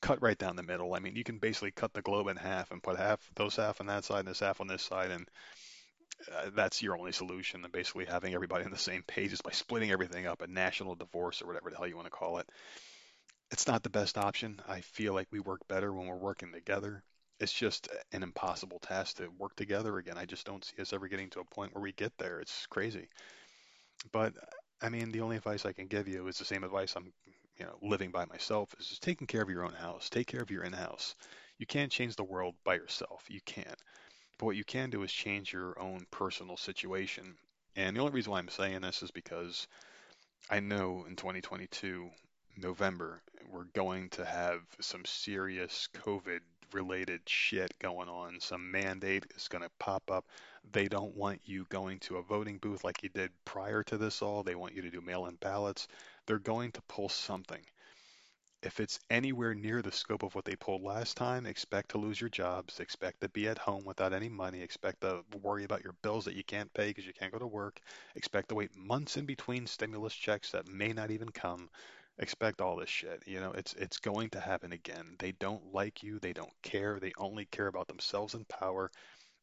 cut 0.00 0.22
right 0.22 0.38
down 0.38 0.56
the 0.56 0.62
middle. 0.62 0.94
I 0.94 1.00
mean, 1.00 1.16
you 1.16 1.24
can 1.24 1.38
basically 1.38 1.70
cut 1.70 1.92
the 1.92 2.02
globe 2.02 2.28
in 2.28 2.36
half 2.36 2.70
and 2.70 2.82
put 2.82 2.96
half 2.96 3.20
those 3.34 3.56
half 3.56 3.80
on 3.80 3.86
that 3.86 4.04
side 4.04 4.20
and 4.20 4.28
this 4.28 4.40
half 4.40 4.60
on 4.60 4.66
this 4.66 4.82
side, 4.82 5.10
and 5.10 5.28
uh, 6.32 6.50
that's 6.54 6.82
your 6.82 6.96
only 6.96 7.12
solution. 7.12 7.64
Basically 7.72 8.04
having 8.04 8.34
everybody 8.34 8.64
on 8.64 8.70
the 8.70 8.78
same 8.78 9.02
page 9.06 9.32
is 9.32 9.42
by 9.42 9.52
splitting 9.52 9.90
everything 9.90 10.26
up, 10.26 10.42
a 10.42 10.46
national 10.46 10.94
divorce 10.94 11.42
or 11.42 11.46
whatever 11.46 11.70
the 11.70 11.76
hell 11.76 11.86
you 11.86 11.96
want 11.96 12.06
to 12.06 12.10
call 12.10 12.38
it. 12.38 12.48
It's 13.50 13.66
not 13.66 13.82
the 13.82 13.90
best 13.90 14.18
option. 14.18 14.60
I 14.68 14.80
feel 14.80 15.14
like 15.14 15.28
we 15.30 15.40
work 15.40 15.60
better 15.68 15.92
when 15.92 16.06
we're 16.06 16.16
working 16.16 16.52
together. 16.52 17.02
It's 17.38 17.52
just 17.52 17.88
an 18.12 18.22
impossible 18.22 18.78
task 18.80 19.18
to 19.18 19.28
work 19.38 19.54
together 19.56 19.98
again. 19.98 20.18
I 20.18 20.24
just 20.24 20.46
don't 20.46 20.64
see 20.64 20.80
us 20.80 20.92
ever 20.92 21.06
getting 21.06 21.30
to 21.30 21.40
a 21.40 21.44
point 21.44 21.74
where 21.74 21.82
we 21.82 21.92
get 21.92 22.12
there. 22.18 22.40
It's 22.40 22.66
crazy. 22.66 23.08
But 24.10 24.34
I 24.80 24.88
mean, 24.88 25.10
the 25.10 25.20
only 25.20 25.36
advice 25.36 25.64
I 25.64 25.72
can 25.72 25.86
give 25.86 26.08
you 26.08 26.26
is 26.28 26.38
the 26.38 26.44
same 26.44 26.64
advice 26.64 26.94
I'm 26.96 27.12
you 27.58 27.64
know, 27.64 27.76
living 27.82 28.10
by 28.10 28.24
myself 28.26 28.74
is 28.78 28.88
just 28.88 29.02
taking 29.02 29.26
care 29.26 29.42
of 29.42 29.48
your 29.48 29.64
own 29.64 29.72
house. 29.72 30.10
Take 30.10 30.26
care 30.26 30.42
of 30.42 30.50
your 30.50 30.64
in-house. 30.64 31.14
You 31.58 31.66
can't 31.66 31.90
change 31.90 32.16
the 32.16 32.24
world 32.24 32.54
by 32.64 32.74
yourself. 32.74 33.24
You 33.28 33.40
can't. 33.46 33.80
But 34.38 34.46
what 34.46 34.56
you 34.56 34.64
can 34.64 34.90
do 34.90 35.02
is 35.02 35.12
change 35.12 35.52
your 35.52 35.78
own 35.78 36.06
personal 36.10 36.56
situation. 36.56 37.36
And 37.74 37.96
the 37.96 38.00
only 38.00 38.12
reason 38.12 38.32
why 38.32 38.38
I'm 38.38 38.48
saying 38.48 38.80
this 38.80 39.02
is 39.02 39.10
because 39.10 39.66
I 40.50 40.60
know 40.60 41.04
in 41.08 41.16
2022, 41.16 42.10
November, 42.56 43.22
we're 43.50 43.64
going 43.64 44.08
to 44.10 44.24
have 44.24 44.60
some 44.80 45.04
serious 45.04 45.88
COVID 45.94 46.40
related 46.72 47.20
shit 47.26 47.72
going 47.78 48.08
on. 48.08 48.40
Some 48.40 48.70
mandate 48.70 49.24
is 49.36 49.48
going 49.48 49.62
to 49.62 49.70
pop 49.78 50.10
up. 50.10 50.26
They 50.72 50.88
don't 50.88 51.16
want 51.16 51.40
you 51.44 51.66
going 51.68 52.00
to 52.00 52.16
a 52.16 52.22
voting 52.22 52.58
booth 52.58 52.82
like 52.82 53.02
you 53.02 53.08
did 53.08 53.30
prior 53.44 53.82
to 53.84 53.98
this 53.98 54.22
all. 54.22 54.42
They 54.42 54.54
want 54.54 54.74
you 54.74 54.82
to 54.82 54.90
do 54.90 55.00
mail 55.00 55.26
in 55.26 55.36
ballots 55.36 55.86
they're 56.26 56.38
going 56.38 56.72
to 56.72 56.82
pull 56.82 57.08
something. 57.08 57.60
If 58.62 58.80
it's 58.80 58.98
anywhere 59.10 59.54
near 59.54 59.80
the 59.80 59.92
scope 59.92 60.22
of 60.22 60.34
what 60.34 60.44
they 60.44 60.56
pulled 60.56 60.82
last 60.82 61.16
time, 61.16 61.46
expect 61.46 61.90
to 61.90 61.98
lose 61.98 62.20
your 62.20 62.30
jobs, 62.30 62.80
expect 62.80 63.20
to 63.20 63.28
be 63.28 63.48
at 63.48 63.58
home 63.58 63.84
without 63.84 64.12
any 64.12 64.28
money, 64.28 64.60
expect 64.60 65.02
to 65.02 65.24
worry 65.42 65.64
about 65.64 65.84
your 65.84 65.94
bills 66.02 66.24
that 66.24 66.34
you 66.34 66.44
can't 66.44 66.72
pay 66.74 66.88
because 66.88 67.06
you 67.06 67.12
can't 67.14 67.32
go 67.32 67.38
to 67.38 67.46
work, 67.46 67.80
expect 68.14 68.48
to 68.48 68.54
wait 68.54 68.76
months 68.76 69.16
in 69.16 69.26
between 69.26 69.66
stimulus 69.66 70.14
checks 70.14 70.50
that 70.50 70.68
may 70.68 70.92
not 70.92 71.10
even 71.10 71.30
come. 71.30 71.70
Expect 72.18 72.60
all 72.60 72.76
this 72.76 72.90
shit. 72.90 73.22
You 73.26 73.40
know, 73.40 73.52
it's 73.52 73.74
it's 73.74 73.98
going 73.98 74.30
to 74.30 74.40
happen 74.40 74.72
again. 74.72 75.16
They 75.18 75.32
don't 75.32 75.72
like 75.72 76.02
you, 76.02 76.18
they 76.18 76.32
don't 76.32 76.62
care, 76.62 76.98
they 76.98 77.12
only 77.18 77.46
care 77.46 77.68
about 77.68 77.88
themselves 77.88 78.34
and 78.34 78.48
power. 78.48 78.90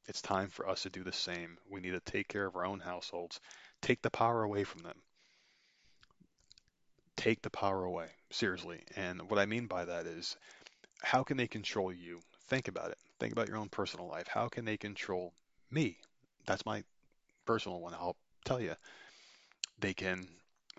It's 0.07 0.21
time 0.21 0.49
for 0.49 0.67
us 0.67 0.83
to 0.83 0.89
do 0.89 1.03
the 1.03 1.13
same. 1.13 1.57
We 1.69 1.81
need 1.81 1.91
to 1.91 1.99
take 2.01 2.27
care 2.27 2.45
of 2.45 2.55
our 2.55 2.65
own 2.65 2.79
households. 2.79 3.39
Take 3.81 4.01
the 4.01 4.11
power 4.11 4.43
away 4.43 4.63
from 4.63 4.81
them 4.83 5.01
take 7.23 7.41
the 7.41 7.49
power 7.49 7.85
away, 7.85 8.07
seriously. 8.31 8.81
And 8.97 9.29
what 9.29 9.39
I 9.39 9.45
mean 9.45 9.67
by 9.67 9.85
that 9.85 10.05
is, 10.05 10.35
how 11.01 11.23
can 11.23 11.37
they 11.37 11.47
control 11.47 11.93
you? 11.93 12.19
Think 12.47 12.67
about 12.67 12.91
it. 12.91 12.97
Think 13.17 13.31
about 13.31 13.47
your 13.47 13.55
own 13.55 13.69
personal 13.69 14.07
life. 14.07 14.27
How 14.27 14.49
can 14.49 14.65
they 14.65 14.75
control 14.75 15.33
me? 15.71 15.97
That's 16.45 16.65
my 16.65 16.83
personal 17.45 17.79
one. 17.79 17.93
I'll 17.93 18.17
tell 18.43 18.59
you. 18.59 18.75
They 19.79 19.93
can 19.93 20.27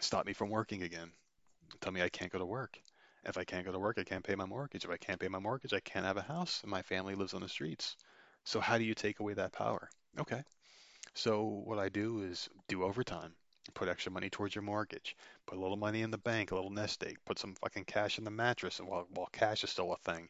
stop 0.01 0.27
me 0.27 0.35
from 0.35 0.51
working 0.51 0.83
again. 0.83 1.11
Tell 1.81 1.93
me 1.93 2.03
I 2.03 2.11
can't 2.11 2.31
go 2.31 2.39
to 2.39 2.45
work. 2.45 2.79
If 3.25 3.39
I 3.39 3.45
can't 3.45 3.65
go 3.65 3.73
to 3.73 3.79
work, 3.79 3.97
I 3.99 4.05
can't 4.05 4.23
pay 4.23 4.35
my 4.35 4.45
mortgage. 4.45 4.85
If 4.85 4.91
I 4.91 4.99
can't 4.99 5.19
pay 5.19 5.29
my 5.29 5.39
mortgage, 5.39 5.73
I 5.73 5.81
can't 5.81 6.05
have 6.05 6.19
a 6.19 6.23
house, 6.23 6.61
and 6.63 6.71
my 6.71 6.83
family 6.83 7.15
lives 7.15 7.33
on 7.33 7.41
the 7.41 7.49
streets. 7.49 7.97
So 8.45 8.61
how 8.61 8.77
do 8.77 8.85
you 8.85 8.95
take 8.95 9.21
away 9.21 9.33
that 9.33 9.53
power? 9.53 9.89
Okay. 10.21 10.43
So 11.15 11.63
what 11.65 11.79
I 11.79 11.89
do 11.89 12.21
is 12.21 12.51
do 12.69 12.83
overtime 12.83 13.33
put 13.75 13.89
extra 13.89 14.13
money 14.13 14.31
towards 14.31 14.55
your 14.55 14.63
mortgage, 14.63 15.17
put 15.47 15.59
a 15.59 15.61
little 15.61 15.77
money 15.77 16.03
in 16.03 16.11
the 16.11 16.19
bank, 16.19 16.51
a 16.51 16.55
little 16.55 16.71
nest 16.71 17.03
egg, 17.05 17.19
put 17.25 17.39
some 17.39 17.55
fucking 17.57 17.85
cash 17.85 18.19
in 18.19 18.25
the 18.25 18.31
mattress, 18.31 18.79
while, 18.79 19.07
while 19.11 19.29
cash 19.33 19.65
is 19.65 19.71
still 19.71 19.93
a 19.93 19.97
thing, 19.99 20.29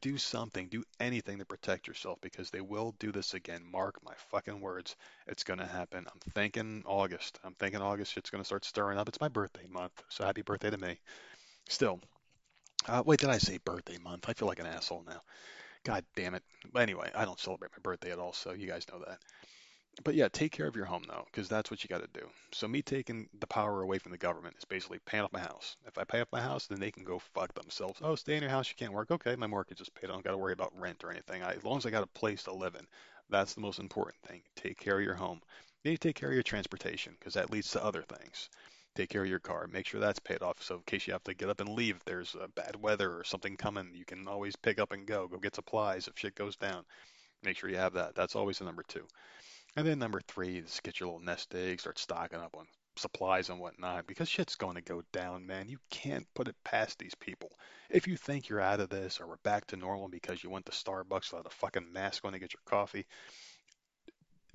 do 0.00 0.16
something, 0.16 0.68
do 0.68 0.82
anything 0.98 1.38
to 1.38 1.44
protect 1.44 1.86
yourself 1.86 2.18
because 2.22 2.50
they 2.50 2.60
will 2.60 2.94
do 2.98 3.12
this 3.12 3.34
again. 3.34 3.62
Mark 3.70 3.96
my 4.02 4.14
fucking 4.30 4.60
words, 4.60 4.96
it's 5.26 5.44
gonna 5.44 5.66
happen. 5.66 6.06
I'm 6.06 6.32
thinking 6.32 6.82
August. 6.86 7.38
I'm 7.44 7.54
thinking 7.54 7.82
August. 7.82 8.12
Shit's 8.12 8.30
gonna 8.30 8.44
start 8.44 8.64
stirring 8.64 8.98
up. 8.98 9.08
It's 9.08 9.20
my 9.20 9.28
birthday 9.28 9.66
month, 9.70 10.02
so 10.08 10.24
happy 10.24 10.42
birthday 10.42 10.70
to 10.70 10.78
me. 10.78 10.98
Still, 11.68 12.00
uh, 12.88 13.02
wait, 13.04 13.20
did 13.20 13.30
I 13.30 13.38
say 13.38 13.58
birthday 13.58 13.98
month? 13.98 14.28
I 14.28 14.32
feel 14.32 14.48
like 14.48 14.58
an 14.58 14.66
asshole 14.66 15.04
now. 15.06 15.22
God 15.84 16.04
damn 16.16 16.34
it. 16.34 16.42
Anyway, 16.76 17.10
I 17.14 17.26
don't 17.26 17.38
celebrate 17.38 17.72
my 17.72 17.82
birthday 17.82 18.10
at 18.10 18.18
all, 18.18 18.32
so 18.32 18.52
you 18.52 18.66
guys 18.66 18.86
know 18.90 19.00
that 19.00 19.18
but 20.02 20.14
yeah, 20.14 20.28
take 20.32 20.52
care 20.52 20.66
of 20.66 20.76
your 20.76 20.86
home 20.86 21.04
though, 21.06 21.24
because 21.26 21.48
that's 21.48 21.70
what 21.70 21.84
you 21.84 21.88
got 21.88 22.02
to 22.02 22.20
do. 22.20 22.26
So 22.52 22.66
me 22.66 22.82
taking 22.82 23.28
the 23.38 23.46
power 23.46 23.82
away 23.82 23.98
from 23.98 24.12
the 24.12 24.18
government 24.18 24.56
is 24.58 24.64
basically 24.64 24.98
paying 25.06 25.22
off 25.22 25.32
my 25.32 25.40
house. 25.40 25.76
If 25.86 25.98
I 25.98 26.04
pay 26.04 26.20
off 26.20 26.28
my 26.32 26.40
house, 26.40 26.66
then 26.66 26.80
they 26.80 26.90
can 26.90 27.04
go 27.04 27.20
fuck 27.34 27.54
themselves. 27.54 28.00
Oh, 28.02 28.14
stay 28.14 28.36
in 28.36 28.42
your 28.42 28.50
house, 28.50 28.68
you 28.68 28.74
can't 28.76 28.92
work. 28.92 29.10
Okay, 29.10 29.36
my 29.36 29.46
mortgage 29.46 29.80
is 29.80 29.88
paid. 29.88 30.10
I 30.10 30.12
don't 30.12 30.24
got 30.24 30.32
to 30.32 30.38
worry 30.38 30.52
about 30.52 30.78
rent 30.78 31.04
or 31.04 31.10
anything. 31.10 31.42
I, 31.42 31.52
as 31.52 31.64
long 31.64 31.76
as 31.76 31.86
I 31.86 31.90
got 31.90 32.02
a 32.02 32.18
place 32.18 32.42
to 32.44 32.52
live 32.52 32.74
in, 32.74 32.86
that's 33.30 33.54
the 33.54 33.60
most 33.60 33.78
important 33.78 34.20
thing. 34.26 34.42
Take 34.56 34.78
care 34.78 34.98
of 34.98 35.04
your 35.04 35.14
home. 35.14 35.40
Then 35.82 35.92
you 35.92 35.98
take 35.98 36.16
care 36.16 36.30
of 36.30 36.34
your 36.34 36.42
transportation, 36.42 37.14
because 37.18 37.34
that 37.34 37.50
leads 37.50 37.70
to 37.72 37.84
other 37.84 38.02
things. 38.02 38.48
Take 38.94 39.10
care 39.10 39.22
of 39.22 39.28
your 39.28 39.40
car. 39.40 39.66
Make 39.66 39.86
sure 39.86 40.00
that's 40.00 40.20
paid 40.20 40.42
off. 40.42 40.62
So 40.62 40.76
in 40.76 40.82
case 40.86 41.06
you 41.06 41.12
have 41.12 41.24
to 41.24 41.34
get 41.34 41.48
up 41.48 41.60
and 41.60 41.70
leave, 41.70 42.00
there's 42.04 42.36
a 42.40 42.48
bad 42.48 42.80
weather 42.80 43.10
or 43.10 43.24
something 43.24 43.56
coming, 43.56 43.90
you 43.92 44.04
can 44.04 44.28
always 44.28 44.56
pick 44.56 44.78
up 44.78 44.92
and 44.92 45.04
go. 45.04 45.26
Go 45.26 45.38
get 45.38 45.56
supplies 45.56 46.06
if 46.06 46.18
shit 46.18 46.34
goes 46.34 46.56
down. 46.56 46.84
Make 47.42 47.56
sure 47.56 47.68
you 47.68 47.76
have 47.76 47.94
that. 47.94 48.14
That's 48.14 48.36
always 48.36 48.58
the 48.58 48.64
number 48.64 48.84
two. 48.86 49.04
And 49.76 49.86
then 49.86 49.98
number 49.98 50.20
three 50.20 50.58
is 50.58 50.80
get 50.84 51.00
your 51.00 51.08
little 51.08 51.24
nest 51.24 51.54
egg, 51.54 51.80
start 51.80 51.98
stocking 51.98 52.38
up 52.38 52.56
on 52.56 52.66
supplies 52.96 53.48
and 53.48 53.58
whatnot 53.58 54.06
because 54.06 54.28
shit's 54.28 54.54
going 54.54 54.76
to 54.76 54.80
go 54.80 55.02
down, 55.12 55.46
man. 55.46 55.68
You 55.68 55.78
can't 55.90 56.26
put 56.34 56.48
it 56.48 56.54
past 56.64 56.98
these 56.98 57.14
people. 57.14 57.50
If 57.90 58.06
you 58.06 58.16
think 58.16 58.48
you're 58.48 58.60
out 58.60 58.80
of 58.80 58.88
this 58.88 59.20
or 59.20 59.26
we're 59.26 59.36
back 59.38 59.66
to 59.68 59.76
normal 59.76 60.08
because 60.08 60.42
you 60.42 60.50
went 60.50 60.66
to 60.66 60.72
Starbucks 60.72 61.32
without 61.32 61.46
a 61.46 61.56
fucking 61.56 61.92
mask 61.92 62.24
on 62.24 62.32
to 62.32 62.38
get 62.38 62.54
your 62.54 62.62
coffee, 62.66 63.06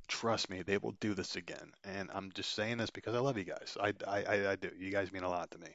trust 0.07 0.49
me, 0.49 0.61
they 0.61 0.77
will 0.77 0.95
do 0.99 1.13
this 1.13 1.35
again. 1.35 1.71
And 1.83 2.09
I'm 2.13 2.31
just 2.33 2.53
saying 2.53 2.77
this 2.77 2.89
because 2.89 3.15
I 3.15 3.19
love 3.19 3.37
you 3.37 3.43
guys. 3.43 3.77
I, 3.81 3.93
I, 4.07 4.47
I 4.51 4.55
do. 4.55 4.69
You 4.77 4.91
guys 4.91 5.11
mean 5.11 5.23
a 5.23 5.29
lot 5.29 5.51
to 5.51 5.57
me. 5.57 5.69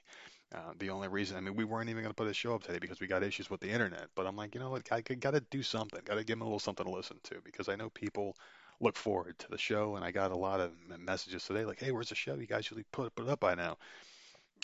Uh, 0.54 0.72
the 0.78 0.90
only 0.90 1.08
reason, 1.08 1.36
I 1.36 1.40
mean, 1.40 1.56
we 1.56 1.64
weren't 1.64 1.90
even 1.90 2.02
going 2.02 2.12
to 2.12 2.16
put 2.16 2.28
a 2.28 2.34
show 2.34 2.54
up 2.54 2.62
today 2.62 2.78
because 2.78 3.00
we 3.00 3.08
got 3.08 3.22
issues 3.22 3.50
with 3.50 3.60
the 3.60 3.70
internet. 3.70 4.06
But 4.14 4.26
I'm 4.26 4.36
like, 4.36 4.54
you 4.54 4.60
know 4.60 4.70
what? 4.70 4.86
I 4.90 5.00
got 5.00 5.32
to 5.32 5.40
do 5.50 5.62
something. 5.62 6.00
Got 6.04 6.14
to 6.14 6.24
give 6.24 6.38
them 6.38 6.42
a 6.42 6.44
little 6.44 6.60
something 6.60 6.86
to 6.86 6.92
listen 6.92 7.18
to 7.24 7.36
because 7.44 7.68
I 7.68 7.76
know 7.76 7.90
people 7.90 8.36
look 8.80 8.96
forward 8.96 9.38
to 9.38 9.48
the 9.48 9.58
show. 9.58 9.96
And 9.96 10.04
I 10.04 10.10
got 10.10 10.32
a 10.32 10.36
lot 10.36 10.60
of 10.60 10.72
messages 10.98 11.44
today 11.44 11.64
like, 11.64 11.80
hey, 11.80 11.92
where's 11.92 12.08
the 12.08 12.14
show? 12.14 12.34
You 12.34 12.46
guys 12.46 12.64
usually 12.64 12.84
put, 12.92 13.14
put 13.14 13.26
it 13.26 13.30
up 13.30 13.40
by 13.40 13.54
now. 13.54 13.76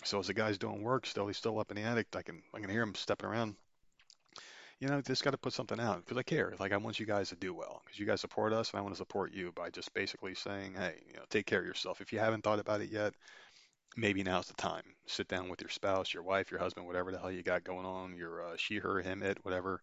So 0.05 0.19
as 0.19 0.27
the 0.27 0.35
guy's 0.35 0.59
doing 0.59 0.83
work 0.83 1.07
still, 1.07 1.27
he's 1.27 1.37
still 1.37 1.59
up 1.59 1.71
in 1.71 1.77
the 1.77 1.83
attic. 1.83 2.07
I 2.15 2.23
can 2.23 2.43
I 2.55 2.61
can 2.61 2.71
hear 2.71 2.83
him 2.83 2.95
stepping 2.95 3.29
around. 3.29 3.55
You 4.79 4.89
know, 4.89 5.03
just 5.03 5.23
got 5.23 5.33
to 5.33 5.39
put 5.39 5.53
something 5.53 5.79
out 5.79 5.99
because 5.99 6.17
I 6.17 6.23
care. 6.23 6.55
Like 6.59 6.73
I 6.73 6.79
want 6.79 6.99
you 6.99 7.05
guys 7.05 7.29
to 7.29 7.37
do 7.37 7.53
well 7.53 7.83
because 7.85 7.99
you 7.99 8.07
guys 8.07 8.23
support 8.23 8.55
us, 8.55 8.71
and 8.71 8.79
I 8.79 8.83
want 8.83 8.95
to 8.95 8.99
support 8.99 9.33
you 9.35 9.53
by 9.53 9.69
just 9.69 9.93
basically 9.93 10.35
saying, 10.35 10.75
hey, 10.75 10.95
you 11.07 11.15
know, 11.15 11.25
take 11.29 11.45
care 11.45 11.61
of 11.61 11.67
yourself. 11.67 12.01
If 12.01 12.15
you 12.15 12.19
haven't 12.19 12.43
thought 12.43 12.59
about 12.59 12.81
it 12.81 12.91
yet, 12.91 13.13
maybe 13.95 14.23
now's 14.23 14.47
the 14.47 14.55
time. 14.55 14.85
Sit 15.07 15.29
down 15.29 15.51
with 15.51 15.61
your 15.61 15.69
spouse, 15.69 16.15
your 16.15 16.23
wife, 16.23 16.51
your 16.51 16.61
husband, 16.61 16.87
whatever 16.87 17.13
the 17.13 17.19
hell 17.19 17.31
you 17.31 17.43
got 17.43 17.63
going 17.63 17.85
on, 17.85 18.17
your 18.17 18.43
uh, 18.43 18.57
she, 18.57 18.79
her, 18.79 19.01
him, 19.03 19.23
it, 19.23 19.39
whatever 19.43 19.83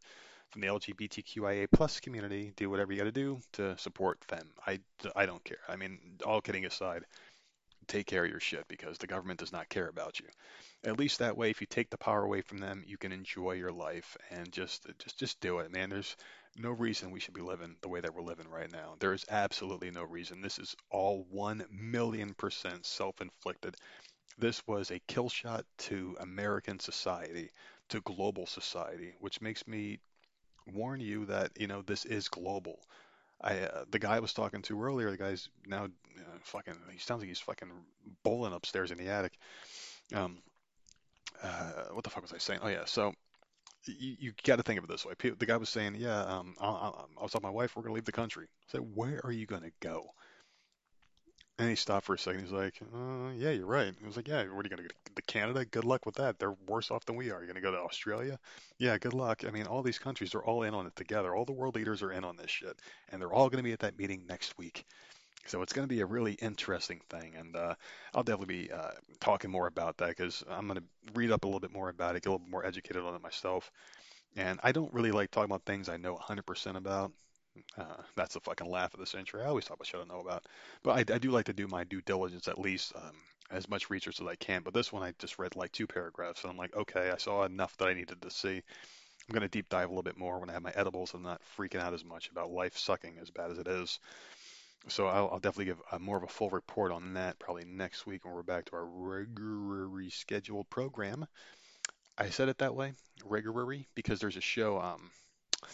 from 0.51 0.61
the 0.61 0.67
LGBTQIA 0.67 1.67
plus 1.71 1.99
community, 1.99 2.53
do 2.55 2.69
whatever 2.69 2.91
you 2.91 2.97
got 2.97 3.05
to 3.05 3.11
do 3.11 3.39
to 3.53 3.77
support 3.77 4.19
them. 4.27 4.47
I, 4.65 4.79
I 5.15 5.25
don't 5.25 5.43
care. 5.43 5.59
I 5.67 5.75
mean, 5.75 5.99
all 6.25 6.41
kidding 6.41 6.65
aside, 6.65 7.03
take 7.87 8.05
care 8.05 8.25
of 8.25 8.29
your 8.29 8.39
shit 8.39 8.67
because 8.67 8.97
the 8.97 9.07
government 9.07 9.39
does 9.39 9.51
not 9.51 9.69
care 9.69 9.87
about 9.87 10.19
you. 10.19 10.27
At 10.83 10.99
least 10.99 11.19
that 11.19 11.37
way, 11.37 11.49
if 11.49 11.61
you 11.61 11.67
take 11.67 11.89
the 11.89 11.97
power 11.97 12.23
away 12.23 12.41
from 12.41 12.59
them, 12.59 12.83
you 12.85 12.97
can 12.97 13.11
enjoy 13.11 13.53
your 13.53 13.71
life 13.71 14.15
and 14.29 14.51
just 14.51 14.85
just 14.99 15.17
just 15.17 15.39
do 15.39 15.59
it, 15.59 15.71
man. 15.71 15.89
There's 15.89 16.15
no 16.57 16.71
reason 16.71 17.11
we 17.11 17.19
should 17.19 17.33
be 17.33 17.41
living 17.41 17.75
the 17.81 17.89
way 17.89 17.99
that 17.99 18.13
we're 18.13 18.21
living 18.21 18.47
right 18.47 18.71
now. 18.71 18.95
There 18.99 19.13
is 19.13 19.25
absolutely 19.29 19.91
no 19.91 20.03
reason. 20.03 20.41
This 20.41 20.59
is 20.59 20.75
all 20.89 21.25
one 21.29 21.65
million 21.71 22.33
percent 22.33 22.85
self-inflicted. 22.85 23.75
This 24.37 24.61
was 24.67 24.91
a 24.91 25.01
kill 25.07 25.29
shot 25.29 25.65
to 25.79 26.15
American 26.19 26.79
society, 26.79 27.49
to 27.89 28.01
global 28.01 28.45
society, 28.45 29.13
which 29.19 29.41
makes 29.41 29.65
me 29.67 29.99
warn 30.74 30.99
you 30.99 31.26
that 31.26 31.51
you 31.59 31.68
know 31.68 31.82
this 31.82 32.05
is 32.05 32.28
global. 32.28 32.80
I 33.41 33.59
uh, 33.59 33.86
the 33.89 33.99
guy 33.99 34.15
I 34.15 34.20
was 34.20 34.34
talking 34.34 34.61
to 34.63 34.82
earlier, 34.82 35.11
the 35.11 35.18
guy's 35.18 35.49
now 35.65 35.86
uh, 35.86 36.38
fucking. 36.43 36.76
He 36.91 36.99
sounds 36.99 37.20
like 37.22 37.30
he's 37.30 37.39
fucking 37.39 37.72
bowling 38.24 38.53
upstairs 38.53 38.91
in 38.91 38.97
the 38.97 39.09
attic. 39.09 39.34
Um, 40.13 40.39
uh, 41.43 41.86
what 41.91 42.03
the 42.03 42.09
fuck 42.09 42.24
was 42.24 42.34
I 42.34 42.39
saying? 42.39 42.61
Oh 42.63 42.68
yeah, 42.68 42.86
so 42.86 43.13
you, 43.86 44.15
you 44.20 44.34
got 44.43 44.57
to 44.57 44.63
think 44.63 44.78
of 44.78 44.84
it 44.84 44.89
this 44.89 45.05
way. 45.05 45.13
The 45.20 45.45
guy 45.45 45.57
was 45.57 45.70
saying, 45.70 45.95
yeah, 45.95 46.22
um, 46.22 46.55
I, 46.59 46.68
I, 46.68 46.91
I 47.20 47.24
was 47.24 47.32
telling 47.32 47.43
my 47.43 47.49
wife 47.49 47.76
we're 47.76 47.84
gonna 47.84 47.95
leave 47.95 48.05
the 48.05 48.11
country. 48.11 48.45
I 48.45 48.72
said, 48.72 48.82
where 48.95 49.22
are 49.24 49.32
you 49.32 49.45
gonna 49.45 49.72
go? 49.80 50.13
And 51.59 51.69
he 51.69 51.75
stopped 51.75 52.05
for 52.05 52.13
a 52.13 52.19
second. 52.19 52.41
He's 52.41 52.51
like, 52.51 52.79
uh, 52.93 53.29
"Yeah, 53.35 53.49
you're 53.49 53.65
right." 53.65 53.93
He 53.99 54.05
was 54.05 54.15
like, 54.15 54.27
"Yeah, 54.27 54.43
where 54.43 54.59
are 54.59 54.63
you 54.63 54.69
gonna 54.69 54.83
go 54.83 54.89
to 55.15 55.21
Canada? 55.23 55.65
Good 55.65 55.85
luck 55.85 56.05
with 56.05 56.15
that. 56.15 56.37
They're 56.37 56.55
worse 56.67 56.91
off 56.91 57.05
than 57.05 57.15
we 57.15 57.31
are. 57.31 57.39
You're 57.39 57.47
gonna 57.47 57.61
go 57.61 57.71
to 57.71 57.79
Australia? 57.79 58.39
Yeah, 58.77 58.97
good 58.99 59.15
luck. 59.15 59.43
I 59.43 59.49
mean, 59.49 59.65
all 59.65 59.81
these 59.81 59.97
countries 59.97 60.35
are 60.35 60.43
all 60.43 60.63
in 60.63 60.75
on 60.75 60.85
it 60.85 60.95
together. 60.95 61.35
All 61.35 61.45
the 61.45 61.53
world 61.53 61.75
leaders 61.75 62.03
are 62.03 62.11
in 62.11 62.23
on 62.23 62.37
this 62.37 62.51
shit, 62.51 62.79
and 63.09 63.19
they're 63.19 63.33
all 63.33 63.49
gonna 63.49 63.63
be 63.63 63.71
at 63.71 63.79
that 63.79 63.97
meeting 63.97 64.25
next 64.27 64.57
week. 64.59 64.85
So 65.47 65.61
it's 65.63 65.73
gonna 65.73 65.87
be 65.87 66.01
a 66.01 66.05
really 66.05 66.33
interesting 66.33 67.01
thing, 67.09 67.35
and 67.35 67.55
uh, 67.55 67.75
I'll 68.13 68.23
definitely 68.23 68.65
be 68.65 68.71
uh, 68.71 68.91
talking 69.19 69.49
more 69.51 69.67
about 69.67 69.97
that 69.97 70.09
because 70.09 70.43
I'm 70.49 70.67
gonna 70.67 70.83
read 71.15 71.31
up 71.31 71.43
a 71.43 71.47
little 71.47 71.59
bit 71.59 71.73
more 71.73 71.89
about 71.89 72.15
it, 72.15 72.23
get 72.23 72.29
a 72.29 72.33
little 72.33 72.45
bit 72.45 72.51
more 72.51 72.65
educated 72.65 73.03
on 73.03 73.15
it 73.15 73.21
myself. 73.23 73.71
And 74.35 74.59
I 74.63 74.71
don't 74.71 74.93
really 74.93 75.11
like 75.11 75.31
talking 75.31 75.49
about 75.49 75.65
things 75.65 75.89
I 75.89 75.97
know 75.97 76.15
100% 76.15 76.77
about. 76.77 77.11
Uh, 77.77 78.01
that's 78.15 78.33
the 78.33 78.39
fucking 78.39 78.69
laugh 78.69 78.93
of 78.93 78.99
the 78.99 79.05
century. 79.05 79.41
I 79.41 79.47
always 79.47 79.65
talk 79.65 79.77
about 79.77 79.87
shit 79.87 79.95
I 79.95 79.99
don't 79.99 80.09
know 80.09 80.19
about, 80.21 80.45
but 80.83 80.91
I, 80.91 81.13
I 81.13 81.17
do 81.17 81.31
like 81.31 81.45
to 81.45 81.53
do 81.53 81.67
my 81.67 81.83
due 81.83 82.01
diligence 82.01 82.47
at 82.47 82.59
least, 82.59 82.93
um, 82.95 83.13
as 83.51 83.69
much 83.69 83.89
research 83.89 84.19
as 84.19 84.27
I 84.27 84.35
can. 84.35 84.61
But 84.63 84.73
this 84.73 84.91
one 84.91 85.03
I 85.03 85.13
just 85.19 85.39
read 85.39 85.55
like 85.55 85.71
two 85.71 85.87
paragraphs, 85.87 86.43
and 86.43 86.51
I'm 86.51 86.57
like, 86.57 86.75
okay, 86.75 87.11
I 87.11 87.17
saw 87.17 87.43
enough 87.43 87.77
that 87.77 87.87
I 87.87 87.93
needed 87.93 88.21
to 88.21 88.31
see. 88.31 88.61
I'm 89.29 89.33
gonna 89.33 89.49
deep 89.49 89.69
dive 89.69 89.85
a 89.85 89.91
little 89.91 90.03
bit 90.03 90.17
more 90.17 90.39
when 90.39 90.49
I 90.49 90.53
have 90.53 90.63
my 90.63 90.73
edibles. 90.75 91.13
I'm 91.13 91.23
not 91.23 91.41
freaking 91.57 91.81
out 91.81 91.93
as 91.93 92.05
much 92.05 92.29
about 92.29 92.51
life 92.51 92.77
sucking 92.77 93.17
as 93.21 93.29
bad 93.29 93.51
as 93.51 93.57
it 93.57 93.67
is. 93.67 93.99
So 94.89 95.07
I'll, 95.07 95.29
I'll 95.31 95.39
definitely 95.39 95.65
give 95.65 95.81
a, 95.91 95.99
more 95.99 96.15
of 96.15 96.23
a 96.23 96.27
full 96.27 96.49
report 96.49 96.91
on 96.91 97.13
that 97.15 97.39
probably 97.39 97.65
next 97.65 98.05
week 98.05 98.23
when 98.23 98.33
we're 98.33 98.43
back 98.43 98.65
to 98.65 98.75
our 98.75 98.85
regularly 98.85 100.09
scheduled 100.09 100.69
program. 100.69 101.27
I 102.17 102.29
said 102.29 102.47
it 102.47 102.59
that 102.59 102.73
way, 102.73 102.93
regularly, 103.25 103.87
because 103.95 104.19
there's 104.19 104.37
a 104.37 104.41
show. 104.41 104.79
Um, 104.79 105.11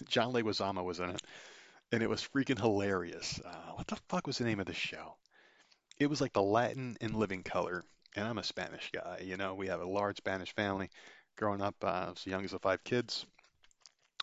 John 0.08 0.34
Leguizamo 0.34 0.84
was 0.84 1.00
in 1.00 1.12
it 1.12 1.22
and 1.94 2.02
it 2.02 2.10
was 2.10 2.28
freaking 2.28 2.60
hilarious. 2.60 3.40
Uh, 3.46 3.72
what 3.76 3.86
the 3.86 3.96
fuck 4.10 4.26
was 4.26 4.40
the 4.40 4.44
name 4.44 4.60
of 4.60 4.66
the 4.66 4.74
show? 4.74 5.16
It 6.00 6.10
was 6.10 6.22
like 6.22 6.34
the 6.34 6.42
Latin 6.42 6.98
in 7.00 7.14
Living 7.14 7.44
Color, 7.44 7.86
and 8.16 8.28
I'm 8.28 8.40
a 8.40 8.44
Spanish 8.44 8.90
guy. 8.92 9.22
You 9.24 9.38
know, 9.38 9.54
we 9.54 9.68
have 9.68 9.80
a 9.80 9.86
large 9.86 10.18
Spanish 10.18 10.56
family. 10.56 10.90
Growing 11.38 11.62
up, 11.62 11.76
uh, 11.84 11.88
I 11.88 12.10
was 12.10 12.24
the 12.24 12.32
youngest 12.32 12.56
of 12.56 12.64
five 12.64 12.84
kids, 12.84 13.28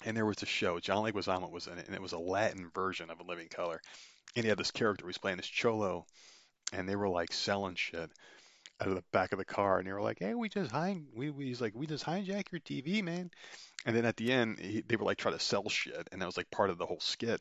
and 0.05 0.17
there 0.17 0.27
was 0.27 0.43
a 0.43 0.47
show. 0.47 0.81
John 0.81 1.05
Leguizamo 1.05 1.49
was 1.49 1.69
in 1.69 1.79
it, 1.79 1.87
and 1.87 1.95
it 1.95 2.03
was 2.03 2.11
a 2.11 2.19
Latin 2.19 2.73
version 2.75 3.09
of 3.09 3.21
A 3.21 3.23
Living 3.23 3.49
Color. 3.49 3.81
And 4.35 4.45
he 4.45 4.49
had 4.49 4.59
this 4.59 4.73
character 4.73 5.05
who 5.05 5.09
was 5.09 5.19
playing 5.19 5.37
this 5.37 5.47
cholo, 5.47 6.07
and 6.73 6.89
they 6.89 6.97
were 6.97 7.09
like 7.09 7.33
selling 7.33 7.77
shit 7.77 8.11
out 8.81 8.89
of 8.89 8.97
the 8.97 9.05
back 9.13 9.31
of 9.31 9.39
the 9.39 9.45
car, 9.45 9.79
and 9.79 9.87
they 9.87 9.93
were 9.93 10.03
like, 10.03 10.19
"Hey, 10.19 10.35
we 10.35 10.49
just 10.49 10.73
hijack." 10.73 11.05
We, 11.15 11.31
we 11.31 11.45
he's 11.47 11.61
like, 11.61 11.75
"We 11.77 11.87
just 11.87 12.05
hijack 12.05 12.51
your 12.51 12.61
TV, 12.61 13.01
man." 13.01 13.31
And 13.87 13.97
then 13.97 14.05
at 14.05 14.17
the 14.17 14.33
end, 14.33 14.59
he, 14.59 14.83
they 14.83 14.97
were 14.97 15.05
like 15.05 15.19
trying 15.19 15.39
to 15.39 15.45
sell 15.45 15.69
shit, 15.69 16.09
and 16.13 16.21
that 16.21 16.27
was 16.27 16.37
like 16.37 16.51
part 16.51 16.71
of 16.71 16.79
the 16.79 16.87
whole 16.87 17.01
skit. 17.01 17.41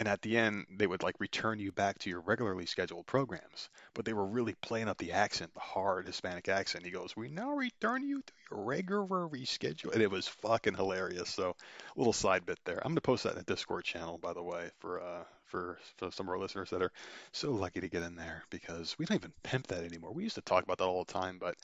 And 0.00 0.06
at 0.06 0.22
the 0.22 0.36
end, 0.36 0.66
they 0.70 0.86
would 0.86 1.02
like 1.02 1.16
return 1.18 1.58
you 1.58 1.72
back 1.72 1.98
to 1.98 2.10
your 2.10 2.20
regularly 2.20 2.66
scheduled 2.66 3.06
programs. 3.06 3.68
But 3.94 4.04
they 4.04 4.12
were 4.12 4.26
really 4.26 4.54
playing 4.54 4.88
up 4.88 4.98
the 4.98 5.12
accent, 5.12 5.54
the 5.54 5.60
hard 5.60 6.06
Hispanic 6.06 6.48
accent. 6.48 6.84
He 6.84 6.92
goes, 6.92 7.16
"We 7.16 7.28
now 7.28 7.50
return 7.50 8.08
you 8.08 8.22
to 8.22 8.32
your 8.50 8.64
regularly 8.64 9.44
scheduled," 9.44 9.94
and 9.94 10.02
it 10.02 10.10
was 10.10 10.28
fucking 10.28 10.74
hilarious. 10.74 11.30
So, 11.30 11.50
a 11.50 11.98
little 11.98 12.12
side 12.12 12.46
bit 12.46 12.60
there. 12.64 12.78
I'm 12.84 12.92
gonna 12.92 13.00
post 13.00 13.24
that 13.24 13.32
in 13.32 13.38
the 13.38 13.44
Discord 13.44 13.84
channel, 13.84 14.18
by 14.18 14.32
the 14.34 14.42
way, 14.42 14.70
for 14.78 15.00
uh 15.02 15.24
for, 15.48 15.78
for 15.96 16.10
some 16.10 16.26
of 16.26 16.30
our 16.30 16.38
listeners 16.38 16.70
that 16.70 16.82
are 16.82 16.92
so 17.32 17.52
lucky 17.52 17.80
to 17.80 17.88
get 17.88 18.02
in 18.02 18.14
there 18.14 18.44
because 18.50 18.96
we 18.98 19.06
don't 19.06 19.16
even 19.16 19.32
pimp 19.42 19.66
that 19.68 19.82
anymore. 19.82 20.12
We 20.12 20.24
used 20.24 20.34
to 20.36 20.42
talk 20.42 20.62
about 20.62 20.78
that 20.78 20.84
all 20.84 21.04
the 21.04 21.12
time, 21.12 21.38
but 21.38 21.56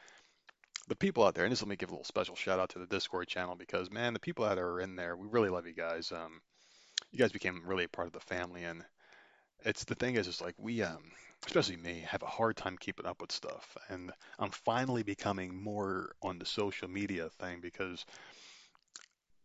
the 0.89 0.97
people 0.97 1.25
out 1.25 1.35
there, 1.35 1.45
and 1.45 1.53
this 1.53 1.63
let 1.63 1.69
me 1.69 1.77
give 1.77 1.91
a 1.91 1.93
little 1.93 2.05
special 2.05 2.37
shout 2.37 2.59
out 2.59 2.71
to 2.71 2.79
the 2.79 2.87
Discord 2.87 3.29
channel 3.29 3.55
because 3.55 3.91
man, 3.91 4.13
the 4.13 4.21
people 4.21 4.45
that 4.45 4.59
are 4.59 4.81
in 4.81 4.97
there, 4.97 5.17
we 5.17 5.27
really 5.29 5.49
love 5.49 5.67
you 5.67 5.73
guys. 5.73 6.13
Um, 6.13 6.41
you 7.11 7.19
guys 7.19 7.33
became 7.33 7.63
really 7.65 7.85
a 7.85 7.89
part 7.89 8.07
of 8.07 8.13
the 8.13 8.21
family, 8.21 8.65
and 8.65 8.85
it's 9.65 9.85
the 9.85 9.95
thing 9.95 10.17
is, 10.17 10.29
it's 10.29 10.41
like 10.41 10.55
we, 10.59 10.83
um, 10.83 11.03
especially 11.47 11.77
me, 11.77 12.05
have 12.07 12.23
a 12.23 12.27
hard 12.27 12.57
time 12.57 12.77
keeping 12.79 13.07
up 13.07 13.21
with 13.21 13.33
stuff, 13.33 13.77
and 13.89 14.13
I'm 14.39 14.51
finally 14.51 15.03
becoming 15.03 15.63
more 15.63 16.15
on 16.23 16.39
the 16.39 16.47
social 16.47 16.89
media 16.89 17.29
thing 17.41 17.61
because 17.61 18.05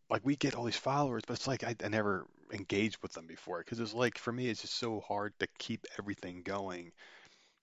like 0.09 0.21
we 0.25 0.35
get 0.35 0.55
all 0.55 0.63
these 0.63 0.75
followers, 0.75 1.23
but 1.27 1.35
it's 1.35 1.47
like 1.47 1.63
I, 1.63 1.75
I 1.83 1.87
never 1.87 2.25
engaged 2.51 2.97
with 3.01 3.13
them 3.13 3.27
before 3.27 3.59
because 3.59 3.79
it's 3.79 3.93
like 3.93 4.17
for 4.17 4.31
me, 4.31 4.49
it's 4.49 4.61
just 4.61 4.77
so 4.77 4.99
hard 5.01 5.33
to 5.39 5.47
keep 5.59 5.85
everything 5.99 6.41
going 6.43 6.91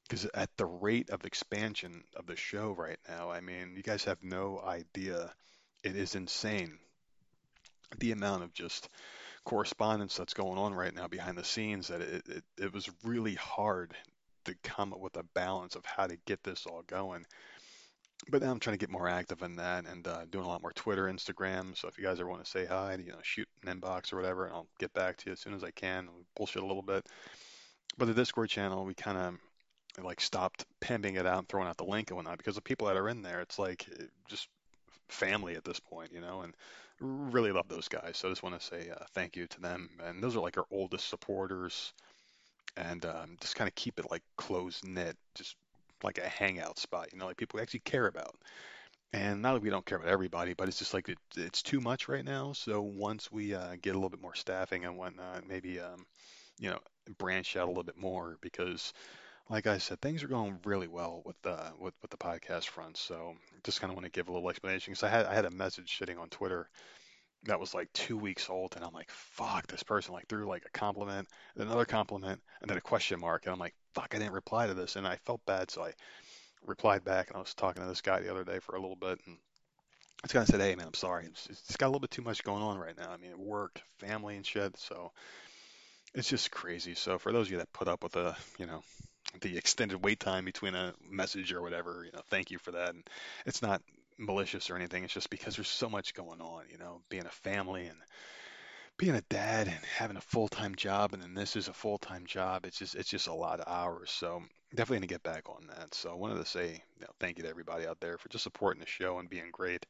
because 0.09 0.27
at 0.35 0.51
the 0.57 0.67
rate 0.67 1.11
of 1.11 1.25
expansion 1.25 2.05
of 2.15 2.27
the 2.27 2.37
show 2.37 2.73
right 2.73 2.99
now, 3.09 3.31
I 3.31 3.41
mean, 3.41 3.75
you 3.77 3.83
guys 3.83 4.05
have 4.05 4.23
no 4.23 4.61
idea. 4.65 5.33
It 5.83 5.97
is 5.97 6.15
insane 6.15 6.79
the 7.99 8.13
amount 8.13 8.43
of 8.43 8.53
just 8.53 8.89
correspondence 9.45 10.17
that's 10.17 10.35
going 10.35 10.59
on 10.59 10.75
right 10.75 10.95
now 10.95 11.07
behind 11.07 11.39
the 11.39 11.45
scenes 11.45 11.89
that 11.89 12.01
it, 12.01 12.23
it, 12.29 12.45
it 12.59 12.73
was 12.73 12.91
really 13.05 13.35
hard 13.35 13.95
to 14.45 14.55
come 14.63 14.93
up 14.93 15.01
with 15.01 15.17
a 15.17 15.23
balance 15.35 15.77
of 15.77 15.85
how 15.85 16.07
to 16.07 16.17
get 16.27 16.43
this 16.43 16.67
all 16.67 16.83
going. 16.87 17.25
But 18.29 18.43
now 18.43 18.51
I'm 18.51 18.61
trying 18.61 18.75
to 18.75 18.81
get 18.81 18.91
more 18.91 19.09
active 19.09 19.43
in 19.43 19.57
that 19.57 19.87
and 19.87 20.07
uh, 20.07 20.25
doing 20.31 20.45
a 20.45 20.49
lot 20.49 20.63
more 20.63 20.73
Twitter, 20.73 21.05
Instagram. 21.05 21.77
So 21.77 21.87
if 21.87 21.99
you 21.99 22.05
guys 22.05 22.19
ever 22.19 22.29
want 22.29 22.45
to 22.45 22.51
say 22.51 22.65
hi, 22.65 22.97
you 22.97 23.13
know, 23.13 23.19
shoot 23.23 23.47
an 23.65 23.81
inbox 23.81 24.13
or 24.13 24.17
whatever, 24.17 24.47
and 24.47 24.55
I'll 24.55 24.69
get 24.79 24.93
back 24.95 25.19
to 25.19 25.27
you 25.27 25.33
as 25.33 25.41
soon 25.41 25.55
as 25.55 25.63
I 25.63 25.71
can. 25.71 26.07
We 26.17 26.25
bullshit 26.35 26.63
a 26.63 26.67
little 26.67 26.83
bit. 26.83 27.07
But 27.99 28.07
the 28.07 28.15
Discord 28.15 28.49
channel, 28.49 28.85
we 28.85 28.95
kind 28.95 29.19
of 29.19 29.35
like 30.05 30.21
stopped 30.21 30.65
pimping 30.81 31.17
it 31.17 31.27
out 31.27 31.39
and 31.39 31.49
throwing 31.49 31.69
out 31.69 31.77
the 31.77 31.85
link 31.85 32.11
and 32.11 32.17
whatnot 32.17 32.39
because 32.39 32.55
the 32.55 32.61
people 32.61 32.87
that 32.87 32.97
are 32.97 33.09
in 33.09 33.23
there, 33.23 33.41
it's 33.41 33.59
like 33.59 33.87
just 34.29 34.49
family 35.09 35.57
at 35.57 35.65
this 35.65 35.81
point, 35.81 36.13
you 36.13 36.21
know, 36.21 36.43
and 36.43 36.55
really 37.01 37.53
love 37.53 37.69
those 37.69 37.89
guys. 37.89 38.17
So 38.17 38.29
I 38.29 38.31
just 38.31 38.43
want 38.43 38.59
to 38.59 38.67
say 38.67 38.91
uh, 38.91 39.05
thank 39.15 39.37
you 39.37 39.47
to 39.47 39.61
them. 39.61 39.91
And 40.05 40.23
those 40.23 40.37
are 40.37 40.41
like 40.41 40.59
our 40.59 40.67
oldest 40.71 41.09
supporters, 41.09 41.93
and 42.77 43.05
um, 43.07 43.37
just 43.41 43.57
kind 43.57 43.69
of 43.69 43.75
keep 43.75 43.99
it 43.99 44.11
like 44.11 44.23
close 44.37 44.83
knit, 44.85 45.17
just 45.35 45.57
like 46.03 46.19
a 46.19 46.29
hangout 46.29 46.79
spot, 46.79 47.09
you 47.13 47.19
know, 47.19 47.27
like 47.27 47.37
people 47.37 47.61
actually 47.61 47.81
care 47.81 48.07
about. 48.07 48.35
And 49.13 49.41
not 49.41 49.55
that 49.55 49.63
we 49.63 49.71
don't 49.71 49.87
care 49.87 49.99
about 49.99 50.11
everybody, 50.11 50.53
but 50.53 50.69
it's 50.69 50.79
just 50.79 50.93
like 50.93 51.09
it, 51.09 51.19
it's 51.37 51.63
too 51.63 51.81
much 51.81 52.09
right 52.09 52.25
now. 52.25 52.53
So 52.53 52.83
once 52.83 53.33
we 53.33 53.55
uh, 53.55 53.77
get 53.81 53.95
a 53.95 53.99
little 53.99 54.11
bit 54.11 54.21
more 54.21 54.35
staffing 54.35 54.85
and 54.85 54.99
whatnot, 54.99 55.49
maybe 55.49 55.81
um, 55.81 56.05
you 56.59 56.71
know 56.71 56.79
branch 57.19 57.57
out 57.57 57.67
a 57.67 57.69
little 57.69 57.85
bit 57.85 57.97
more 57.97 58.37
because 58.41 58.93
like 59.49 59.67
I 59.67 59.79
said, 59.79 60.01
things 60.01 60.23
are 60.23 60.29
going 60.29 60.59
really 60.65 60.89
well 60.89 61.23
with 61.25 61.41
the 61.43 61.73
with, 61.79 61.95
with 62.03 62.11
the 62.11 62.17
podcast 62.17 62.65
front. 62.65 62.97
So 62.97 63.35
just 63.65 63.81
kind 63.81 63.91
of 63.91 63.97
want 63.97 64.07
to 64.07 64.11
give 64.11 64.29
a 64.29 64.33
little 64.33 64.49
explanation 64.49 64.93
because 64.93 65.05
I 65.05 65.09
had 65.09 65.27
I 65.27 65.35
had 65.35 65.45
a 65.45 65.51
message 65.51 65.99
sitting 65.99 66.19
on 66.19 66.29
Twitter 66.29 66.69
that 67.45 67.61
was 67.61 67.75
like 67.75 67.93
two 67.93 68.17
weeks 68.17 68.51
old, 68.51 68.75
and 68.77 68.85
I'm 68.85 68.93
like, 68.93 69.11
fuck, 69.11 69.67
this 69.69 69.83
person 69.83 70.15
like 70.15 70.27
threw 70.27 70.47
like 70.47 70.65
a 70.67 70.79
compliment, 70.79 71.29
another 71.57 71.85
compliment, 71.85 72.41
and 72.61 72.69
then 72.69 72.77
a 72.77 72.81
question 72.81 73.21
mark, 73.21 73.45
and 73.45 73.53
I'm 73.53 73.59
like, 73.59 73.75
fuck, 73.95 74.15
I 74.15 74.19
didn't 74.19 74.33
reply 74.33 74.67
to 74.67 74.75
this, 74.75 74.97
and 74.97 75.07
I 75.07 75.17
felt 75.17 75.45
bad, 75.47 75.71
so 75.71 75.85
I 75.85 75.93
replied 76.65 77.05
back, 77.05 77.29
and 77.29 77.37
I 77.37 77.41
was 77.41 77.55
talking 77.55 77.83
to 77.83 77.89
this 77.89 78.01
guy 78.01 78.21
the 78.21 78.31
other 78.31 78.43
day 78.43 78.59
for 78.59 78.75
a 78.75 78.81
little 78.81 78.97
bit, 78.97 79.21
and 79.27 79.37
kind 80.29 80.43
of 80.43 80.49
said, 80.49 80.61
hey 80.61 80.75
man, 80.75 80.89
I'm 80.89 80.95
sorry, 80.95 81.27
it's, 81.27 81.47
it's 81.47 81.77
got 81.77 81.87
a 81.87 81.89
little 81.89 82.01
bit 82.01 82.11
too 82.11 82.23
much 82.23 82.43
going 82.43 82.63
on 82.63 82.79
right 82.79 82.97
now. 82.99 83.11
I 83.11 83.17
mean, 83.17 83.39
work, 83.39 83.81
family, 83.99 84.37
and 84.37 84.45
shit, 84.45 84.77
so 84.77 85.13
it's 86.15 86.29
just 86.29 86.51
crazy. 86.51 86.95
So 86.95 87.19
for 87.19 87.31
those 87.31 87.47
of 87.47 87.53
you 87.53 87.59
that 87.59 87.73
put 87.73 87.87
up 87.87 88.03
with 88.03 88.13
the, 88.13 88.35
you 88.59 88.67
know, 88.67 88.83
the 89.41 89.57
extended 89.57 90.03
wait 90.05 90.21
time 90.21 90.45
between 90.45 90.75
a 90.75 90.95
message 91.11 91.53
or 91.53 91.63
whatever, 91.63 92.03
you 92.05 92.13
know, 92.13 92.23
thank 92.31 92.51
you 92.51 92.59
for 92.59 92.73
that. 92.73 92.91
And 92.91 93.09
it's 93.45 93.63
not 93.63 93.83
malicious 94.19 94.71
or 94.71 94.77
anything. 94.77 95.05
It's 95.05 95.13
just 95.13 95.31
because 95.31 95.57
there's 95.57 95.69
so 95.69 95.89
much 95.89 96.15
going 96.15 96.41
on, 96.41 96.65
you 96.71 96.79
know, 96.79 97.01
being 97.09 97.27
a 97.27 97.31
family 97.31 97.87
and 97.87 97.99
being 98.99 99.15
a 99.15 99.23
dad 99.23 99.67
and 99.67 99.79
having 99.97 100.17
a 100.17 100.23
full-time 100.23 100.75
job 100.75 101.13
and 101.13 101.23
then 101.23 101.35
this 101.35 101.55
is 101.55 101.69
a 101.69 101.73
full-time 101.73 102.25
job. 102.27 102.65
It's 102.65 102.79
just 102.79 102.95
it's 102.95 103.11
just 103.11 103.27
a 103.27 103.35
lot 103.35 103.61
of 103.61 103.69
hours. 103.69 104.11
So 104.11 104.43
definitely 104.75 105.07
to 105.07 105.13
get 105.13 105.23
back 105.23 105.49
on 105.49 105.67
that. 105.69 105.95
So 105.95 106.11
I 106.11 106.15
wanted 106.15 106.39
to 106.39 106.47
say 106.47 106.83
you 106.99 107.03
know, 107.03 107.13
thank 107.21 107.37
you 107.37 107.45
to 107.45 107.51
everybody 107.51 107.87
out 107.87 108.01
there 108.01 108.19
for 108.19 108.29
just 108.29 108.45
supporting 108.45 108.81
the 108.81 108.87
show 108.87 109.19
and 109.19 109.29
being 109.29 109.51
great. 109.53 109.85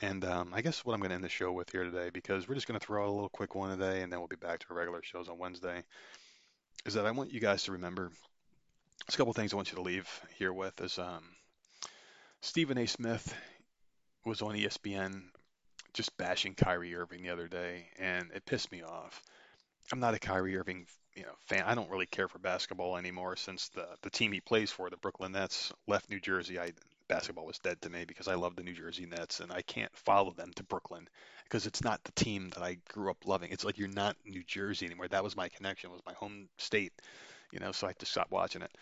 And 0.00 0.24
um, 0.24 0.52
I 0.52 0.62
guess 0.62 0.84
what 0.84 0.94
I'm 0.94 1.00
going 1.00 1.10
to 1.10 1.14
end 1.14 1.24
the 1.24 1.28
show 1.28 1.52
with 1.52 1.70
here 1.70 1.84
today, 1.84 2.10
because 2.10 2.48
we're 2.48 2.56
just 2.56 2.66
going 2.66 2.78
to 2.78 2.84
throw 2.84 3.04
out 3.04 3.08
a 3.08 3.12
little 3.12 3.28
quick 3.28 3.54
one 3.54 3.70
today, 3.70 4.02
and 4.02 4.12
then 4.12 4.18
we'll 4.18 4.26
be 4.26 4.36
back 4.36 4.58
to 4.58 4.66
our 4.70 4.76
regular 4.76 5.00
shows 5.02 5.28
on 5.28 5.38
Wednesday, 5.38 5.84
is 6.84 6.94
that 6.94 7.06
I 7.06 7.12
want 7.12 7.32
you 7.32 7.38
guys 7.38 7.62
to 7.64 7.72
remember 7.72 8.10
there's 9.06 9.14
a 9.14 9.18
couple 9.18 9.32
things 9.32 9.52
I 9.52 9.56
want 9.56 9.70
you 9.70 9.76
to 9.76 9.82
leave 9.82 10.08
here 10.36 10.52
with. 10.52 10.80
Is 10.80 10.98
um, 10.98 11.24
Stephen 12.40 12.78
A. 12.78 12.86
Smith 12.86 13.34
was 14.24 14.42
on 14.42 14.54
ESPN 14.54 15.22
just 15.92 16.16
bashing 16.16 16.54
Kyrie 16.54 16.94
Irving 16.94 17.22
the 17.22 17.30
other 17.30 17.48
day, 17.48 17.88
and 17.98 18.30
it 18.34 18.46
pissed 18.46 18.72
me 18.72 18.82
off. 18.82 19.22
I'm 19.92 20.00
not 20.00 20.14
a 20.14 20.18
Kyrie 20.18 20.56
Irving 20.56 20.86
you 21.14 21.22
know 21.22 21.34
fan. 21.46 21.64
I 21.66 21.74
don't 21.74 21.90
really 21.90 22.06
care 22.06 22.28
for 22.28 22.38
basketball 22.38 22.96
anymore 22.96 23.36
since 23.36 23.68
the 23.70 23.86
the 24.02 24.10
team 24.10 24.32
he 24.32 24.40
plays 24.40 24.70
for, 24.70 24.88
the 24.90 24.96
Brooklyn 24.96 25.32
Nets, 25.32 25.72
left 25.86 26.08
New 26.10 26.20
Jersey. 26.20 26.58
I 26.58 26.72
basketball 27.08 27.44
was 27.44 27.58
dead 27.58 27.82
to 27.82 27.90
me 27.90 28.04
because 28.06 28.28
I 28.28 28.34
love 28.34 28.56
the 28.56 28.62
New 28.62 28.72
Jersey 28.72 29.04
Nets 29.04 29.40
and 29.40 29.52
I 29.52 29.60
can't 29.62 29.94
follow 29.94 30.32
them 30.32 30.50
to 30.56 30.62
Brooklyn 30.62 31.08
because 31.44 31.66
it's 31.66 31.84
not 31.84 32.02
the 32.04 32.12
team 32.12 32.50
that 32.54 32.62
I 32.62 32.78
grew 32.88 33.10
up 33.10 33.26
loving. 33.26 33.50
It's 33.50 33.64
like 33.64 33.76
you're 33.76 33.88
not 33.88 34.16
New 34.24 34.42
Jersey 34.44 34.86
anymore. 34.86 35.08
That 35.08 35.24
was 35.24 35.36
my 35.36 35.50
connection, 35.50 35.90
was 35.90 36.00
my 36.06 36.14
home 36.14 36.48
state, 36.56 36.92
you 37.52 37.60
know. 37.60 37.72
So 37.72 37.86
I 37.86 37.90
had 37.90 38.00
to 38.00 38.06
stop 38.06 38.30
watching 38.32 38.62
it. 38.62 38.72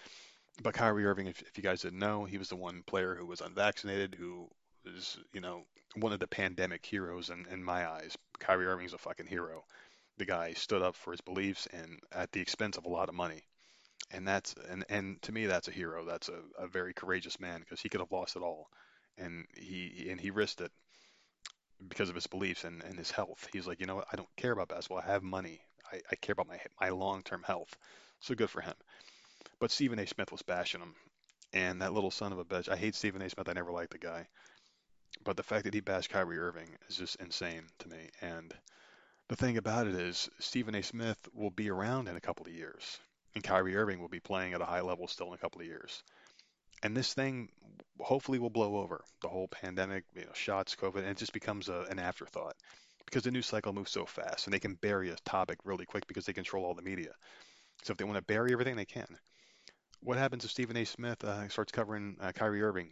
But 0.62 0.74
Kyrie 0.74 1.06
Irving, 1.06 1.26
if, 1.28 1.42
if 1.42 1.56
you 1.58 1.62
guys 1.64 1.82
didn't 1.82 1.98
know, 1.98 2.24
he 2.24 2.38
was 2.38 2.48
the 2.48 2.56
one 2.56 2.82
player 2.84 3.14
who 3.14 3.26
was 3.26 3.40
unvaccinated, 3.42 4.14
who 4.18 4.48
was, 4.84 5.18
you 5.32 5.40
know, 5.40 5.64
one 5.96 6.12
of 6.12 6.20
the 6.20 6.26
pandemic 6.28 6.84
heroes 6.86 7.30
in, 7.30 7.46
in 7.50 7.64
my 7.64 7.88
eyes. 7.90 8.16
Kyrie 8.38 8.66
Irving's 8.66 8.94
a 8.94 8.98
fucking 8.98 9.26
hero. 9.26 9.64
The 10.18 10.26
guy 10.26 10.54
stood 10.54 10.82
up 10.82 10.96
for 10.96 11.12
his 11.12 11.20
beliefs 11.22 11.66
and 11.72 12.00
at 12.12 12.32
the 12.32 12.40
expense 12.40 12.76
of 12.78 12.86
a 12.86 12.90
lot 12.90 13.08
of 13.10 13.14
money. 13.14 13.42
and 14.12 14.26
that's 14.28 14.54
and 14.70 14.84
and 14.88 15.20
to 15.22 15.32
me 15.32 15.46
that's 15.46 15.68
a 15.68 15.72
hero. 15.72 16.04
That's 16.04 16.28
a, 16.28 16.40
a 16.64 16.68
very 16.68 16.94
courageous 16.94 17.40
man 17.40 17.60
because 17.60 17.80
he 17.80 17.88
could 17.88 18.00
have 18.00 18.12
lost 18.12 18.36
it 18.36 18.42
all, 18.42 18.68
and 19.18 19.46
he 19.56 20.08
and 20.10 20.20
he 20.20 20.30
risked 20.30 20.60
it 20.60 20.72
because 21.88 22.08
of 22.08 22.14
his 22.14 22.26
beliefs 22.26 22.64
and, 22.64 22.82
and 22.82 22.98
his 22.98 23.10
health. 23.10 23.48
He's 23.52 23.66
like, 23.66 23.80
you 23.80 23.86
know 23.86 23.96
what? 23.96 24.08
I 24.12 24.16
don't 24.16 24.34
care 24.36 24.52
about 24.52 24.68
basketball. 24.68 24.98
I 24.98 25.12
have 25.12 25.22
money. 25.22 25.60
I, 25.92 26.00
I 26.10 26.16
care 26.16 26.32
about 26.32 26.48
my 26.48 26.60
my 26.80 26.90
long 26.90 27.22
term 27.22 27.42
health. 27.42 27.76
So 28.20 28.34
good 28.34 28.50
for 28.50 28.60
him. 28.60 28.74
But 29.58 29.70
Stephen 29.70 29.98
A. 29.98 30.06
Smith 30.06 30.32
was 30.32 30.42
bashing 30.42 30.80
him, 30.80 30.94
and 31.52 31.82
that 31.82 31.92
little 31.92 32.10
son 32.10 32.32
of 32.32 32.38
a 32.38 32.44
bitch. 32.44 32.68
I 32.68 32.76
hate 32.76 32.94
Stephen 32.94 33.22
A. 33.22 33.30
Smith. 33.30 33.48
I 33.48 33.52
never 33.52 33.72
liked 33.72 33.92
the 33.92 33.98
guy, 33.98 34.26
but 35.24 35.36
the 35.36 35.42
fact 35.42 35.64
that 35.64 35.74
he 35.74 35.80
bashed 35.80 36.10
Kyrie 36.10 36.38
Irving 36.38 36.68
is 36.88 36.96
just 36.96 37.16
insane 37.16 37.64
to 37.80 37.88
me. 37.88 38.10
And 38.20 38.54
the 39.28 39.36
thing 39.36 39.56
about 39.56 39.86
it 39.86 39.94
is, 39.94 40.28
Stephen 40.38 40.74
A. 40.74 40.82
Smith 40.82 41.18
will 41.34 41.50
be 41.50 41.70
around 41.70 42.08
in 42.08 42.16
a 42.16 42.20
couple 42.20 42.46
of 42.46 42.52
years, 42.52 42.98
and 43.34 43.44
Kyrie 43.44 43.76
Irving 43.76 44.00
will 44.00 44.08
be 44.08 44.20
playing 44.20 44.54
at 44.54 44.60
a 44.60 44.66
high 44.66 44.80
level 44.82 45.08
still 45.08 45.28
in 45.28 45.34
a 45.34 45.38
couple 45.38 45.60
of 45.60 45.66
years. 45.66 46.02
And 46.82 46.96
this 46.96 47.12
thing 47.12 47.50
hopefully 47.98 48.38
will 48.38 48.50
blow 48.50 48.78
over. 48.78 49.04
The 49.20 49.28
whole 49.28 49.48
pandemic, 49.48 50.04
you 50.14 50.24
know, 50.24 50.32
shots, 50.32 50.74
COVID, 50.76 50.98
and 50.98 51.08
it 51.08 51.18
just 51.18 51.32
becomes 51.32 51.68
a, 51.68 51.86
an 51.90 51.98
afterthought 51.98 52.56
because 53.06 53.22
the 53.22 53.30
news 53.30 53.46
cycle 53.46 53.72
moves 53.72 53.90
so 53.90 54.06
fast, 54.06 54.46
and 54.46 54.54
they 54.54 54.60
can 54.60 54.74
bury 54.74 55.10
a 55.10 55.16
topic 55.24 55.58
really 55.64 55.86
quick 55.86 56.06
because 56.06 56.26
they 56.26 56.32
control 56.32 56.64
all 56.64 56.74
the 56.74 56.82
media. 56.82 57.12
So 57.82 57.92
if 57.92 57.98
they 57.98 58.04
want 58.04 58.16
to 58.16 58.22
bury 58.22 58.52
everything, 58.52 58.76
they 58.76 58.84
can. 58.84 59.18
What 60.02 60.16
happens 60.16 60.44
if 60.44 60.50
Stephen 60.50 60.76
A. 60.76 60.84
Smith 60.84 61.22
uh, 61.24 61.48
starts 61.48 61.72
covering 61.72 62.16
uh, 62.20 62.32
Kyrie 62.32 62.62
Irving? 62.62 62.90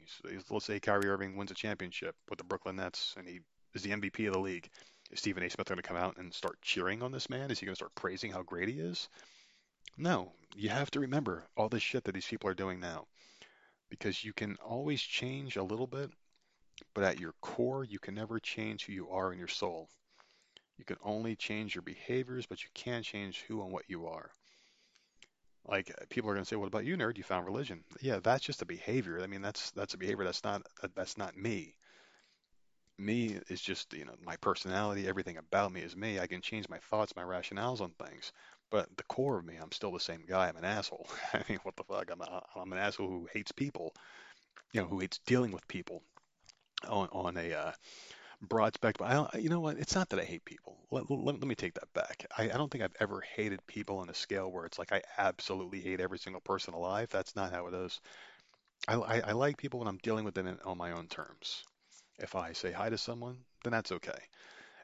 Let's 0.50 0.66
say 0.66 0.80
Kyrie 0.80 1.08
Irving 1.08 1.36
wins 1.36 1.50
a 1.50 1.54
championship 1.54 2.14
with 2.28 2.38
the 2.38 2.44
Brooklyn 2.44 2.76
Nets, 2.76 3.14
and 3.16 3.26
he 3.26 3.40
is 3.74 3.82
the 3.82 3.90
MVP 3.90 4.26
of 4.26 4.34
the 4.34 4.40
league. 4.40 4.68
Is 5.10 5.20
Stephen 5.20 5.42
A. 5.42 5.48
Smith 5.48 5.68
going 5.68 5.76
to 5.76 5.82
come 5.82 5.96
out 5.96 6.18
and 6.18 6.34
start 6.34 6.60
cheering 6.60 7.02
on 7.02 7.12
this 7.12 7.30
man? 7.30 7.50
Is 7.50 7.58
he 7.58 7.66
going 7.66 7.74
to 7.74 7.78
start 7.78 7.94
praising 7.94 8.30
how 8.30 8.42
great 8.42 8.68
he 8.68 8.78
is? 8.78 9.08
No. 9.96 10.32
You 10.54 10.68
have 10.68 10.90
to 10.92 11.00
remember 11.00 11.44
all 11.56 11.68
this 11.68 11.82
shit 11.82 12.04
that 12.04 12.12
these 12.12 12.26
people 12.26 12.50
are 12.50 12.54
doing 12.54 12.78
now. 12.78 13.06
Because 13.88 14.22
you 14.22 14.34
can 14.34 14.56
always 14.56 15.00
change 15.00 15.56
a 15.56 15.62
little 15.62 15.86
bit, 15.86 16.10
but 16.94 17.04
at 17.04 17.20
your 17.20 17.34
core, 17.40 17.84
you 17.84 17.98
can 17.98 18.14
never 18.14 18.40
change 18.40 18.84
who 18.84 18.92
you 18.92 19.10
are 19.10 19.32
in 19.32 19.38
your 19.38 19.48
soul. 19.48 19.88
You 20.76 20.84
can 20.84 20.98
only 21.02 21.36
change 21.36 21.74
your 21.74 21.82
behaviors, 21.82 22.46
but 22.46 22.62
you 22.62 22.70
can't 22.74 23.04
change 23.04 23.42
who 23.42 23.62
and 23.62 23.72
what 23.72 23.88
you 23.88 24.06
are. 24.06 24.30
Like 25.66 25.90
uh, 25.90 26.04
people 26.08 26.30
are 26.30 26.34
going 26.34 26.44
to 26.44 26.48
say, 26.48 26.56
"What 26.56 26.68
about 26.68 26.84
you, 26.84 26.96
nerd? 26.96 27.18
You 27.18 27.24
found 27.24 27.46
religion?" 27.46 27.84
Yeah, 28.00 28.20
that's 28.22 28.44
just 28.44 28.62
a 28.62 28.66
behavior. 28.66 29.20
I 29.22 29.26
mean, 29.26 29.42
that's 29.42 29.70
that's 29.72 29.94
a 29.94 29.98
behavior. 29.98 30.24
That's 30.24 30.44
not 30.44 30.62
that's 30.94 31.18
not 31.18 31.36
me 31.36 31.74
me 32.98 33.38
is 33.48 33.60
just 33.60 33.92
you 33.94 34.04
know 34.04 34.14
my 34.24 34.36
personality 34.36 35.06
everything 35.06 35.36
about 35.36 35.72
me 35.72 35.80
is 35.80 35.96
me 35.96 36.18
i 36.18 36.26
can 36.26 36.40
change 36.40 36.68
my 36.68 36.78
thoughts 36.78 37.14
my 37.14 37.22
rationales 37.22 37.80
on 37.80 37.90
things 37.92 38.32
but 38.70 38.88
the 38.96 39.04
core 39.04 39.38
of 39.38 39.44
me 39.44 39.54
i'm 39.56 39.70
still 39.72 39.92
the 39.92 40.00
same 40.00 40.24
guy 40.28 40.48
i'm 40.48 40.56
an 40.56 40.64
asshole 40.64 41.06
i 41.32 41.42
mean 41.48 41.58
what 41.62 41.76
the 41.76 41.84
fuck 41.84 42.10
i'm, 42.10 42.20
a, 42.20 42.42
I'm 42.56 42.72
an 42.72 42.78
asshole 42.78 43.08
who 43.08 43.28
hates 43.32 43.52
people 43.52 43.94
you 44.72 44.80
know 44.80 44.88
who 44.88 44.98
hates 44.98 45.20
dealing 45.26 45.52
with 45.52 45.66
people 45.68 46.02
on 46.86 47.08
on 47.12 47.36
a 47.36 47.52
uh, 47.52 47.72
broad 48.42 48.74
spectrum 48.74 49.08
I 49.10 49.14
don't, 49.14 49.34
you 49.42 49.48
know 49.50 49.60
what 49.60 49.78
it's 49.78 49.94
not 49.94 50.08
that 50.10 50.20
i 50.20 50.24
hate 50.24 50.44
people 50.44 50.78
let, 50.90 51.10
let, 51.10 51.40
let 51.40 51.48
me 51.48 51.54
take 51.54 51.74
that 51.74 51.92
back 51.94 52.26
I, 52.36 52.44
I 52.44 52.58
don't 52.58 52.70
think 52.70 52.84
i've 52.84 52.96
ever 53.00 53.20
hated 53.20 53.66
people 53.66 53.98
on 53.98 54.10
a 54.10 54.14
scale 54.14 54.50
where 54.52 54.66
it's 54.66 54.78
like 54.78 54.92
i 54.92 55.02
absolutely 55.18 55.80
hate 55.80 56.00
every 56.00 56.18
single 56.18 56.40
person 56.42 56.74
alive 56.74 57.08
that's 57.10 57.36
not 57.36 57.52
how 57.52 57.66
it 57.68 57.74
is 57.74 58.00
i, 58.88 58.94
I, 58.94 59.20
I 59.28 59.32
like 59.32 59.56
people 59.56 59.80
when 59.80 59.88
i'm 59.88 59.98
dealing 60.02 60.24
with 60.24 60.34
them 60.34 60.58
on 60.64 60.78
my 60.78 60.92
own 60.92 61.08
terms 61.08 61.64
if 62.20 62.36
I 62.36 62.52
say 62.52 62.72
hi 62.72 62.90
to 62.90 62.98
someone, 62.98 63.38
then 63.64 63.72
that's 63.72 63.92
okay. 63.92 64.18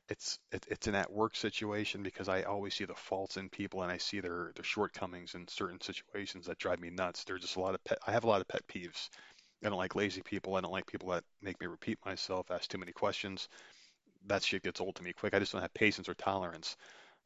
It's 0.09 0.39
it, 0.53 0.67
it's 0.71 0.87
an 0.87 0.95
at 0.95 1.13
work 1.13 1.37
situation 1.37 2.03
because 2.03 2.29
I 2.29 2.43
always 2.43 2.75
see 2.75 2.85
the 2.85 2.95
faults 2.95 3.37
in 3.39 3.49
people 3.49 3.83
and 3.83 3.93
I 3.93 3.99
see 3.99 4.21
their 4.21 4.53
their 4.57 4.65
shortcomings 4.65 5.35
in 5.35 5.49
certain 5.49 5.81
situations 5.81 6.47
that 6.47 6.59
drive 6.59 6.81
me 6.81 6.91
nuts. 6.91 7.25
There's 7.25 7.43
just 7.43 7.57
a 7.57 7.61
lot 7.61 7.75
of 7.75 7.85
pet. 7.85 7.99
I 8.07 8.13
have 8.13 8.25
a 8.25 8.29
lot 8.29 8.41
of 8.43 8.49
pet 8.49 8.67
peeves. 8.69 9.09
I 9.65 9.69
don't 9.71 9.79
like 9.79 9.95
lazy 9.95 10.23
people. 10.23 10.57
I 10.57 10.61
don't 10.61 10.73
like 10.73 10.87
people 10.87 11.09
that 11.11 11.25
make 11.41 11.61
me 11.61 11.67
repeat 11.67 11.99
myself, 12.05 12.51
ask 12.51 12.69
too 12.69 12.79
many 12.79 12.93
questions. 12.93 13.49
That 14.27 14.43
shit 14.43 14.63
gets 14.63 14.81
old 14.81 14.97
to 14.97 15.03
me 15.03 15.13
quick. 15.13 15.35
I 15.35 15.39
just 15.39 15.53
don't 15.53 15.63
have 15.63 15.75
patience 15.75 16.09
or 16.09 16.15
tolerance. 16.15 16.77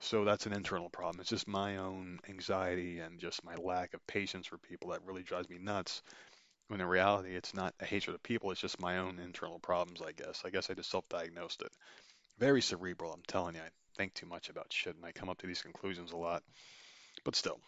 So 0.01 0.25
that's 0.25 0.47
an 0.47 0.53
internal 0.53 0.89
problem. 0.89 1.21
It's 1.21 1.31
just 1.31 1.49
my 1.49 1.79
own 1.79 2.21
anxiety 2.29 3.01
and 3.01 3.19
just 3.19 3.45
my 3.45 3.57
lack 3.57 3.95
of 3.95 4.07
patience 4.07 4.47
for 4.47 4.59
people 4.59 4.91
that 4.91 5.05
really 5.05 5.25
drives 5.25 5.49
me 5.51 5.59
nuts. 5.59 6.03
When 6.69 6.81
in 6.81 6.87
reality, 6.87 7.35
it's 7.35 7.55
not 7.55 7.75
a 7.81 7.85
hatred 7.85 8.15
of 8.15 8.23
people, 8.23 8.51
it's 8.51 8.61
just 8.61 8.81
my 8.81 8.99
own 8.99 9.19
internal 9.19 9.59
problems, 9.59 10.01
I 10.01 10.13
guess. 10.13 10.43
I 10.45 10.51
guess 10.51 10.71
I 10.71 10.75
just 10.75 10.91
self 10.91 11.09
diagnosed 11.09 11.63
it. 11.63 11.73
Very 12.39 12.63
cerebral, 12.63 13.13
I'm 13.13 13.23
telling 13.27 13.57
you. 13.57 13.63
I 13.63 13.71
think 13.97 14.15
too 14.15 14.27
much 14.27 14.49
about 14.49 14.73
shit 14.73 14.95
and 14.95 15.05
I 15.05 15.11
come 15.11 15.29
up 15.29 15.39
to 15.39 15.47
these 15.47 15.63
conclusions 15.63 16.13
a 16.13 16.17
lot. 16.17 16.45
But 17.25 17.35
still, 17.35 17.59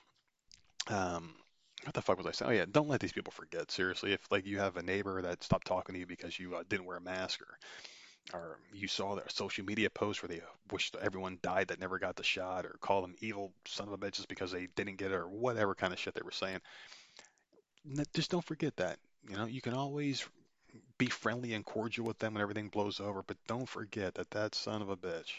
um, 0.87 1.35
what 1.85 1.95
the 1.95 2.03
fuck 2.03 2.19
was 2.19 2.27
I 2.27 2.33
saying? 2.33 2.51
Oh 2.51 2.55
yeah, 2.55 2.65
don't 2.71 2.89
let 2.89 3.01
these 3.01 3.13
people 3.13 3.33
forget. 3.33 3.71
Seriously, 3.71 4.13
if 4.13 4.31
like 4.31 4.47
you 4.47 4.59
have 4.59 4.77
a 4.77 4.83
neighbor 4.83 5.23
that 5.23 5.43
stopped 5.43 5.67
talking 5.67 5.95
to 5.95 5.99
you 5.99 6.07
because 6.07 6.39
you 6.39 6.55
uh, 6.55 6.63
didn't 6.69 6.87
wear 6.87 6.99
a 6.99 7.01
mask, 7.01 7.41
or 7.41 7.59
or 8.39 8.59
you 8.73 8.87
saw 8.87 9.15
their 9.15 9.29
social 9.29 9.65
media 9.65 9.91
post 9.91 10.23
where 10.23 10.29
they 10.29 10.41
wished 10.71 10.97
everyone 11.01 11.39
died 11.43 11.69
that 11.69 11.81
never 11.81 11.99
got 11.99 12.17
the 12.17 12.23
shot, 12.23 12.67
or 12.67 12.77
call 12.81 13.03
them 13.03 13.15
evil 13.21 13.53
son 13.67 13.89
of 13.89 13.95
a 13.95 13.99
bitches 13.99 14.29
because 14.29 14.53
they 14.53 14.69
didn't 14.77 14.97
get 14.97 15.11
it, 15.11 15.15
or 15.15 15.29
whatever 15.29 15.75
kind 15.75 15.93
of 15.93 15.99
shit 15.99 16.15
they 16.15 16.23
were 16.23 16.31
saying 16.31 16.61
just 18.15 18.31
don't 18.31 18.45
forget 18.45 18.77
that. 18.77 18.99
You 19.29 19.37
know, 19.37 19.47
you 19.47 19.61
can 19.61 19.75
always 19.75 20.27
be 20.99 21.07
friendly 21.07 21.55
and 21.55 21.65
cordial 21.65 22.07
with 22.07 22.19
them 22.19 22.35
when 22.35 22.43
everything 22.43 22.69
blows 22.69 23.01
over, 23.01 23.23
but 23.23 23.37
don't 23.47 23.69
forget 23.69 24.15
that 24.15 24.31
that 24.31 24.55
son 24.55 24.83
of 24.83 24.89
a 24.89 24.97
bitch, 24.97 25.33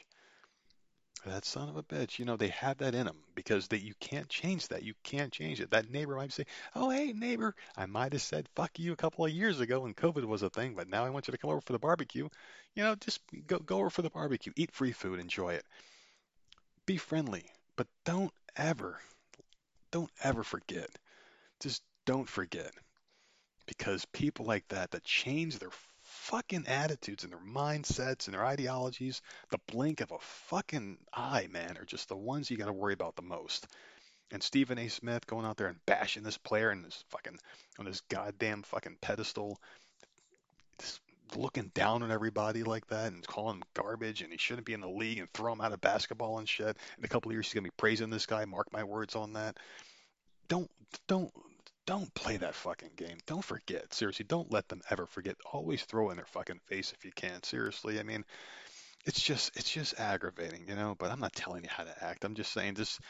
that 1.30 1.46
son 1.46 1.70
of 1.70 1.78
a 1.78 1.84
bitch, 1.84 2.20
you 2.20 2.26
know, 2.26 2.36
they 2.36 2.48
have 2.50 2.78
that 2.80 2.96
in 2.96 3.06
them 3.06 3.18
because 3.36 3.68
they, 3.68 3.78
you 3.78 3.94
can't 4.00 4.28
change 4.30 4.68
that. 4.70 4.84
You 4.84 4.94
can't 5.04 5.32
change 5.32 5.62
it. 5.62 5.72
That 5.72 5.90
neighbor 5.90 6.16
might 6.16 6.34
say, 6.34 6.46
"Oh, 6.76 6.90
hey, 6.90 7.14
neighbor, 7.14 7.56
I 7.78 7.86
might 7.86 8.14
have 8.14 8.22
said 8.22 8.50
fuck 8.56 8.80
you 8.80 8.94
a 8.94 8.98
couple 8.98 9.26
of 9.26 9.32
years 9.32 9.60
ago 9.60 9.82
when 9.82 9.94
COVID 9.94 10.26
was 10.26 10.42
a 10.42 10.50
thing, 10.50 10.74
but 10.76 10.88
now 10.88 11.06
I 11.06 11.10
want 11.10 11.28
you 11.28 11.32
to 11.32 11.38
come 11.38 11.50
over 11.52 11.62
for 11.62 11.74
the 11.74 11.80
barbecue." 11.80 12.28
You 12.76 12.84
know, 12.84 12.96
just 12.96 13.22
go 13.48 13.60
go 13.60 13.80
over 13.80 13.90
for 13.90 14.02
the 14.02 14.10
barbecue, 14.10 14.54
eat 14.56 14.72
free 14.72 14.92
food, 14.92 15.20
enjoy 15.20 15.54
it. 15.54 15.66
Be 16.86 16.98
friendly, 16.98 17.46
but 17.76 17.88
don't 18.06 18.34
ever, 18.56 19.00
don't 19.92 20.12
ever 20.24 20.44
forget. 20.44 20.90
Just 21.60 21.84
don't 22.06 22.28
forget 22.28 22.74
because 23.68 24.06
people 24.06 24.46
like 24.46 24.68
that 24.70 24.92
that 24.92 25.04
change 25.04 25.60
their 25.60 25.70
fucking 26.32 26.66
attitudes 26.66 27.26
and 27.26 27.34
their 27.34 27.40
mindsets 27.40 28.26
and 28.26 28.34
their 28.34 28.46
ideologies, 28.46 29.22
the 29.50 29.60
blink 29.68 30.00
of 30.00 30.12
a 30.12 30.20
fucking 30.20 30.98
eye, 31.14 31.48
man, 31.52 31.78
are 31.78 31.84
just 31.84 32.08
the 32.08 32.16
ones 32.16 32.50
you 32.50 32.56
got 32.56 32.68
to 32.68 32.74
worry 32.74 32.94
about 32.94 33.18
the 33.18 33.22
most. 33.22 33.68
And 34.32 34.42
Stephen 34.42 34.78
A. 34.78 34.88
Smith 34.88 35.28
going 35.28 35.46
out 35.46 35.58
there 35.58 35.68
and 35.68 35.86
bashing 35.86 36.24
this 36.24 36.38
player 36.38 36.70
and 36.70 36.86
this 36.86 37.04
fucking 37.10 37.38
on 37.78 37.86
this 37.86 38.02
goddamn 38.10 38.64
fucking 38.64 38.96
pedestal, 39.02 39.60
just 40.80 41.02
looking 41.36 41.70
down 41.74 42.02
on 42.02 42.12
everybody 42.12 42.64
like 42.64 42.88
that 42.88 43.12
and 43.12 43.28
calling 43.28 43.58
him 43.58 43.64
garbage 43.74 44.22
and 44.22 44.32
he 44.32 44.38
shouldn't 44.38 44.66
be 44.66 44.74
in 44.74 44.82
the 44.82 44.88
league 44.88 45.20
and 45.20 45.32
throw 45.34 45.52
him 45.52 45.60
out 45.60 45.74
of 45.74 45.82
basketball 45.82 46.40
and 46.40 46.48
shit. 46.48 46.78
In 46.98 47.04
a 47.04 47.10
couple 47.10 47.30
of 47.30 47.34
years 47.34 47.48
he's 47.48 47.54
gonna 47.56 47.64
be 47.66 47.72
praising 47.76 48.10
this 48.10 48.26
guy. 48.26 48.46
Mark 48.46 48.72
my 48.72 48.86
words 48.86 49.18
on 49.18 49.34
that. 49.34 49.58
Don't 50.48 50.72
don't 51.08 51.32
don't 51.92 52.14
play 52.14 52.38
that 52.38 52.56
fucking 52.56 52.92
game. 52.96 53.18
Don't 53.28 53.44
forget. 53.44 53.94
Seriously, 53.94 54.24
don't 54.26 54.50
let 54.50 54.70
them 54.70 54.82
ever 54.90 55.06
forget. 55.06 55.36
Always 55.52 55.84
throw 55.84 56.10
in 56.10 56.16
their 56.16 56.26
fucking 56.26 56.62
face 56.68 56.94
if 56.94 57.04
you 57.04 57.12
can. 57.14 57.44
Seriously, 57.44 58.00
I 58.00 58.04
mean, 58.04 58.24
it's 59.06 59.20
just 59.22 59.52
it's 59.58 59.70
just 59.70 60.00
aggravating, 60.00 60.70
you 60.70 60.76
know. 60.76 60.96
But 60.98 61.12
I'm 61.12 61.20
not 61.20 61.34
telling 61.34 61.66
you 61.66 61.70
how 61.70 61.84
to 61.84 61.94
act. 62.02 62.24
I'm 62.24 62.34
just 62.34 62.54
saying, 62.54 62.76
just 62.76 63.02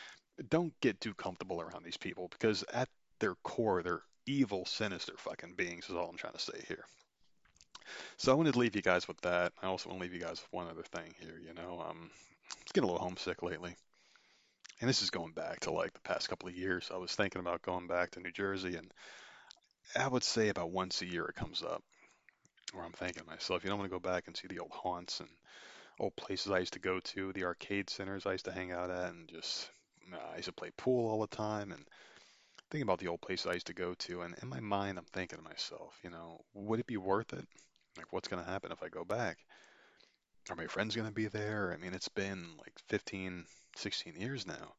don't 0.50 0.74
get 0.82 1.00
too 1.00 1.14
comfortable 1.14 1.62
around 1.62 1.84
these 1.84 1.98
people 1.98 2.28
because 2.32 2.64
at 2.74 2.90
their 3.20 3.36
core, 3.44 3.84
they're 3.84 4.02
evil, 4.26 4.66
sinister 4.66 5.14
fucking 5.16 5.54
beings. 5.56 5.88
Is 5.88 5.96
all 5.96 6.10
I'm 6.10 6.18
trying 6.18 6.34
to 6.34 6.40
say 6.40 6.64
here. 6.68 6.86
So 8.18 8.32
I 8.32 8.36
wanted 8.36 8.54
to 8.54 8.60
leave 8.60 8.76
you 8.76 8.82
guys 8.82 9.08
with 9.08 9.22
that. 9.22 9.54
I 9.62 9.68
also 9.68 9.90
want 9.90 10.02
to 10.02 10.04
leave 10.04 10.16
you 10.16 10.26
guys 10.26 10.42
with 10.42 10.48
one 10.50 10.66
other 10.66 10.82
thing 10.82 11.14
here. 11.20 11.40
You 11.40 11.54
know, 11.54 11.86
um, 11.88 12.10
I 12.10 12.58
was 12.64 12.72
getting 12.74 12.90
a 12.90 12.92
little 12.92 13.06
homesick 13.06 13.44
lately 13.44 13.76
and 14.82 14.90
this 14.90 15.04
is 15.04 15.12
going 15.12 15.32
back 15.32 15.62
to 15.62 15.72
like 15.72 15.94
the 15.94 16.00
past 16.02 16.28
couple 16.28 16.50
of 16.50 16.58
years. 16.58 16.90
I 16.94 16.98
was 16.98 17.14
thinking 17.14 17.40
about 17.40 17.62
going 17.62 17.88
back 17.88 18.12
to 18.12 18.20
New 18.20 18.32
Jersey, 18.32 18.76
and 18.76 18.92
I 19.96 20.08
would 20.08 20.24
say 20.24 20.50
about 20.50 20.72
once 20.72 21.02
a 21.02 21.06
year 21.06 21.26
it 21.26 21.36
comes 21.36 21.62
up 21.62 21.84
where 22.74 22.84
I'm 22.84 22.92
thinking 22.92 23.24
to 23.24 23.30
myself, 23.30 23.64
you 23.64 23.70
know, 23.70 23.76
I'm 23.76 23.84
to 23.84 23.90
go 23.90 24.00
back 24.00 24.24
and 24.28 24.36
see 24.36 24.48
the 24.48 24.60
old 24.60 24.72
haunts 24.72 25.20
and 25.20 25.30
old 26.00 26.16
places 26.16 26.52
I 26.52 26.60
used 26.60 26.74
to 26.74 26.80
go 26.80 27.00
to, 27.00 27.32
the 27.34 27.44
arcade 27.44 27.90
centers 27.90 28.26
I 28.26 28.32
used 28.32 28.46
to 28.46 28.52
hang 28.52 28.72
out 28.72 28.90
at, 28.90 29.12
and 29.12 29.30
just 29.30 29.70
uh, 30.12 30.18
I 30.34 30.38
used 30.38 30.48
to 30.48 30.54
play 30.54 30.72
pool 30.78 31.10
all 31.10 31.22
the 31.22 31.36
time 31.36 31.72
and 31.72 31.86
thinking 32.72 32.84
about 32.84 33.00
the 33.00 33.08
old 33.08 33.22
places 33.22 33.46
I 33.46 33.54
used 33.54 33.68
to 33.68 33.74
go 33.74 33.94
to. 33.94 34.22
And 34.22 34.36
in 34.42 34.50
my 34.50 34.62
mind, 34.62 34.98
I'm 34.98 35.06
thinking 35.14 35.38
to 35.38 35.44
myself, 35.44 36.00
you 36.04 36.10
know, 36.10 36.40
would 36.56 36.80
it 36.80 36.88
be 36.88 36.98
worth 36.98 37.34
it? 37.34 37.46
Like, 37.98 38.12
what's 38.12 38.30
going 38.30 38.44
to 38.44 38.50
happen 38.50 38.72
if 38.72 38.82
I 38.82 38.90
go 38.90 39.04
back? 39.04 39.38
Are 40.50 40.56
my 40.56 40.68
friends 40.68 40.96
going 40.96 41.08
to 41.08 41.14
be 41.14 41.28
there? 41.28 41.72
I 41.72 41.78
mean, 41.78 41.94
it's 41.94 42.10
been 42.10 42.48
like 42.58 42.74
15, 42.88 43.46
16 43.76 44.16
years 44.16 44.46
now. 44.46 44.74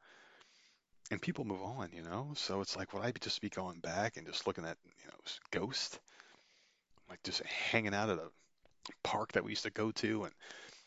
And 1.10 1.20
people 1.20 1.44
move 1.44 1.62
on, 1.62 1.90
you 1.92 2.02
know? 2.02 2.32
So 2.36 2.60
it's 2.60 2.76
like, 2.76 2.92
would 2.92 3.02
I 3.02 3.12
just 3.12 3.40
be 3.40 3.50
going 3.50 3.80
back 3.80 4.16
and 4.16 4.26
just 4.26 4.46
looking 4.46 4.64
at, 4.64 4.78
you 4.84 5.06
know, 5.08 5.18
ghost? 5.50 5.98
Like 7.10 7.22
just 7.22 7.42
hanging 7.42 7.94
out 7.94 8.08
at 8.08 8.18
a 8.18 8.30
park 9.04 9.32
that 9.32 9.44
we 9.44 9.50
used 9.50 9.64
to 9.64 9.70
go 9.70 9.90
to 9.90 10.24
and 10.24 10.32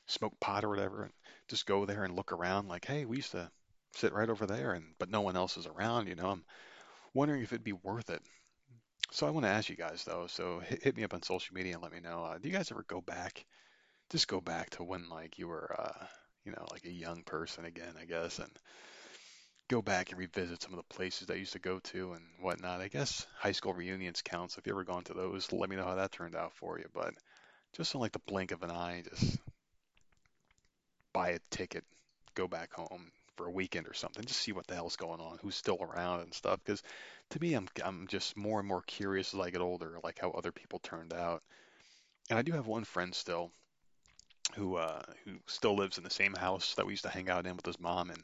smoke 0.07 0.34
pot 0.40 0.64
or 0.64 0.69
whatever 0.69 1.03
and 1.03 1.14
just 1.48 1.65
go 1.65 1.86
there 1.86 2.03
and 2.03 2.15
look 2.15 2.32
around 2.32 2.68
like, 2.68 2.86
hey, 2.86 3.06
we 3.06 3.18
used 3.18 3.32
to 3.32 3.49
sit 3.94 4.14
right 4.14 4.30
over 4.30 4.45
there 4.45 4.73
and 4.73 4.86
but 4.99 5.10
no 5.10 5.22
one 5.22 5.36
else 5.36 5.57
is 5.57 5.68
around, 5.68 6.07
you 6.07 6.15
know? 6.15 6.30
I'm 6.30 6.44
wondering 7.14 7.41
if 7.41 7.53
it'd 7.53 7.64
be 7.64 7.73
worth 7.73 8.10
it. 8.10 8.22
So 9.11 9.27
I 9.27 9.30
want 9.30 9.45
to 9.45 9.52
ask 9.52 9.69
you 9.69 9.76
guys 9.76 10.03
though. 10.03 10.27
So 10.27 10.60
hit, 10.60 10.84
hit 10.84 10.98
me 10.98 11.03
up 11.03 11.14
on 11.14 11.22
social 11.22 11.53
media 11.53 11.73
and 11.73 11.84
let 11.84 11.91
me 11.91 11.99
know. 11.99 12.23
Uh, 12.23 12.38
do 12.38 12.49
you 12.49 12.56
guys 12.56 12.72
ever 12.72 12.84
go 12.88 13.02
back? 13.02 13.45
Just 14.10 14.27
go 14.27 14.41
back 14.41 14.72
to 14.72 14.84
when 14.84 15.10
like 15.10 15.38
you 15.38 15.48
were, 15.48 15.76
uh, 15.77 16.06
you 16.45 16.51
know, 16.51 16.65
like 16.72 16.85
a 16.85 16.91
young 16.91 17.23
person 17.23 17.65
again, 17.65 17.95
I 17.99 18.05
guess, 18.05 18.39
and 18.39 18.51
go 19.67 19.81
back 19.81 20.11
and 20.11 20.19
revisit 20.19 20.61
some 20.61 20.73
of 20.73 20.77
the 20.77 20.95
places 20.95 21.30
I 21.30 21.35
used 21.35 21.53
to 21.53 21.59
go 21.59 21.80
to 21.80 22.13
and 22.13 22.23
whatnot. 22.39 22.81
I 22.81 22.88
guess 22.88 23.26
high 23.38 23.51
school 23.51 23.73
reunions 23.73 24.22
count. 24.23 24.51
So 24.51 24.59
if 24.59 24.67
you 24.67 24.73
ever 24.73 24.84
gone 24.84 25.03
to 25.05 25.13
those, 25.13 25.51
let 25.51 25.69
me 25.69 25.76
know 25.76 25.85
how 25.85 25.95
that 25.95 26.11
turned 26.11 26.35
out 26.35 26.53
for 26.53 26.77
you. 26.77 26.85
But 26.93 27.15
just 27.76 27.93
in 27.93 27.99
like 27.99 28.11
the 28.11 28.19
blink 28.19 28.51
of 28.51 28.63
an 28.63 28.72
eye, 28.72 29.03
just 29.09 29.39
buy 31.13 31.30
a 31.30 31.39
ticket, 31.49 31.84
go 32.35 32.47
back 32.47 32.73
home 32.73 33.11
for 33.35 33.47
a 33.47 33.51
weekend 33.51 33.88
or 33.88 33.93
something, 33.93 34.23
just 34.23 34.39
see 34.39 34.51
what 34.51 34.67
the 34.67 34.76
hell's 34.76 34.95
going 34.95 35.19
on, 35.19 35.39
who's 35.41 35.55
still 35.55 35.80
around 35.81 36.22
and 36.22 36.34
stuff. 36.34 36.59
Because 36.63 36.84
to 37.31 37.39
me, 37.41 37.53
I'm 37.53 37.67
I'm 37.84 38.07
just 38.07 38.38
more 38.38 38.59
and 38.59 38.67
more 38.67 38.84
curious 38.84 39.34
as 39.34 39.39
I 39.39 39.49
get 39.49 39.61
older, 39.61 39.97
like 40.03 40.19
how 40.19 40.31
other 40.31 40.51
people 40.51 40.80
turned 40.80 41.13
out. 41.13 41.41
And 42.30 42.38
I 42.38 42.43
do 42.43 42.53
have 42.53 42.67
one 42.67 42.84
friend 42.84 43.13
still 43.13 43.51
who 44.53 44.76
uh, 44.76 45.01
who 45.23 45.38
still 45.47 45.76
lives 45.76 45.97
in 45.97 46.03
the 46.03 46.09
same 46.09 46.34
house 46.34 46.76
that 46.76 46.85
we 46.85 46.93
used 46.93 47.03
to 47.03 47.09
hang 47.09 47.30
out 47.30 47.45
in 47.45 47.55
with 47.55 47.65
his 47.65 47.80
mom, 47.80 48.09
and 48.09 48.23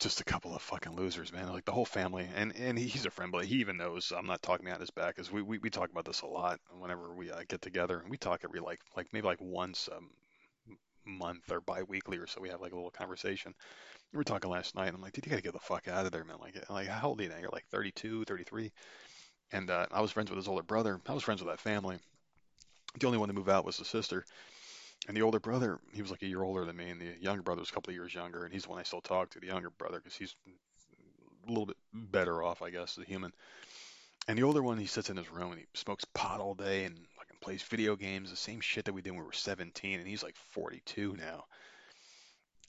just 0.00 0.20
a 0.20 0.24
couple 0.24 0.54
of 0.54 0.62
fucking 0.62 0.94
losers, 0.96 1.32
man. 1.32 1.48
Like 1.48 1.64
the 1.64 1.72
whole 1.72 1.84
family, 1.84 2.28
and 2.34 2.54
and 2.56 2.78
he's 2.78 3.06
a 3.06 3.10
friend, 3.10 3.32
but 3.32 3.44
he 3.44 3.56
even 3.56 3.76
knows 3.76 4.12
I'm 4.16 4.26
not 4.26 4.42
talking 4.42 4.64
behind 4.64 4.80
his 4.80 4.90
back, 4.90 5.16
because 5.16 5.30
we, 5.30 5.42
we 5.42 5.58
we 5.58 5.70
talk 5.70 5.90
about 5.90 6.04
this 6.04 6.22
a 6.22 6.26
lot 6.26 6.60
whenever 6.78 7.14
we 7.14 7.30
uh, 7.30 7.42
get 7.48 7.60
together, 7.60 8.00
and 8.00 8.10
we 8.10 8.16
talk 8.16 8.40
every 8.44 8.60
like 8.60 8.80
like 8.96 9.08
maybe 9.12 9.26
like 9.26 9.40
once 9.40 9.88
a 9.88 9.98
month 11.06 11.50
or 11.50 11.60
bi-weekly 11.60 12.18
or 12.18 12.26
so. 12.26 12.40
We 12.40 12.48
have 12.50 12.60
like 12.60 12.72
a 12.72 12.76
little 12.76 12.90
conversation. 12.90 13.54
We 14.12 14.18
were 14.18 14.24
talking 14.24 14.50
last 14.50 14.74
night, 14.74 14.88
and 14.88 14.96
I'm 14.96 15.02
like, 15.02 15.12
dude, 15.14 15.26
you 15.26 15.30
gotta 15.30 15.42
get 15.42 15.52
the 15.54 15.60
fuck 15.60 15.88
out 15.88 16.06
of 16.06 16.12
there, 16.12 16.24
man. 16.24 16.38
Like, 16.40 16.56
like 16.70 16.88
how 16.88 17.08
old 17.08 17.20
are 17.20 17.24
you 17.24 17.30
now? 17.30 17.38
You're 17.40 17.50
like 17.52 17.66
32, 17.70 18.24
33. 18.24 18.72
And 19.52 19.70
uh, 19.70 19.86
I 19.92 20.00
was 20.00 20.12
friends 20.12 20.30
with 20.30 20.38
his 20.38 20.48
older 20.48 20.62
brother. 20.62 21.00
I 21.06 21.14
was 21.14 21.24
friends 21.24 21.42
with 21.42 21.50
that 21.52 21.60
family. 21.60 21.98
The 23.00 23.06
only 23.06 23.18
one 23.18 23.28
to 23.28 23.34
move 23.34 23.48
out 23.48 23.64
was 23.64 23.78
the 23.78 23.84
sister. 23.84 24.24
And 25.08 25.16
the 25.16 25.22
older 25.22 25.40
brother, 25.40 25.80
he 25.92 26.02
was 26.02 26.10
like 26.10 26.22
a 26.22 26.26
year 26.26 26.42
older 26.42 26.64
than 26.64 26.76
me, 26.76 26.90
and 26.90 27.00
the 27.00 27.14
younger 27.20 27.42
brother 27.42 27.60
was 27.60 27.70
a 27.70 27.72
couple 27.72 27.90
of 27.90 27.94
years 27.94 28.14
younger, 28.14 28.44
and 28.44 28.52
he's 28.52 28.64
the 28.64 28.70
one 28.70 28.78
I 28.78 28.82
still 28.82 29.00
talk 29.00 29.30
to, 29.30 29.40
the 29.40 29.46
younger 29.46 29.70
brother, 29.70 29.98
because 29.98 30.14
he's 30.14 30.36
a 31.46 31.48
little 31.48 31.66
bit 31.66 31.76
better 31.92 32.42
off, 32.42 32.62
I 32.62 32.70
guess, 32.70 32.98
as 32.98 33.04
a 33.04 33.06
human. 33.06 33.32
And 34.28 34.38
the 34.38 34.42
older 34.42 34.62
one, 34.62 34.78
he 34.78 34.86
sits 34.86 35.10
in 35.10 35.16
his 35.16 35.30
room 35.32 35.50
and 35.52 35.60
he 35.60 35.66
smokes 35.74 36.04
pot 36.14 36.40
all 36.40 36.54
day 36.54 36.84
and 36.84 36.96
fucking 37.16 37.38
plays 37.40 37.62
video 37.62 37.96
games, 37.96 38.30
the 38.30 38.36
same 38.36 38.60
shit 38.60 38.84
that 38.84 38.92
we 38.92 39.02
did 39.02 39.10
when 39.10 39.20
we 39.20 39.26
were 39.26 39.32
17, 39.32 39.98
and 39.98 40.06
he's 40.06 40.22
like 40.22 40.36
42 40.50 41.16
now. 41.18 41.44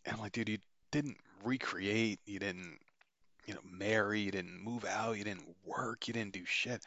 And 0.06 0.16
I'm 0.16 0.22
like, 0.22 0.32
dude, 0.32 0.49
you 0.49 0.58
didn't 0.91 1.18
recreate, 1.44 2.20
you 2.26 2.40
didn't, 2.40 2.80
you 3.45 3.53
know, 3.53 3.60
marry, 3.70 4.22
you 4.22 4.32
didn't 4.32 4.64
move 4.64 4.86
out, 4.86 5.18
you 5.18 5.24
didn't 5.24 5.56
work, 5.66 6.08
you 6.08 6.14
didn't 6.14 6.34
do 6.34 6.45
shit. 6.45 6.82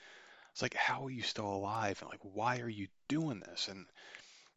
It's 0.53 0.63
like, 0.63 0.75
how 0.75 1.07
are 1.07 1.11
you 1.11 1.23
still 1.23 1.53
alive? 1.53 1.99
And 2.01 2.11
like, 2.11 2.21
why 2.23 2.61
are 2.61 2.69
you 2.69 2.89
doing 3.09 3.41
this? 3.41 3.69
And 3.69 3.87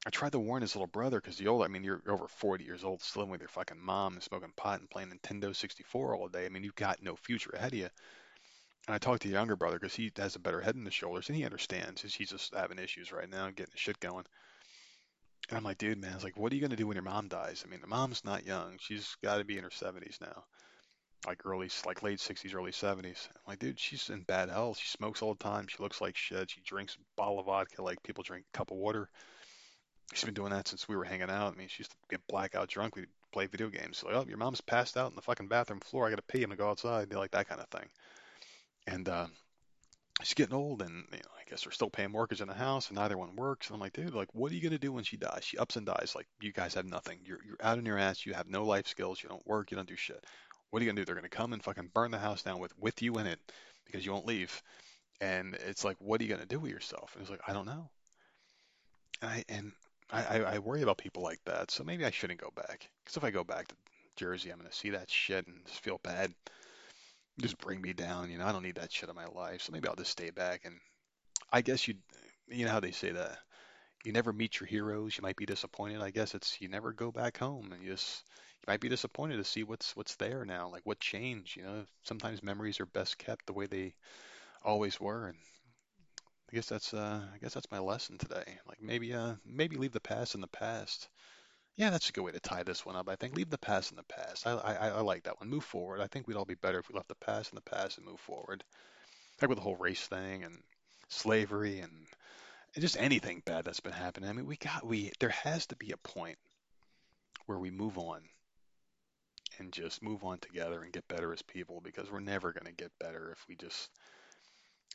I 0.08 0.10
tried 0.10 0.32
to 0.32 0.40
warn 0.40 0.62
his 0.62 0.74
little 0.74 0.88
brother 0.88 1.20
because 1.20 1.36
the 1.36 1.50
old, 1.50 1.64
I 1.64 1.68
mean, 1.68 1.84
you're 1.84 2.02
over 2.08 2.30
40 2.30 2.64
years 2.64 2.86
old, 2.86 3.02
still 3.02 3.24
living 3.24 3.34
with 3.34 3.42
your 3.42 3.50
fucking 3.50 3.82
mom 3.82 4.14
and 4.14 4.24
smoking 4.24 4.54
pot 4.56 4.80
and 4.80 4.90
playing 4.90 5.10
Nintendo 5.10 5.54
64 5.54 6.16
all 6.16 6.30
day. 6.30 6.46
I 6.46 6.50
mean, 6.50 6.64
you've 6.64 6.76
got 6.76 7.04
no 7.04 7.18
future 7.18 7.50
ahead 7.54 7.74
of 7.74 7.80
you. 7.80 7.90
And 8.88 8.96
I 8.96 9.00
talked 9.00 9.24
to 9.24 9.28
the 9.28 9.34
younger 9.34 9.58
brother 9.58 9.78
because 9.78 9.96
he 9.96 10.10
has 10.16 10.38
a 10.38 10.40
better 10.40 10.62
head 10.62 10.76
in 10.76 10.86
the 10.86 10.92
shoulders 10.92 11.28
and 11.28 11.36
he 11.36 11.44
understands. 11.44 12.02
He's 12.02 12.30
just 12.30 12.56
having 12.56 12.80
issues 12.80 13.12
right 13.12 13.30
now, 13.30 13.48
getting 13.48 13.74
his 13.74 13.82
shit 13.82 14.00
going. 14.00 14.24
And 15.50 15.58
I'm 15.58 15.66
like, 15.66 15.78
dude, 15.78 16.00
man, 16.00 16.18
like, 16.24 16.38
what 16.38 16.54
are 16.54 16.56
you 16.56 16.62
going 16.62 16.72
to 16.72 16.78
do 16.78 16.88
when 16.88 16.96
your 16.96 17.04
mom 17.04 17.28
dies? 17.28 17.66
I 17.68 17.70
mean, 17.70 17.82
the 17.82 17.88
mom's 17.88 18.24
not 18.24 18.46
young. 18.46 18.78
She's 18.80 19.18
got 19.22 19.40
to 19.40 19.44
be 19.44 19.58
in 19.58 19.66
her 19.66 19.70
70s 19.70 20.22
now, 20.22 20.46
like 21.28 21.46
early, 21.46 21.70
like 21.86 22.02
late 22.02 22.20
60s, 22.20 22.56
early 22.56 22.72
70s. 22.72 23.28
I'm 23.28 23.42
like, 23.46 23.60
dude, 23.60 23.78
she's 23.78 24.10
in 24.10 24.22
bad 24.22 24.48
health. 24.48 24.78
She 24.78 24.88
smokes 24.88 25.22
all 25.22 25.34
the 25.34 25.44
time. 25.44 25.68
She 25.68 25.84
looks 25.84 26.00
like 26.00 26.16
shit. 26.16 26.52
She 26.52 26.62
drinks 26.62 26.96
a 26.96 27.00
bottle 27.18 27.42
of 27.42 27.48
vodka 27.48 27.84
like 27.84 28.02
people 28.04 28.24
drink 28.24 28.46
a 28.54 28.58
cup 28.58 28.72
of 28.72 28.78
water. 28.78 29.10
She's 30.14 30.24
been 30.24 30.34
doing 30.34 30.52
that 30.52 30.68
since 30.68 30.88
we 30.88 30.96
were 30.96 31.04
hanging 31.04 31.30
out. 31.30 31.54
I 31.54 31.58
mean, 31.58 31.68
she 31.68 31.82
used 31.82 31.92
to 31.92 31.98
get 32.10 32.26
blackout 32.28 32.70
drunk. 32.70 32.96
We'd 32.96 33.08
play 33.34 33.46
video 33.46 33.70
games. 33.70 34.04
Like, 34.04 34.16
oh, 34.16 34.26
your 34.28 34.38
mom's 34.38 34.62
passed 34.62 34.98
out 34.98 35.10
in 35.10 35.16
the 35.16 35.22
fucking 35.22 35.48
bathroom 35.48 35.82
floor. 35.82 36.08
I 36.08 36.10
got 36.10 36.16
to 36.16 36.22
pee. 36.22 36.44
I'm 36.44 36.50
to 36.50 36.56
go 36.56 36.70
outside. 36.70 37.14
Like 37.14 37.32
that 37.32 37.50
kind 37.50 37.62
of 37.62 37.68
thing. 37.68 37.90
And 38.88 39.10
uh, 39.10 39.28
she's 40.24 40.34
getting 40.34 40.56
old, 40.56 40.82
and 40.82 41.04
you 41.12 41.18
know, 41.18 41.32
I 41.38 41.50
guess 41.50 41.66
we're 41.66 41.72
still 41.72 41.90
paying 41.90 42.12
mortgage 42.12 42.42
on 42.42 42.48
the 42.48 42.54
house, 42.54 42.88
and 42.88 42.98
neither 42.98 43.18
one 43.18 43.36
works. 43.36 43.68
And 43.68 43.76
I'm 43.76 43.82
like, 43.82 43.94
dude, 43.94 44.14
like, 44.14 44.34
what 44.34 44.52
are 44.52 44.56
you 44.56 44.62
gonna 44.62 44.78
do 44.78 44.94
when 44.94 45.04
she 45.04 45.18
dies? 45.18 45.44
She 45.44 45.58
ups 45.58 45.76
and 45.76 45.86
dies. 45.86 46.14
Like, 46.16 46.28
you 46.42 46.54
guys 46.54 46.74
have 46.74 46.86
nothing. 46.86 47.20
You're 47.26 47.40
you're 47.46 47.58
out 47.62 47.78
on 47.78 47.86
your 47.86 47.98
ass. 47.98 48.26
You 48.26 48.34
have 48.34 48.50
no 48.50 48.64
life 48.64 48.88
skills. 48.88 49.22
You 49.22 49.30
don't 49.30 49.46
work. 49.46 49.72
You 49.72 49.78
don't 49.78 49.90
do 49.90 49.96
shit. 49.96 50.24
What 50.70 50.82
are 50.82 50.86
you 50.86 50.92
gonna 50.92 51.02
do? 51.02 51.06
They're 51.06 51.16
gonna 51.16 51.30
come 51.30 51.54
and 51.54 51.64
fucking 51.64 51.92
burn 51.94 52.12
the 52.12 52.18
house 52.18 52.44
down 52.44 52.60
with 52.60 52.72
with 52.80 53.02
you 53.02 53.16
in 53.16 53.28
it 53.28 53.40
because 53.86 54.06
you 54.06 54.14
won't 54.14 54.26
leave. 54.26 54.62
And 55.20 55.56
it's 55.68 55.84
like, 55.84 55.98
what 56.00 56.22
are 56.22 56.24
you 56.24 56.30
gonna 56.30 56.46
do 56.46 56.60
with 56.60 56.72
yourself? 56.72 57.12
And 57.14 57.22
it's 57.22 57.32
like, 57.32 57.42
I 57.48 57.54
don't 57.54 57.66
know. 57.66 57.90
And 59.22 59.32
I 59.32 59.44
and 59.50 59.72
I, 60.10 60.40
I 60.40 60.60
worry 60.60 60.84
about 60.84 60.98
people 60.98 61.22
like 61.22 61.42
that. 61.46 61.70
So 61.72 61.84
maybe 61.84 62.06
I 62.06 62.12
shouldn't 62.12 62.40
go 62.40 62.52
back. 62.56 62.90
Because 63.04 63.18
if 63.18 63.24
I 63.24 63.32
go 63.32 63.44
back 63.44 63.68
to 63.68 63.76
Jersey, 64.16 64.50
I'm 64.50 64.58
gonna 64.58 64.72
see 64.72 64.92
that 64.92 65.10
shit 65.10 65.46
and 65.48 65.66
just 65.66 65.84
feel 65.84 66.00
bad 66.04 66.34
just 67.40 67.58
bring 67.60 67.82
me 67.82 67.94
down. 67.94 68.30
You 68.32 68.38
know, 68.38 68.46
I 68.46 68.52
don't 68.52 68.64
need 68.64 68.76
that 68.76 68.92
shit 68.92 69.10
in 69.10 69.16
my 69.16 69.28
life. 69.28 69.62
So 69.62 69.72
maybe 69.72 69.88
I'll 69.88 69.96
just 69.96 70.12
stay 70.12 70.30
back. 70.30 70.62
And 70.66 70.76
I 71.52 71.62
guess 71.62 71.88
you, 71.88 71.96
you 72.48 72.66
know 72.66 72.72
how 72.72 72.80
they 72.80 72.92
say 72.92 73.12
that 73.12 73.38
you 74.04 74.12
never 74.12 74.34
meet 74.34 74.60
your 74.60 74.68
heroes. 74.68 75.18
You 75.18 75.22
might 75.22 75.36
be 75.36 75.46
disappointed. 75.46 76.02
I 76.02 76.12
guess 76.12 76.36
it's 76.36 76.60
you 76.62 76.70
never 76.70 76.94
go 76.94 77.12
back 77.12 77.38
home, 77.38 77.72
and 77.74 77.84
you 77.84 77.92
just 77.92 78.24
you 78.62 78.72
might 78.72 78.80
be 78.80 78.90
disappointed 78.90 79.38
to 79.38 79.44
see 79.44 79.64
what's 79.64 79.96
what's 79.96 80.16
there 80.16 80.46
now, 80.46 80.70
like 80.70 80.86
what 80.86 81.00
changed. 81.00 81.58
You 81.58 81.64
know, 81.64 81.86
sometimes 82.04 82.44
memories 82.44 82.80
are 82.80 82.86
best 82.86 83.18
kept 83.18 83.46
the 83.46 83.54
way 83.54 83.66
they 83.68 83.94
always 84.64 85.00
were, 85.00 85.28
and 85.28 85.38
I 86.52 86.56
guess 86.56 86.68
that's 86.68 86.94
uh, 86.94 87.22
I 87.34 87.38
guess 87.40 87.54
that's 87.54 87.72
my 87.72 87.80
lesson 87.80 88.18
today. 88.18 88.58
Like 88.68 88.82
maybe 88.82 89.14
uh, 89.14 89.36
maybe 89.46 89.78
leave 89.78 89.92
the 89.92 90.00
past 90.00 90.36
in 90.36 90.42
the 90.42 90.48
past 90.48 91.10
yeah, 91.78 91.92
that's 91.92 92.10
a 92.10 92.12
good 92.12 92.24
way 92.24 92.32
to 92.32 92.40
tie 92.40 92.64
this 92.64 92.86
one 92.86 92.96
up. 92.96 93.08
I 93.08 93.16
think 93.16 93.36
leave 93.36 93.52
the 93.52 93.58
past 93.60 93.92
in 93.92 93.98
the 93.98 94.04
past. 94.04 94.48
I, 94.48 94.54
I, 94.54 94.88
I 94.90 95.02
like 95.02 95.24
that 95.24 95.40
one. 95.40 95.48
Move 95.48 95.64
forward. 95.64 96.02
I 96.02 96.08
think 96.08 96.28
we'd 96.28 96.36
all 96.36 96.44
be 96.44 96.56
better 96.56 96.80
if 96.80 96.90
we 96.90 96.96
left 96.96 97.08
the 97.08 97.16
past 97.16 97.52
in 97.52 97.56
the 97.56 97.62
past 97.62 97.98
and 97.98 98.06
move 98.06 98.20
forward. 98.20 98.64
Like 99.40 99.50
with 99.50 99.60
the 99.60 99.64
whole 99.64 99.76
race 99.76 100.08
thing 100.08 100.44
and 100.44 100.58
slavery 101.08 101.80
and, 101.80 101.92
just 102.80 102.98
anything 102.98 103.42
bad 103.44 103.66
that's 103.66 103.80
been 103.80 103.92
happening. 103.92 104.30
I 104.30 104.34
mean, 104.34 104.46
we 104.46 104.56
got 104.56 104.86
we 104.86 105.12
there 105.20 105.30
has 105.30 105.66
to 105.68 105.76
be 105.78 105.94
a 105.94 105.98
point 105.98 106.38
where 107.48 107.58
we 107.58 107.72
move 107.72 107.98
on 107.98 108.22
and 109.58 109.74
just 109.74 110.04
move 110.04 110.24
on 110.24 110.38
together 110.38 110.84
and 110.84 110.94
get 110.94 111.08
better 111.08 111.34
as 111.34 111.42
people 111.42 111.82
because 111.82 112.12
we're 112.12 112.20
never 112.20 112.54
going 112.54 112.68
to 112.68 112.84
get 112.84 112.92
better 113.00 113.32
if 113.32 113.44
we 113.48 113.56
just 113.56 113.90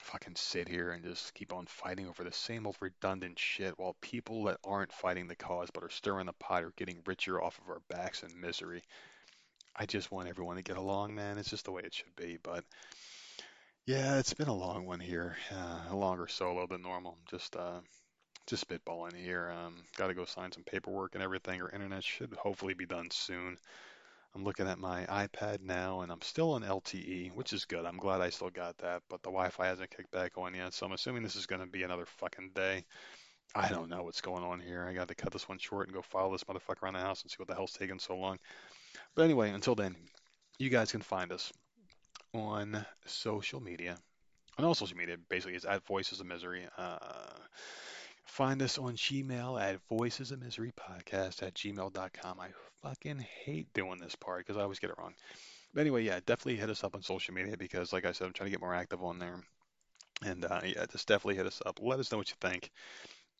fucking 0.02 0.36
sit 0.36 0.68
here 0.68 0.90
and 0.90 1.04
just 1.04 1.34
keep 1.34 1.52
on 1.52 1.66
fighting 1.66 2.08
over 2.08 2.24
the 2.24 2.32
same 2.32 2.66
old 2.66 2.76
redundant 2.80 3.38
shit 3.38 3.78
while 3.78 3.96
people 4.00 4.44
that 4.44 4.58
aren't 4.64 4.92
fighting 4.92 5.28
the 5.28 5.36
cause 5.36 5.70
but 5.72 5.82
are 5.82 5.90
stirring 5.90 6.26
the 6.26 6.32
pot 6.34 6.64
are 6.64 6.72
getting 6.76 7.02
richer 7.06 7.42
off 7.42 7.58
of 7.58 7.68
our 7.68 7.80
backs 7.88 8.22
in 8.22 8.40
misery. 8.40 8.82
I 9.74 9.86
just 9.86 10.10
want 10.10 10.28
everyone 10.28 10.56
to 10.56 10.62
get 10.62 10.76
along, 10.76 11.14
man. 11.14 11.38
It's 11.38 11.50
just 11.50 11.64
the 11.64 11.72
way 11.72 11.82
it 11.84 11.94
should 11.94 12.14
be. 12.16 12.38
But 12.42 12.64
yeah, 13.86 14.18
it's 14.18 14.34
been 14.34 14.48
a 14.48 14.54
long 14.54 14.86
one 14.86 15.00
here, 15.00 15.36
uh, 15.50 15.80
a 15.90 15.96
longer 15.96 16.28
solo 16.28 16.66
than 16.66 16.82
normal. 16.82 17.16
Just 17.30 17.56
uh, 17.56 17.80
just 18.46 18.68
spitballing 18.68 19.16
here. 19.16 19.50
Um, 19.50 19.76
Got 19.96 20.08
to 20.08 20.14
go 20.14 20.24
sign 20.24 20.52
some 20.52 20.64
paperwork 20.64 21.14
and 21.14 21.22
everything. 21.22 21.62
Our 21.62 21.70
internet 21.70 22.04
should 22.04 22.32
hopefully 22.34 22.74
be 22.74 22.86
done 22.86 23.10
soon. 23.10 23.56
I'm 24.34 24.44
looking 24.44 24.66
at 24.66 24.78
my 24.78 25.04
iPad 25.06 25.60
now, 25.60 26.00
and 26.00 26.10
I'm 26.10 26.22
still 26.22 26.52
on 26.52 26.62
LTE, 26.62 27.34
which 27.34 27.52
is 27.52 27.66
good. 27.66 27.84
I'm 27.84 27.98
glad 27.98 28.22
I 28.22 28.30
still 28.30 28.48
got 28.48 28.78
that, 28.78 29.02
but 29.10 29.22
the 29.22 29.28
Wi-Fi 29.30 29.66
hasn't 29.66 29.94
kicked 29.94 30.10
back 30.10 30.38
on 30.38 30.54
yet, 30.54 30.72
so 30.72 30.86
I'm 30.86 30.92
assuming 30.92 31.22
this 31.22 31.36
is 31.36 31.46
going 31.46 31.60
to 31.60 31.66
be 31.66 31.82
another 31.82 32.06
fucking 32.06 32.52
day. 32.54 32.84
I 33.54 33.68
don't 33.68 33.90
know 33.90 34.02
what's 34.04 34.22
going 34.22 34.42
on 34.42 34.60
here. 34.60 34.86
I 34.88 34.94
got 34.94 35.08
to 35.08 35.14
cut 35.14 35.32
this 35.32 35.48
one 35.48 35.58
short 35.58 35.86
and 35.86 35.94
go 35.94 36.00
follow 36.00 36.32
this 36.32 36.44
motherfucker 36.44 36.82
around 36.82 36.94
the 36.94 37.00
house 37.00 37.22
and 37.22 37.30
see 37.30 37.36
what 37.36 37.48
the 37.48 37.54
hell's 37.54 37.74
taking 37.74 37.98
so 37.98 38.16
long. 38.16 38.38
But 39.14 39.24
anyway, 39.24 39.50
until 39.50 39.74
then, 39.74 39.94
you 40.58 40.70
guys 40.70 40.90
can 40.90 41.02
find 41.02 41.30
us 41.30 41.52
on 42.32 42.86
social 43.04 43.60
media. 43.60 43.98
On 44.56 44.64
all 44.64 44.74
social 44.74 44.96
media, 44.96 45.16
basically, 45.28 45.54
it's 45.54 45.66
at 45.66 45.86
Voices 45.86 46.20
of 46.20 46.26
Misery. 46.26 46.66
Uh, 46.78 46.96
Find 48.32 48.62
us 48.62 48.78
on 48.78 48.94
Gmail 48.94 49.60
at 49.60 49.86
voices 49.90 50.30
of 50.30 50.40
misery 50.40 50.72
podcast 50.72 51.42
at 51.42 51.52
gmail.com. 51.52 52.40
I 52.40 52.48
fucking 52.82 53.26
hate 53.44 53.70
doing 53.74 53.98
this 53.98 54.14
part 54.14 54.46
because 54.46 54.56
I 54.56 54.62
always 54.62 54.78
get 54.78 54.88
it 54.88 54.96
wrong. 54.98 55.12
But 55.74 55.82
anyway, 55.82 56.04
yeah, 56.04 56.18
definitely 56.24 56.56
hit 56.56 56.70
us 56.70 56.82
up 56.82 56.94
on 56.94 57.02
social 57.02 57.34
media 57.34 57.58
because, 57.58 57.92
like 57.92 58.06
I 58.06 58.12
said, 58.12 58.26
I'm 58.26 58.32
trying 58.32 58.46
to 58.46 58.52
get 58.52 58.62
more 58.62 58.74
active 58.74 59.02
on 59.02 59.18
there. 59.18 59.38
And 60.24 60.46
uh, 60.46 60.62
yeah, 60.64 60.86
just 60.90 61.06
definitely 61.06 61.34
hit 61.34 61.46
us 61.46 61.60
up. 61.66 61.78
Let 61.82 62.00
us 62.00 62.10
know 62.10 62.16
what 62.16 62.30
you 62.30 62.36
think. 62.40 62.70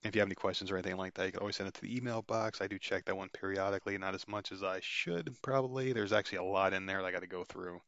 If 0.05 0.15
you 0.15 0.21
have 0.21 0.29
any 0.29 0.35
questions 0.35 0.71
or 0.71 0.77
anything 0.77 0.99
like 0.99 1.15
that, 1.15 1.25
you 1.25 1.33
can 1.33 1.41
always 1.41 1.57
send 1.57 1.69
it 1.69 1.75
to 1.77 1.81
the 1.81 1.97
email 1.97 2.21
box. 2.21 2.61
I 2.61 2.67
do 2.67 2.79
check 2.79 3.07
that 3.07 3.17
one 3.17 3.31
periodically, 3.31 3.97
not 3.97 4.15
as 4.15 4.29
much 4.29 4.53
as 4.53 4.63
I 4.63 4.81
should 4.83 5.35
probably. 5.41 5.95
There's 5.95 6.13
actually 6.13 6.39
a 6.39 6.45
lot 6.45 6.75
in 6.75 6.85
there 6.85 6.99
that 6.99 7.07
I 7.07 7.13
got 7.13 7.23
to 7.23 7.27
go 7.27 7.45
through. 7.45 7.81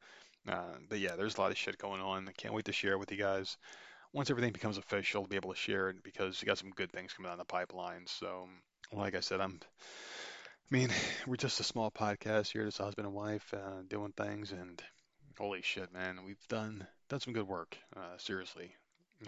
Uh, 0.48 0.78
but 0.89 1.01
yeah, 1.01 1.16
there's 1.16 1.36
a 1.36 1.40
lot 1.43 1.51
of 1.51 1.59
shit 1.59 1.76
going 1.76 2.01
on. 2.01 2.31
I 2.31 2.32
can't 2.32 2.55
wait 2.55 2.64
to 2.64 2.72
share 2.72 2.97
with 2.97 3.12
you 3.12 3.18
guys 3.18 3.59
once 4.15 4.31
everything 4.31 4.53
becomes 4.53 4.78
official, 4.78 5.24
to 5.24 5.28
be 5.28 5.36
able 5.36 5.53
to 5.53 5.59
share 5.59 5.91
it 5.91 6.03
because 6.03 6.41
you 6.41 6.47
got 6.47 6.57
some 6.57 6.70
good 6.70 6.93
things 6.93 7.12
coming 7.12 7.31
down 7.31 7.36
the 7.36 7.45
pipeline. 7.45 8.07
So, 8.07 8.49
like 8.93 9.15
I 9.15 9.20
said, 9.20 9.41
I'm. 9.41 9.61
I 10.70 10.77
mean, 10.77 10.89
we're 11.27 11.36
just 11.36 11.61
a 11.61 11.65
small 11.65 11.91
podcast 11.91 12.53
here, 12.53 12.65
just 12.65 12.81
a 12.81 12.85
husband 12.85 13.07
and 13.07 13.15
wife 13.15 13.53
uh, 13.53 13.82
doing 13.89 14.12
things, 14.16 14.53
and 14.53 14.81
holy 15.36 15.62
shit, 15.62 15.93
man, 15.93 16.20
we've 16.24 16.49
done 16.49 16.86
done 17.09 17.20
some 17.20 17.35
good 17.35 17.49
work. 17.49 17.77
Uh, 17.95 18.16
seriously, 18.16 18.73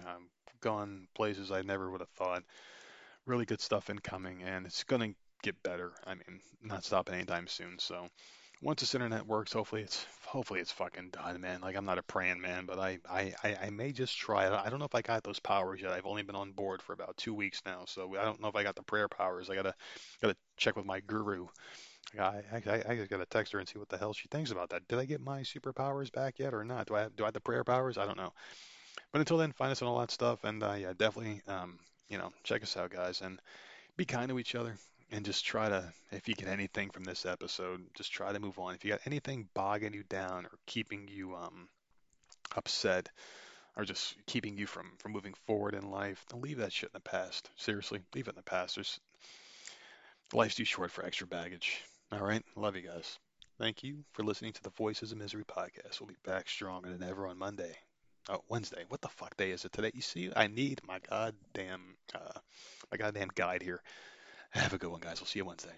um, 0.06 0.28
gone 0.60 1.08
places 1.14 1.50
I 1.50 1.62
never 1.62 1.90
would 1.90 2.00
have 2.00 2.08
thought. 2.10 2.44
Really 3.26 3.44
good 3.44 3.60
stuff 3.60 3.90
incoming, 3.90 4.44
and 4.44 4.66
it's 4.66 4.84
gonna 4.84 5.14
get 5.42 5.60
better. 5.64 5.92
I 6.06 6.14
mean, 6.14 6.40
not 6.62 6.84
stopping 6.84 7.16
anytime 7.16 7.48
soon. 7.48 7.80
So 7.80 8.08
once 8.62 8.80
this 8.80 8.94
internet 8.94 9.26
works, 9.26 9.52
hopefully 9.52 9.82
it's 9.82 10.06
hopefully 10.24 10.60
it's 10.60 10.72
fucking 10.72 11.10
done, 11.10 11.40
man. 11.40 11.60
Like 11.60 11.76
I'm 11.76 11.84
not 11.84 11.98
a 11.98 12.02
praying 12.02 12.40
man, 12.40 12.66
but 12.66 12.78
I 12.78 12.98
I 13.08 13.34
I, 13.62 13.70
may 13.70 13.92
just 13.92 14.16
try 14.16 14.46
it. 14.46 14.52
I 14.52 14.68
don't 14.70 14.78
know 14.78 14.86
if 14.86 14.94
I 14.94 15.02
got 15.02 15.22
those 15.22 15.38
powers 15.38 15.80
yet. 15.80 15.92
I've 15.92 16.06
only 16.06 16.22
been 16.22 16.36
on 16.36 16.52
board 16.52 16.82
for 16.82 16.92
about 16.92 17.16
two 17.16 17.34
weeks 17.34 17.62
now, 17.66 17.84
so 17.86 18.16
I 18.16 18.24
don't 18.24 18.40
know 18.40 18.48
if 18.48 18.56
I 18.56 18.62
got 18.62 18.76
the 18.76 18.82
prayer 18.82 19.08
powers. 19.08 19.50
I 19.50 19.54
gotta 19.54 19.74
gotta 20.22 20.36
check 20.56 20.76
with 20.76 20.86
my 20.86 21.00
guru. 21.00 21.46
I, 22.18 22.42
I, 22.52 22.82
I, 22.88 22.96
just 22.96 23.10
gotta 23.10 23.26
text 23.26 23.52
her 23.52 23.58
and 23.58 23.68
see 23.68 23.78
what 23.78 23.88
the 23.88 23.98
hell 23.98 24.12
she 24.12 24.28
thinks 24.28 24.52
about 24.52 24.70
that. 24.70 24.86
Did 24.88 25.00
I 25.00 25.04
get 25.04 25.20
my 25.20 25.40
superpowers 25.40 26.10
back 26.10 26.38
yet 26.38 26.54
or 26.54 26.64
not? 26.64 26.86
Do 26.86 26.94
I 26.94 27.08
do 27.14 27.24
I 27.24 27.26
have 27.26 27.34
the 27.34 27.40
prayer 27.40 27.64
powers? 27.64 27.98
I 27.98 28.06
don't 28.06 28.16
know. 28.16 28.32
But 29.12 29.20
until 29.20 29.36
then, 29.36 29.52
find 29.52 29.72
us 29.72 29.82
on 29.82 29.88
all 29.88 30.00
that 30.00 30.10
stuff, 30.10 30.44
and 30.44 30.62
uh, 30.62 30.74
yeah, 30.78 30.92
definitely, 30.96 31.42
um, 31.46 31.78
you 32.08 32.18
know, 32.18 32.32
check 32.42 32.62
us 32.62 32.76
out, 32.76 32.90
guys, 32.90 33.20
and 33.20 33.40
be 33.96 34.04
kind 34.04 34.28
to 34.28 34.38
each 34.38 34.54
other, 34.54 34.76
and 35.10 35.24
just 35.24 35.44
try 35.44 35.68
to, 35.68 35.92
if 36.10 36.28
you 36.28 36.34
get 36.34 36.48
anything 36.48 36.90
from 36.90 37.04
this 37.04 37.26
episode, 37.26 37.82
just 37.94 38.12
try 38.12 38.32
to 38.32 38.40
move 38.40 38.58
on. 38.58 38.74
If 38.74 38.84
you 38.84 38.90
got 38.90 39.06
anything 39.06 39.48
bogging 39.54 39.94
you 39.94 40.04
down 40.08 40.46
or 40.46 40.58
keeping 40.66 41.08
you 41.08 41.34
um, 41.36 41.68
upset, 42.56 43.08
or 43.76 43.84
just 43.84 44.16
keeping 44.26 44.56
you 44.56 44.66
from 44.66 44.92
from 44.98 45.12
moving 45.12 45.34
forward 45.46 45.74
in 45.74 45.90
life, 45.90 46.24
then 46.30 46.40
leave 46.40 46.58
that 46.58 46.72
shit 46.72 46.88
in 46.88 46.94
the 46.94 47.00
past. 47.00 47.50
Seriously, 47.56 48.00
leave 48.14 48.26
it 48.26 48.30
in 48.30 48.36
the 48.36 48.42
past. 48.42 48.76
There's 48.76 48.98
life's 50.32 50.54
too 50.54 50.64
short 50.64 50.90
for 50.90 51.04
extra 51.04 51.26
baggage. 51.26 51.82
All 52.10 52.20
right, 52.20 52.42
love 52.56 52.76
you 52.76 52.82
guys. 52.82 53.18
Thank 53.58 53.82
you 53.82 54.04
for 54.12 54.22
listening 54.22 54.52
to 54.54 54.62
the 54.62 54.70
Voices 54.70 55.12
of 55.12 55.18
Misery 55.18 55.44
podcast. 55.44 56.00
We'll 56.00 56.08
be 56.08 56.16
back 56.24 56.48
stronger 56.48 56.90
than 56.90 57.02
ever 57.02 57.26
on 57.26 57.38
Monday. 57.38 57.74
Oh, 58.28 58.42
Wednesday. 58.48 58.84
What 58.88 59.00
the 59.00 59.08
fuck 59.08 59.36
day 59.36 59.50
is 59.50 59.64
it 59.64 59.72
today? 59.72 59.92
You 59.94 60.02
see, 60.02 60.30
I 60.34 60.46
need 60.46 60.80
my 60.86 60.98
goddamn, 61.08 61.96
uh, 62.14 62.38
my 62.90 62.98
goddamn 62.98 63.28
guide 63.34 63.62
here. 63.62 63.80
Have 64.56 64.72
a 64.72 64.78
good 64.78 64.90
one, 64.90 65.00
guys. 65.00 65.20
We'll 65.20 65.26
see 65.26 65.38
you 65.38 65.44
Wednesday. 65.44 65.74